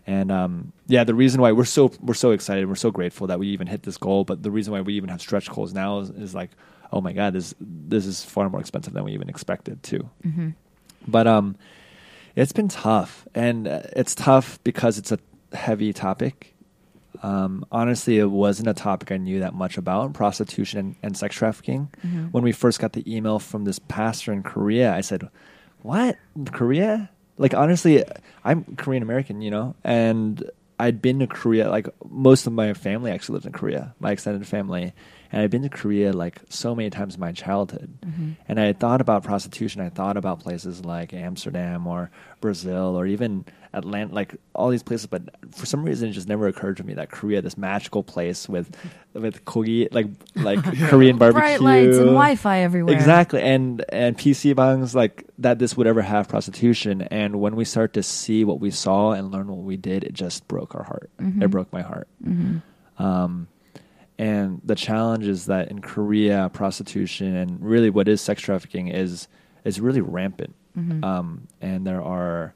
and 0.06 0.32
um, 0.32 0.72
yeah, 0.86 1.04
the 1.04 1.14
reason 1.14 1.40
why 1.40 1.52
we're 1.52 1.64
so 1.64 1.92
we're 2.00 2.14
so 2.14 2.30
excited, 2.32 2.68
we're 2.68 2.74
so 2.74 2.90
grateful 2.90 3.26
that 3.28 3.38
we 3.38 3.48
even 3.48 3.66
hit 3.66 3.82
this 3.82 3.96
goal. 3.96 4.24
But 4.24 4.42
the 4.42 4.50
reason 4.50 4.72
why 4.72 4.80
we 4.80 4.94
even 4.94 5.10
have 5.10 5.20
stretch 5.20 5.48
goals 5.50 5.72
now 5.74 6.00
is, 6.00 6.10
is 6.10 6.34
like, 6.34 6.50
oh 6.92 7.00
my 7.00 7.12
god, 7.12 7.32
this 7.34 7.54
this 7.60 8.06
is 8.06 8.24
far 8.24 8.48
more 8.50 8.60
expensive 8.60 8.92
than 8.92 9.04
we 9.04 9.12
even 9.12 9.28
expected 9.28 9.82
too. 9.82 10.08
But 11.06 11.26
um, 11.26 11.56
it's 12.36 12.52
been 12.52 12.68
tough, 12.68 13.26
and 13.34 13.66
uh, 13.68 13.82
it's 13.96 14.14
tough 14.14 14.58
because 14.64 14.98
it's 14.98 15.12
a 15.12 15.18
heavy 15.52 15.92
topic. 15.92 16.54
Um, 17.22 17.64
honestly, 17.72 18.18
it 18.18 18.30
wasn't 18.30 18.68
a 18.68 18.74
topic 18.74 19.10
I 19.10 19.16
knew 19.16 19.40
that 19.40 19.54
much 19.54 19.76
about 19.76 20.12
prostitution 20.12 20.78
and, 20.78 20.96
and 21.02 21.16
sex 21.16 21.34
trafficking. 21.34 21.88
When 22.30 22.44
we 22.44 22.52
first 22.52 22.78
got 22.78 22.92
the 22.92 23.02
email 23.12 23.38
from 23.38 23.64
this 23.64 23.78
pastor 23.78 24.32
in 24.32 24.42
Korea, 24.42 24.94
I 24.94 25.00
said, 25.00 25.28
"What 25.82 26.16
Korea?" 26.52 27.10
Like 27.36 27.54
honestly, 27.54 28.04
I'm 28.44 28.64
Korean 28.76 29.02
American, 29.02 29.42
you 29.42 29.50
know, 29.50 29.74
and 29.84 30.48
I'd 30.78 31.02
been 31.02 31.18
to 31.20 31.26
Korea. 31.26 31.70
Like 31.70 31.88
most 32.08 32.46
of 32.46 32.52
my 32.52 32.74
family 32.74 33.10
actually 33.10 33.34
lived 33.34 33.46
in 33.46 33.52
Korea, 33.52 33.94
my 33.98 34.12
extended 34.12 34.46
family, 34.46 34.92
and 35.30 35.42
I'd 35.42 35.50
been 35.50 35.62
to 35.62 35.68
Korea 35.68 36.12
like 36.12 36.40
so 36.48 36.74
many 36.74 36.90
times 36.90 37.14
in 37.14 37.20
my 37.20 37.32
childhood. 37.32 37.92
And 38.48 38.58
I 38.58 38.64
had 38.64 38.80
thought 38.80 39.00
about 39.00 39.24
prostitution. 39.24 39.80
I 39.80 39.90
thought 39.90 40.16
about 40.16 40.40
places 40.40 40.84
like 40.84 41.12
Amsterdam 41.12 41.86
or 41.86 42.10
Brazil 42.40 42.98
or 42.98 43.06
even 43.06 43.44
Atlanta, 43.74 44.14
like 44.14 44.36
all 44.54 44.70
these 44.70 44.82
places. 44.82 45.06
But 45.06 45.22
for 45.54 45.66
some 45.66 45.84
reason, 45.84 46.08
it 46.08 46.12
just 46.12 46.28
never 46.28 46.46
occurred 46.46 46.78
to 46.78 46.84
me 46.84 46.94
that 46.94 47.10
Korea, 47.10 47.42
this 47.42 47.58
magical 47.58 48.02
place 48.02 48.48
with 48.48 48.74
with 49.12 49.44
kogi, 49.44 49.88
like 49.92 50.06
like 50.34 50.62
Korean 50.88 51.18
barbecue, 51.18 51.40
Bright 51.40 51.60
lights 51.60 51.98
and 51.98 52.06
Wi-Fi 52.06 52.60
everywhere. 52.60 52.94
Exactly, 52.94 53.42
and 53.42 53.84
and 53.90 54.16
PC 54.16 54.56
bangs 54.56 54.94
like 54.94 55.24
that. 55.38 55.58
This 55.58 55.76
would 55.76 55.86
ever 55.86 56.02
have 56.02 56.28
prostitution, 56.28 57.02
and 57.02 57.40
when 57.40 57.54
we 57.56 57.64
start 57.64 57.92
to 57.94 58.02
see 58.02 58.44
what 58.44 58.60
we 58.60 58.70
saw 58.70 59.12
and 59.12 59.30
learn 59.30 59.48
what 59.48 59.58
we 59.58 59.76
did, 59.76 60.04
it 60.04 60.14
just 60.14 60.48
broke 60.48 60.74
our 60.74 60.84
heart. 60.84 61.10
Mm-hmm. 61.20 61.42
It 61.42 61.50
broke 61.50 61.72
my 61.72 61.82
heart. 61.82 62.08
Um, 62.98 63.46
and 64.18 64.60
the 64.64 64.74
challenge 64.74 65.26
is 65.26 65.46
that 65.46 65.70
in 65.70 65.80
Korea, 65.80 66.50
prostitution 66.52 67.36
and 67.36 67.60
really 67.62 67.90
what 67.90 68.08
is 68.08 68.20
sex 68.20 68.42
trafficking 68.42 68.88
is 68.88 69.28
is 69.64 69.80
really 69.80 70.00
rampant. 70.00 70.54
Um, 71.02 71.48
and 71.60 71.84
there 71.84 72.00
are 72.00 72.54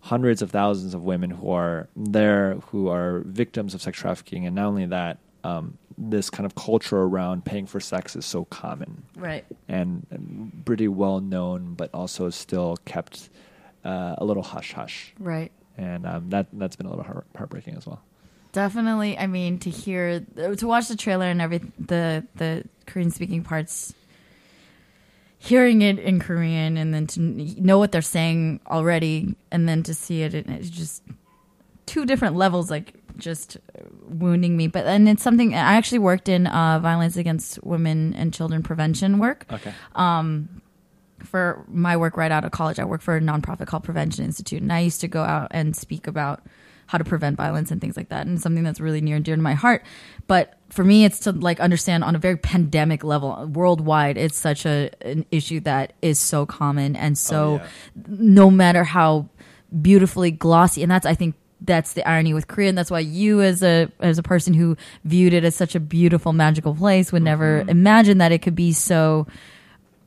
hundreds 0.00 0.42
of 0.42 0.50
thousands 0.52 0.94
of 0.94 1.02
women 1.02 1.28
who 1.30 1.50
are 1.50 1.88
there 1.96 2.54
who 2.70 2.88
are 2.88 3.20
victims 3.26 3.74
of 3.74 3.82
sex 3.82 3.98
trafficking, 3.98 4.46
and 4.46 4.54
not 4.54 4.66
only 4.66 4.86
that, 4.86 5.18
um, 5.42 5.76
this 5.96 6.30
kind 6.30 6.46
of 6.46 6.54
culture 6.54 6.98
around 6.98 7.44
paying 7.44 7.66
for 7.66 7.80
sex 7.80 8.14
is 8.14 8.24
so 8.24 8.44
common 8.44 9.02
Right. 9.16 9.44
and, 9.66 10.06
and 10.12 10.62
pretty 10.64 10.86
well 10.86 11.20
known, 11.20 11.74
but 11.74 11.90
also 11.92 12.30
still 12.30 12.76
kept 12.84 13.28
uh, 13.84 14.14
a 14.18 14.24
little 14.24 14.44
hush 14.44 14.72
hush. 14.72 15.12
Right. 15.18 15.50
And 15.76 16.06
um, 16.06 16.30
that 16.30 16.46
that's 16.52 16.76
been 16.76 16.86
a 16.86 16.90
little 16.90 17.04
heart- 17.04 17.26
heartbreaking 17.36 17.74
as 17.76 17.84
well. 17.88 18.00
Definitely. 18.52 19.18
I 19.18 19.26
mean, 19.26 19.58
to 19.60 19.70
hear, 19.70 20.20
to 20.20 20.66
watch 20.66 20.88
the 20.88 20.96
trailer 20.96 21.26
and 21.26 21.40
every 21.40 21.60
the 21.78 22.26
the 22.36 22.64
Korean 22.86 23.10
speaking 23.10 23.44
parts, 23.44 23.94
hearing 25.38 25.82
it 25.82 25.98
in 25.98 26.18
Korean, 26.18 26.76
and 26.76 26.92
then 26.94 27.06
to 27.08 27.20
know 27.20 27.78
what 27.78 27.92
they're 27.92 28.02
saying 28.02 28.60
already, 28.66 29.36
and 29.50 29.68
then 29.68 29.82
to 29.84 29.94
see 29.94 30.22
it, 30.22 30.34
and 30.34 30.50
it's 30.50 30.70
just 30.70 31.02
two 31.86 32.06
different 32.06 32.36
levels, 32.36 32.70
like 32.70 32.94
just 33.18 33.58
wounding 34.08 34.56
me. 34.56 34.66
But 34.66 34.86
and 34.86 35.08
it's 35.08 35.22
something 35.22 35.54
I 35.54 35.74
actually 35.74 35.98
worked 35.98 36.28
in 36.28 36.46
uh, 36.46 36.78
violence 36.78 37.16
against 37.16 37.62
women 37.64 38.14
and 38.14 38.32
children 38.32 38.62
prevention 38.62 39.18
work 39.18 39.44
Okay. 39.52 39.72
Um, 39.94 40.62
for 41.24 41.64
my 41.68 41.96
work 41.96 42.16
right 42.16 42.30
out 42.30 42.44
of 42.44 42.52
college, 42.52 42.78
I 42.78 42.84
work 42.84 43.02
for 43.02 43.16
a 43.16 43.20
nonprofit 43.20 43.66
called 43.66 43.84
Prevention 43.84 44.24
Institute, 44.24 44.62
and 44.62 44.72
I 44.72 44.80
used 44.80 45.00
to 45.00 45.08
go 45.08 45.22
out 45.22 45.48
and 45.50 45.76
speak 45.76 46.06
about 46.06 46.42
how 46.88 46.96
to 46.96 47.04
prevent 47.04 47.36
violence 47.36 47.70
and 47.70 47.80
things 47.80 47.96
like 47.96 48.08
that, 48.08 48.26
and 48.26 48.40
something 48.40 48.64
that's 48.64 48.80
really 48.80 49.02
near 49.02 49.16
and 49.16 49.24
dear 49.24 49.36
to 49.36 49.42
my 49.42 49.52
heart. 49.54 49.84
But 50.26 50.54
for 50.70 50.82
me, 50.82 51.04
it's 51.04 51.20
to 51.20 51.32
like 51.32 51.60
understand 51.60 52.02
on 52.02 52.16
a 52.16 52.18
very 52.18 52.36
pandemic 52.36 53.04
level, 53.04 53.46
worldwide, 53.46 54.16
it's 54.16 54.36
such 54.36 54.64
a 54.66 54.90
an 55.02 55.26
issue 55.30 55.60
that 55.60 55.92
is 56.02 56.18
so 56.18 56.46
common 56.46 56.96
and 56.96 57.16
so 57.16 57.56
yeah. 57.56 57.66
no 58.08 58.50
matter 58.50 58.84
how 58.84 59.28
beautifully 59.82 60.30
glossy, 60.30 60.82
and 60.82 60.90
that's 60.90 61.06
I 61.06 61.14
think 61.14 61.34
that's 61.60 61.92
the 61.92 62.08
irony 62.08 62.32
with 62.32 62.48
Korea, 62.48 62.70
and 62.70 62.78
that's 62.78 62.90
why 62.90 63.00
you 63.00 63.42
as 63.42 63.62
a 63.62 63.92
as 64.00 64.16
a 64.16 64.22
person 64.22 64.54
who 64.54 64.74
viewed 65.04 65.34
it 65.34 65.44
as 65.44 65.54
such 65.54 65.74
a 65.74 65.80
beautiful, 65.80 66.32
magical 66.32 66.74
place 66.74 67.12
would 67.12 67.22
never 67.22 67.66
imagine 67.68 68.18
that 68.18 68.32
it 68.32 68.40
could 68.40 68.54
be 68.54 68.72
so 68.72 69.26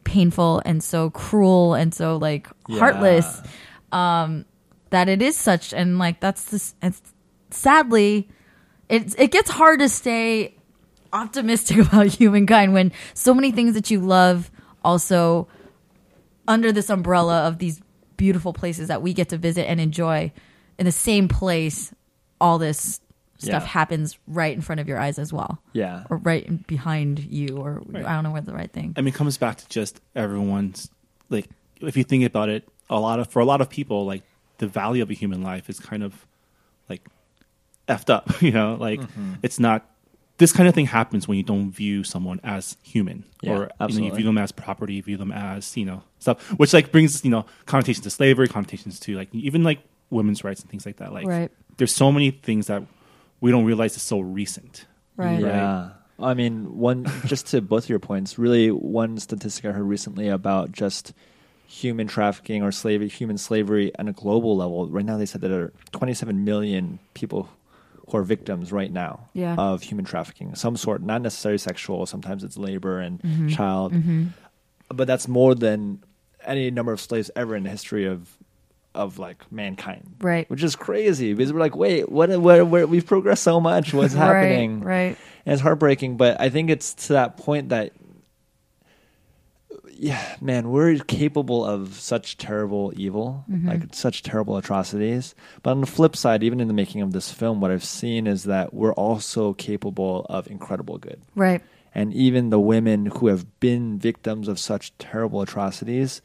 painful 0.04 0.64
and 0.66 0.84
so 0.84 1.12
cruel 1.12 1.76
and 1.76 1.94
so 1.94 2.18
like 2.18 2.48
heartless 2.68 3.40
um 3.92 4.46
that 4.92 5.10
it 5.10 5.22
is 5.22 5.36
such 5.36 5.74
and 5.74 5.98
like 6.00 6.20
that's 6.20 6.46
this 6.46 6.76
it's 6.82 7.02
sadly 7.50 8.30
it 8.90 9.14
it 9.20 9.32
gets 9.32 9.50
hard 9.50 9.80
to 9.80 9.90
stay 9.90 10.56
optimistic 11.14 11.78
about 11.88 12.08
humankind 12.08 12.74
when 12.74 12.92
so 13.14 13.34
many 13.34 13.52
things 13.52 13.74
that 13.74 13.90
you 13.92 14.00
love 14.00 14.50
also 14.84 15.48
under 16.48 16.72
this 16.72 16.90
umbrella 16.90 17.48
of 17.48 17.58
these 17.58 17.82
beautiful 18.18 18.54
places 18.54 18.88
that 18.88 19.02
we 19.02 19.14
get 19.14 19.30
to 19.30 19.38
visit 19.38 19.68
and 19.70 19.80
enjoy 19.82 20.32
in 20.78 20.86
the 20.86 20.92
same 20.92 21.28
place 21.28 21.94
all 22.40 22.58
this 22.58 23.00
stuff 23.38 23.64
Yeah. 23.64 23.68
happens 23.68 24.18
right 24.28 24.54
in 24.54 24.62
front 24.62 24.80
of 24.82 24.88
your 24.88 25.00
eyes 25.00 25.18
as 25.18 25.34
well 25.34 25.60
Yeah. 25.74 26.04
or 26.10 26.18
right 26.18 26.66
behind 26.68 27.20
you 27.20 27.58
or 27.58 27.82
Right. 27.86 28.06
i 28.06 28.14
don't 28.14 28.24
know 28.24 28.32
what's 28.32 28.46
the 28.46 28.54
right 28.54 28.72
thing 28.72 28.94
I 28.98 29.02
mean, 29.02 29.10
it 29.10 29.16
comes 29.16 29.38
back 29.38 29.58
to 29.58 29.68
just 29.70 30.00
everyone's 30.16 30.90
like, 31.30 31.48
if 31.80 31.96
you 31.98 32.04
think 32.04 32.26
about 32.26 32.50
it, 32.50 32.68
a 32.90 33.00
lot 33.00 33.20
of 33.20 33.28
for 33.30 33.40
a 33.40 33.46
lot 33.46 33.62
of 33.62 33.70
people, 33.70 34.06
like 34.06 34.22
the 34.62 34.68
value 34.68 35.02
of 35.04 35.10
a 35.10 35.14
human 35.14 35.42
life 35.42 35.70
is 35.70 35.80
kind 35.80 36.04
of 36.04 36.14
like 36.88 37.02
effed 37.88 38.10
up. 38.10 38.42
You 38.42 38.52
know, 38.52 38.78
like 38.80 39.02
Mm-hmm. 39.02 39.34
it's 39.44 39.60
not. 39.60 39.88
This 40.38 40.52
kind 40.54 40.68
of 40.68 40.74
thing 40.74 40.88
happens 40.88 41.28
when 41.28 41.38
you 41.38 41.44
don't 41.44 41.70
view 41.72 42.04
someone 42.04 42.40
as 42.44 42.76
human, 42.82 43.26
Yeah, 43.44 43.52
or 43.52 43.88
you, 43.90 44.00
know, 44.00 44.06
you 44.08 44.12
view 44.16 44.26
them 44.26 44.40
as 44.40 44.52
property, 44.52 44.96
you 44.96 45.04
view 45.04 45.18
them 45.18 45.32
as 45.32 45.78
you 45.78 45.86
know 45.86 46.02
stuff, 46.18 46.42
which 46.58 46.74
like 46.74 46.92
brings 46.92 47.24
you 47.24 47.30
know 47.30 47.46
connotations 47.68 48.04
to 48.06 48.10
slavery, 48.10 48.48
connotations 48.48 49.00
to 49.02 49.16
like 49.16 49.30
even 49.36 49.62
like 49.64 49.80
women's 50.10 50.44
rights 50.44 50.62
and 50.62 50.70
things 50.72 50.86
like 50.86 50.98
that. 50.98 51.14
Like, 51.14 51.28
Right. 51.28 51.52
there's 51.78 51.94
so 51.94 52.12
many 52.12 52.32
things 52.32 52.68
that 52.68 52.82
we 53.40 53.52
don't 53.52 53.66
realize 53.66 53.96
is 53.96 54.02
so 54.02 54.20
recent. 54.20 54.86
right 55.16 55.40
Yeah. 55.40 55.92
I 56.20 56.34
mean, 56.34 56.78
one 56.78 57.06
just 57.26 57.48
to 57.52 57.62
both 57.62 57.84
of 57.86 57.90
your 57.90 58.00
points, 58.00 58.38
really 58.40 58.70
one 58.72 59.20
statistic 59.20 59.66
I 59.66 59.72
heard 59.74 59.84
recently 59.98 60.28
about 60.28 60.72
just 60.72 61.14
human 61.72 62.06
trafficking 62.08 62.62
or 62.64 62.72
slavery, 62.72 63.08
human 63.08 63.38
slavery 63.38 63.92
on 63.98 64.08
a 64.08 64.14
global 64.14 64.58
level. 64.58 64.88
Right 64.90 65.06
now, 65.06 65.18
they 65.18 65.26
said 65.26 65.42
that 65.42 65.48
there 65.48 65.62
are 65.62 65.74
27 65.94 66.44
million 66.44 67.00
people 67.14 67.50
who 68.10 68.18
are 68.18 68.24
victims 68.24 68.72
right 68.74 68.92
now 68.92 69.30
Yeah. 69.34 69.56
of 69.56 69.82
human 69.84 70.04
trafficking, 70.04 70.54
some 70.56 70.76
sort, 70.76 71.02
not 71.02 71.22
necessarily 71.22 71.58
sexual. 71.58 72.06
Sometimes 72.06 72.44
it's 72.44 72.58
labor 72.58 73.00
and 73.00 73.22
Mm-hmm. 73.22 73.48
child, 73.50 73.94
but 74.90 75.08
that's 75.08 75.28
more 75.30 75.56
than 75.56 76.04
any 76.46 76.70
number 76.72 76.92
of 76.92 77.00
slaves 77.00 77.32
ever 77.36 77.56
in 77.56 77.64
the 77.64 77.70
history 77.70 78.06
of 78.06 78.38
of 78.94 79.18
like 79.18 79.50
mankind, 79.50 80.16
Right. 80.20 80.50
Which 80.50 80.62
is 80.64 80.76
crazy 80.76 81.34
because 81.34 81.54
we're 81.54 81.62
like, 81.62 81.78
wait, 81.78 82.10
what? 82.12 82.30
Where, 82.42 82.66
where 82.66 82.86
we've 82.86 83.06
progressed 83.06 83.44
so 83.44 83.62
much. 83.62 83.94
What's 83.94 84.14
happening? 84.26 84.82
right 84.82 84.88
right 85.12 85.18
And 85.46 85.54
it's 85.54 85.62
heartbreaking, 85.62 86.18
but 86.18 86.42
I 86.42 86.50
think 86.50 86.70
it's 86.70 86.94
to 87.08 87.14
that 87.14 87.38
point 87.38 87.70
that, 87.70 87.94
yeah, 89.90 90.36
man, 90.42 90.70
we're 90.70 90.98
capable 91.00 91.66
of 91.66 92.00
such 92.00 92.38
terrible 92.38 92.94
evil, 92.96 93.46
mm-hmm. 93.50 93.68
like 93.68 93.82
such 93.94 94.24
terrible 94.24 94.58
atrocities. 94.58 95.36
But 95.64 95.72
on 95.72 95.82
the 95.82 95.88
flip 95.88 96.16
side, 96.16 96.44
even 96.44 96.60
in 96.60 96.68
the 96.68 96.74
making 96.74 97.02
of 97.02 97.14
this 97.14 97.32
film, 97.32 97.62
what 97.62 97.72
I've 97.72 97.84
seen 97.84 98.28
is 98.28 98.44
that 98.46 98.74
we're 98.74 98.94
also 98.94 99.54
capable 99.54 100.26
of 100.30 100.48
incredible 100.48 100.98
good. 100.98 101.22
right 101.36 101.62
And 101.94 102.14
even 102.14 102.50
the 102.50 102.60
women 102.60 103.08
who 103.08 103.28
have 103.28 103.60
been 103.60 104.00
victims 104.00 104.48
of 104.48 104.60
such 104.60 104.98
terrible 104.98 105.42
atrocities 105.42 106.22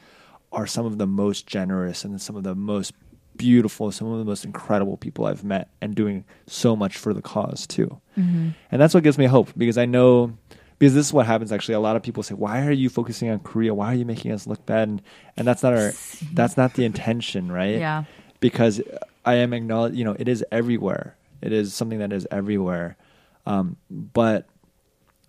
are 0.52 0.66
some 0.66 0.86
of 0.86 0.98
the 0.98 1.06
most 1.06 1.46
generous 1.46 2.04
and 2.04 2.20
some 2.20 2.36
of 2.36 2.44
the 2.44 2.54
most 2.54 2.94
beautiful, 3.36 3.92
some 3.92 4.10
of 4.10 4.18
the 4.18 4.24
most 4.24 4.44
incredible 4.44 4.96
people 4.96 5.26
I've 5.26 5.44
met 5.44 5.68
and 5.80 5.94
doing 5.94 6.24
so 6.46 6.74
much 6.74 6.96
for 6.96 7.12
the 7.12 7.22
cause 7.22 7.66
too. 7.66 8.00
Mm-hmm. 8.16 8.50
And 8.70 8.80
that's 8.80 8.94
what 8.94 9.02
gives 9.02 9.18
me 9.18 9.26
hope 9.26 9.50
because 9.56 9.76
I 9.76 9.84
know 9.84 10.36
because 10.78 10.94
this 10.94 11.06
is 11.06 11.12
what 11.12 11.26
happens 11.26 11.52
actually. 11.52 11.74
A 11.74 11.80
lot 11.80 11.96
of 11.96 12.02
people 12.02 12.22
say 12.22 12.34
why 12.34 12.66
are 12.66 12.72
you 12.72 12.88
focusing 12.88 13.30
on 13.30 13.38
Korea? 13.40 13.74
Why 13.74 13.92
are 13.92 13.94
you 13.94 14.04
making 14.04 14.32
us 14.32 14.46
look 14.46 14.64
bad? 14.66 14.88
And, 14.88 15.02
and 15.36 15.46
that's 15.46 15.62
not 15.62 15.74
our 15.74 15.92
that's 16.32 16.56
not 16.56 16.74
the 16.74 16.84
intention 16.84 17.50
right? 17.50 17.78
Yeah. 17.78 18.04
because 18.40 18.80
I 19.24 19.34
am 19.34 19.52
acknowledge 19.52 19.94
you 19.94 20.04
know 20.04 20.16
it 20.18 20.28
is 20.28 20.44
everywhere. 20.52 21.16
It 21.42 21.52
is 21.52 21.74
something 21.74 21.98
that 21.98 22.12
is 22.12 22.26
everywhere. 22.30 22.96
Um, 23.44 23.76
but 23.90 24.48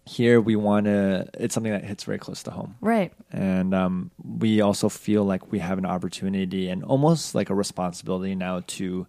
here 0.05 0.39
we 0.39 0.55
want 0.55 0.85
to 0.85 1.27
it's 1.33 1.53
something 1.53 1.71
that 1.71 1.83
hits 1.83 2.05
very 2.05 2.17
close 2.17 2.43
to 2.43 2.51
home. 2.51 2.75
Right. 2.81 3.13
And 3.31 3.73
um, 3.73 4.11
we 4.23 4.61
also 4.61 4.89
feel 4.89 5.23
like 5.25 5.51
we 5.51 5.59
have 5.59 5.77
an 5.77 5.85
opportunity 5.85 6.69
and 6.69 6.83
almost 6.83 7.35
like 7.35 7.49
a 7.49 7.55
responsibility 7.55 8.33
now 8.35 8.63
to 8.67 9.05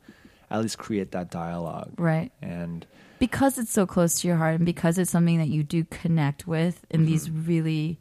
at 0.51 0.61
least 0.61 0.79
create 0.79 1.13
that 1.13 1.31
dialogue. 1.31 1.93
Right. 1.99 2.33
And 2.43 2.87
because 3.19 3.59
it's 3.59 3.73
so 3.73 3.87
close 3.87 4.21
to 4.21 4.29
your 4.29 4.37
heart 4.37 4.57
and 4.57 4.67
because 4.67 4.99
it's 4.99 5.11
something 5.11 5.39
that 5.39 5.49
you 5.49 5.63
do 5.63 5.85
connect 5.85 6.47
with 6.47 6.85
in 6.91 7.05
these 7.05 7.29
mm-hmm. 7.29 7.47
really 7.47 7.99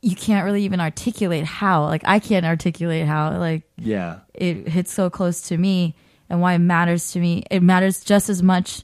you 0.00 0.14
can't 0.14 0.44
really 0.44 0.62
even 0.64 0.80
articulate 0.80 1.44
how. 1.44 1.84
Like 1.84 2.02
i 2.04 2.18
can't 2.18 2.46
articulate 2.46 3.06
how 3.06 3.38
like 3.38 3.62
yeah. 3.76 4.20
it 4.34 4.68
hits 4.68 4.92
so 4.92 5.10
close 5.10 5.40
to 5.42 5.56
me 5.56 5.94
and 6.30 6.40
why 6.40 6.54
it 6.54 6.58
matters 6.58 7.12
to 7.12 7.20
me. 7.20 7.44
It 7.50 7.62
matters 7.62 8.04
just 8.04 8.28
as 8.28 8.42
much 8.42 8.82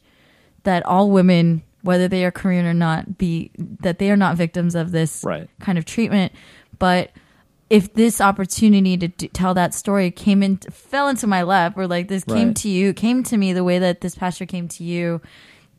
that 0.65 0.85
all 0.87 1.11
women 1.11 1.63
whether 1.83 2.09
they 2.09 2.25
are 2.25 2.31
korean 2.31 2.65
or 2.65 2.73
not 2.73 3.19
be 3.19 3.51
that 3.59 3.99
they 3.99 4.11
are 4.11 4.17
not 4.17 4.37
victims 4.39 4.75
of 4.75 4.91
this 4.91 5.23
Right. 5.23 5.49
kind 5.61 5.77
of 5.79 5.85
treatment. 5.85 6.33
But 6.79 7.11
if 7.75 7.93
this 7.95 8.21
opportunity 8.21 8.97
to 8.97 9.09
d- 9.09 9.29
tell 9.29 9.53
that 9.55 9.75
story 9.75 10.13
came 10.13 10.45
in 10.45 10.59
fell 10.59 11.09
into 11.09 11.27
my 11.27 11.43
lap 11.43 11.77
or 11.77 11.89
like 11.89 12.07
this 12.07 12.23
came 12.23 12.49
Right. 12.49 12.57
to 12.57 12.69
you 12.69 12.95
came 12.95 13.25
to 13.25 13.37
me 13.37 13.53
the 13.53 13.65
way 13.65 13.81
that 13.81 14.01
this 14.01 14.15
pastor 14.15 14.47
came 14.47 14.69
to 14.69 14.85
you 14.85 15.21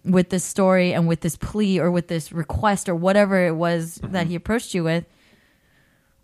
with 0.03 0.29
this 0.29 0.43
story 0.43 0.93
and 0.93 1.07
with 1.07 1.21
this 1.21 1.37
plea 1.37 1.79
or 1.79 1.89
with 1.89 2.09
this 2.09 2.33
request 2.33 2.89
or 2.89 2.95
whatever 2.95 3.47
it 3.47 3.55
was 3.55 3.97
mm-hmm. 3.99 4.11
that 4.11 4.27
he 4.27 4.35
approached 4.35 4.73
you 4.73 4.83
with 4.83 5.05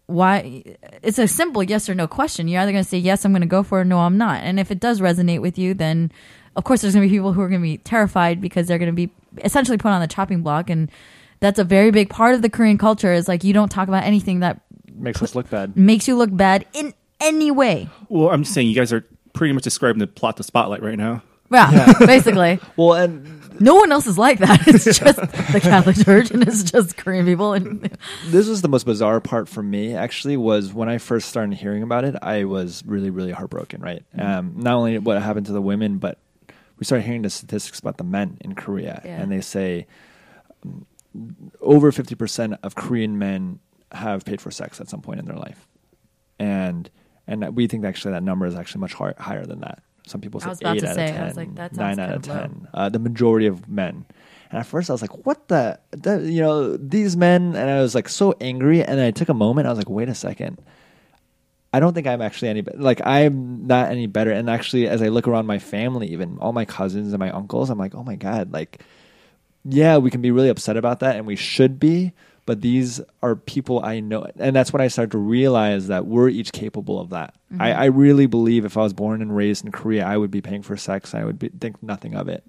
why 0.08 0.62
it's 1.02 1.18
a 1.18 1.26
simple 1.26 1.64
yes 1.64 1.88
or 1.88 1.96
no 1.96 2.06
question. 2.06 2.50
You're 2.50 2.60
either 2.62 2.74
going 2.74 2.84
to 2.84 2.90
say 2.90 2.98
yes 2.98 3.24
i'm 3.24 3.32
going 3.32 3.42
to 3.42 3.48
go 3.48 3.64
for 3.64 3.78
it 3.78 3.82
or 3.84 3.86
no 3.86 4.00
i'm 4.00 4.18
not. 4.18 4.42
And 4.44 4.60
if 4.60 4.72
it 4.72 4.82
does 4.82 5.00
resonate 5.00 5.40
with 5.40 5.58
you 5.58 5.74
then 5.74 6.12
of 6.58 6.66
course 6.66 6.82
there's 6.82 6.94
going 6.94 7.08
to 7.08 7.10
be 7.10 7.16
people 7.16 7.32
who 7.32 7.40
are 7.40 7.48
going 7.48 7.62
to 7.62 7.68
be 7.68 7.78
terrified 7.78 8.42
because 8.42 8.68
they're 8.68 8.78
going 8.78 8.94
to 8.94 9.08
be 9.08 9.10
essentially 9.42 9.78
put 9.78 9.92
on 9.92 10.02
the 10.02 10.08
chopping 10.08 10.42
block. 10.44 10.70
And 10.70 10.92
that's 11.40 11.60
a 11.60 11.64
very 11.64 11.92
big 11.92 12.10
part 12.10 12.36
of 12.36 12.42
the 12.42 12.50
korean 12.50 12.78
culture 12.78 13.14
is 13.14 13.30
like 13.30 13.46
you 13.46 13.54
don't 13.54 13.70
talk 13.70 13.88
about 13.88 14.04
anything 14.04 14.42
that 14.42 14.62
makes 15.02 15.22
us 15.22 15.36
look 15.36 15.50
bad 15.50 15.76
makes 15.76 16.08
you 16.08 16.16
look 16.16 16.36
bad 16.36 16.66
in 16.74 16.94
any 17.20 17.52
way 17.52 17.90
Well, 18.10 18.30
I'm 18.30 18.44
just 18.44 18.54
saying, 18.54 18.68
you 18.68 18.76
guys 18.76 18.92
are 18.94 19.06
pretty 19.34 19.54
much 19.54 19.64
describing 19.64 20.00
the 20.00 20.08
plot 20.08 20.38
to 20.38 20.44
Spotlight 20.44 20.82
right 20.84 20.98
now. 20.98 21.24
Yeah, 21.52 21.94
basically. 22.00 22.60
Well, 22.78 22.94
and 22.94 23.60
No 23.62 23.76
one 23.76 23.92
else 23.92 24.08
is 24.08 24.18
like 24.18 24.40
that. 24.40 24.62
It's 24.68 24.86
just 24.86 25.20
the 25.20 25.60
Catholic 25.62 25.98
Church 25.98 26.32
and 26.32 26.42
it's 26.48 26.64
just 26.64 26.98
Korean 26.98 27.26
people. 27.26 27.54
And 27.54 27.96
this 28.28 28.48
was 28.48 28.62
the 28.62 28.70
most 28.70 28.86
bizarre 28.86 29.20
part 29.22 29.48
for 29.50 29.62
me 29.62 29.94
actually 29.94 30.38
was 30.38 30.74
when 30.74 30.90
I 30.90 30.98
first 30.98 31.30
started 31.30 31.56
hearing 31.56 31.84
about 31.84 32.06
it, 32.06 32.16
I 32.22 32.46
was 32.46 32.84
really, 32.86 33.10
really 33.10 33.32
heartbroken, 33.32 33.82
right? 33.82 34.04
Um, 34.18 34.54
not 34.58 34.76
only 34.76 34.98
what 34.98 35.22
happened 35.22 35.46
to 35.48 35.54
the 35.54 35.62
women, 35.62 35.98
but 35.98 36.18
we 36.80 36.86
started 36.86 37.06
hearing 37.06 37.22
the 37.22 37.30
statistics 37.30 37.80
about 37.80 37.98
the 37.98 38.04
men 38.04 38.38
in 38.42 38.56
Korea. 38.56 39.02
Yeah. 39.06 39.22
And 39.22 39.32
they 39.32 39.42
say 39.42 39.88
um, 40.64 40.86
over 41.60 41.92
50% 41.92 42.58
of 42.64 42.76
Korean 42.76 43.20
men 43.20 43.60
have 43.92 44.26
paid 44.26 44.42
for 44.42 44.52
sex 44.52 44.80
at 44.82 44.90
some 44.90 45.02
point 45.02 45.20
in 45.20 45.26
their 45.26 45.38
life. 45.38 45.68
And 46.40 46.90
and 47.28 47.56
we 47.56 47.68
think 47.68 47.86
actually 47.86 48.14
that 48.14 48.24
number 48.24 48.46
is 48.46 48.56
actually 48.56 48.82
much 48.82 48.94
hi- 48.94 49.14
higher 49.18 49.46
than 49.46 49.60
that. 49.62 49.84
Some 50.08 50.22
people 50.22 50.40
say 50.40 50.48
I 50.48 50.50
was 50.50 50.62
about 50.62 50.78
eight 50.78 50.84
out 50.84 50.96
say, 50.96 51.10
of 51.10 51.16
ten, 51.16 51.36
like, 51.36 51.74
nine 51.74 52.00
out 52.00 52.10
of 52.16 52.22
kind 52.24 52.26
of 52.26 52.28
low. 52.28 52.34
ten. 52.34 52.68
Uh, 52.74 52.90
the 52.90 53.00
majority 53.00 53.46
of 53.48 53.70
men. 53.70 54.06
And 54.50 54.60
at 54.60 54.66
first 54.66 54.90
I 54.90 54.94
was 54.94 55.02
like, 55.02 55.26
what 55.26 55.48
the, 55.48 55.80
the, 55.92 56.20
you 56.30 56.42
know, 56.42 56.76
these 56.76 57.16
men, 57.16 57.56
and 57.56 57.70
I 57.70 57.82
was 57.82 57.96
like 57.96 58.10
so 58.10 58.34
angry. 58.42 58.84
And 58.84 58.98
then 58.98 59.06
I 59.06 59.12
took 59.12 59.30
a 59.30 59.34
moment. 59.34 59.68
I 59.68 59.70
was 59.70 59.78
like, 59.78 59.90
wait 59.90 60.10
a 60.10 60.16
second. 60.16 60.62
I 61.72 61.80
don't 61.80 61.94
think 61.94 62.08
I'm 62.08 62.22
actually 62.22 62.50
any, 62.50 62.64
like, 62.74 63.00
I'm 63.06 63.66
not 63.66 63.92
any 63.92 64.08
better. 64.08 64.32
And 64.32 64.50
actually, 64.50 64.90
as 64.90 65.02
I 65.02 65.08
look 65.08 65.28
around 65.28 65.46
my 65.46 65.60
family, 65.60 66.08
even 66.08 66.38
all 66.40 66.52
my 66.52 66.66
cousins 66.66 67.14
and 67.14 67.20
my 67.20 67.32
uncles, 67.32 67.70
I'm 67.70 67.78
like, 67.78 67.96
oh 67.96 68.04
my 68.04 68.16
God, 68.16 68.52
like, 68.52 68.82
yeah, 69.64 69.98
we 69.98 70.10
can 70.10 70.22
be 70.22 70.32
really 70.32 70.50
upset 70.50 70.76
about 70.76 71.00
that, 71.00 71.16
and 71.16 71.26
we 71.26 71.36
should 71.36 71.80
be. 71.80 72.12
But 72.46 72.62
these 72.62 73.00
are 73.22 73.36
people 73.36 73.84
I 73.86 74.00
know, 74.00 74.28
and 74.38 74.56
that's 74.56 74.74
when 74.74 74.82
I 74.82 74.88
started 74.88 75.12
to 75.12 75.18
realize 75.20 75.88
that 75.88 76.08
we're 76.08 76.30
each 76.30 76.52
capable 76.52 77.00
of 77.00 77.10
that. 77.12 77.36
I, 77.60 77.70
mm-hmm. 77.70 77.82
I 77.82 77.86
really 77.86 78.26
believe 78.26 78.66
if 78.66 78.78
I 78.78 78.82
was 78.82 78.94
born 78.94 79.22
and 79.22 79.36
raised 79.36 79.64
in 79.64 79.72
Korea, 79.72 80.06
I 80.06 80.18
would 80.18 80.32
be 80.32 80.42
paying 80.42 80.64
for 80.64 80.76
sex. 80.76 81.14
I 81.14 81.24
would 81.24 81.38
be, 81.38 81.50
think 81.50 81.82
nothing 81.84 82.16
of 82.16 82.28
it, 82.28 82.44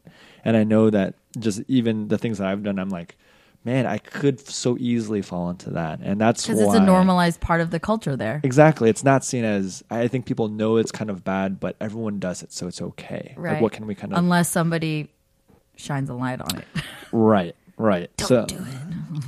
and 0.44 0.56
I 0.56 0.64
know 0.64 0.90
that 0.90 1.14
just 1.38 1.62
even 1.68 2.08
the 2.08 2.18
things 2.18 2.38
that 2.38 2.48
I've 2.48 2.62
done, 2.62 2.78
I'm 2.78 2.88
like, 2.88 3.16
man, 3.64 3.86
I 3.86 3.98
could 3.98 4.40
so 4.40 4.76
easily 4.80 5.20
fall 5.20 5.50
into 5.50 5.70
that, 5.70 6.00
and 6.02 6.20
that's 6.20 6.46
because 6.46 6.60
it's 6.60 6.74
a 6.74 6.80
normalized 6.80 7.40
part 7.40 7.60
of 7.60 7.70
the 7.70 7.78
culture 7.78 8.16
there. 8.16 8.40
Exactly. 8.42 8.88
It's 8.88 9.04
not 9.04 9.24
seen 9.24 9.44
as 9.44 9.84
I 9.90 10.08
think 10.08 10.24
people 10.24 10.48
know 10.48 10.78
it's 10.78 10.92
kind 10.92 11.10
of 11.10 11.22
bad, 11.22 11.60
but 11.60 11.76
everyone 11.80 12.18
does 12.18 12.42
it, 12.42 12.50
so 12.52 12.66
it's 12.66 12.80
okay. 12.80 13.34
Right. 13.36 13.52
Like 13.52 13.62
what 13.62 13.72
can 13.72 13.86
we 13.86 13.94
kind 13.94 14.12
of 14.12 14.18
Unless 14.18 14.48
somebody 14.48 15.10
shines 15.76 16.08
a 16.08 16.14
light 16.14 16.40
on 16.40 16.58
it. 16.58 16.64
Right, 17.14 17.54
right. 17.76 18.10
so 18.18 18.46
do 18.46 18.56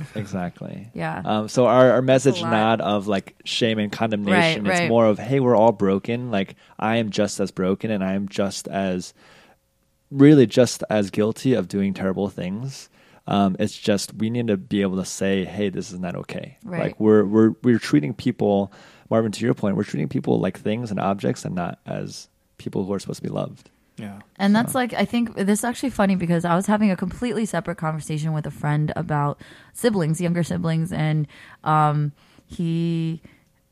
exactly. 0.15 0.89
Yeah. 0.93 1.21
Um, 1.23 1.47
so 1.47 1.65
our, 1.65 1.91
our 1.91 2.01
message 2.01 2.41
not 2.41 2.81
of 2.81 3.07
like 3.07 3.35
shame 3.45 3.79
and 3.79 3.91
condemnation. 3.91 4.63
Right, 4.63 4.71
it's 4.71 4.79
right. 4.81 4.89
more 4.89 5.05
of 5.05 5.19
hey, 5.19 5.39
we're 5.39 5.55
all 5.55 5.71
broken. 5.71 6.31
Like 6.31 6.55
I 6.79 6.97
am 6.97 7.09
just 7.09 7.39
as 7.39 7.51
broken, 7.51 7.91
and 7.91 8.03
I 8.03 8.13
am 8.13 8.27
just 8.27 8.67
as 8.67 9.13
really 10.11 10.45
just 10.45 10.83
as 10.89 11.09
guilty 11.11 11.53
of 11.53 11.67
doing 11.67 11.93
terrible 11.93 12.29
things. 12.29 12.89
Um, 13.27 13.55
it's 13.59 13.75
just 13.75 14.13
we 14.13 14.29
need 14.29 14.47
to 14.47 14.57
be 14.57 14.81
able 14.81 14.97
to 14.97 15.05
say, 15.05 15.45
hey, 15.45 15.69
this 15.69 15.91
is 15.91 15.99
not 15.99 16.15
okay. 16.15 16.57
Right. 16.63 16.83
Like 16.83 16.99
we're 16.99 17.25
we're 17.25 17.53
we're 17.63 17.79
treating 17.79 18.13
people, 18.13 18.71
Marvin. 19.09 19.31
To 19.31 19.45
your 19.45 19.53
point, 19.53 19.75
we're 19.75 19.83
treating 19.83 20.09
people 20.09 20.39
like 20.39 20.59
things 20.59 20.91
and 20.91 20.99
objects, 20.99 21.45
and 21.45 21.55
not 21.55 21.79
as 21.85 22.27
people 22.57 22.85
who 22.85 22.93
are 22.93 22.99
supposed 22.99 23.21
to 23.21 23.27
be 23.27 23.33
loved. 23.33 23.69
Yeah. 23.97 24.19
And 24.37 24.55
that's 24.55 24.75
like 24.75 24.93
I 24.93 25.05
think 25.05 25.35
this 25.35 25.59
is 25.59 25.65
actually 25.65 25.91
funny 25.91 26.15
because 26.15 26.43
I 26.43 26.55
was 26.55 26.65
having 26.65 26.91
a 26.91 26.97
completely 26.97 27.45
separate 27.45 27.77
conversation 27.77 28.33
with 28.33 28.45
a 28.45 28.51
friend 28.51 28.91
about 28.95 29.39
siblings, 29.73 30.19
younger 30.19 30.43
siblings, 30.43 30.91
and 30.91 31.27
um, 31.63 32.11
he 32.45 33.21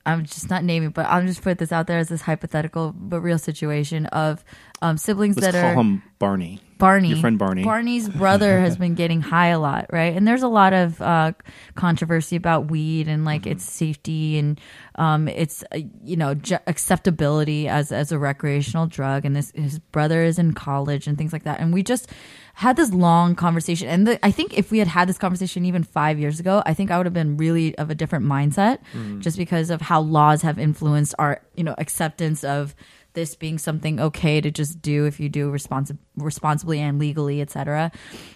I'm 0.05 0.25
just 0.25 0.49
not 0.49 0.63
naming, 0.63 0.89
but 0.89 1.05
I'm 1.07 1.27
just 1.27 1.41
put 1.41 1.57
this 1.57 1.71
out 1.71 1.87
there 1.87 1.97
as 1.97 2.09
this 2.09 2.21
hypothetical 2.21 2.93
but 2.95 3.21
real 3.21 3.39
situation 3.39 4.05
of 4.07 4.43
um, 4.81 4.97
siblings 4.97 5.37
Let's 5.37 5.53
that 5.53 5.61
call 5.61 5.71
are 5.71 5.75
him 5.75 6.03
Barney. 6.19 6.59
Barney, 6.83 7.09
Your 7.09 7.17
friend 7.19 7.39
Barney. 7.39 7.63
Barney's 7.63 8.09
brother 8.23 8.59
has 8.59 8.75
been 8.75 8.93
getting 8.93 9.21
high 9.21 9.47
a 9.47 9.59
lot, 9.59 9.87
right? 9.91 10.15
And 10.15 10.27
there's 10.27 10.43
a 10.43 10.49
lot 10.49 10.73
of 10.73 11.01
uh, 11.01 11.31
controversy 11.75 12.35
about 12.35 12.69
weed 12.69 13.07
and 13.07 13.23
like 13.23 13.47
its 13.47 13.63
safety 13.63 14.37
and 14.37 14.59
um, 14.95 15.29
its 15.29 15.63
uh, 15.73 15.79
you 16.03 16.17
know 16.17 16.33
ju- 16.33 16.57
acceptability 16.67 17.69
as 17.69 17.91
as 17.91 18.11
a 18.11 18.19
recreational 18.19 18.85
drug. 18.85 19.23
And 19.23 19.33
this 19.33 19.51
his 19.55 19.79
brother 19.79 20.23
is 20.23 20.37
in 20.37 20.53
college 20.53 21.07
and 21.07 21.17
things 21.17 21.31
like 21.31 21.43
that. 21.43 21.61
And 21.61 21.73
we 21.73 21.83
just 21.83 22.11
had 22.55 22.75
this 22.75 22.93
long 22.93 23.33
conversation. 23.35 23.87
And 23.87 24.05
the, 24.05 24.23
I 24.25 24.29
think 24.29 24.55
if 24.55 24.69
we 24.69 24.77
had 24.77 24.87
had 24.87 25.09
this 25.09 25.17
conversation 25.17 25.65
even 25.65 25.83
five 25.83 26.19
years 26.19 26.39
ago, 26.39 26.61
I 26.65 26.73
think 26.73 26.91
I 26.91 26.97
would 26.97 27.05
have 27.05 27.13
been 27.13 27.37
really 27.37 27.75
of 27.77 27.89
a 27.89 27.95
different 27.95 28.25
mindset, 28.25 28.79
just 29.21 29.37
because 29.37 29.69
of 29.71 29.81
how 29.81 30.01
laws 30.01 30.43
have 30.43 30.59
influenced 30.59 31.15
our 31.17 31.41
you 31.55 31.63
know 31.63 31.75
acceptance 31.77 32.43
of 32.43 32.75
this 33.13 33.35
being 33.35 33.57
something 33.57 33.99
okay 33.99 34.41
to 34.41 34.51
just 34.51 34.81
do 34.81 35.05
if 35.05 35.19
you 35.19 35.29
do 35.29 35.51
responsi- 35.51 35.97
responsibly 36.15 36.79
and 36.79 36.99
legally, 36.99 37.41
etc. 37.41 37.91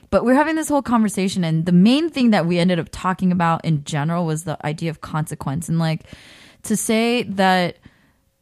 But 0.10 0.24
we're 0.24 0.36
having 0.36 0.56
this 0.56 0.70
whole 0.70 0.82
conversation, 0.82 1.44
and 1.44 1.66
the 1.66 1.72
main 1.72 2.10
thing 2.10 2.32
that 2.32 2.46
we 2.46 2.60
ended 2.60 2.80
up 2.80 2.90
talking 2.92 3.32
about 3.32 3.66
in 3.66 3.84
general 3.84 4.26
was 4.26 4.44
the 4.44 4.58
idea 4.66 4.90
of 4.90 5.02
consequence, 5.02 5.70
and 5.70 5.80
like 5.80 6.04
to 6.64 6.76
say 6.76 7.24
that 7.24 7.78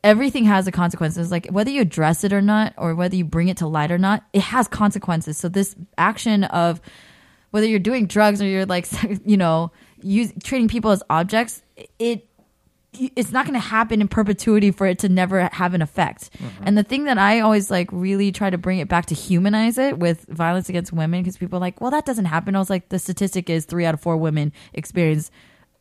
everything 0.03 0.45
has 0.45 0.67
a 0.67 0.71
consequence. 0.71 1.17
It's 1.17 1.31
like 1.31 1.47
whether 1.47 1.71
you 1.71 1.81
address 1.81 2.23
it 2.23 2.31
or 2.31 2.41
not, 2.41 2.73
or 2.77 2.93
whether 2.95 3.15
you 3.15 3.25
bring 3.25 3.47
it 3.47 3.57
to 3.57 3.67
light 3.67 3.91
or 3.91 3.97
not, 3.97 4.23
it 4.33 4.41
has 4.41 4.67
consequences. 4.67 5.37
So 5.37 5.49
this 5.49 5.75
action 5.97 6.43
of 6.45 6.79
whether 7.51 7.65
you're 7.65 7.79
doing 7.79 8.05
drugs 8.05 8.41
or 8.41 8.45
you're 8.45 8.65
like 8.65 8.87
you 9.25 9.37
know 9.37 9.71
use, 10.01 10.31
treating 10.43 10.67
people 10.67 10.91
as 10.91 11.01
objects, 11.09 11.63
it 11.99 12.27
it's 13.15 13.31
not 13.31 13.45
going 13.45 13.53
to 13.59 13.67
happen 13.67 14.01
in 14.01 14.07
perpetuity 14.07 14.71
for 14.71 14.87
it 14.87 14.99
to 14.99 15.09
never 15.09 15.49
have 15.51 15.73
an 15.73 15.81
effect. 15.81 16.29
Mm-hmm. 16.37 16.63
And 16.65 16.77
the 16.77 16.83
thing 16.83 17.05
that 17.05 17.17
I 17.17 17.39
always 17.41 17.69
like 17.71 17.89
really 17.91 18.31
try 18.31 18.49
to 18.49 18.57
bring 18.57 18.79
it 18.79 18.87
back 18.87 19.07
to 19.07 19.15
humanize 19.15 19.77
it 19.77 19.97
with 19.97 20.25
violence 20.27 20.69
against 20.69 20.91
women 20.93 21.21
because 21.21 21.37
people 21.37 21.57
are 21.57 21.59
like, 21.61 21.81
well, 21.81 21.91
that 21.91 22.05
doesn't 22.05 22.25
happen. 22.25 22.55
I 22.55 22.59
was 22.59 22.69
like, 22.69 22.89
the 22.89 22.99
statistic 22.99 23.49
is 23.49 23.65
three 23.65 23.85
out 23.85 23.93
of 23.93 24.01
four 24.01 24.17
women 24.17 24.53
experience 24.73 25.31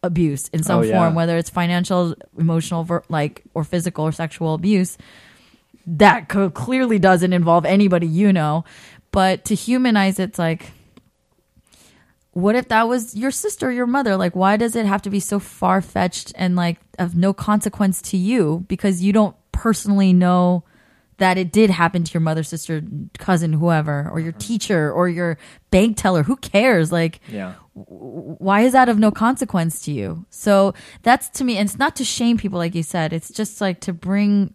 abuse 0.03 0.49
in 0.49 0.62
some 0.62 0.81
Oh, 0.81 0.82
yeah. 0.82 0.99
form, 0.99 1.15
whether 1.15 1.36
it's 1.39 1.51
financial, 1.51 2.15
emotional, 2.39 2.86
like 3.09 3.43
or 3.55 3.65
physical 3.65 4.05
or 4.05 4.12
sexual 4.12 4.55
abuse. 4.55 4.99
That 5.86 6.28
clearly 6.28 6.99
doesn't 6.99 7.32
involve 7.32 7.66
anybody 7.66 8.07
you 8.07 8.32
know, 8.32 8.65
but 9.12 9.45
to 9.47 9.55
humanize 9.55 10.19
it's 10.19 10.39
like 10.39 10.73
what 12.35 12.56
if 12.56 12.69
that 12.69 12.89
was 12.89 13.15
your 13.15 13.31
sister 13.31 13.70
your 13.70 13.86
mother? 13.86 14.16
Like, 14.16 14.35
why 14.35 14.56
does 14.56 14.77
it 14.77 14.86
have 14.86 15.02
to 15.02 15.11
be 15.11 15.20
so 15.20 15.39
far 15.39 15.81
fetched 15.81 16.32
and 16.35 16.56
like 16.56 16.78
of 16.98 17.16
no 17.16 17.32
consequence 17.32 18.02
to 18.02 18.16
you 18.16 18.65
because 18.69 19.02
you 19.02 19.12
don't 19.12 19.36
personally 19.52 20.12
know 20.12 20.65
that 21.19 21.39
it 21.39 21.52
did 21.52 21.70
happen 21.70 22.02
to 22.02 22.12
your 22.12 22.20
mother, 22.20 22.43
sister, 22.43 22.82
cousin, 23.19 23.52
whoever, 23.52 24.11
or 24.11 24.19
your 24.19 24.32
mm-hmm. 24.32 24.39
teacher 24.39 24.93
or 24.93 25.09
your 25.09 25.39
bank 25.70 25.97
teller? 25.97 26.24
Who 26.24 26.35
cares? 26.36 26.90
Like, 26.90 27.20
Yeah. 27.28 27.55
why 27.73 28.62
is 28.62 28.73
that 28.73 28.89
of 28.89 28.98
no 28.98 29.12
consequence 29.12 29.81
to 29.82 29.93
you? 29.93 30.27
So 30.31 30.74
that's 31.02 31.28
to 31.31 31.44
me, 31.44 31.56
and 31.56 31.69
it's 31.69 31.78
not 31.78 31.94
to 31.97 32.05
shame 32.05 32.36
people, 32.36 32.59
like 32.59 32.74
you 32.74 32.82
said. 32.82 33.12
It's 33.12 33.31
just 33.31 33.61
like 33.61 33.81
to 33.82 33.93
bring 33.93 34.55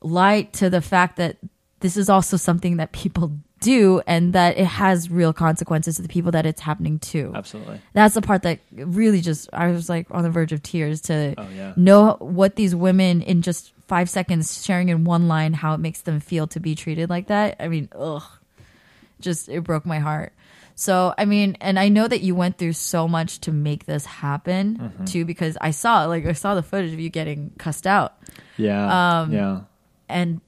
light 0.00 0.54
to 0.54 0.70
the 0.70 0.80
fact 0.80 1.16
that 1.16 1.36
this 1.80 1.98
is 1.98 2.08
also 2.08 2.38
something 2.38 2.78
that 2.78 2.92
people 2.92 3.38
do 3.60 4.00
and 4.06 4.32
that 4.32 4.56
it 4.58 4.66
has 4.66 5.10
real 5.10 5.32
consequences 5.32 5.96
to 5.96 6.02
the 6.02 6.08
people 6.08 6.32
that 6.32 6.46
it's 6.46 6.60
happening 6.60 6.98
to. 7.00 7.32
Absolutely. 7.34 7.80
That's 7.92 8.14
the 8.14 8.22
part 8.22 8.42
that 8.42 8.60
really 8.72 9.20
just, 9.20 9.48
I 9.52 9.68
was 9.68 9.88
like 9.88 10.06
on 10.10 10.22
the 10.22 10.30
verge 10.30 10.52
of 10.52 10.62
tears 10.62 11.00
to 11.02 11.34
Oh, 11.36 11.46
yeah. 11.54 11.72
know 11.76 12.16
what 12.20 12.56
these 12.56 12.74
women 12.74 13.22
in 13.22 13.42
just 13.42 13.72
five 13.86 14.08
seconds 14.10 14.64
sharing 14.64 14.88
in 14.90 15.04
one 15.04 15.28
line 15.28 15.52
how 15.54 15.74
it 15.74 15.78
makes 15.78 16.02
them 16.02 16.20
feel 16.20 16.46
to 16.48 16.60
be 16.60 16.74
treated 16.74 17.08
like 17.10 17.28
that. 17.28 17.56
I 17.58 17.68
mean, 17.68 17.88
ugh, 17.98 18.22
just 19.20 19.48
it 19.48 19.64
broke 19.64 19.84
my 19.86 19.98
heart. 19.98 20.32
So, 20.74 21.12
I 21.18 21.24
mean, 21.24 21.56
and 21.60 21.76
I 21.76 21.88
know 21.88 22.06
that 22.06 22.20
you 22.20 22.36
went 22.36 22.56
through 22.56 22.74
so 22.74 23.08
much 23.08 23.40
to 23.40 23.50
make 23.52 23.86
this 23.86 24.04
happen 24.06 24.78
Mm-hmm. 24.78 25.04
too, 25.06 25.24
because 25.24 25.58
I 25.60 25.72
saw, 25.72 26.04
like, 26.04 26.24
I 26.24 26.32
saw 26.34 26.54
the 26.54 26.62
footage 26.62 26.92
of 26.92 27.00
you 27.00 27.10
getting 27.10 27.50
cussed 27.58 27.86
out. 27.86 28.14
Yeah. 28.56 29.20
Um, 29.22 29.32
yeah. 29.32 29.60
And 30.08 30.40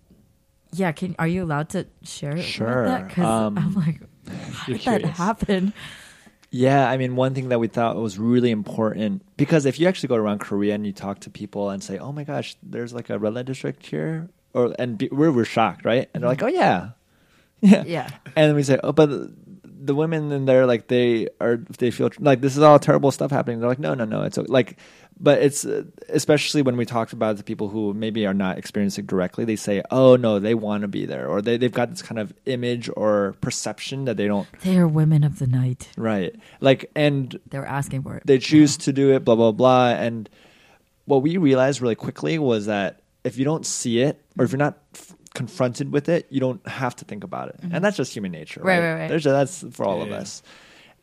yeah, 0.73 0.93
can 0.93 1.15
are 1.19 1.27
you 1.29 1.43
allowed 1.45 1.71
to 1.71 1.87
share 2.03 2.37
it? 2.37 2.43
Sure. 2.43 3.03
Because 3.07 3.25
Um, 3.25 3.59
I'm 3.59 3.75
like, 3.75 4.01
how 4.85 4.93
did 4.99 5.05
that 5.05 5.17
happen? 5.17 5.73
Yeah, 6.53 6.89
I 6.91 6.97
mean, 6.97 7.15
one 7.15 7.33
thing 7.35 7.51
that 7.51 7.61
we 7.61 7.69
thought 7.69 7.95
was 7.97 8.19
really 8.19 8.51
important 8.51 9.23
because 9.37 9.67
if 9.67 9.79
you 9.79 9.87
actually 9.87 10.09
go 10.09 10.17
around 10.17 10.41
Korea 10.41 10.75
and 10.75 10.85
you 10.85 10.93
talk 10.93 11.21
to 11.21 11.31
people 11.31 11.71
and 11.71 11.83
say, 11.83 11.99
"Oh 11.99 12.11
my 12.13 12.25
gosh, 12.25 12.57
there's 12.63 12.93
like 12.93 13.09
a 13.09 13.19
red 13.21 13.35
light 13.35 13.47
district 13.47 13.87
here," 13.87 14.29
or 14.53 14.75
and 14.77 14.99
be, 14.99 15.09
we're 15.13 15.31
we're 15.31 15.45
shocked, 15.45 15.85
right? 15.85 16.11
And 16.13 16.23
they're 16.23 16.29
like, 16.31 16.43
"Oh 16.43 16.49
yeah, 16.49 16.91
yeah, 17.61 17.85
Yeah. 17.87 18.11
And 18.35 18.49
then 18.49 18.57
we 18.57 18.65
say, 18.65 18.81
"Oh, 18.83 18.91
but 18.91 19.11
the, 19.63 19.95
women 19.95 20.33
in 20.33 20.45
there, 20.45 20.67
like 20.67 20.89
they 20.89 21.29
are, 21.41 21.59
they 21.79 21.93
feel 21.93 22.11
like 22.19 22.41
this 22.41 22.57
is 22.57 22.63
all 22.65 22.81
terrible 22.81 23.13
stuff 23.13 23.31
happening." 23.31 23.61
They're 23.61 23.69
like, 23.69 23.79
"No, 23.79 23.95
no, 23.95 24.05
no, 24.05 24.23
it's 24.23 24.39
o-" 24.39 24.47
like." 24.49 24.77
But 25.23 25.43
it's 25.43 25.67
uh, 25.67 25.85
especially 26.09 26.63
when 26.63 26.79
we 26.79 26.87
talked 26.87 27.13
about 27.13 27.37
the 27.37 27.43
people 27.43 27.69
who 27.69 27.93
maybe 27.93 28.27
are 28.27 28.33
not 28.33 28.57
experiencing 28.57 29.05
directly. 29.05 29.45
They 29.45 29.57
say, 29.57 29.83
"Oh 29.91 30.17
no, 30.17 30.39
they 30.39 30.55
want 30.55 30.81
to 30.81 30.89
be 30.89 31.05
there," 31.05 31.29
or 31.29 31.43
they 31.43 31.59
they've 31.59 31.71
got 31.71 31.91
this 31.91 32.01
kind 32.01 32.19
of 32.19 32.33
image 32.47 32.89
or 32.97 33.35
perception 33.43 34.07
that 34.07 34.17
they 34.17 34.27
don't 34.27 34.49
They 34.63 34.79
are 34.79 34.89
women 34.89 35.23
of 35.23 35.39
the 35.39 35.47
night. 35.47 35.89
Right. 35.99 36.35
Like, 36.61 36.91
and 36.97 37.39
They 37.51 37.59
were 37.59 37.67
asking 37.67 38.03
for 38.03 38.17
it. 38.17 38.23
they 38.25 38.39
choose 38.39 38.79
to 38.79 38.93
do 38.95 39.13
it, 39.15 39.25
blah, 39.25 39.35
blah, 39.37 39.53
blah. 39.53 39.91
And 39.91 40.29
what 41.05 41.21
we 41.23 41.37
realized 41.37 41.83
really 41.83 41.97
quickly 41.97 42.39
was 42.39 42.65
that 42.67 43.01
if 43.23 43.37
you 43.37 43.45
don't 43.45 43.67
see 43.67 44.01
it, 44.01 44.25
or 44.39 44.47
if 44.47 44.53
you're 44.53 44.59
not 44.59 44.79
f- 44.95 45.15
confronted 45.35 45.93
with 45.93 46.09
it, 46.09 46.27
you 46.31 46.41
don't 46.41 46.67
have 46.67 46.97
to 46.97 47.05
think 47.05 47.25
about 47.25 47.51
it, 47.51 47.57
and 47.71 47.85
that's 47.85 47.99
just 47.99 48.15
human 48.15 48.33
nature, 48.33 48.61
Mm-hmm. 48.61 48.69
Right, 48.69 48.79
right? 48.81 48.93
right, 48.95 49.01
right. 49.01 49.09
There's 49.11 49.25
that's 49.25 49.65
for 49.73 49.85
all 49.85 50.01
of 50.01 50.13
us. 50.13 50.43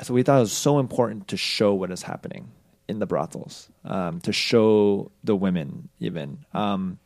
So 0.01 0.13
we 0.15 0.23
thought 0.23 0.37
it 0.37 0.41
was 0.41 0.51
so 0.51 0.79
important 0.79 1.27
to 1.29 1.37
show 1.37 1.73
what 1.75 1.91
is 1.91 2.01
happening 2.01 2.49
in 2.87 2.99
the 2.99 3.05
brothels, 3.05 3.69
um, 3.85 4.19
to 4.21 4.31
show 4.31 5.11
the 5.23 5.35
women 5.35 5.89
even. 5.99 6.39
Um, 6.53 6.99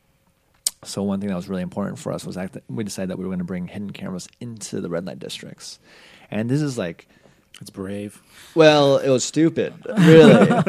so 0.84 1.02
one 1.02 1.20
thing 1.20 1.28
that 1.28 1.36
was 1.36 1.48
really 1.48 1.62
important 1.62 1.98
for 1.98 2.12
us 2.12 2.24
was 2.24 2.34
that 2.36 2.62
we 2.68 2.82
decided 2.84 3.10
that 3.10 3.18
we 3.18 3.24
were 3.24 3.28
going 3.30 3.38
to 3.38 3.44
bring 3.44 3.68
hidden 3.68 3.90
cameras 3.90 4.28
into 4.40 4.80
the 4.80 4.88
red 4.88 5.06
light 5.06 5.18
districts, 5.18 5.78
and 6.30 6.48
this 6.50 6.60
is 6.60 6.76
like 6.76 7.06
It's 7.60 7.70
brave. 7.70 8.20
well, 8.56 8.96
it 8.98 9.08
was 9.08 9.22
stupid. 9.24 9.74
Really, 9.86 10.48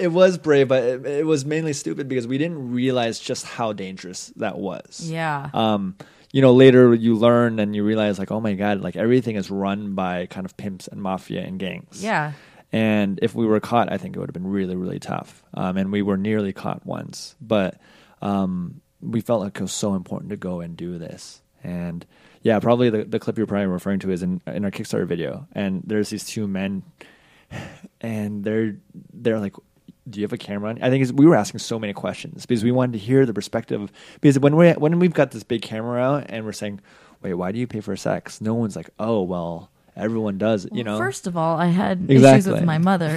it 0.00 0.10
was 0.10 0.36
brave, 0.38 0.66
but 0.68 0.82
it, 0.82 1.06
it 1.06 1.26
was 1.26 1.44
mainly 1.44 1.72
stupid 1.72 2.08
because 2.08 2.26
we 2.26 2.38
didn't 2.38 2.72
realize 2.72 3.18
just 3.20 3.44
how 3.46 3.72
dangerous 3.72 4.32
that 4.36 4.58
was. 4.58 5.08
Yeah. 5.08 5.50
Um, 5.54 5.94
you 6.32 6.42
know, 6.42 6.52
later 6.52 6.92
you 6.92 7.14
learn 7.14 7.60
and 7.60 7.74
you 7.74 7.84
realize, 7.84 8.18
like, 8.18 8.32
oh 8.32 8.40
my 8.40 8.54
god, 8.54 8.80
like 8.80 8.96
everything 8.96 9.36
is 9.36 9.50
run 9.50 9.94
by 9.94 10.26
kind 10.26 10.44
of 10.44 10.56
pimps 10.56 10.88
and 10.88 11.00
mafia 11.00 11.42
and 11.42 11.58
gangs. 11.58 12.02
yeah. 12.02 12.32
And 12.76 13.18
if 13.22 13.34
we 13.34 13.46
were 13.46 13.58
caught, 13.58 13.90
I 13.90 13.96
think 13.96 14.14
it 14.14 14.18
would 14.18 14.28
have 14.28 14.34
been 14.34 14.46
really, 14.46 14.76
really 14.76 14.98
tough. 14.98 15.42
Um, 15.54 15.78
and 15.78 15.90
we 15.90 16.02
were 16.02 16.18
nearly 16.18 16.52
caught 16.52 16.84
once, 16.84 17.34
but 17.40 17.80
um, 18.20 18.82
we 19.00 19.22
felt 19.22 19.40
like 19.40 19.56
it 19.56 19.62
was 19.62 19.72
so 19.72 19.94
important 19.94 20.28
to 20.28 20.36
go 20.36 20.60
and 20.60 20.76
do 20.76 20.98
this. 20.98 21.40
And 21.64 22.04
yeah, 22.42 22.60
probably 22.60 22.90
the, 22.90 23.04
the 23.04 23.18
clip 23.18 23.38
you're 23.38 23.46
probably 23.46 23.68
referring 23.68 24.00
to 24.00 24.10
is 24.10 24.22
in 24.22 24.42
in 24.46 24.62
our 24.66 24.70
Kickstarter 24.70 25.06
video. 25.06 25.48
And 25.52 25.84
there's 25.86 26.10
these 26.10 26.26
two 26.26 26.46
men, 26.46 26.82
and 28.02 28.44
they're 28.44 28.76
they're 29.14 29.40
like, 29.40 29.54
"Do 30.10 30.20
you 30.20 30.24
have 30.24 30.34
a 30.34 30.36
camera?" 30.36 30.68
on?" 30.68 30.82
I 30.82 30.90
think 30.90 31.18
we 31.18 31.24
were 31.24 31.34
asking 31.34 31.60
so 31.60 31.78
many 31.78 31.94
questions 31.94 32.44
because 32.44 32.62
we 32.62 32.72
wanted 32.72 32.92
to 32.92 32.98
hear 32.98 33.24
the 33.24 33.32
perspective. 33.32 33.90
Because 34.20 34.38
when 34.38 34.54
we 34.54 34.72
when 34.72 34.98
we've 34.98 35.14
got 35.14 35.30
this 35.30 35.44
big 35.44 35.62
camera 35.62 36.02
out 36.02 36.26
and 36.28 36.44
we're 36.44 36.52
saying, 36.52 36.82
"Wait, 37.22 37.32
why 37.32 37.52
do 37.52 37.58
you 37.58 37.66
pay 37.66 37.80
for 37.80 37.96
sex?" 37.96 38.42
No 38.42 38.52
one's 38.52 38.76
like, 38.76 38.90
"Oh, 38.98 39.22
well." 39.22 39.70
Everyone 39.96 40.36
does, 40.36 40.68
you 40.72 40.84
know. 40.84 40.98
First 40.98 41.26
of 41.26 41.36
all, 41.38 41.56
I 41.56 41.68
had 41.68 42.10
issues 42.10 42.46
with 42.46 42.62
my 42.64 42.76
mother. 42.76 43.08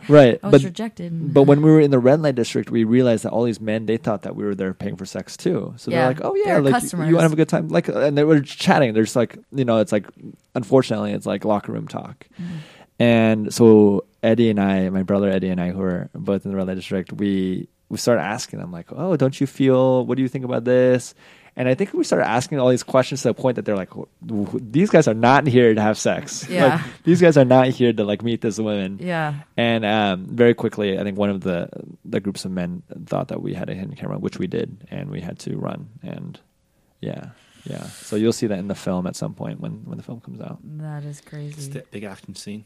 right 0.08 0.40
I 0.42 0.46
was 0.48 0.62
but 0.62 0.64
rejected. 0.64 1.34
but 1.34 1.42
when 1.42 1.60
we 1.60 1.70
were 1.70 1.80
in 1.80 1.90
the 1.90 1.98
red 1.98 2.22
light 2.22 2.34
district 2.36 2.70
we 2.70 2.84
realized 2.84 3.24
that 3.24 3.30
all 3.32 3.44
these 3.44 3.60
men 3.60 3.84
they 3.86 3.96
thought 3.98 4.22
that 4.22 4.34
we 4.34 4.44
were 4.44 4.54
there 4.54 4.72
paying 4.72 4.96
for 4.96 5.04
sex 5.04 5.36
too 5.36 5.74
so 5.76 5.90
Yeah, 5.90 5.98
they're 5.98 6.08
like 6.14 6.20
oh 6.24 6.34
yeah 6.34 6.58
like 6.58 6.82
you- 6.82 6.88
you 7.04 7.14
want 7.14 7.16
to 7.18 7.20
have 7.22 7.32
a 7.32 7.36
good 7.36 7.48
time 7.48 7.68
like 7.68 7.88
and 7.88 8.16
they 8.16 8.24
were 8.24 8.40
chatting 8.40 8.94
there's 8.94 9.14
like 9.14 9.36
you 9.52 9.64
know 9.64 9.78
it's 9.78 9.92
like 9.92 10.06
unfortunately 10.54 11.12
it's 11.12 11.26
like 11.26 11.44
locker 11.44 11.72
room 11.72 11.88
talk 11.88 12.26
Mm-hmm. 12.40 12.56
and 12.98 13.52
so 13.54 14.04
eddie 14.22 14.50
and 14.50 14.60
i 14.60 14.88
my 14.90 15.02
brother 15.02 15.28
eddie 15.30 15.48
and 15.48 15.60
i 15.60 15.70
who 15.70 15.82
are 15.82 16.08
both 16.14 16.44
in 16.44 16.50
the 16.50 16.56
red 16.56 16.66
light 16.66 16.74
district 16.76 17.12
we 17.12 17.68
we 17.88 17.96
started 17.98 18.22
asking 18.22 18.58
them 18.58 18.72
like 18.72 18.86
oh 18.92 19.16
don't 19.16 19.40
you 19.40 19.46
feel 19.46 20.04
what 20.06 20.16
do 20.16 20.22
you 20.22 20.28
think 20.28 20.44
about 20.44 20.64
this 20.64 21.14
and 21.56 21.68
I 21.68 21.74
think 21.74 21.92
we 21.94 22.04
started 22.04 22.28
asking 22.28 22.58
all 22.60 22.68
these 22.68 22.82
questions 22.82 23.22
to 23.22 23.28
the 23.28 23.34
point 23.34 23.56
that 23.56 23.64
they're 23.64 23.76
like, 23.76 23.90
"W- 23.90 24.06
w- 24.24 24.60
"These 24.70 24.90
guys 24.90 25.08
are 25.08 25.14
not 25.14 25.46
here 25.46 25.74
to 25.74 25.80
have 25.80 25.96
sex. 25.98 26.46
Yeah. 26.50 26.66
Like, 26.76 26.80
these 27.04 27.20
guys 27.20 27.36
are 27.36 27.44
not 27.44 27.68
here 27.68 27.92
to 27.92 28.04
like 28.04 28.22
meet 28.22 28.40
this 28.42 28.58
woman." 28.58 28.98
yeah. 29.00 29.34
And 29.56 29.84
um, 29.84 30.26
very 30.26 30.54
quickly, 30.54 30.98
I 30.98 31.02
think 31.02 31.16
one 31.18 31.30
of 31.30 31.40
the 31.40 31.68
the 32.04 32.20
groups 32.20 32.44
of 32.44 32.50
men 32.52 32.82
thought 33.06 33.28
that 33.28 33.40
we 33.42 33.54
had 33.54 33.70
a 33.70 33.74
hidden 33.74 33.94
camera, 33.96 34.18
which 34.18 34.38
we 34.38 34.46
did, 34.46 34.86
and 34.90 35.10
we 35.10 35.20
had 35.20 35.38
to 35.40 35.56
run. 35.56 35.88
And 36.02 36.38
yeah, 37.00 37.30
yeah. 37.64 37.84
So 37.84 38.16
you'll 38.16 38.32
see 38.32 38.46
that 38.48 38.58
in 38.58 38.68
the 38.68 38.74
film 38.74 39.06
at 39.06 39.16
some 39.16 39.34
point 39.34 39.60
when 39.60 39.82
when 39.84 39.96
the 39.96 40.04
film 40.04 40.20
comes 40.20 40.40
out. 40.40 40.58
That 40.62 41.04
is 41.04 41.18
It's 41.20 41.28
crazy. 41.28 41.70
that 41.72 41.90
big 41.90 42.04
action 42.04 42.34
scene. 42.34 42.64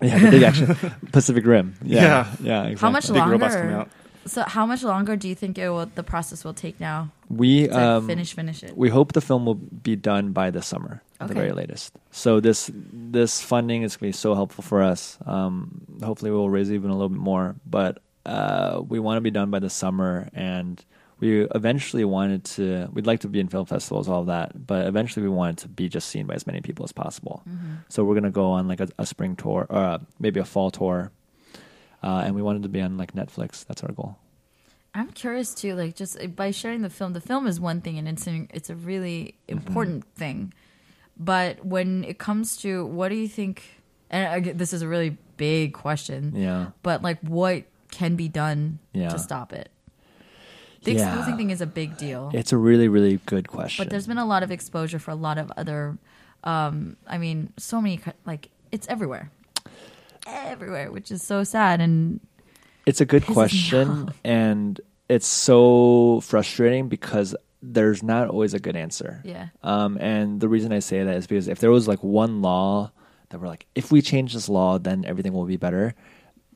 Yeah, 0.00 0.18
the 0.18 0.30
big 0.30 0.42
action, 0.42 0.74
Pacific 1.12 1.44
Rim. 1.44 1.74
Yeah, 1.84 2.02
Yeah. 2.02 2.26
yeah. 2.40 2.62
exactly. 2.64 2.80
How 2.80 2.90
much 2.90 3.06
Big 3.12 3.16
robots 3.32 3.54
longer? 3.54 3.70
come 3.70 3.80
out. 3.80 3.88
So, 4.26 4.44
how 4.46 4.66
much 4.66 4.82
longer 4.82 5.16
do 5.16 5.28
you 5.28 5.34
think 5.34 5.58
it 5.58 5.68
will, 5.68 5.86
the 5.86 6.02
process 6.02 6.44
will 6.44 6.54
take 6.54 6.78
now 6.78 7.10
We 7.28 7.66
to 7.66 7.78
um, 7.78 8.06
finish 8.06 8.34
finish 8.34 8.62
it? 8.62 8.76
we 8.76 8.88
hope 8.88 9.12
the 9.12 9.20
film 9.20 9.46
will 9.46 9.54
be 9.54 9.96
done 9.96 10.32
by 10.32 10.50
the 10.50 10.62
summer 10.62 11.02
at 11.20 11.28
the 11.28 11.34
very 11.34 11.52
latest. 11.52 11.94
So 12.10 12.40
this 12.40 12.70
this 12.74 13.40
funding 13.40 13.82
is 13.82 13.96
going 13.96 14.12
to 14.12 14.16
be 14.16 14.20
so 14.20 14.34
helpful 14.34 14.62
for 14.62 14.82
us. 14.82 15.18
Um, 15.26 15.82
hopefully, 16.02 16.30
we 16.30 16.36
will 16.36 16.50
raise 16.50 16.72
even 16.72 16.90
a 16.90 16.94
little 16.94 17.08
bit 17.08 17.20
more, 17.20 17.56
but 17.66 18.02
uh, 18.26 18.82
we 18.86 18.98
want 18.98 19.16
to 19.16 19.20
be 19.20 19.30
done 19.30 19.50
by 19.50 19.58
the 19.58 19.70
summer, 19.70 20.28
and 20.34 20.84
we 21.20 21.42
eventually 21.54 22.04
wanted 22.04 22.44
to. 22.56 22.88
We'd 22.92 23.06
like 23.06 23.20
to 23.20 23.28
be 23.28 23.40
in 23.40 23.48
film 23.48 23.66
festivals, 23.66 24.08
all 24.08 24.20
of 24.20 24.26
that, 24.26 24.66
but 24.66 24.86
eventually, 24.86 25.22
we 25.22 25.30
wanted 25.30 25.58
to 25.58 25.68
be 25.68 25.88
just 25.88 26.08
seen 26.08 26.26
by 26.26 26.34
as 26.34 26.46
many 26.46 26.60
people 26.60 26.84
as 26.84 26.92
possible. 26.92 27.42
Mm-hmm. 27.48 27.74
So 27.88 28.04
we're 28.04 28.14
going 28.14 28.24
to 28.24 28.30
go 28.30 28.50
on 28.50 28.68
like 28.68 28.80
a, 28.80 28.88
a 28.98 29.06
spring 29.06 29.36
tour, 29.36 29.66
or 29.68 29.76
uh, 29.76 29.98
maybe 30.18 30.40
a 30.40 30.44
fall 30.44 30.70
tour, 30.70 31.10
uh, 32.02 32.22
and 32.24 32.34
we 32.34 32.42
wanted 32.42 32.62
to 32.64 32.68
be 32.68 32.80
on 32.80 32.96
like 32.96 33.14
Netflix. 33.14 33.64
That's 33.66 33.82
our 33.82 33.92
goal. 33.92 34.16
I'm 34.94 35.10
curious 35.12 35.54
too, 35.54 35.74
like 35.74 35.96
just 35.96 36.20
uh, 36.20 36.26
by 36.26 36.50
sharing 36.50 36.82
the 36.82 36.90
film. 36.90 37.12
The 37.14 37.20
film 37.20 37.46
is 37.46 37.58
one 37.58 37.80
thing, 37.80 37.98
and 37.98 38.06
it's 38.08 38.26
an, 38.26 38.48
it's 38.52 38.68
a 38.70 38.74
really 38.74 39.36
important 39.48 40.04
thing. 40.14 40.52
But 41.16 41.64
when 41.64 42.04
it 42.04 42.18
comes 42.18 42.56
to 42.58 42.84
what 42.86 43.08
do 43.08 43.14
you 43.16 43.28
think? 43.28 43.62
And 44.10 44.28
I 44.28 44.52
this 44.52 44.72
is 44.72 44.82
a 44.82 44.88
really 44.88 45.16
big 45.36 45.72
question. 45.72 46.32
Yeah. 46.36 46.70
But 46.82 47.02
like, 47.02 47.20
what 47.20 47.64
can 47.90 48.16
be 48.16 48.28
done 48.28 48.78
Yeah. 48.92 49.08
to 49.10 49.18
stop 49.18 49.52
it? 49.52 49.70
The 50.84 50.92
Yeah. 50.94 51.08
exposing 51.08 51.36
thing 51.36 51.50
is 51.50 51.60
a 51.60 51.66
big 51.66 51.96
deal. 51.96 52.30
It's 52.34 52.52
a 52.52 52.56
really, 52.56 52.88
really 52.88 53.20
good 53.26 53.48
question. 53.48 53.84
but 53.84 53.90
there's 53.90 54.06
been 54.06 54.18
a 54.18 54.26
lot 54.26 54.42
of 54.42 54.50
exposure 54.50 54.98
for 54.98 55.10
a 55.12 55.14
lot 55.14 55.38
of 55.38 55.50
other. 55.56 55.96
Um, 56.44 56.96
I 57.06 57.18
mean, 57.18 57.52
so 57.56 57.80
many 57.80 58.00
like 58.26 58.50
it's 58.72 58.88
everywhere, 58.88 59.30
everywhere, 60.26 60.90
which 60.90 61.10
is 61.10 61.22
so 61.22 61.44
sad. 61.44 61.80
And 61.80 62.20
It's 62.86 63.00
a 63.00 63.06
good 63.06 63.24
question, 63.26 64.10
and 64.24 64.80
it's 65.08 65.26
so 65.26 66.20
frustrating 66.22 66.88
because 66.88 67.34
there's 67.62 68.02
not 68.02 68.28
always 68.28 68.54
a 68.54 68.58
good 68.58 68.74
answer. 68.76 69.20
Yeah. 69.24 69.48
Um, 69.62 69.96
and 69.98 70.40
the 70.40 70.48
reason 70.48 70.72
I 70.72 70.80
say 70.80 71.04
that 71.04 71.16
is 71.16 71.26
because 71.26 71.46
if 71.48 71.60
there 71.60 71.70
was 71.70 71.86
like 71.86 72.02
one 72.02 72.42
law 72.42 72.90
that 73.30 73.40
we're 73.40 73.46
like, 73.48 73.66
if 73.74 73.92
we 73.92 74.02
change 74.02 74.34
this 74.34 74.48
law, 74.48 74.78
then 74.78 75.04
everything 75.06 75.32
will 75.32 75.44
be 75.44 75.56
better. 75.56 75.94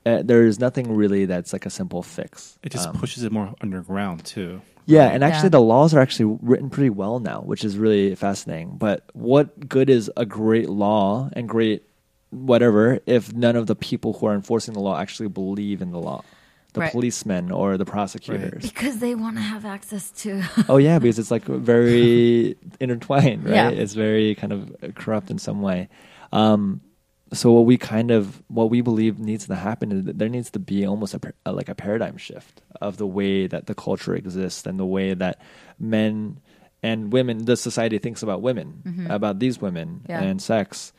Uh, 0.04 0.22
there's 0.24 0.58
nothing 0.60 0.94
really 0.94 1.24
that's 1.24 1.52
like 1.52 1.64
a 1.66 1.70
simple 1.70 2.02
fix. 2.02 2.58
It 2.62 2.70
just 2.72 2.88
Um, 2.88 2.94
pushes 2.96 3.22
it 3.24 3.32
more 3.32 3.54
underground 3.60 4.24
too. 4.24 4.60
yeah, 4.84 5.06
and 5.08 5.22
actually, 5.24 5.46
Yeah. 5.46 5.50
the 5.50 5.60
laws 5.62 5.94
are 5.94 6.00
actually 6.00 6.38
written 6.42 6.70
pretty 6.70 6.90
well 6.90 7.18
now, 7.20 7.40
which 7.40 7.64
is 7.64 7.76
really 7.78 8.14
fascinating. 8.14 8.76
But 8.76 9.04
what 9.14 9.68
good 9.68 9.88
is 9.90 10.10
a 10.16 10.24
great 10.26 10.68
law 10.68 11.28
and 11.34 11.48
great 11.48 11.82
whatever 12.44 13.00
if 13.06 13.32
none 13.32 13.56
of 13.56 13.66
the 13.66 13.74
people 13.76 14.12
who 14.14 14.26
are 14.26 14.34
enforcing 14.34 14.74
the 14.74 14.80
law 14.80 14.98
actually 14.98 15.28
believe 15.28 15.80
in 15.82 15.90
the 15.92 15.98
law? 16.00 16.22
The 16.72 16.80
Right. 16.80 16.92
policemen 16.92 17.50
or 17.50 17.78
the 17.78 17.86
prosecutors. 17.86 18.62
because 18.62 18.98
they 18.98 19.14
want 19.14 19.36
to 19.36 19.42
have 19.42 19.64
access 19.64 20.10
to. 20.22 20.42
oh 20.68 20.76
yeah, 20.76 20.98
because 20.98 21.18
it's 21.18 21.30
like 21.30 21.44
very 21.44 22.54
intertwined, 22.80 23.44
right? 23.44 23.54
Yeah. 23.54 23.70
It's 23.70 23.94
very 23.94 24.34
kind 24.34 24.52
of 24.52 24.74
corrupt 24.94 25.30
in 25.30 25.38
some 25.38 25.62
way. 25.62 25.88
Um, 26.32 26.82
so 27.32 27.50
what 27.50 27.64
we 27.64 27.78
kind 27.78 28.10
of 28.10 28.42
what 28.48 28.68
we 28.68 28.82
believe 28.82 29.18
needs 29.18 29.46
to 29.46 29.54
happen 29.54 29.90
is 29.90 30.04
that 30.04 30.18
there 30.18 30.28
needs 30.28 30.50
to 30.50 30.58
be 30.58 30.84
almost 30.86 31.14
a, 31.14 31.20
a 31.46 31.52
like 31.52 31.70
a 31.70 31.74
paradigm 31.74 32.18
shift 32.18 32.60
of 32.82 32.98
the 32.98 33.06
way 33.06 33.46
that 33.46 33.66
the 33.66 33.74
culture 33.74 34.14
exists 34.14 34.66
and 34.66 34.78
the 34.78 34.84
way 34.86 35.14
that 35.14 35.40
men 35.80 36.38
and 36.82 37.10
women, 37.10 37.46
the 37.46 37.56
society 37.56 37.98
thinks 37.98 38.22
about 38.22 38.42
women, 38.42 39.06
about 39.08 39.38
these 39.38 39.60
women 39.62 40.02
Yeah. 40.08 40.22
and 40.22 40.42
sex. 40.42 40.92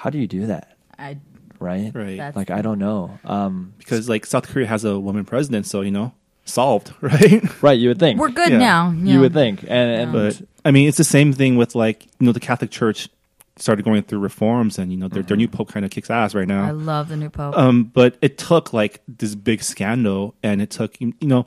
How 0.00 0.08
do 0.10 0.18
you 0.18 0.26
do 0.26 0.46
that, 0.46 0.76
I 0.98 1.18
right? 1.58 1.90
Right. 1.94 2.16
That's- 2.16 2.36
Like 2.36 2.50
I 2.50 2.62
don't 2.62 2.78
know. 2.78 3.18
Um, 3.24 3.74
because 3.78 4.08
like 4.08 4.24
South 4.24 4.48
Korea 4.48 4.66
has 4.66 4.84
a 4.84 4.98
woman 4.98 5.24
president, 5.26 5.66
so 5.66 5.82
you 5.82 5.90
know, 5.90 6.12
solved, 6.46 6.92
right? 7.02 7.42
right, 7.62 7.78
you 7.78 7.88
would 7.88 7.98
think. 7.98 8.18
we're 8.18 8.30
good 8.30 8.50
Yeah. 8.50 8.58
now. 8.58 8.90
You 8.92 9.20
would 9.20 9.34
think, 9.34 9.62
and, 9.64 9.70
and 10.00 10.12
But 10.12 10.40
I 10.64 10.70
mean, 10.70 10.88
it's 10.88 10.96
the 10.96 11.04
same 11.04 11.32
thing 11.34 11.56
with 11.56 11.74
like 11.74 12.06
you 12.18 12.26
know 12.26 12.32
the 12.32 12.40
Catholic 12.40 12.70
Church 12.70 13.08
started 13.56 13.84
going 13.84 14.02
through 14.04 14.20
reforms, 14.20 14.78
and 14.78 14.90
you 14.90 14.96
know 14.96 15.08
their, 15.08 15.22
their 15.22 15.36
new 15.36 15.48
pope 15.48 15.68
kind 15.70 15.84
of 15.84 15.90
kicks 15.90 16.08
ass 16.08 16.34
right 16.34 16.48
now. 16.48 16.64
I 16.64 16.70
love 16.70 17.08
the 17.10 17.16
new 17.16 17.28
pope. 17.28 17.54
Um, 17.58 17.84
but 17.84 18.16
it 18.22 18.38
took 18.38 18.72
like 18.72 19.02
this 19.06 19.34
big 19.34 19.62
scandal, 19.62 20.34
and 20.42 20.62
it 20.62 20.70
took 20.70 20.98
you 21.00 21.12
know 21.20 21.44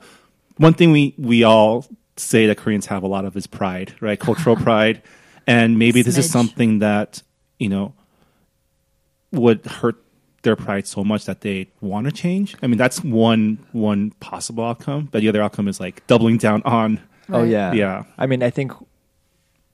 one 0.58 0.74
thing 0.74 0.92
we 0.92 1.12
we 1.18 1.42
all 1.42 1.86
say 2.16 2.46
that 2.46 2.56
Koreans 2.56 2.86
have 2.86 3.02
a 3.02 3.08
lot 3.08 3.24
of 3.24 3.36
is 3.36 3.48
pride, 3.48 3.94
right? 4.00 4.20
Cultural 4.20 4.54
pride, 4.68 5.02
and 5.44 5.76
maybe 5.76 6.02
this 6.02 6.16
is 6.18 6.30
something 6.30 6.78
that 6.78 7.20
you 7.58 7.68
know 7.68 7.94
would 9.34 9.64
hurt 9.66 9.96
their 10.42 10.56
pride 10.56 10.86
so 10.86 11.02
much 11.04 11.24
that 11.24 11.40
they 11.40 11.68
want 11.80 12.06
to 12.06 12.12
change. 12.12 12.54
I 12.62 12.66
mean, 12.66 12.78
that's 12.78 13.02
one 13.02 13.58
one 13.72 14.10
possible 14.20 14.64
outcome, 14.64 15.08
but 15.10 15.20
the 15.20 15.28
other 15.28 15.42
outcome 15.42 15.68
is 15.68 15.80
like 15.80 16.06
doubling 16.06 16.36
down 16.38 16.62
on 16.64 17.00
Oh 17.30 17.42
yeah, 17.42 17.72
Yeah. 17.72 18.04
I 18.18 18.26
mean, 18.26 18.42
I 18.42 18.50
think 18.50 18.72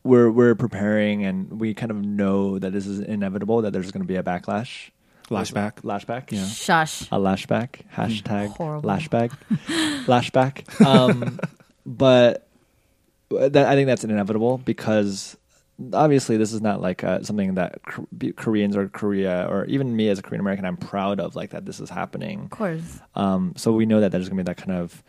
we're 0.04 0.30
we're 0.30 0.54
preparing, 0.54 1.24
and 1.24 1.60
we 1.60 1.74
kind 1.74 1.90
of 1.90 1.96
know 2.02 2.58
that 2.58 2.72
this 2.72 2.86
is 2.86 3.00
inevitable. 3.00 3.62
That 3.62 3.72
there's 3.72 3.90
going 3.90 4.02
to 4.02 4.06
be 4.08 4.14
a 4.16 4.22
backlash, 4.22 4.90
lashback. 5.28 5.82
lashback, 5.82 6.30
Yeah. 6.30 6.46
Shush. 6.46 7.02
a 7.10 7.16
lashback, 7.18 7.80
hashtag 7.94 8.48
Horrible. 8.56 8.88
lashback, 8.88 9.32
lashback. 10.06 10.80
Um, 10.86 11.38
but 11.84 12.46
that, 13.30 13.56
I 13.66 13.74
think 13.74 13.88
that's 13.88 14.04
inevitable 14.04 14.58
because 14.58 15.36
obviously 15.92 16.36
this 16.36 16.52
is 16.52 16.60
not 16.60 16.80
like 16.80 17.02
uh, 17.04 17.22
something 17.22 17.54
that 17.54 17.78
Koreans 18.36 18.76
or 18.76 18.88
Korea 18.88 19.46
or 19.50 19.64
even 19.66 19.94
me 19.96 20.08
as 20.08 20.18
a 20.18 20.22
Korean 20.22 20.40
American 20.40 20.64
I'm 20.64 20.76
proud 20.76 21.20
of. 21.20 21.36
Like 21.36 21.50
that 21.50 21.64
this 21.66 21.80
is 21.80 21.90
happening. 21.90 22.42
Of 22.44 22.50
course. 22.50 22.98
Um, 23.14 23.54
so 23.56 23.72
we 23.72 23.86
know 23.86 24.00
that 24.00 24.12
there's 24.12 24.28
going 24.28 24.38
to 24.38 24.44
be 24.44 24.46
that 24.46 24.56
kind 24.56 24.78
of 24.78 25.02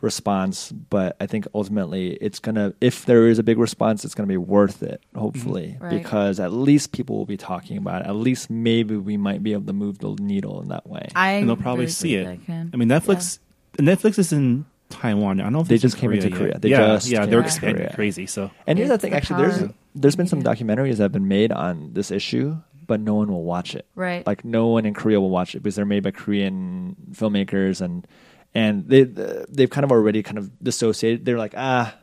response, 0.00 0.70
but 0.70 1.16
I 1.20 1.26
think 1.26 1.46
ultimately 1.54 2.12
it's 2.20 2.38
gonna. 2.38 2.74
If 2.80 3.06
there 3.06 3.26
is 3.26 3.38
a 3.38 3.42
big 3.42 3.58
response, 3.58 4.04
it's 4.04 4.14
gonna 4.14 4.26
be 4.26 4.36
worth 4.36 4.82
it. 4.82 5.00
Hopefully, 5.16 5.78
Right. 5.80 5.90
because 5.90 6.38
at 6.40 6.52
least 6.52 6.92
people 6.92 7.16
will 7.16 7.24
be 7.26 7.38
talking 7.38 7.78
about 7.78 8.02
it. 8.02 8.08
At 8.08 8.16
least 8.16 8.50
maybe 8.50 8.96
we 8.96 9.16
might 9.16 9.42
be 9.42 9.52
able 9.54 9.64
to 9.66 9.72
move 9.72 9.98
the 9.98 10.14
needle 10.20 10.60
in 10.60 10.68
that 10.68 10.86
way. 10.86 11.08
I 11.16 11.32
and 11.32 11.48
they'll 11.48 11.56
probably 11.56 11.84
really 11.86 11.92
see 11.92 12.16
it. 12.16 12.24
that 12.24 12.44
can. 12.44 12.70
I 12.72 12.76
mean, 12.76 12.88
Netflix. 12.88 13.38
Netflix 13.78 14.18
is 14.18 14.32
in 14.32 14.66
Taiwan. 14.90 15.40
I 15.40 15.44
don't 15.44 15.52
know 15.54 15.60
if 15.60 15.68
They 15.68 15.78
just 15.78 15.96
came 15.96 16.12
into 16.12 16.28
yet. 16.28 16.38
Korea. 16.38 16.58
They 16.58 16.68
yeah, 16.68 16.78
just 16.94 17.08
yeah, 17.08 17.20
came 17.20 17.30
they're 17.30 17.40
expanding 17.40 17.88
crazy. 17.94 18.26
So 18.26 18.50
And 18.66 18.78
here's 18.78 18.90
the 18.90 18.98
thing. 18.98 19.14
Actually, 19.14 19.42
there's 19.42 19.58
power 19.58 19.66
of 19.68 19.74
there's 19.94 20.16
been 20.16 20.26
some 20.26 20.42
documentaries 20.42 20.96
that 20.96 21.04
have 21.04 21.12
been 21.12 21.28
made 21.28 21.52
on 21.52 21.92
this 21.92 22.10
issue, 22.10 22.56
but 22.86 23.00
no 23.00 23.14
one 23.14 23.30
will 23.30 23.44
watch 23.44 23.74
it. 23.74 23.86
Right. 23.94 24.26
Like 24.26 24.44
no 24.44 24.66
one 24.68 24.86
in 24.86 24.94
Korea 24.94 25.20
will 25.20 25.30
watch 25.30 25.54
it 25.54 25.62
because 25.62 25.76
they're 25.76 25.84
made 25.86 26.02
by 26.02 26.10
Korean 26.10 26.96
filmmakers 27.12 27.80
and 27.80 28.06
and 28.54 28.88
they 28.88 29.02
they've 29.04 29.70
kind 29.70 29.84
of 29.84 29.90
already 29.92 30.22
kind 30.22 30.38
of 30.38 30.50
dissociated. 30.62 31.24
They're 31.24 31.38
like, 31.38 31.54
ah, 31.56 31.94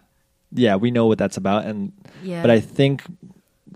yeah, 0.51 0.76
we 0.76 0.91
know 0.91 1.05
what 1.07 1.18
that's 1.18 1.38
about. 1.38 1.65
And 1.65 1.91
Yeah. 2.23 2.41
but 2.41 2.51
I 2.51 2.59
think 2.59 3.03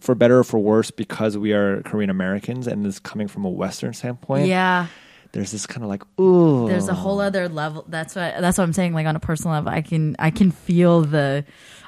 for 0.02 0.14
better 0.16 0.40
or 0.40 0.44
for 0.44 0.60
worse, 0.60 0.92
because 0.92 1.38
we 1.38 1.54
are 1.54 1.82
Korean 1.84 2.10
Americans 2.10 2.68
and 2.68 2.86
this 2.86 3.00
coming 3.00 3.28
from 3.28 3.46
a 3.46 3.50
Western 3.50 3.94
standpoint, 3.94 4.48
yeah. 4.48 4.88
there's 5.32 5.52
this 5.52 5.66
kind 5.66 5.84
of 5.84 5.90
like, 5.90 6.04
ooh, 6.20 6.68
there's 6.68 6.90
a 6.90 6.94
whole 6.94 7.22
other 7.22 7.48
level 7.48 7.86
that's 7.88 8.16
what 8.16 8.36
that's 8.42 8.58
what 8.58 8.64
i'm 8.64 8.74
saying 8.74 8.94
like 8.94 9.06
on 9.08 9.16
a 9.16 9.20
personal 9.20 9.54
level 9.54 9.70
i 9.72 9.82
can 9.82 10.16
i 10.20 10.32
can 10.32 10.52
feel 10.52 11.02
the 11.02 11.46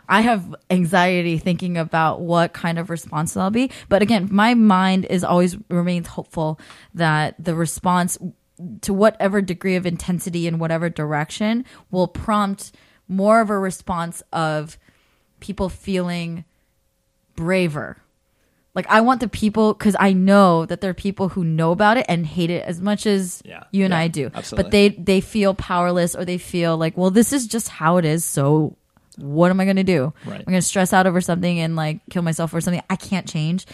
i 0.10 0.22
have 0.22 0.56
anxiety 0.70 1.38
thinking 1.38 1.78
about 1.78 2.22
what 2.22 2.54
kind 2.54 2.80
of 2.80 2.90
response 2.90 3.34
there'll 3.34 3.50
be 3.50 3.70
but 3.90 4.02
again 4.02 4.28
my 4.32 4.54
mind 4.54 5.06
is 5.06 5.24
always 5.24 5.58
remains 5.70 6.08
hopeful 6.08 6.60
that 6.94 7.36
the 7.44 7.54
response 7.56 8.18
to 8.82 8.94
whatever 8.94 9.42
degree 9.42 9.76
of 9.76 9.86
intensity 9.86 10.48
in 10.48 10.58
whatever 10.60 10.90
direction 10.90 11.64
will 11.92 12.08
prompt 12.08 12.72
more 13.08 13.40
of 13.42 13.50
a 13.50 13.58
response 13.58 14.24
of 14.34 14.78
people 15.40 15.70
feeling 15.70 16.44
braver 17.36 18.02
like 18.74 18.86
I 18.90 19.02
want 19.02 19.22
the 19.22 19.28
people 19.28 19.74
because 19.74 19.96
I 20.00 20.14
know 20.14 20.68
that 20.68 20.82
there 20.82 20.92
are 20.92 20.94
people 20.94 21.30
who 21.30 21.44
know 21.44 21.72
about 21.72 21.98
it 21.98 22.06
and 22.08 22.24
hate 22.28 22.52
it 22.52 22.64
as 22.64 22.80
much 22.80 23.08
as 23.08 23.42
Yeah. 23.44 23.64
you 23.72 23.86
and 23.86 23.92
Yeah, 23.92 24.00
I 24.00 24.08
do. 24.08 24.30
absolutely. 24.36 24.64
But 24.64 24.72
they 24.72 24.90
they 24.90 25.20
feel 25.22 25.56
powerless 25.56 26.16
or 26.16 26.26
they 26.26 26.38
feel 26.38 26.78
like, 26.78 26.96
well, 26.96 27.10
this 27.10 27.34
is 27.34 27.48
just 27.48 27.70
how 27.70 27.98
it 27.98 28.06
is. 28.06 28.24
So 28.24 28.78
what 29.18 29.52
am 29.52 29.60
I 29.60 29.66
going 29.66 29.76
to 29.78 29.84
do? 29.84 30.14
Right. 30.26 30.40
I'm 30.40 30.46
going 30.46 30.56
to 30.56 30.62
stress 30.62 30.94
out 30.94 31.06
over 31.08 31.22
something 31.22 31.60
and 31.60 31.76
like 31.76 32.00
kill 32.10 32.22
myself 32.22 32.54
or 32.54 32.62
something 32.62 32.82
I 32.90 32.96
can't 32.96 33.28
change. 33.28 33.66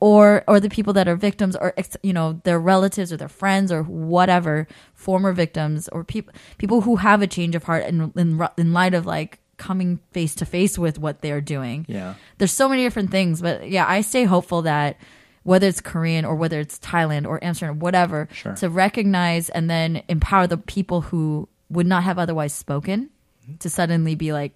Or 0.00 0.42
or 0.48 0.60
the 0.60 0.68
people 0.68 0.92
that 0.94 1.08
are 1.08 1.16
victims 1.16 1.56
or 1.56 1.72
you 2.02 2.12
know 2.12 2.40
their 2.44 2.58
relatives 2.58 3.12
or 3.12 3.16
their 3.16 3.28
friends 3.28 3.70
or 3.72 3.84
whatever 3.84 4.66
former 4.92 5.32
victims 5.32 5.88
or 5.88 6.04
people 6.04 6.34
people 6.58 6.80
who 6.82 6.96
have 6.96 7.22
a 7.22 7.26
change 7.26 7.54
of 7.54 7.62
heart 7.62 7.84
in 7.84 8.12
in, 8.16 8.46
in 8.58 8.72
light 8.72 8.92
of 8.92 9.06
like 9.06 9.38
coming 9.56 10.00
face 10.10 10.34
to 10.34 10.44
face 10.44 10.76
with 10.76 10.98
what 10.98 11.22
they're 11.22 11.40
doing 11.40 11.86
Yeah. 11.88 12.14
there's 12.38 12.50
so 12.52 12.68
many 12.68 12.82
different 12.82 13.12
things 13.12 13.40
but 13.40 13.70
yeah 13.70 13.86
i 13.88 14.00
stay 14.00 14.24
hopeful 14.24 14.62
that 14.62 14.96
whether 15.44 15.68
it's 15.68 15.80
korean 15.80 16.24
or 16.24 16.34
whether 16.34 16.58
it's 16.58 16.78
thailand 16.80 17.24
or 17.26 17.42
amsterdam 17.42 17.78
whatever 17.78 18.28
Sure. 18.32 18.54
to 18.56 18.68
recognize 18.68 19.48
and 19.48 19.70
then 19.70 20.02
empower 20.08 20.48
the 20.48 20.58
people 20.58 21.02
who 21.02 21.48
would 21.70 21.86
not 21.86 22.02
have 22.02 22.18
otherwise 22.18 22.52
spoken 22.52 23.10
mm-hmm. 23.44 23.56
to 23.58 23.70
suddenly 23.70 24.16
be 24.16 24.32
like 24.32 24.52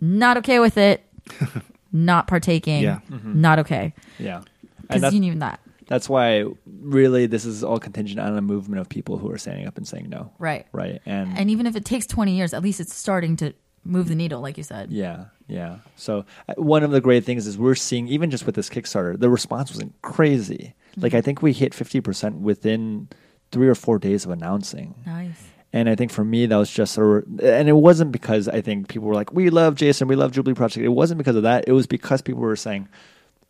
not 0.00 0.36
okay 0.38 0.58
with 0.58 0.76
it 0.76 1.04
not 1.92 2.26
partaking 2.26 2.82
Yeah. 2.82 3.00
not 3.08 3.58
okay 3.60 3.94
yeah. 4.18 4.36
And 4.36 4.46
because 4.88 5.02
that's, 5.02 5.14
you 5.14 5.20
need 5.20 5.40
that 5.40 5.60
that's 5.86 6.08
why 6.08 6.44
really 6.82 7.26
this 7.26 7.44
is 7.44 7.62
all 7.64 7.78
contingent 7.78 8.20
on 8.20 8.36
a 8.36 8.40
movement 8.42 8.80
of 8.80 8.88
people 8.88 9.18
who 9.18 9.30
are 9.30 9.38
standing 9.38 9.66
up 9.66 9.76
and 9.76 9.86
saying 9.86 10.08
no. 10.08 10.32
right 10.38 10.66
Right. 10.72 11.00
And, 11.06 11.36
and 11.36 11.50
even 11.50 11.66
if 11.66 11.76
it 11.76 11.84
takes 11.84 12.06
20 12.06 12.36
years 12.36 12.54
at 12.54 12.62
least 12.62 12.80
it's 12.80 12.94
starting 12.94 13.36
to 13.36 13.52
move 13.84 14.08
the 14.08 14.14
needle 14.14 14.40
like 14.40 14.56
you 14.58 14.62
said 14.62 14.90
yeah, 14.92 15.26
yeah. 15.48 15.78
So 15.96 16.24
uh, 16.48 16.54
one 16.56 16.82
of 16.84 16.90
the 16.92 17.00
great 17.00 17.24
things 17.24 17.46
is 17.46 17.58
we're 17.58 17.74
seeing 17.74 18.06
even 18.08 18.30
just 18.30 18.46
with 18.46 18.54
this 18.54 18.68
Kickstarter, 18.68 19.18
the 19.18 19.28
response 19.30 19.70
wasn't 19.70 20.00
crazy. 20.02 20.74
Like 20.96 21.14
I 21.14 21.20
think 21.20 21.40
we 21.42 21.52
hit 21.52 21.72
50% 21.72 22.40
within 22.40 23.08
3 23.52 23.66
or 23.68 23.74
4 23.74 23.98
days 23.98 24.24
of 24.24 24.30
announcing. 24.32 24.94
nice 25.06 25.42
And 25.72 25.88
I 25.88 25.94
think 25.94 26.10
for 26.10 26.24
me, 26.24 26.46
that 26.46 26.56
was 26.56 26.70
just 26.70 26.98
a, 26.98 27.22
and 27.42 27.68
it 27.68 27.76
wasn't 27.76 28.10
because 28.10 28.48
I 28.48 28.60
think 28.60 28.88
people 28.88 29.06
were 29.06 29.14
like, 29.14 29.32
we 29.32 29.50
love 29.50 29.76
Jason, 29.76 30.08
we 30.08 30.16
love 30.16 30.32
Jubilee 30.32 30.54
Project. 30.54 30.84
It 30.84 30.88
wasn't 30.88 31.18
because 31.18 31.36
of 31.36 31.44
that. 31.44 31.64
It 31.68 31.72
was 31.72 31.86
because 31.86 32.22
people 32.22 32.40
were 32.40 32.56
saying, 32.56 32.88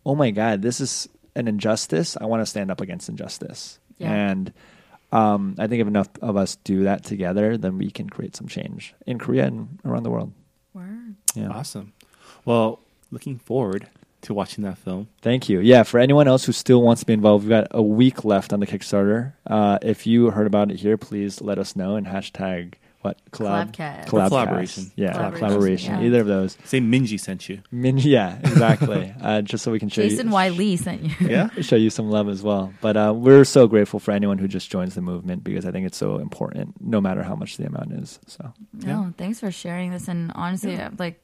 oh 0.05 0.15
my 0.15 0.31
God, 0.31 0.61
this 0.61 0.81
is 0.81 1.09
an 1.35 1.49
injustice. 1.49 2.17
I 2.21 2.27
want 2.27 2.43
to 2.43 2.47
stand 2.47 2.71
up 2.71 2.81
against 2.81 3.09
injustice. 3.09 3.79
Yeah. 3.99 4.13
And 4.13 4.53
um, 5.13 5.55
I 5.59 5.67
think 5.67 5.81
if 5.81 5.89
enough 5.89 6.09
of 6.21 6.37
us 6.37 6.57
do 6.57 6.85
that 6.85 7.05
together, 7.05 7.57
then 7.57 7.79
we 7.79 7.91
can 7.91 8.09
create 8.09 8.37
some 8.37 8.49
change 8.49 8.95
in 9.07 9.19
Korea 9.19 9.47
and 9.47 9.79
around 9.85 10.03
the 10.03 10.11
world. 10.11 10.33
Word. 10.75 11.15
Yeah. 11.35 11.49
awesome. 11.49 11.93
Well, 12.45 12.81
looking 13.11 13.39
forward 13.39 13.89
to 14.23 14.35
watching 14.35 14.65
that 14.65 14.79
film. 14.79 15.09
Thank 15.23 15.49
you. 15.49 15.61
Yeah, 15.61 15.83
for 15.83 15.99
anyone 15.99 16.29
else 16.29 16.45
who 16.45 16.53
still 16.53 16.83
wants 16.83 17.01
to 17.01 17.07
be 17.07 17.13
involved, 17.13 17.45
we've 17.45 17.51
got 17.51 17.69
a 17.71 17.83
week 17.83 18.25
left 18.25 18.53
on 18.53 18.61
the 18.61 18.67
Kickstarter. 18.67 19.33
Uh, 19.47 19.79
if 19.83 20.07
you 20.07 20.31
heard 20.31 20.47
about 20.47 20.71
it 20.71 20.79
here, 20.81 20.97
please 20.97 21.41
let 21.41 21.59
us 21.59 21.75
know 21.77 21.97
and 21.97 22.07
hashtag 22.07 22.75
what 23.03 23.17
collab 23.31 23.73
Collabcast. 23.73 24.05
Collabcast. 24.07 24.29
Collaboration. 24.29 24.93
Yeah, 24.95 25.13
Collaboration, 25.13 25.39
collaboration. 25.49 25.95
yeah. 26.01 26.07
Either 26.07 26.21
of 26.21 26.27
those. 26.27 26.59
Say 26.65 26.81
Minji 26.83 27.19
sent 27.19 27.49
you. 27.49 27.63
minji 27.73 28.05
yeah, 28.11 28.39
exactly. 28.41 29.15
uh, 29.23 29.41
just 29.41 29.65
so 29.65 29.73
we 29.73 29.79
can 29.79 29.89
show 29.89 30.03
jason 30.03 30.27
you, 30.27 30.33
y 30.35 30.49
lee 30.51 30.77
sent 30.77 31.03
you 31.03 31.11
Yeah. 31.27 31.49
show 31.63 31.77
you 31.77 31.89
some 31.89 32.11
love 32.11 32.29
as 32.29 32.43
well. 32.43 32.75
But 32.83 32.99
uh, 32.99 33.15
we're 33.17 33.47
so 33.47 33.67
grateful 33.67 34.01
for 34.01 34.11
anyone 34.11 34.37
who 34.37 34.47
just 34.49 34.71
joins 34.71 34.97
the 34.97 35.01
movement 35.01 35.45
because 35.45 35.65
I 35.65 35.71
think 35.73 35.87
it's 35.87 35.97
so 35.97 36.19
important, 36.19 36.75
no 36.79 37.01
matter 37.01 37.23
how 37.23 37.35
much 37.37 37.57
the 37.57 37.65
amount 37.65 37.93
is. 37.93 38.19
So 38.27 38.53
No, 38.75 39.15
thanks 39.17 39.41
for 39.41 39.51
sharing 39.51 39.93
this. 39.93 40.07
And 40.07 40.31
honestly, 40.35 40.79
I'm 40.79 40.97
like, 40.99 41.23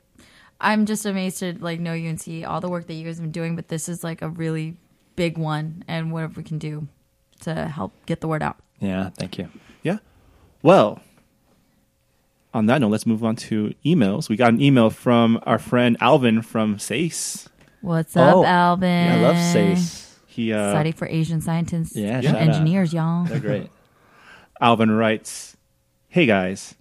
I'm 0.61 0.87
just 0.87 1.05
amazed 1.07 1.39
to 1.41 1.55
like 1.61 1.81
know 1.81 1.93
you 1.93 2.09
and 2.09 2.21
see 2.21 2.45
all 2.45 2.61
the 2.61 2.69
work 2.69 2.87
that 2.87 2.95
you 2.95 3.05
guys 3.05 3.17
have 3.17 3.23
been 3.25 3.33
doing. 3.33 3.57
But 3.57 3.69
this 3.69 3.89
is 3.89 4.03
like 4.03 4.23
a 4.23 4.29
really 4.29 4.77
big 5.17 5.37
one, 5.39 5.85
and 5.89 6.13
whatever 6.13 6.35
we 6.37 6.43
can 6.45 6.59
do 6.59 6.89
to 7.41 7.67
help 7.67 7.93
get 8.07 8.21
the 8.21 8.29
word 8.29 8.43
out. 8.43 8.57
yeah, 8.81 9.11
thank 9.11 9.39
you. 9.39 9.49
Yeah. 9.83 9.99
Well, 10.63 11.01
on 12.55 12.67
that 12.67 12.81
note, 12.81 12.89
let's 12.89 13.07
move 13.07 13.23
on 13.23 13.37
to 13.37 13.75
emails. 13.85 14.29
We 14.29 14.37
got 14.37 14.53
an 14.55 14.61
email 14.63 14.89
from 14.91 15.39
our 15.45 15.59
friend 15.59 15.97
Alvin 16.01 16.41
from 16.43 16.79
SASE. 16.79 17.49
What's 17.83 18.17
up, 18.17 18.35
Oh, 18.37 18.45
Alvin? 18.45 19.13
I 19.13 19.21
love 19.21 19.37
SASE. 19.37 20.15
He 20.27 20.53
uh, 20.53 20.71
Society 20.71 20.93
for 20.93 21.07
Asian 21.07 21.41
Scientists 21.41 21.95
Yeah, 21.97 22.17
and 22.17 22.25
shout 22.25 22.35
out. 22.35 22.41
Engineers, 22.43 22.93
y'all. 22.93 23.25
They're 23.25 23.39
great. 23.41 23.71
Alvin 24.61 24.91
writes, 24.91 25.57
Hey 26.09 26.25
guys, 26.27 26.75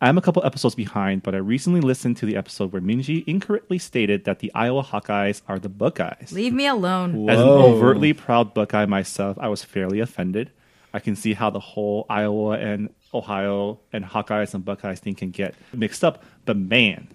I'm 0.00 0.18
a 0.18 0.20
couple 0.20 0.44
episodes 0.44 0.74
behind, 0.74 1.22
but 1.22 1.34
I 1.34 1.38
recently 1.38 1.80
listened 1.80 2.16
to 2.18 2.26
the 2.26 2.36
episode 2.36 2.72
where 2.72 2.82
Minji 2.82 3.24
incorrectly 3.26 3.78
stated 3.78 4.24
that 4.24 4.40
the 4.40 4.50
Iowa 4.54 4.82
Hawkeyes 4.82 5.40
are 5.48 5.58
the 5.58 5.68
Buckeyes. 5.70 6.30
Leave 6.32 6.52
me 6.52 6.66
alone. 6.66 7.28
As 7.30 7.40
an 7.40 7.48
overtly 7.48 8.12
proud 8.12 8.52
Buckeye 8.52 8.86
myself, 8.86 9.38
I 9.40 9.48
was 9.48 9.64
fairly 9.64 10.00
offended. 10.00 10.50
I 10.92 10.98
can 11.00 11.16
see 11.16 11.32
how 11.32 11.48
the 11.50 11.60
whole 11.60 12.06
Iowa 12.10 12.58
and 12.58 12.90
Ohio 13.14 13.80
and 13.92 14.04
Hawkeyes 14.04 14.52
and 14.54 14.64
Buckeyes 14.64 15.00
thing 15.00 15.14
can 15.14 15.30
get 15.30 15.54
mixed 15.72 16.04
up. 16.04 16.22
But 16.44 16.56
man, 16.58 17.08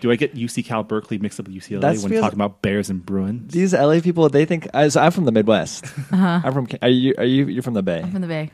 do 0.00 0.10
I 0.10 0.16
get 0.16 0.34
UC 0.34 0.64
Cal 0.64 0.82
Berkeley 0.82 1.18
mixed 1.18 1.38
up 1.38 1.46
with 1.46 1.54
UCLA 1.54 1.80
That's 1.80 2.02
when 2.02 2.10
because- 2.10 2.22
talking 2.22 2.38
about 2.38 2.60
Bears 2.62 2.90
and 2.90 3.06
Bruins? 3.06 3.52
These 3.52 3.72
LA 3.72 4.00
people, 4.00 4.28
they 4.28 4.44
think. 4.46 4.66
I, 4.74 4.88
so 4.88 5.00
I'm 5.00 5.12
from 5.12 5.26
the 5.26 5.32
Midwest. 5.32 5.84
Uh-huh. 6.12 6.40
I'm 6.44 6.52
from. 6.52 6.66
Are 6.82 6.88
you? 6.88 7.14
Are 7.18 7.24
you? 7.24 7.46
You're 7.46 7.62
from 7.62 7.74
the 7.74 7.82
Bay. 7.82 8.00
I'm 8.02 8.10
from 8.10 8.20
the 8.22 8.26
Bay. 8.26 8.50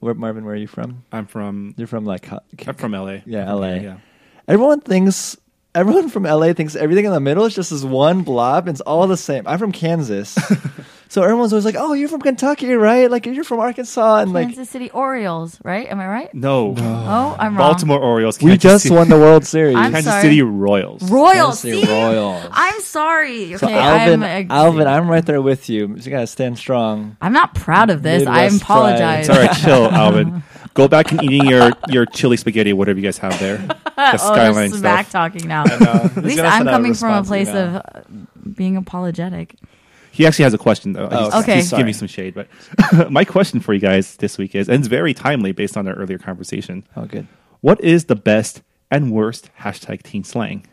Where, 0.00 0.14
Marvin, 0.14 0.44
where 0.44 0.54
are 0.54 0.58
you 0.58 0.66
from? 0.66 1.04
I'm 1.12 1.26
from 1.26 1.74
You're 1.76 1.86
from 1.86 2.04
like. 2.04 2.30
I'm 2.30 2.74
from 2.74 2.92
LA. 2.92 3.18
Yeah, 3.26 3.52
LA. 3.52 3.74
Yeah. 3.74 3.98
Everyone 4.48 4.80
thinks. 4.80 5.36
Everyone 5.76 6.08
from 6.08 6.22
LA 6.22 6.54
thinks 6.54 6.74
everything 6.74 7.04
in 7.04 7.12
the 7.12 7.20
middle 7.20 7.44
is 7.44 7.54
just 7.54 7.68
this 7.70 7.84
one 7.84 8.22
blob. 8.22 8.66
And 8.66 8.74
it's 8.74 8.80
all 8.80 9.06
the 9.06 9.16
same. 9.18 9.46
I'm 9.46 9.58
from 9.58 9.72
Kansas, 9.72 10.30
so 11.10 11.22
everyone's 11.22 11.52
always 11.52 11.66
like, 11.66 11.74
"Oh, 11.78 11.92
you're 11.92 12.08
from 12.08 12.22
Kentucky, 12.22 12.72
right? 12.72 13.10
Like 13.10 13.26
you're 13.26 13.44
from 13.44 13.60
Arkansas." 13.60 14.20
And 14.20 14.32
like, 14.32 14.46
Kansas 14.46 14.70
City 14.70 14.88
Orioles, 14.90 15.58
right? 15.62 15.86
Am 15.86 16.00
I 16.00 16.06
right? 16.06 16.32
No. 16.32 16.74
Oh, 16.78 17.36
I'm 17.38 17.58
wrong. 17.58 17.58
Baltimore 17.72 18.00
Orioles. 18.00 18.40
we 18.40 18.56
just 18.56 18.84
City, 18.84 18.94
won 18.94 19.10
the 19.10 19.18
World 19.18 19.44
Series. 19.44 19.76
I'm 19.76 19.92
Kansas 19.92 20.10
sorry. 20.10 20.22
City 20.22 20.40
Royals. 20.40 21.02
Royals. 21.10 21.60
Kansas 21.60 21.80
City 21.82 21.86
Royals. 21.92 22.48
I'm 22.50 22.80
sorry. 22.80 23.54
Okay, 23.54 23.58
so 23.58 23.68
Alvin, 23.68 24.22
I'm, 24.22 24.50
uh, 24.50 24.54
Alvin, 24.54 24.86
I'm 24.86 25.10
right 25.10 25.26
there 25.26 25.42
with 25.42 25.68
you. 25.68 25.94
You 25.94 26.10
gotta 26.10 26.26
stand 26.26 26.56
strong. 26.56 27.18
I'm 27.20 27.34
not 27.34 27.54
proud 27.54 27.90
of 27.90 28.02
this. 28.02 28.26
I 28.26 28.44
apologize. 28.44 29.26
Sorry, 29.26 29.40
all 29.40 29.46
right, 29.46 29.56
chill, 29.58 29.84
Alvin. 29.92 30.42
Go 30.76 30.88
back 30.88 31.10
and 31.10 31.22
eating 31.22 31.46
your, 31.46 31.72
your 31.88 32.04
chili 32.04 32.36
spaghetti, 32.36 32.72
whatever 32.74 32.98
you 32.98 33.04
guys 33.04 33.18
have 33.18 33.38
there. 33.40 33.56
The 33.96 34.12
oh, 34.12 34.16
skyline 34.18 34.70
they're 34.70 34.78
smack 34.78 35.06
stuff. 35.06 35.32
talking 35.32 35.48
now. 35.48 35.64
know. 35.64 35.76
At 36.16 36.22
least 36.22 36.38
I'm 36.38 36.66
coming 36.66 36.92
from 36.92 37.14
a 37.14 37.24
place 37.24 37.48
of 37.48 37.76
uh, 37.76 37.82
being 38.54 38.76
apologetic. 38.76 39.56
He 40.12 40.26
actually 40.26 40.42
has 40.42 40.52
a 40.52 40.58
question 40.58 40.92
though. 40.92 41.08
Oh, 41.10 41.24
he's, 41.24 41.34
okay. 41.34 41.54
he's 41.56 41.70
Sorry. 41.70 41.80
giving 41.80 41.86
me 41.88 41.92
some 41.94 42.08
shade, 42.08 42.34
but 42.34 42.46
my 43.10 43.24
question 43.24 43.60
for 43.60 43.72
you 43.72 43.80
guys 43.80 44.16
this 44.16 44.36
week 44.36 44.54
is, 44.54 44.68
and 44.68 44.80
it's 44.80 44.88
very 44.88 45.14
timely 45.14 45.52
based 45.52 45.78
on 45.78 45.88
our 45.88 45.94
earlier 45.94 46.18
conversation. 46.18 46.86
Oh, 46.94 47.06
good. 47.06 47.26
What 47.62 47.80
is 47.80 48.04
the 48.04 48.16
best 48.16 48.60
and 48.90 49.12
worst 49.12 49.48
hashtag 49.60 50.02
teen 50.02 50.24
slang, 50.24 50.66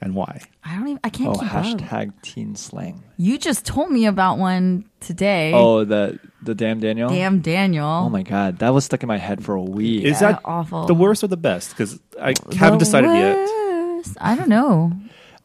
and 0.00 0.14
why? 0.14 0.40
I 0.64 0.76
don't 0.76 0.88
even. 0.88 1.00
I 1.04 1.10
can't 1.10 1.30
Oh, 1.30 1.38
keep 1.40 1.54
up. 1.54 1.64
hashtag 1.64 2.12
teen 2.22 2.56
slang. 2.56 3.02
You 3.16 3.38
just 3.38 3.64
told 3.66 3.90
me 3.90 4.06
about 4.06 4.38
one 4.38 4.84
today. 5.00 5.52
Oh, 5.54 5.84
the 5.84 6.18
The 6.42 6.54
damn 6.54 6.80
Daniel. 6.80 7.08
Damn 7.10 7.40
Daniel. 7.40 7.86
Oh 7.86 8.08
my 8.08 8.22
god, 8.22 8.58
that 8.60 8.72
was 8.72 8.84
stuck 8.84 9.02
in 9.02 9.08
my 9.08 9.18
head 9.18 9.44
for 9.44 9.54
a 9.54 9.62
week. 9.62 10.04
Is 10.04 10.20
Yeah, 10.20 10.32
that 10.32 10.40
awful. 10.44 10.86
the 10.86 10.94
worst 10.94 11.22
or 11.22 11.26
the 11.28 11.36
best? 11.36 11.70
Because 11.70 11.98
I 12.20 12.34
haven't 12.56 12.78
The 12.78 12.84
decided 12.84 13.10
yet. 13.12 13.36
worst. 13.36 14.16
I 14.20 14.34
don't 14.36 14.48
know. 14.48 14.92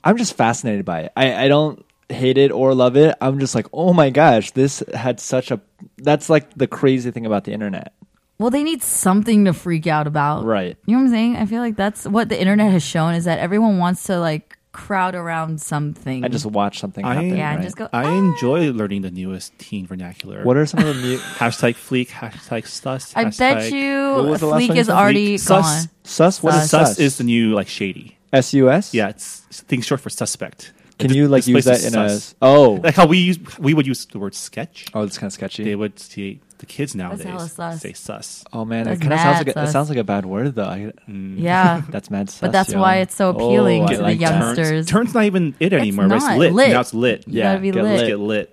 I'm 0.04 0.18
just 0.18 0.36
fascinated 0.38 0.86
by 0.86 1.02
it. 1.02 1.12
I, 1.18 1.46
I 1.46 1.48
don't 1.48 1.84
hate 2.10 2.38
it 2.38 2.52
or 2.52 2.74
love 2.76 2.96
it. 2.96 3.16
I'm 3.20 3.40
just 3.40 3.56
like, 3.56 3.66
oh 3.74 3.92
my 3.92 4.10
gosh, 4.12 4.52
this 4.52 4.84
had 4.94 5.20
such 5.20 5.52
a. 5.52 5.60
That's 5.98 6.30
like 6.30 6.54
the 6.56 6.68
crazy 6.68 7.12
thing 7.12 7.26
about 7.26 7.44
the 7.44 7.52
internet. 7.54 7.94
Well, 8.38 8.50
they 8.50 8.64
need 8.64 8.84
something 8.84 9.46
to 9.46 9.54
freak 9.54 9.88
out 9.88 10.08
about. 10.08 10.44
Right. 10.44 10.78
You 10.86 10.94
know 10.96 11.00
what 11.00 11.06
I'm 11.08 11.12
saying? 11.12 11.36
I 11.38 11.46
feel 11.46 11.62
like 11.62 11.76
that's 11.78 12.06
what 12.06 12.30
the 12.30 12.40
internet 12.40 12.72
has 12.72 12.84
shown 12.84 13.14
is 13.16 13.26
that 13.26 13.40
everyone 13.40 13.78
wants 13.78 14.04
to 14.06 14.20
like 14.20 14.58
crowd 14.74 15.16
around 15.16 15.62
something. 15.62 16.26
I 16.26 16.28
just 16.28 16.46
watch 16.46 16.80
something 16.80 17.06
I- 17.06 17.14
happen. 17.14 17.38
yeah, 17.38 17.52
and 17.52 17.60
right? 17.60 17.64
just 17.64 17.78
go. 17.78 17.88
I 17.94 18.04
"Ah." 18.04 18.18
enjoy 18.18 18.72
learning 18.74 19.04
the 19.04 19.12
newest 19.12 19.58
teen 19.58 19.88
vernacular. 19.88 20.44
What 20.44 20.58
are 20.58 20.66
some 20.66 20.82
of 20.82 20.88
the 20.94 21.02
new 21.02 21.18
hashtag 21.40 21.76
fleek, 21.76 22.10
hashtag 22.10 22.68
sus? 22.68 23.14
I 23.16 23.24
bet 23.24 23.32
hashtag- 23.32 23.72
you 23.72 24.16
What 24.16 24.26
was 24.32 24.40
the 24.42 24.48
last 24.48 24.60
Fleek 24.64 24.68
one 24.68 24.76
you 24.76 24.82
is 24.82 24.90
already 24.90 25.36
Fleek. 25.38 25.48
gone. 25.48 25.64
Sus. 25.64 25.88
sus? 26.04 26.44
What 26.44 26.56
is 26.56 26.70
Sus. 26.70 26.70
sus? 26.72 26.88
sus 26.90 27.00
is 27.00 27.18
the 27.20 27.24
new 27.24 27.54
like 27.56 27.70
shady. 27.70 28.18
S 28.34 28.54
U 28.54 28.70
S. 28.70 28.94
Yeah, 28.94 29.08
it's 29.08 29.44
things 29.70 29.86
short 29.86 30.02
for 30.02 30.10
suspect. 30.10 30.74
Can 31.00 31.14
you 31.14 31.28
like 31.30 31.46
use 31.48 31.64
that 31.66 31.72
that 31.80 31.88
is 31.88 31.94
in 31.94 31.98
a? 32.00 32.10
sus. 32.10 32.36
Oh. 32.42 32.80
like 32.84 32.96
how 32.96 33.06
we 33.06 33.18
use 33.20 33.40
we 33.60 33.74
would 33.74 33.88
use 33.88 34.06
the 34.06 34.20
word 34.20 34.36
sketch. 34.36 34.88
Oh, 34.94 35.04
it's 35.04 35.18
kind 35.18 35.28
of 35.30 35.34
sketchy. 35.34 35.64
They 35.64 35.76
would 35.76 35.98
see 36.00 36.42
the 36.60 36.66
kids 36.66 36.96
nowadays 36.96 37.26
hella 37.26 37.48
sus. 37.48 37.82
say 37.82 37.94
sus. 37.94 38.44
oh 38.54 38.66
man, 38.66 38.88
it 38.88 39.02
kind 39.02 39.14
of 39.14 39.20
sounds 39.20 39.46
like 39.46 39.56
a, 39.56 39.64
it 39.64 39.68
sounds 39.68 39.90
like 39.90 39.98
a 39.98 40.04
bad 40.04 40.26
word 40.26 40.56
though. 40.56 40.66
I, 40.66 40.94
mm. 41.10 41.40
Yeah. 41.40 41.82
that's 41.90 42.10
mad 42.10 42.30
sus. 42.30 42.42
But 42.42 42.52
that's 42.52 42.72
yo. 42.72 42.80
why 42.80 42.98
it's 42.98 43.16
so 43.16 43.28
oh, 43.28 43.30
appealing 43.32 43.84
Oh, 43.84 43.86
I 43.86 43.92
to 43.92 43.98
the 43.98 44.04
like 44.04 44.20
that. 44.20 44.40
youngsters. 44.42 44.68
Turns, 44.70 44.90
turns 44.90 45.14
not 45.14 45.26
even 45.26 45.56
it 45.60 45.74
anymore. 45.74 46.08
but 46.08 46.20
not. 46.20 46.32
It's 46.32 46.40
lit. 46.40 46.54
Lit. 46.54 46.70
Now 46.72 46.82
it's 46.82 46.94
lit. 46.94 47.28
You 47.28 47.42
gotta 47.44 47.60
be 47.60 47.72
get 47.72 47.84
lit. 47.84 47.92
Let's 47.94 48.08
get 48.08 48.20
lit. 48.20 48.52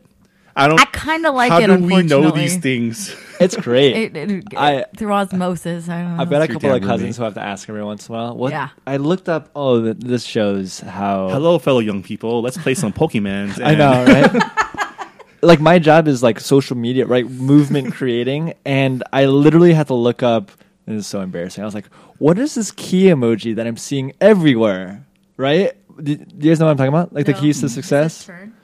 I 0.54 0.68
don't. 0.68 0.80
I 0.80 0.84
kind 0.86 1.24
of 1.24 1.34
like 1.34 1.50
how 1.50 1.60
it. 1.60 1.66
do 1.66 1.78
we 1.78 2.02
know 2.02 2.30
these 2.30 2.58
things? 2.58 3.16
It's 3.40 3.56
great. 3.68 3.96
It, 3.96 4.30
it, 4.30 4.44
I- 4.56 4.84
through 4.96 5.12
osmosis. 5.12 5.88
I 5.88 6.02
don't 6.02 6.16
know. 6.16 6.22
I've 6.22 6.30
got 6.30 6.42
a 6.42 6.48
couple 6.48 6.72
of 6.74 6.82
cousins 6.82 7.00
roommate. 7.00 7.16
who 7.16 7.22
have 7.24 7.34
to 7.34 7.40
ask 7.42 7.68
every 7.68 7.82
once 7.82 8.08
in 8.08 8.14
a 8.14 8.18
while. 8.18 8.36
What? 8.36 8.52
Yeah. 8.52 8.68
I 8.86 8.98
looked 8.98 9.28
up. 9.28 9.50
Oh, 9.56 9.80
this 9.80 10.24
shows 10.24 10.80
how. 10.80 11.30
Hello, 11.30 11.58
fellow 11.58 11.80
young 11.80 12.02
people. 12.02 12.42
Let's 12.42 12.58
play 12.58 12.74
some 12.74 12.92
Pokemans. 12.92 13.64
I 13.64 13.74
know, 13.74 14.04
right? 14.04 14.68
Like 15.43 15.60
my 15.60 15.78
job 15.78 16.09
is 16.09 16.23
like 16.23 16.40
social 16.40 16.77
media, 16.77 17.06
right? 17.06 17.28
Movement 17.28 17.93
creating, 17.98 18.55
and 18.64 19.02
I 19.12 19.27
literally 19.27 19.73
had 19.73 19.89
to 19.89 19.94
look 19.94 20.23
up. 20.23 20.51
This 20.86 21.01
is 21.01 21.06
so 21.06 21.20
embarrassing. 21.20 21.62
I 21.62 21.64
was 21.64 21.74
like, 21.74 21.86
"What 22.19 22.39
is 22.39 22.55
this 22.55 22.70
key 22.73 23.05
emoji 23.05 23.55
that 23.56 23.66
I'm 23.66 23.77
seeing 23.77 24.12
everywhere?" 24.20 25.05
Right? 25.36 25.73
Do, 26.02 26.14
do 26.16 26.24
you 26.47 26.51
guys 26.52 26.60
know 26.60 26.66
what 26.66 26.73
I'm 26.73 26.77
talking 26.77 26.89
about? 26.89 27.12
Like 27.12 27.27
the 27.27 27.32
No. 27.32 27.40
keys 27.40 27.60
to 27.60 27.66
Is 27.66 27.74
success? 27.74 28.27
turn? 28.27 28.55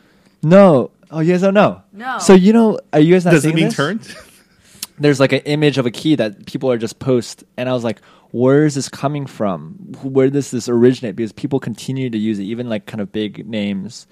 No. 0.43 0.91
Oh, 1.11 1.21
you 1.21 1.33
guys 1.33 1.41
don't 1.43 1.55
know. 1.55 1.83
No. 1.93 2.19
So 2.19 2.35
you 2.35 2.53
know? 2.53 2.79
Are 2.93 3.01
you 3.01 3.15
guys 3.15 3.25
not 3.25 3.33
Does 3.33 3.43
seeing 3.43 3.55
it 3.55 3.57
mean 3.57 3.65
this? 3.67 3.77
turned? 3.77 4.17
there's 5.01 5.21
like 5.21 5.33
an 5.33 5.41
image 5.41 5.79
of 5.79 5.87
a 5.87 5.91
key 5.91 6.15
that 6.17 6.45
people 6.47 6.71
are 6.71 6.77
just 6.77 6.99
post 6.99 7.45
and 7.57 7.69
i 7.69 7.73
was 7.73 7.85
like 7.85 8.01
where 8.33 8.65
is 8.65 8.75
this 8.75 8.89
coming 8.89 9.27
from 9.27 9.75
where 10.03 10.29
does 10.29 10.51
this 10.51 10.69
originate 10.69 11.15
because 11.15 11.31
people 11.31 11.61
continue 11.61 12.11
to 12.11 12.19
use 12.19 12.41
it 12.41 12.43
even 12.43 12.69
like 12.69 12.85
kind 12.87 13.01
of 13.01 13.13
big 13.13 13.47
names 13.49 14.09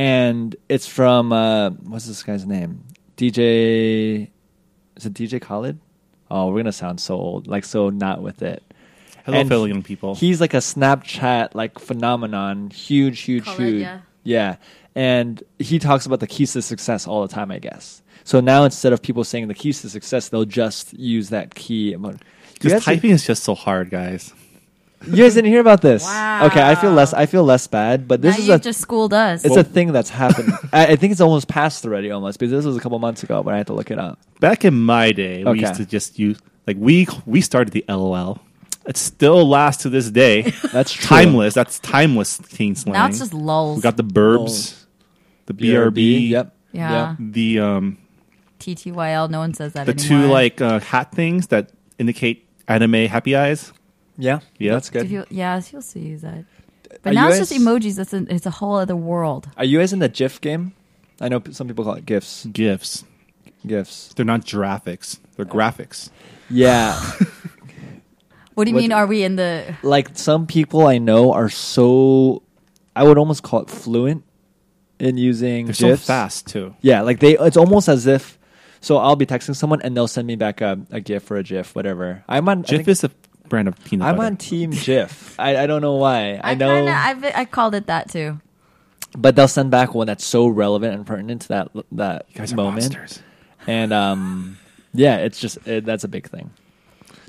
and 0.00 0.56
it's 0.68 0.86
from 0.86 1.30
uh 1.32 1.70
what's 1.90 2.06
this 2.06 2.22
guy's 2.22 2.46
name 2.46 2.82
dj 3.18 4.30
is 4.96 5.06
it 5.06 5.12
dj 5.14 5.40
khaled 5.40 5.78
oh 6.30 6.48
we're 6.48 6.58
gonna 6.60 6.72
sound 6.72 6.98
so 7.00 7.14
old 7.16 7.46
like 7.46 7.64
so 7.64 7.90
not 7.90 8.22
with 8.22 8.40
it 8.42 8.62
Hello, 9.26 9.38
And 9.38 9.48
fellow 9.50 9.82
people. 9.82 10.14
He's 10.14 10.40
like 10.40 10.54
a 10.54 10.62
Snapchat 10.72 11.54
like 11.54 11.78
phenomenon, 11.78 12.70
huge, 12.70 13.20
huge, 13.20 13.44
Khaled, 13.44 13.60
huge. 13.60 13.80
yeah. 13.82 14.00
yeah, 14.24 14.56
and 14.94 15.42
he 15.58 15.78
talks 15.78 16.06
about 16.06 16.20
the 16.20 16.26
keys 16.26 16.54
to 16.54 16.62
success 16.62 17.06
all 17.06 17.20
the 17.20 17.32
time. 17.32 17.50
I 17.50 17.58
guess. 17.58 18.00
So 18.24 18.40
now 18.40 18.64
instead 18.64 18.94
of 18.94 19.02
people 19.02 19.22
saying 19.22 19.48
the 19.48 19.54
keys 19.54 19.82
to 19.82 19.90
success, 19.90 20.30
they'll 20.30 20.46
just 20.46 20.94
use 20.94 21.28
that 21.28 21.54
key. 21.54 21.92
emo- 21.92 22.12
You 22.12 22.18
Because 22.54 22.72
guys, 22.72 22.84
typing 22.84 23.10
is 23.10 23.26
just 23.26 23.44
so 23.44 23.54
hard, 23.54 23.90
guys. 23.90 24.32
You 25.06 25.16
guys 25.16 25.34
didn't 25.34 25.50
hear 25.50 25.60
about 25.60 25.80
this? 25.80 26.04
Wow. 26.04 26.46
Okay, 26.46 26.62
I 26.62 26.74
feel 26.74 26.92
less. 26.92 27.12
I 27.14 27.26
feel 27.26 27.44
less 27.44 27.66
bad, 27.66 28.06
but 28.06 28.20
this 28.22 28.36
now 28.36 28.42
is 28.42 28.48
you 28.48 28.54
a 28.54 28.58
just 28.58 28.80
schooled 28.80 29.14
us. 29.14 29.44
it's 29.44 29.56
a 29.56 29.64
thing 29.64 29.92
that's 29.92 30.10
happened. 30.10 30.52
I, 30.72 30.88
I 30.88 30.96
think 30.96 31.12
it's 31.12 31.20
almost 31.20 31.48
passed 31.48 31.84
already, 31.86 32.10
almost 32.10 32.38
because 32.38 32.50
this 32.50 32.64
was 32.64 32.76
a 32.76 32.80
couple 32.80 32.98
months 32.98 33.22
ago, 33.22 33.42
but 33.42 33.54
I 33.54 33.56
had 33.58 33.66
to 33.68 33.72
look 33.74 33.90
it 33.90 33.98
up. 33.98 34.18
Back 34.40 34.64
in 34.64 34.74
my 34.74 35.12
day, 35.12 35.44
we 35.44 35.50
Okay. 35.50 35.60
used 35.60 35.76
to 35.76 35.86
just 35.86 36.18
use 36.18 36.38
like 36.66 36.76
we 36.78 37.06
we 37.26 37.40
started 37.40 37.72
the 37.72 37.84
LOL. 37.88 38.40
It 38.86 38.96
still 38.96 39.46
lasts 39.48 39.82
to 39.82 39.90
this 39.90 40.10
day. 40.10 40.42
That's 40.72 40.92
true. 40.92 41.06
timeless. 41.06 41.54
That's 41.54 41.78
timeless 41.80 42.38
teen 42.38 42.74
slang. 42.74 42.94
now 42.94 43.06
it's 43.06 43.18
just 43.18 43.34
lulls. 43.34 43.76
we 43.76 43.82
got 43.82 43.96
the 43.96 44.04
burbs, 44.04 44.84
the 45.46 45.54
BRB, 45.54 46.28
Yep. 46.30 46.56
Yeah. 46.72 47.10
Yep. 47.10 47.16
the 47.32 47.58
um 47.60 47.98
TTYL. 48.58 49.30
No 49.30 49.38
one 49.38 49.54
says 49.54 49.72
that 49.74 49.86
the 49.86 49.92
anymore. 49.92 50.26
two 50.26 50.32
like 50.32 50.60
uh, 50.60 50.80
hat 50.80 51.12
things 51.12 51.48
that 51.48 51.72
indicate 51.98 52.46
anime 52.68 53.06
happy 53.06 53.34
eyes. 53.36 53.72
Yeah. 54.20 54.40
Yeah. 54.58 54.72
That's 54.74 54.88
If 54.88 54.92
good. 54.92 55.10
you, 55.10 55.24
yeah, 55.30 55.60
you'll 55.72 55.82
see 55.82 56.00
use 56.00 56.22
that. 56.22 56.44
But 57.02 57.10
Are 57.10 57.14
now 57.14 57.28
you 57.28 57.34
it's 57.40 57.48
just 57.50 57.52
emojis. 57.52 57.96
That's 57.96 58.12
a, 58.12 58.26
it's 58.34 58.46
a 58.46 58.50
whole 58.50 58.76
other 58.76 58.96
world. 58.96 59.48
Are 59.56 59.64
you 59.64 59.78
guys 59.78 59.92
in 59.92 59.98
the 60.00 60.08
GIF 60.08 60.40
game? 60.40 60.72
I 61.20 61.28
know 61.28 61.42
some 61.50 61.68
people 61.68 61.84
call 61.84 61.94
it 61.94 62.04
GIFs. 62.06 62.46
GIFs. 62.52 63.04
GIFs. 63.66 64.12
They're 64.14 64.24
not 64.24 64.42
graphics. 64.46 65.18
They're 65.36 65.46
uh, 65.46 65.48
graphics. 65.48 66.10
Yeah. 66.48 66.98
What 68.54 68.64
do 68.64 68.70
you 68.70 68.74
What- 68.74 68.80
mean? 68.82 68.92
Are 68.92 69.06
we 69.06 69.22
in 69.22 69.36
the? 69.36 69.74
like 69.82 70.10
some 70.18 70.46
people 70.46 70.86
I 70.86 70.98
know 70.98 71.32
are 71.32 71.48
so 71.48 72.42
I 72.94 73.04
would 73.04 73.16
almost 73.16 73.42
call 73.42 73.60
it 73.62 73.70
fluent 73.70 74.24
in 74.98 75.16
using 75.16 75.66
They're 75.66 75.74
so 75.74 75.88
GIFs. 75.90 76.06
fast 76.06 76.46
too. 76.48 76.74
Yeah, 76.82 77.00
like 77.02 77.20
they 77.20 77.38
it's 77.38 77.56
almost 77.56 77.88
as 77.88 78.06
if 78.06 78.38
so 78.80 78.96
I'll 78.98 79.16
be 79.16 79.24
texting 79.24 79.54
someone 79.56 79.80
and 79.82 79.96
they'll 79.96 80.08
send 80.08 80.26
me 80.26 80.36
back 80.36 80.60
a, 80.60 80.78
a 80.90 81.00
GIF 81.00 81.30
or 81.30 81.36
a 81.36 81.42
GIF, 81.42 81.74
whatever. 81.74 82.24
I'm 82.28 82.48
on 82.48 82.58
I 82.58 82.62
GIF 82.62 82.68
think- 82.78 82.88
is 82.88 83.04
a 83.04 83.10
brand 83.50 83.68
of 83.68 83.82
peanut 83.84 84.08
I'm 84.08 84.16
butter. 84.16 84.26
on 84.28 84.36
team 84.38 84.70
GIF. 84.70 85.38
I, 85.38 85.58
I 85.58 85.66
don't 85.66 85.82
know 85.82 85.96
why. 85.96 86.40
I, 86.42 86.54
know 86.54 86.74
Kinda, 86.74 86.92
I've, 86.92 87.24
I 87.24 87.44
called 87.44 87.74
it 87.74 87.86
that 87.88 88.08
too. 88.08 88.40
but 89.18 89.36
they'll 89.36 89.46
send 89.48 89.70
back 89.70 89.92
one 89.94 90.06
that's 90.06 90.24
so 90.24 90.46
relevant 90.48 90.94
and 90.94 91.06
pertinent 91.06 91.42
to 91.42 91.48
that 91.48 91.68
that 91.92 92.24
you 92.30 92.36
guys 92.36 92.52
are 92.52 92.56
moment. 92.56 92.94
monsters. 92.94 93.22
And 93.66 93.92
um 93.92 94.56
yeah, 94.94 95.18
it's 95.18 95.38
just 95.38 95.58
it, 95.66 95.84
that's 95.84 96.04
a 96.04 96.08
big 96.08 96.28
thing. 96.30 96.50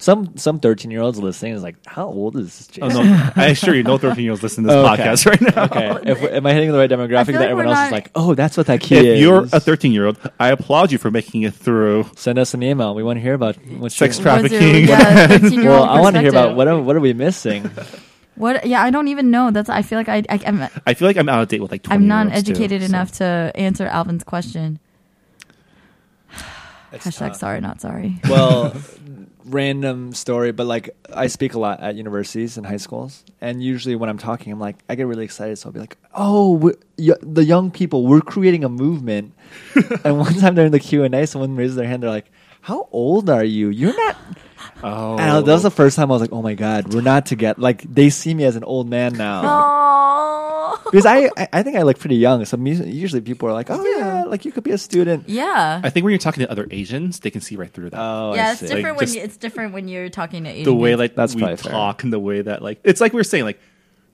Some 0.01 0.35
some 0.35 0.59
13-year-olds 0.59 1.19
listening 1.19 1.53
is 1.53 1.61
like, 1.61 1.75
"How 1.85 2.07
old 2.07 2.35
is 2.35 2.57
this 2.67 2.79
Oh 2.81 2.87
no! 2.87 3.01
I 3.35 3.49
assure 3.49 3.75
you, 3.75 3.83
no 3.83 3.99
thirteen 3.99 4.23
year 4.23 4.31
olds 4.31 4.41
listen 4.41 4.63
to 4.63 4.69
this 4.69 4.75
Okay. 4.93 5.03
podcast 5.03 5.25
right 5.27 5.41
now. 5.55 5.63
Okay, 5.65 6.11
if, 6.11 6.23
am 6.23 6.43
I 6.47 6.53
hitting 6.53 6.71
the 6.71 6.77
right 6.79 6.89
demographic 6.89 7.27
that 7.27 7.41
like 7.41 7.49
everyone 7.49 7.67
else 7.67 7.75
not- 7.77 7.85
is 7.85 7.91
like, 7.91 8.11
oh, 8.15 8.33
that's 8.33 8.57
what 8.57 8.65
that 8.65 8.81
key 8.81 8.95
If 8.95 9.05
is? 9.05 9.21
you're 9.21 9.43
a 9.43 9.59
13 9.59 9.91
year 9.91 10.07
old, 10.07 10.17
I 10.39 10.49
applaud 10.49 10.91
you 10.91 10.97
for 10.97 11.11
making 11.11 11.43
it 11.43 11.53
through 11.53 12.09
Send 12.15 12.39
us 12.39 12.55
an 12.55 12.63
email. 12.63 12.95
We 12.95 13.03
want 13.03 13.17
to 13.17 13.21
hear 13.21 13.35
about 13.35 13.57
what's 13.77 13.95
sex 13.95 14.17
your- 14.17 14.25
What's 14.33 14.49
trafficking. 14.49 14.87
yeah, 14.87 15.37
Well, 15.69 15.83
I 15.83 16.01
want 16.01 16.15
to 16.15 16.19
hear 16.21 16.31
about 16.31 16.55
what 16.55 16.67
are, 16.67 16.81
what 16.81 16.95
are 16.95 16.99
we 16.99 17.13
missing? 17.13 17.69
What? 18.35 18.65
Yeah, 18.65 18.81
I 18.81 18.89
don't 18.89 19.07
even 19.07 19.29
know. 19.29 19.51
That's. 19.51 19.69
I 19.69 19.83
feel 19.83 19.99
like 19.99 20.09
I. 20.09 20.23
I 20.29 20.39
I'm, 20.47 20.67
I 20.87 20.95
feel 20.95 21.07
like 21.07 21.17
I'm 21.17 21.29
out 21.29 21.43
of 21.43 21.47
date 21.49 21.61
with 21.61 21.69
like 21.69 21.83
20 21.83 21.95
I'm 21.95 22.07
not 22.07 22.25
year-olds, 22.27 22.43
too, 22.47 22.51
educated 22.53 22.81
so. 22.81 22.85
enough 22.87 23.11
to 23.19 23.51
answer 23.53 23.85
Alvin's 23.85 24.23
question. 24.23 24.79
Hashtag 26.91 27.35
sorry, 27.35 27.61
not 27.61 27.79
sorry. 27.81 28.19
well, 28.27 28.73
random 29.45 30.13
story, 30.13 30.51
but 30.51 30.65
like 30.67 30.89
I 31.13 31.27
speak 31.27 31.53
a 31.53 31.59
lot 31.59 31.79
at 31.81 31.95
universities 31.95 32.57
and 32.57 32.65
high 32.65 32.77
schools, 32.77 33.23
and 33.39 33.61
usually 33.63 33.95
when 33.95 34.09
I'm 34.09 34.17
talking, 34.17 34.51
I'm 34.53 34.59
like, 34.59 34.77
I 34.89 34.95
get 34.95 35.07
really 35.07 35.25
excited, 35.25 35.57
so 35.57 35.67
I'll 35.69 35.73
be 35.73 35.79
like, 35.79 35.97
oh, 36.13 36.71
y- 36.97 37.13
the 37.21 37.43
young 37.43 37.71
people, 37.71 38.05
we're 38.05 38.21
creating 38.21 38.63
a 38.63 38.69
movement. 38.69 39.33
and 40.03 40.17
one 40.19 40.33
time 40.35 40.55
during 40.55 40.71
the 40.71 40.79
Q 40.79 41.03
and 41.03 41.13
A, 41.15 41.25
someone 41.27 41.55
raises 41.55 41.75
their 41.75 41.87
hand, 41.87 42.03
they're 42.03 42.09
like, 42.09 42.31
how 42.61 42.87
old 42.91 43.29
are 43.29 43.43
you? 43.43 43.69
You're 43.69 43.95
not. 43.95 44.17
Oh, 44.83 45.17
And 45.17 45.45
that 45.45 45.51
was 45.53 45.63
the 45.63 45.71
first 45.71 45.95
time 45.95 46.11
I 46.11 46.13
was 46.13 46.21
like, 46.21 46.31
oh 46.31 46.41
my 46.41 46.53
god, 46.53 46.93
we're 46.93 47.01
not 47.01 47.25
together. 47.25 47.59
Like 47.61 47.81
they 47.83 48.09
see 48.09 48.33
me 48.33 48.43
as 48.45 48.55
an 48.55 48.63
old 48.63 48.87
man 48.89 49.13
now. 49.13 49.41
Oh. 50.71 50.81
because 50.91 51.05
I, 51.05 51.29
I 51.37 51.47
I 51.53 51.63
think 51.63 51.77
I 51.77 51.81
look 51.83 51.99
pretty 51.99 52.15
young. 52.15 52.43
So 52.45 52.57
mu- 52.57 52.71
usually 52.71 53.21
people 53.21 53.47
are 53.49 53.53
like, 53.53 53.69
"Oh 53.69 53.83
yeah, 53.97 54.23
like 54.25 54.45
you 54.45 54.51
could 54.51 54.63
be 54.63 54.71
a 54.71 54.77
student." 54.77 55.27
Yeah. 55.29 55.81
I 55.83 55.89
think 55.89 56.03
when 56.03 56.11
you're 56.11 56.19
talking 56.19 56.41
to 56.45 56.51
other 56.51 56.67
Asians, 56.71 57.19
they 57.19 57.29
can 57.31 57.41
see 57.41 57.55
right 57.55 57.71
through 57.71 57.89
that. 57.91 57.99
Oh, 57.99 58.33
yeah, 58.35 58.47
I 58.47 58.51
it's 58.51 58.59
see. 58.61 58.67
different 58.67 58.83
Like, 58.85 58.97
when 58.97 59.05
just- 59.07 59.15
you, 59.17 59.21
it's 59.23 59.37
different 59.37 59.73
when 59.73 59.87
you're 59.87 60.09
talking 60.09 60.43
to 60.45 60.49
Asian 60.49 60.63
the 60.65 60.73
way 60.75 60.91
kids. 60.91 60.99
like 60.99 61.15
That's 61.15 61.35
we 61.35 61.41
probably 61.41 61.57
fair. 61.57 61.71
talk 61.71 62.03
and 62.03 62.11
the 62.13 62.19
way 62.19 62.41
that 62.41 62.61
like 62.61 62.79
it's 62.83 63.01
like 63.01 63.13
we 63.13 63.17
were 63.17 63.23
saying 63.23 63.43
like 63.45 63.59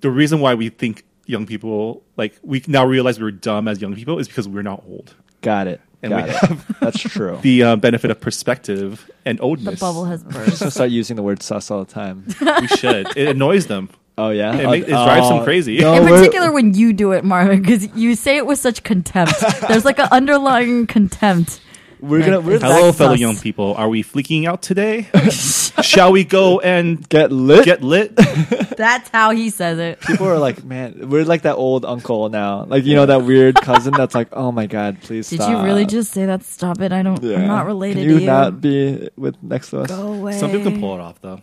the 0.01 0.11
reason 0.11 0.39
why 0.39 0.53
we 0.55 0.69
think 0.69 1.03
young 1.25 1.45
people 1.45 2.03
like 2.15 2.38
we 2.41 2.63
now 2.67 2.85
realize 2.85 3.19
we're 3.19 3.31
dumb 3.31 3.67
as 3.67 3.81
young 3.81 3.93
people 3.95 4.17
is 4.19 4.27
because 4.27 4.47
we're 4.47 4.61
not 4.63 4.84
old. 4.88 5.13
Got 5.41 5.67
it. 5.67 5.81
And 6.03 6.11
Got 6.11 6.27
we 6.49 6.55
it. 6.57 6.59
That's 6.79 6.99
true. 6.99 7.39
The 7.41 7.63
uh, 7.63 7.75
benefit 7.75 8.11
of 8.11 8.19
perspective 8.21 9.09
and 9.25 9.39
oldness. 9.41 9.79
the 9.79 9.85
oldness. 9.85 9.95
bubble 9.95 10.05
has 10.05 10.23
I'm 10.23 10.29
burst. 10.29 10.49
just 10.49 10.59
gonna 10.61 10.71
start 10.71 10.89
using 10.91 11.15
the 11.15 11.23
word 11.23 11.41
"sus" 11.41 11.71
all 11.71 11.84
the 11.84 11.91
time. 11.91 12.25
we 12.61 12.67
should. 12.67 13.07
It 13.17 13.29
annoys 13.29 13.65
them. 13.67 13.89
Oh 14.19 14.30
yeah, 14.30 14.56
It 14.56 14.65
Oh, 14.65 14.72
make- 14.72 14.84
it 14.84 14.88
drives 14.89 15.27
them 15.30 15.38
oh, 15.38 15.41
uh, 15.41 15.44
crazy. 15.44 15.77
no, 15.77 15.94
In 15.94 16.07
particular, 16.07 16.52
when 16.52 16.73
you 16.73 16.91
do 16.94 17.11
it, 17.11 17.23
Marvin, 17.23 17.61
because 17.61 17.88
you 17.95 18.15
say 18.15 18.38
it 18.38 18.45
with 18.48 18.57
such 18.60 18.84
contempt. 18.84 19.34
There's 19.68 19.85
like 19.85 19.99
an 19.99 20.07
underlying 20.11 20.88
contempt. 20.88 21.61
We're 21.99 22.19
gonna 22.19 22.41
we're 22.41 22.60
Hello, 22.60 22.91
fellow 22.91 23.14
us. 23.14 23.19
young 23.19 23.38
people. 23.38 23.73
Are 23.73 23.89
we 23.89 24.03
fleeking 24.03 24.45
out 24.45 24.61
today? 24.61 25.07
Shall 25.31 26.11
we 26.11 26.23
go 26.23 26.60
and 26.60 27.07
get 27.10 27.31
lit. 27.31 27.65
get 27.65 27.81
lit? 27.81 28.15
That's 28.77 29.10
how 29.10 29.31
he 29.31 29.49
says 29.49 29.80
it. 29.80 29.99
People 30.02 30.27
are 30.27 30.38
like, 30.38 30.64
man, 30.64 31.10
we're 31.10 31.26
like 31.26 31.41
that 31.41 31.56
old 31.56 31.85
uncle 31.85 32.30
now. 32.30 32.65
Like 32.65 32.85
you 32.85 32.94
know 32.95 33.07
that 33.07 33.23
weird 33.23 33.56
cousin 33.56 33.94
that's 33.98 34.14
like, 34.14 34.27
oh 34.34 34.52
my 34.52 34.68
god, 34.68 35.02
please 35.02 35.27
Did 35.30 35.41
stop. 35.41 35.49
you 35.49 35.64
really 35.65 35.88
just 35.88 36.11
say 36.11 36.27
that? 36.27 36.44
Stop 36.44 36.81
it! 36.81 36.91
I 36.91 37.02
don't. 37.02 37.22
Yeah. 37.23 37.38
I'm 37.38 37.48
not 37.48 37.65
related 37.65 38.02
Can 38.02 38.10
you 38.10 38.15
to 38.18 38.22
you. 38.22 38.27
not 38.27 38.61
be 38.61 39.10
with 39.18 39.41
next 39.41 39.72
to 39.72 39.81
us? 39.81 39.88
Go 39.89 40.14
away. 40.14 40.38
Some 40.38 40.52
people 40.52 40.69
can 40.72 40.80
pull 40.80 40.94
it 40.94 41.02
off, 41.02 41.19
though. 41.22 41.41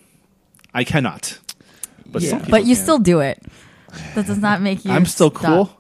I 0.72 0.84
cannot. 0.84 1.38
But 2.06 2.22
Yeah. 2.22 2.30
some 2.30 2.42
But 2.50 2.64
you 2.64 2.74
can. 2.74 2.82
still 2.82 2.98
do 2.98 3.20
it. 3.20 3.42
That 4.14 4.26
does 4.26 4.38
not 4.38 4.60
make 4.60 4.84
you. 4.84 4.90
I'm 4.90 5.06
still 5.06 5.30
stop. 5.30 5.42
cool. 5.42 5.70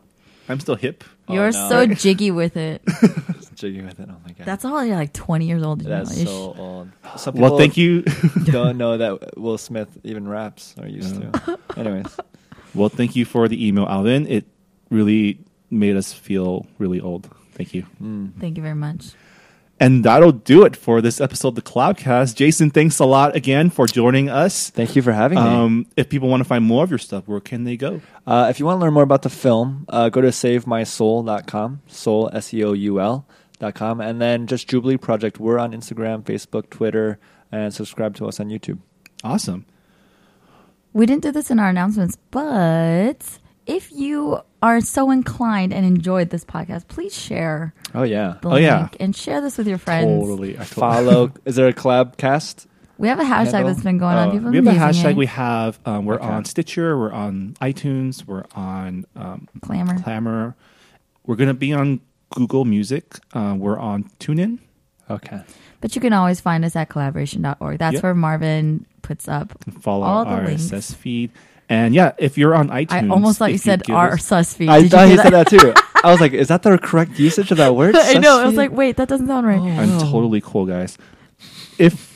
I'm 0.48 0.60
still 0.60 0.76
hip. 0.76 1.04
You're 1.28 1.46
oh, 1.46 1.50
no. 1.50 1.68
so 1.68 1.86
jiggy 1.86 2.30
with 2.30 2.56
it. 2.56 2.82
Jiggy 3.54 3.80
with 3.82 3.98
it. 4.00 4.08
Oh 4.10 4.16
my 4.26 4.32
god. 4.32 4.44
That's 4.46 4.64
all. 4.64 4.84
You're 4.84 4.96
like 4.96 5.12
20 5.12 5.46
years 5.46 5.62
old. 5.62 5.80
That's 5.80 6.16
Ish. 6.18 6.26
so 6.28 6.54
old. 6.58 6.88
Some 7.16 7.34
people 7.34 7.48
Well, 7.50 7.58
thank 7.58 7.76
you. 7.76 8.02
don't 8.44 8.76
know 8.76 8.98
that 8.98 9.38
Will 9.38 9.56
Smith 9.58 9.88
even 10.02 10.26
raps 10.28 10.74
or 10.78 10.86
used 10.86 11.14
to. 11.14 11.58
Anyways, 11.76 12.16
well, 12.74 12.88
thank 12.90 13.14
you 13.16 13.24
for 13.24 13.46
the 13.48 13.66
email, 13.66 13.86
Alvin. 13.86 14.26
It 14.26 14.44
really 14.90 15.38
made 15.70 15.96
us 15.96 16.12
feel 16.12 16.66
really 16.78 17.00
old. 17.00 17.28
Thank 17.52 17.72
you. 17.74 17.86
Mm. 18.02 18.32
Thank 18.40 18.56
you 18.56 18.62
very 18.62 18.74
much. 18.74 19.12
And 19.80 20.04
that'll 20.04 20.32
do 20.32 20.64
it 20.64 20.76
for 20.76 21.00
this 21.00 21.20
episode 21.20 21.48
of 21.48 21.54
the 21.56 21.62
Collabcast. 21.62 22.36
Jason, 22.36 22.70
thanks 22.70 23.00
a 23.00 23.04
lot 23.04 23.34
again 23.34 23.70
for 23.70 23.86
joining 23.86 24.28
us. 24.28 24.70
thank 24.70 24.94
you 24.94 25.02
for 25.02 25.12
having 25.12 25.36
me. 25.36 25.44
Um, 25.44 25.86
if 25.96 26.08
people 26.08 26.28
want 26.28 26.40
to 26.42 26.44
find 26.48 26.64
more 26.64 26.84
of 26.84 26.90
your 26.90 26.98
stuff, 26.98 27.26
where 27.26 27.40
can 27.40 27.64
they 27.64 27.76
go? 27.76 28.00
Uh, 28.26 28.46
if 28.48 28.60
you 28.60 28.66
want 28.66 28.78
to 28.78 28.80
learn 28.84 28.94
more 28.94 29.02
about 29.02 29.22
the 29.22 29.30
film, 29.30 29.84
uh, 29.88 30.08
go 30.10 30.20
to 30.20 30.28
savemyseoul.com, 30.28 31.82
Seoul, 31.88 32.30
S 32.32 32.54
E 32.54 32.62
O 32.62 32.72
U 32.72 33.00
L, 33.00 33.26
dot 33.58 33.74
com, 33.74 34.00
and 34.00 34.20
then 34.20 34.46
just 34.46 34.68
Jubilee 34.68 34.96
Project. 34.96 35.40
We're 35.40 35.58
on 35.58 35.72
Instagram, 35.72 36.22
Facebook, 36.22 36.70
Twitter, 36.70 37.18
and 37.50 37.74
subscribe 37.74 38.14
to 38.16 38.26
us 38.28 38.38
on 38.38 38.48
YouTube. 38.50 38.78
Awesome. 39.24 39.66
We 40.92 41.06
didn't 41.06 41.22
do 41.24 41.32
this 41.32 41.50
in 41.50 41.58
our 41.58 41.68
announcements, 41.68 42.16
but 42.30 43.38
if 43.66 43.90
you 43.92 44.38
are 44.62 44.80
so 44.80 45.10
inclined 45.10 45.72
and 45.72 45.84
enjoyed 45.86 46.30
this 46.30 46.44
podcast, 46.44 46.88
please 46.88 47.14
share 47.16 47.74
Oh, 47.94 48.02
yeah. 48.02 48.36
the 48.42 48.48
Oh, 48.48 48.52
link 48.52 48.64
yeah. 48.64 48.88
and 49.00 49.14
share 49.14 49.40
this 49.40 49.58
with 49.58 49.66
your 49.66 49.78
friends. 49.78 50.22
Totally. 50.22 50.50
I 50.58 50.64
totally- 50.64 50.66
Follow. 50.80 51.32
Is 51.44 51.56
there 51.56 51.68
a 51.68 51.72
collab 51.72 52.16
cast? 52.16 52.66
We 52.96 53.08
have 53.08 53.18
a 53.18 53.24
hashtag 53.24 53.52
Handle? 53.52 53.64
that's 53.64 53.82
been 53.82 53.98
going 53.98 54.16
on. 54.16 54.28
Oh. 54.28 54.32
People 54.32 54.50
We 54.50 54.56
have 54.58 54.66
a 54.66 54.70
hashtag. 54.98 55.10
it. 55.10 55.16
We 55.16 55.26
have. 55.26 55.78
Um, 55.84 56.04
we're 56.04 56.14
Okay. 56.16 56.26
on 56.26 56.44
Stitcher. 56.44 56.96
We're 56.96 57.12
on 57.12 57.56
iTunes. 57.60 58.24
We're 58.26 58.44
on 58.54 59.04
um, 59.16 59.48
Clammr. 59.60 59.98
Clammr. 60.02 60.54
We're 61.26 61.36
gonna 61.36 61.54
be 61.54 61.72
on 61.72 62.00
Google 62.30 62.64
Music. 62.64 63.18
Uh, 63.32 63.56
we're 63.58 63.78
on 63.78 64.04
TuneIn. 64.20 64.58
Okay. 65.10 65.40
But 65.80 65.94
you 65.96 66.00
can 66.00 66.12
always 66.12 66.40
find 66.40 66.64
us 66.64 66.76
at 66.76 66.88
collaboration.org. 66.88 67.78
That's 67.78 67.94
Yep. 67.94 68.02
where 68.04 68.14
Marvin 68.14 68.86
puts 69.02 69.26
up. 69.28 69.52
Follow 69.80 70.06
All 70.06 70.24
the 70.24 70.30
our 70.30 70.44
links. 70.44 70.70
RSS 70.70 70.94
feed. 70.94 71.30
And 71.68 71.94
yeah, 71.94 72.12
if 72.18 72.36
you're 72.36 72.54
on 72.54 72.68
iTunes, 72.68 72.92
I 72.92 73.08
almost 73.08 73.38
thought 73.38 73.52
you 73.52 73.58
said 73.58 73.84
give 73.84 73.96
our 73.96 74.18
sus 74.18 74.52
feed. 74.54 74.68
I 74.68 74.82
Did 74.82 74.84
you 74.84 74.88
thought 74.90 75.08
he 75.08 75.16
said 75.16 75.32
that 75.32 75.48
too. 75.48 75.74
I 76.04 76.10
was 76.10 76.20
like, 76.20 76.32
is 76.32 76.48
that 76.48 76.62
the 76.62 76.76
correct 76.78 77.18
usage 77.18 77.50
of 77.50 77.56
that 77.56 77.74
word? 77.74 77.96
I 77.98 78.14
know. 78.18 78.38
I 78.38 78.46
was 78.46 78.56
like, 78.56 78.72
wait, 78.72 78.96
that 78.96 79.08
doesn't 79.08 79.26
sound 79.26 79.46
right. 79.46 79.60
I'm 79.60 79.96
oh. 79.96 80.10
totally 80.10 80.42
cool, 80.42 80.66
guys. 80.66 80.98
If 81.78 82.13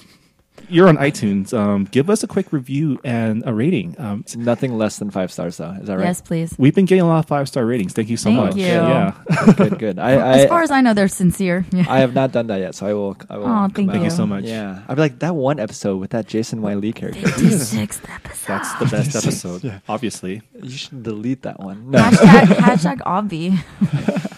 you're 0.68 0.88
on 0.88 0.96
iTunes, 0.96 1.52
um, 1.56 1.84
give 1.84 2.10
us 2.10 2.22
a 2.22 2.26
quick 2.26 2.52
review 2.52 3.00
and 3.04 3.42
a 3.46 3.52
rating. 3.52 3.94
Um, 3.98 4.24
nothing 4.36 4.76
less 4.76 4.98
than 4.98 5.10
five 5.10 5.32
stars, 5.32 5.56
though. 5.56 5.70
Is 5.80 5.86
that 5.86 5.96
right? 5.96 6.04
Yes, 6.06 6.20
please. 6.20 6.54
we've 6.58 6.74
been 6.74 6.84
getting 6.84 7.02
a 7.02 7.06
lot 7.08 7.18
of 7.20 7.26
five 7.26 7.48
star 7.48 7.64
ratings. 7.64 7.92
Thank 7.92 8.08
you 8.08 8.16
so 8.16 8.30
Thank 8.30 8.38
much. 8.40 8.56
you. 8.56 8.64
Yeah. 8.66 9.14
good, 9.56 9.78
good. 9.78 9.98
I, 9.98 10.12
I, 10.12 10.38
as 10.38 10.48
far 10.48 10.62
as 10.62 10.70
I 10.70 10.80
know, 10.80 10.94
they're 10.94 11.08
sincere. 11.08 11.64
Yeah. 11.72 11.84
I 11.88 12.00
have 12.00 12.14
not 12.14 12.32
done 12.32 12.46
that 12.48 12.60
yet, 12.60 12.74
so 12.74 12.86
I 12.86 12.92
will. 12.94 13.16
I 13.30 13.36
will 13.38 13.46
Aw, 13.46 13.62
come 13.68 13.70
thank 13.72 13.86
back. 13.88 13.94
Thank 13.94 14.04
you 14.04 14.10
you. 14.10 14.16
so 14.16 14.26
much. 14.26 14.44
Yeah, 14.44 14.82
I'd 14.88 14.94
be 14.94 15.00
like 15.00 15.18
that 15.20 15.34
one 15.34 15.58
episode 15.58 15.96
with 15.98 16.10
that 16.10 16.26
Jason 16.26 16.62
Y. 16.62 16.74
Lee 16.74 16.92
character. 16.92 17.20
56th 17.20 18.08
episode. 18.14 18.46
That's 18.46 18.74
the 18.78 18.86
best 18.86 19.16
episode, 19.16 19.82
obviously. 19.88 20.42
you 20.62 20.70
should 20.70 21.02
delete 21.02 21.42
that 21.42 21.60
one. 21.60 21.90
No. 21.90 21.98
Hashtag, 21.98 22.44
hashtag 22.56 22.98
obvi. 23.00 24.34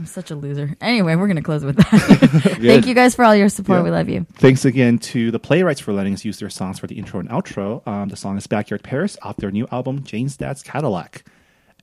I'm 0.00 0.06
such 0.06 0.30
a 0.30 0.34
loser. 0.34 0.74
Anyway, 0.80 1.14
we're 1.14 1.26
going 1.26 1.36
to 1.36 1.42
close 1.42 1.62
with 1.62 1.76
that. 1.76 2.56
Thank 2.62 2.86
you 2.86 2.94
guys 2.94 3.14
for 3.14 3.22
all 3.22 3.36
your 3.36 3.50
support. 3.50 3.80
Yeah. 3.80 3.82
We 3.82 3.90
love 3.90 4.08
you. 4.08 4.26
Thanks 4.32 4.64
again 4.64 4.96
to 4.98 5.30
the 5.30 5.38
Playwrights 5.38 5.78
for 5.78 5.92
letting 5.92 6.14
us 6.14 6.24
use 6.24 6.38
their 6.38 6.48
songs 6.48 6.78
for 6.78 6.86
the 6.86 6.96
intro 6.96 7.20
and 7.20 7.28
outro. 7.28 7.86
Um, 7.86 8.08
the 8.08 8.16
song 8.16 8.38
is 8.38 8.46
Backyard 8.46 8.82
Paris 8.82 9.18
off 9.20 9.36
their 9.36 9.50
new 9.50 9.68
album, 9.70 10.02
Jane's 10.02 10.38
Dad's 10.38 10.62
Cadillac. 10.62 11.26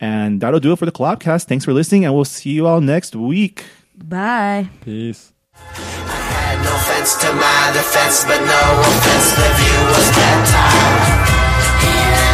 And 0.02 0.42
that'll 0.42 0.60
do 0.60 0.72
it 0.72 0.80
for 0.80 0.88
the 0.88 0.92
Collabcast. 0.92 1.44
Thanks 1.44 1.64
for 1.64 1.74
listening, 1.74 2.06
and 2.06 2.16
we'll 2.16 2.26
see 2.26 2.50
you 2.50 2.66
all 2.66 2.82
next 2.82 3.16
week. 3.16 3.66
Bye. 3.96 4.68
Peace. 4.82 5.32
no 5.54 6.74
offense 6.74 7.18
to 7.22 7.32
my 7.34 7.72
defense, 7.72 8.26
but 8.26 8.40
no 8.40 8.82
offense, 8.82 9.30
the 9.38 9.50
view 9.62 9.80
was 9.94 10.10
better. 10.18 10.66
Even 11.86 12.27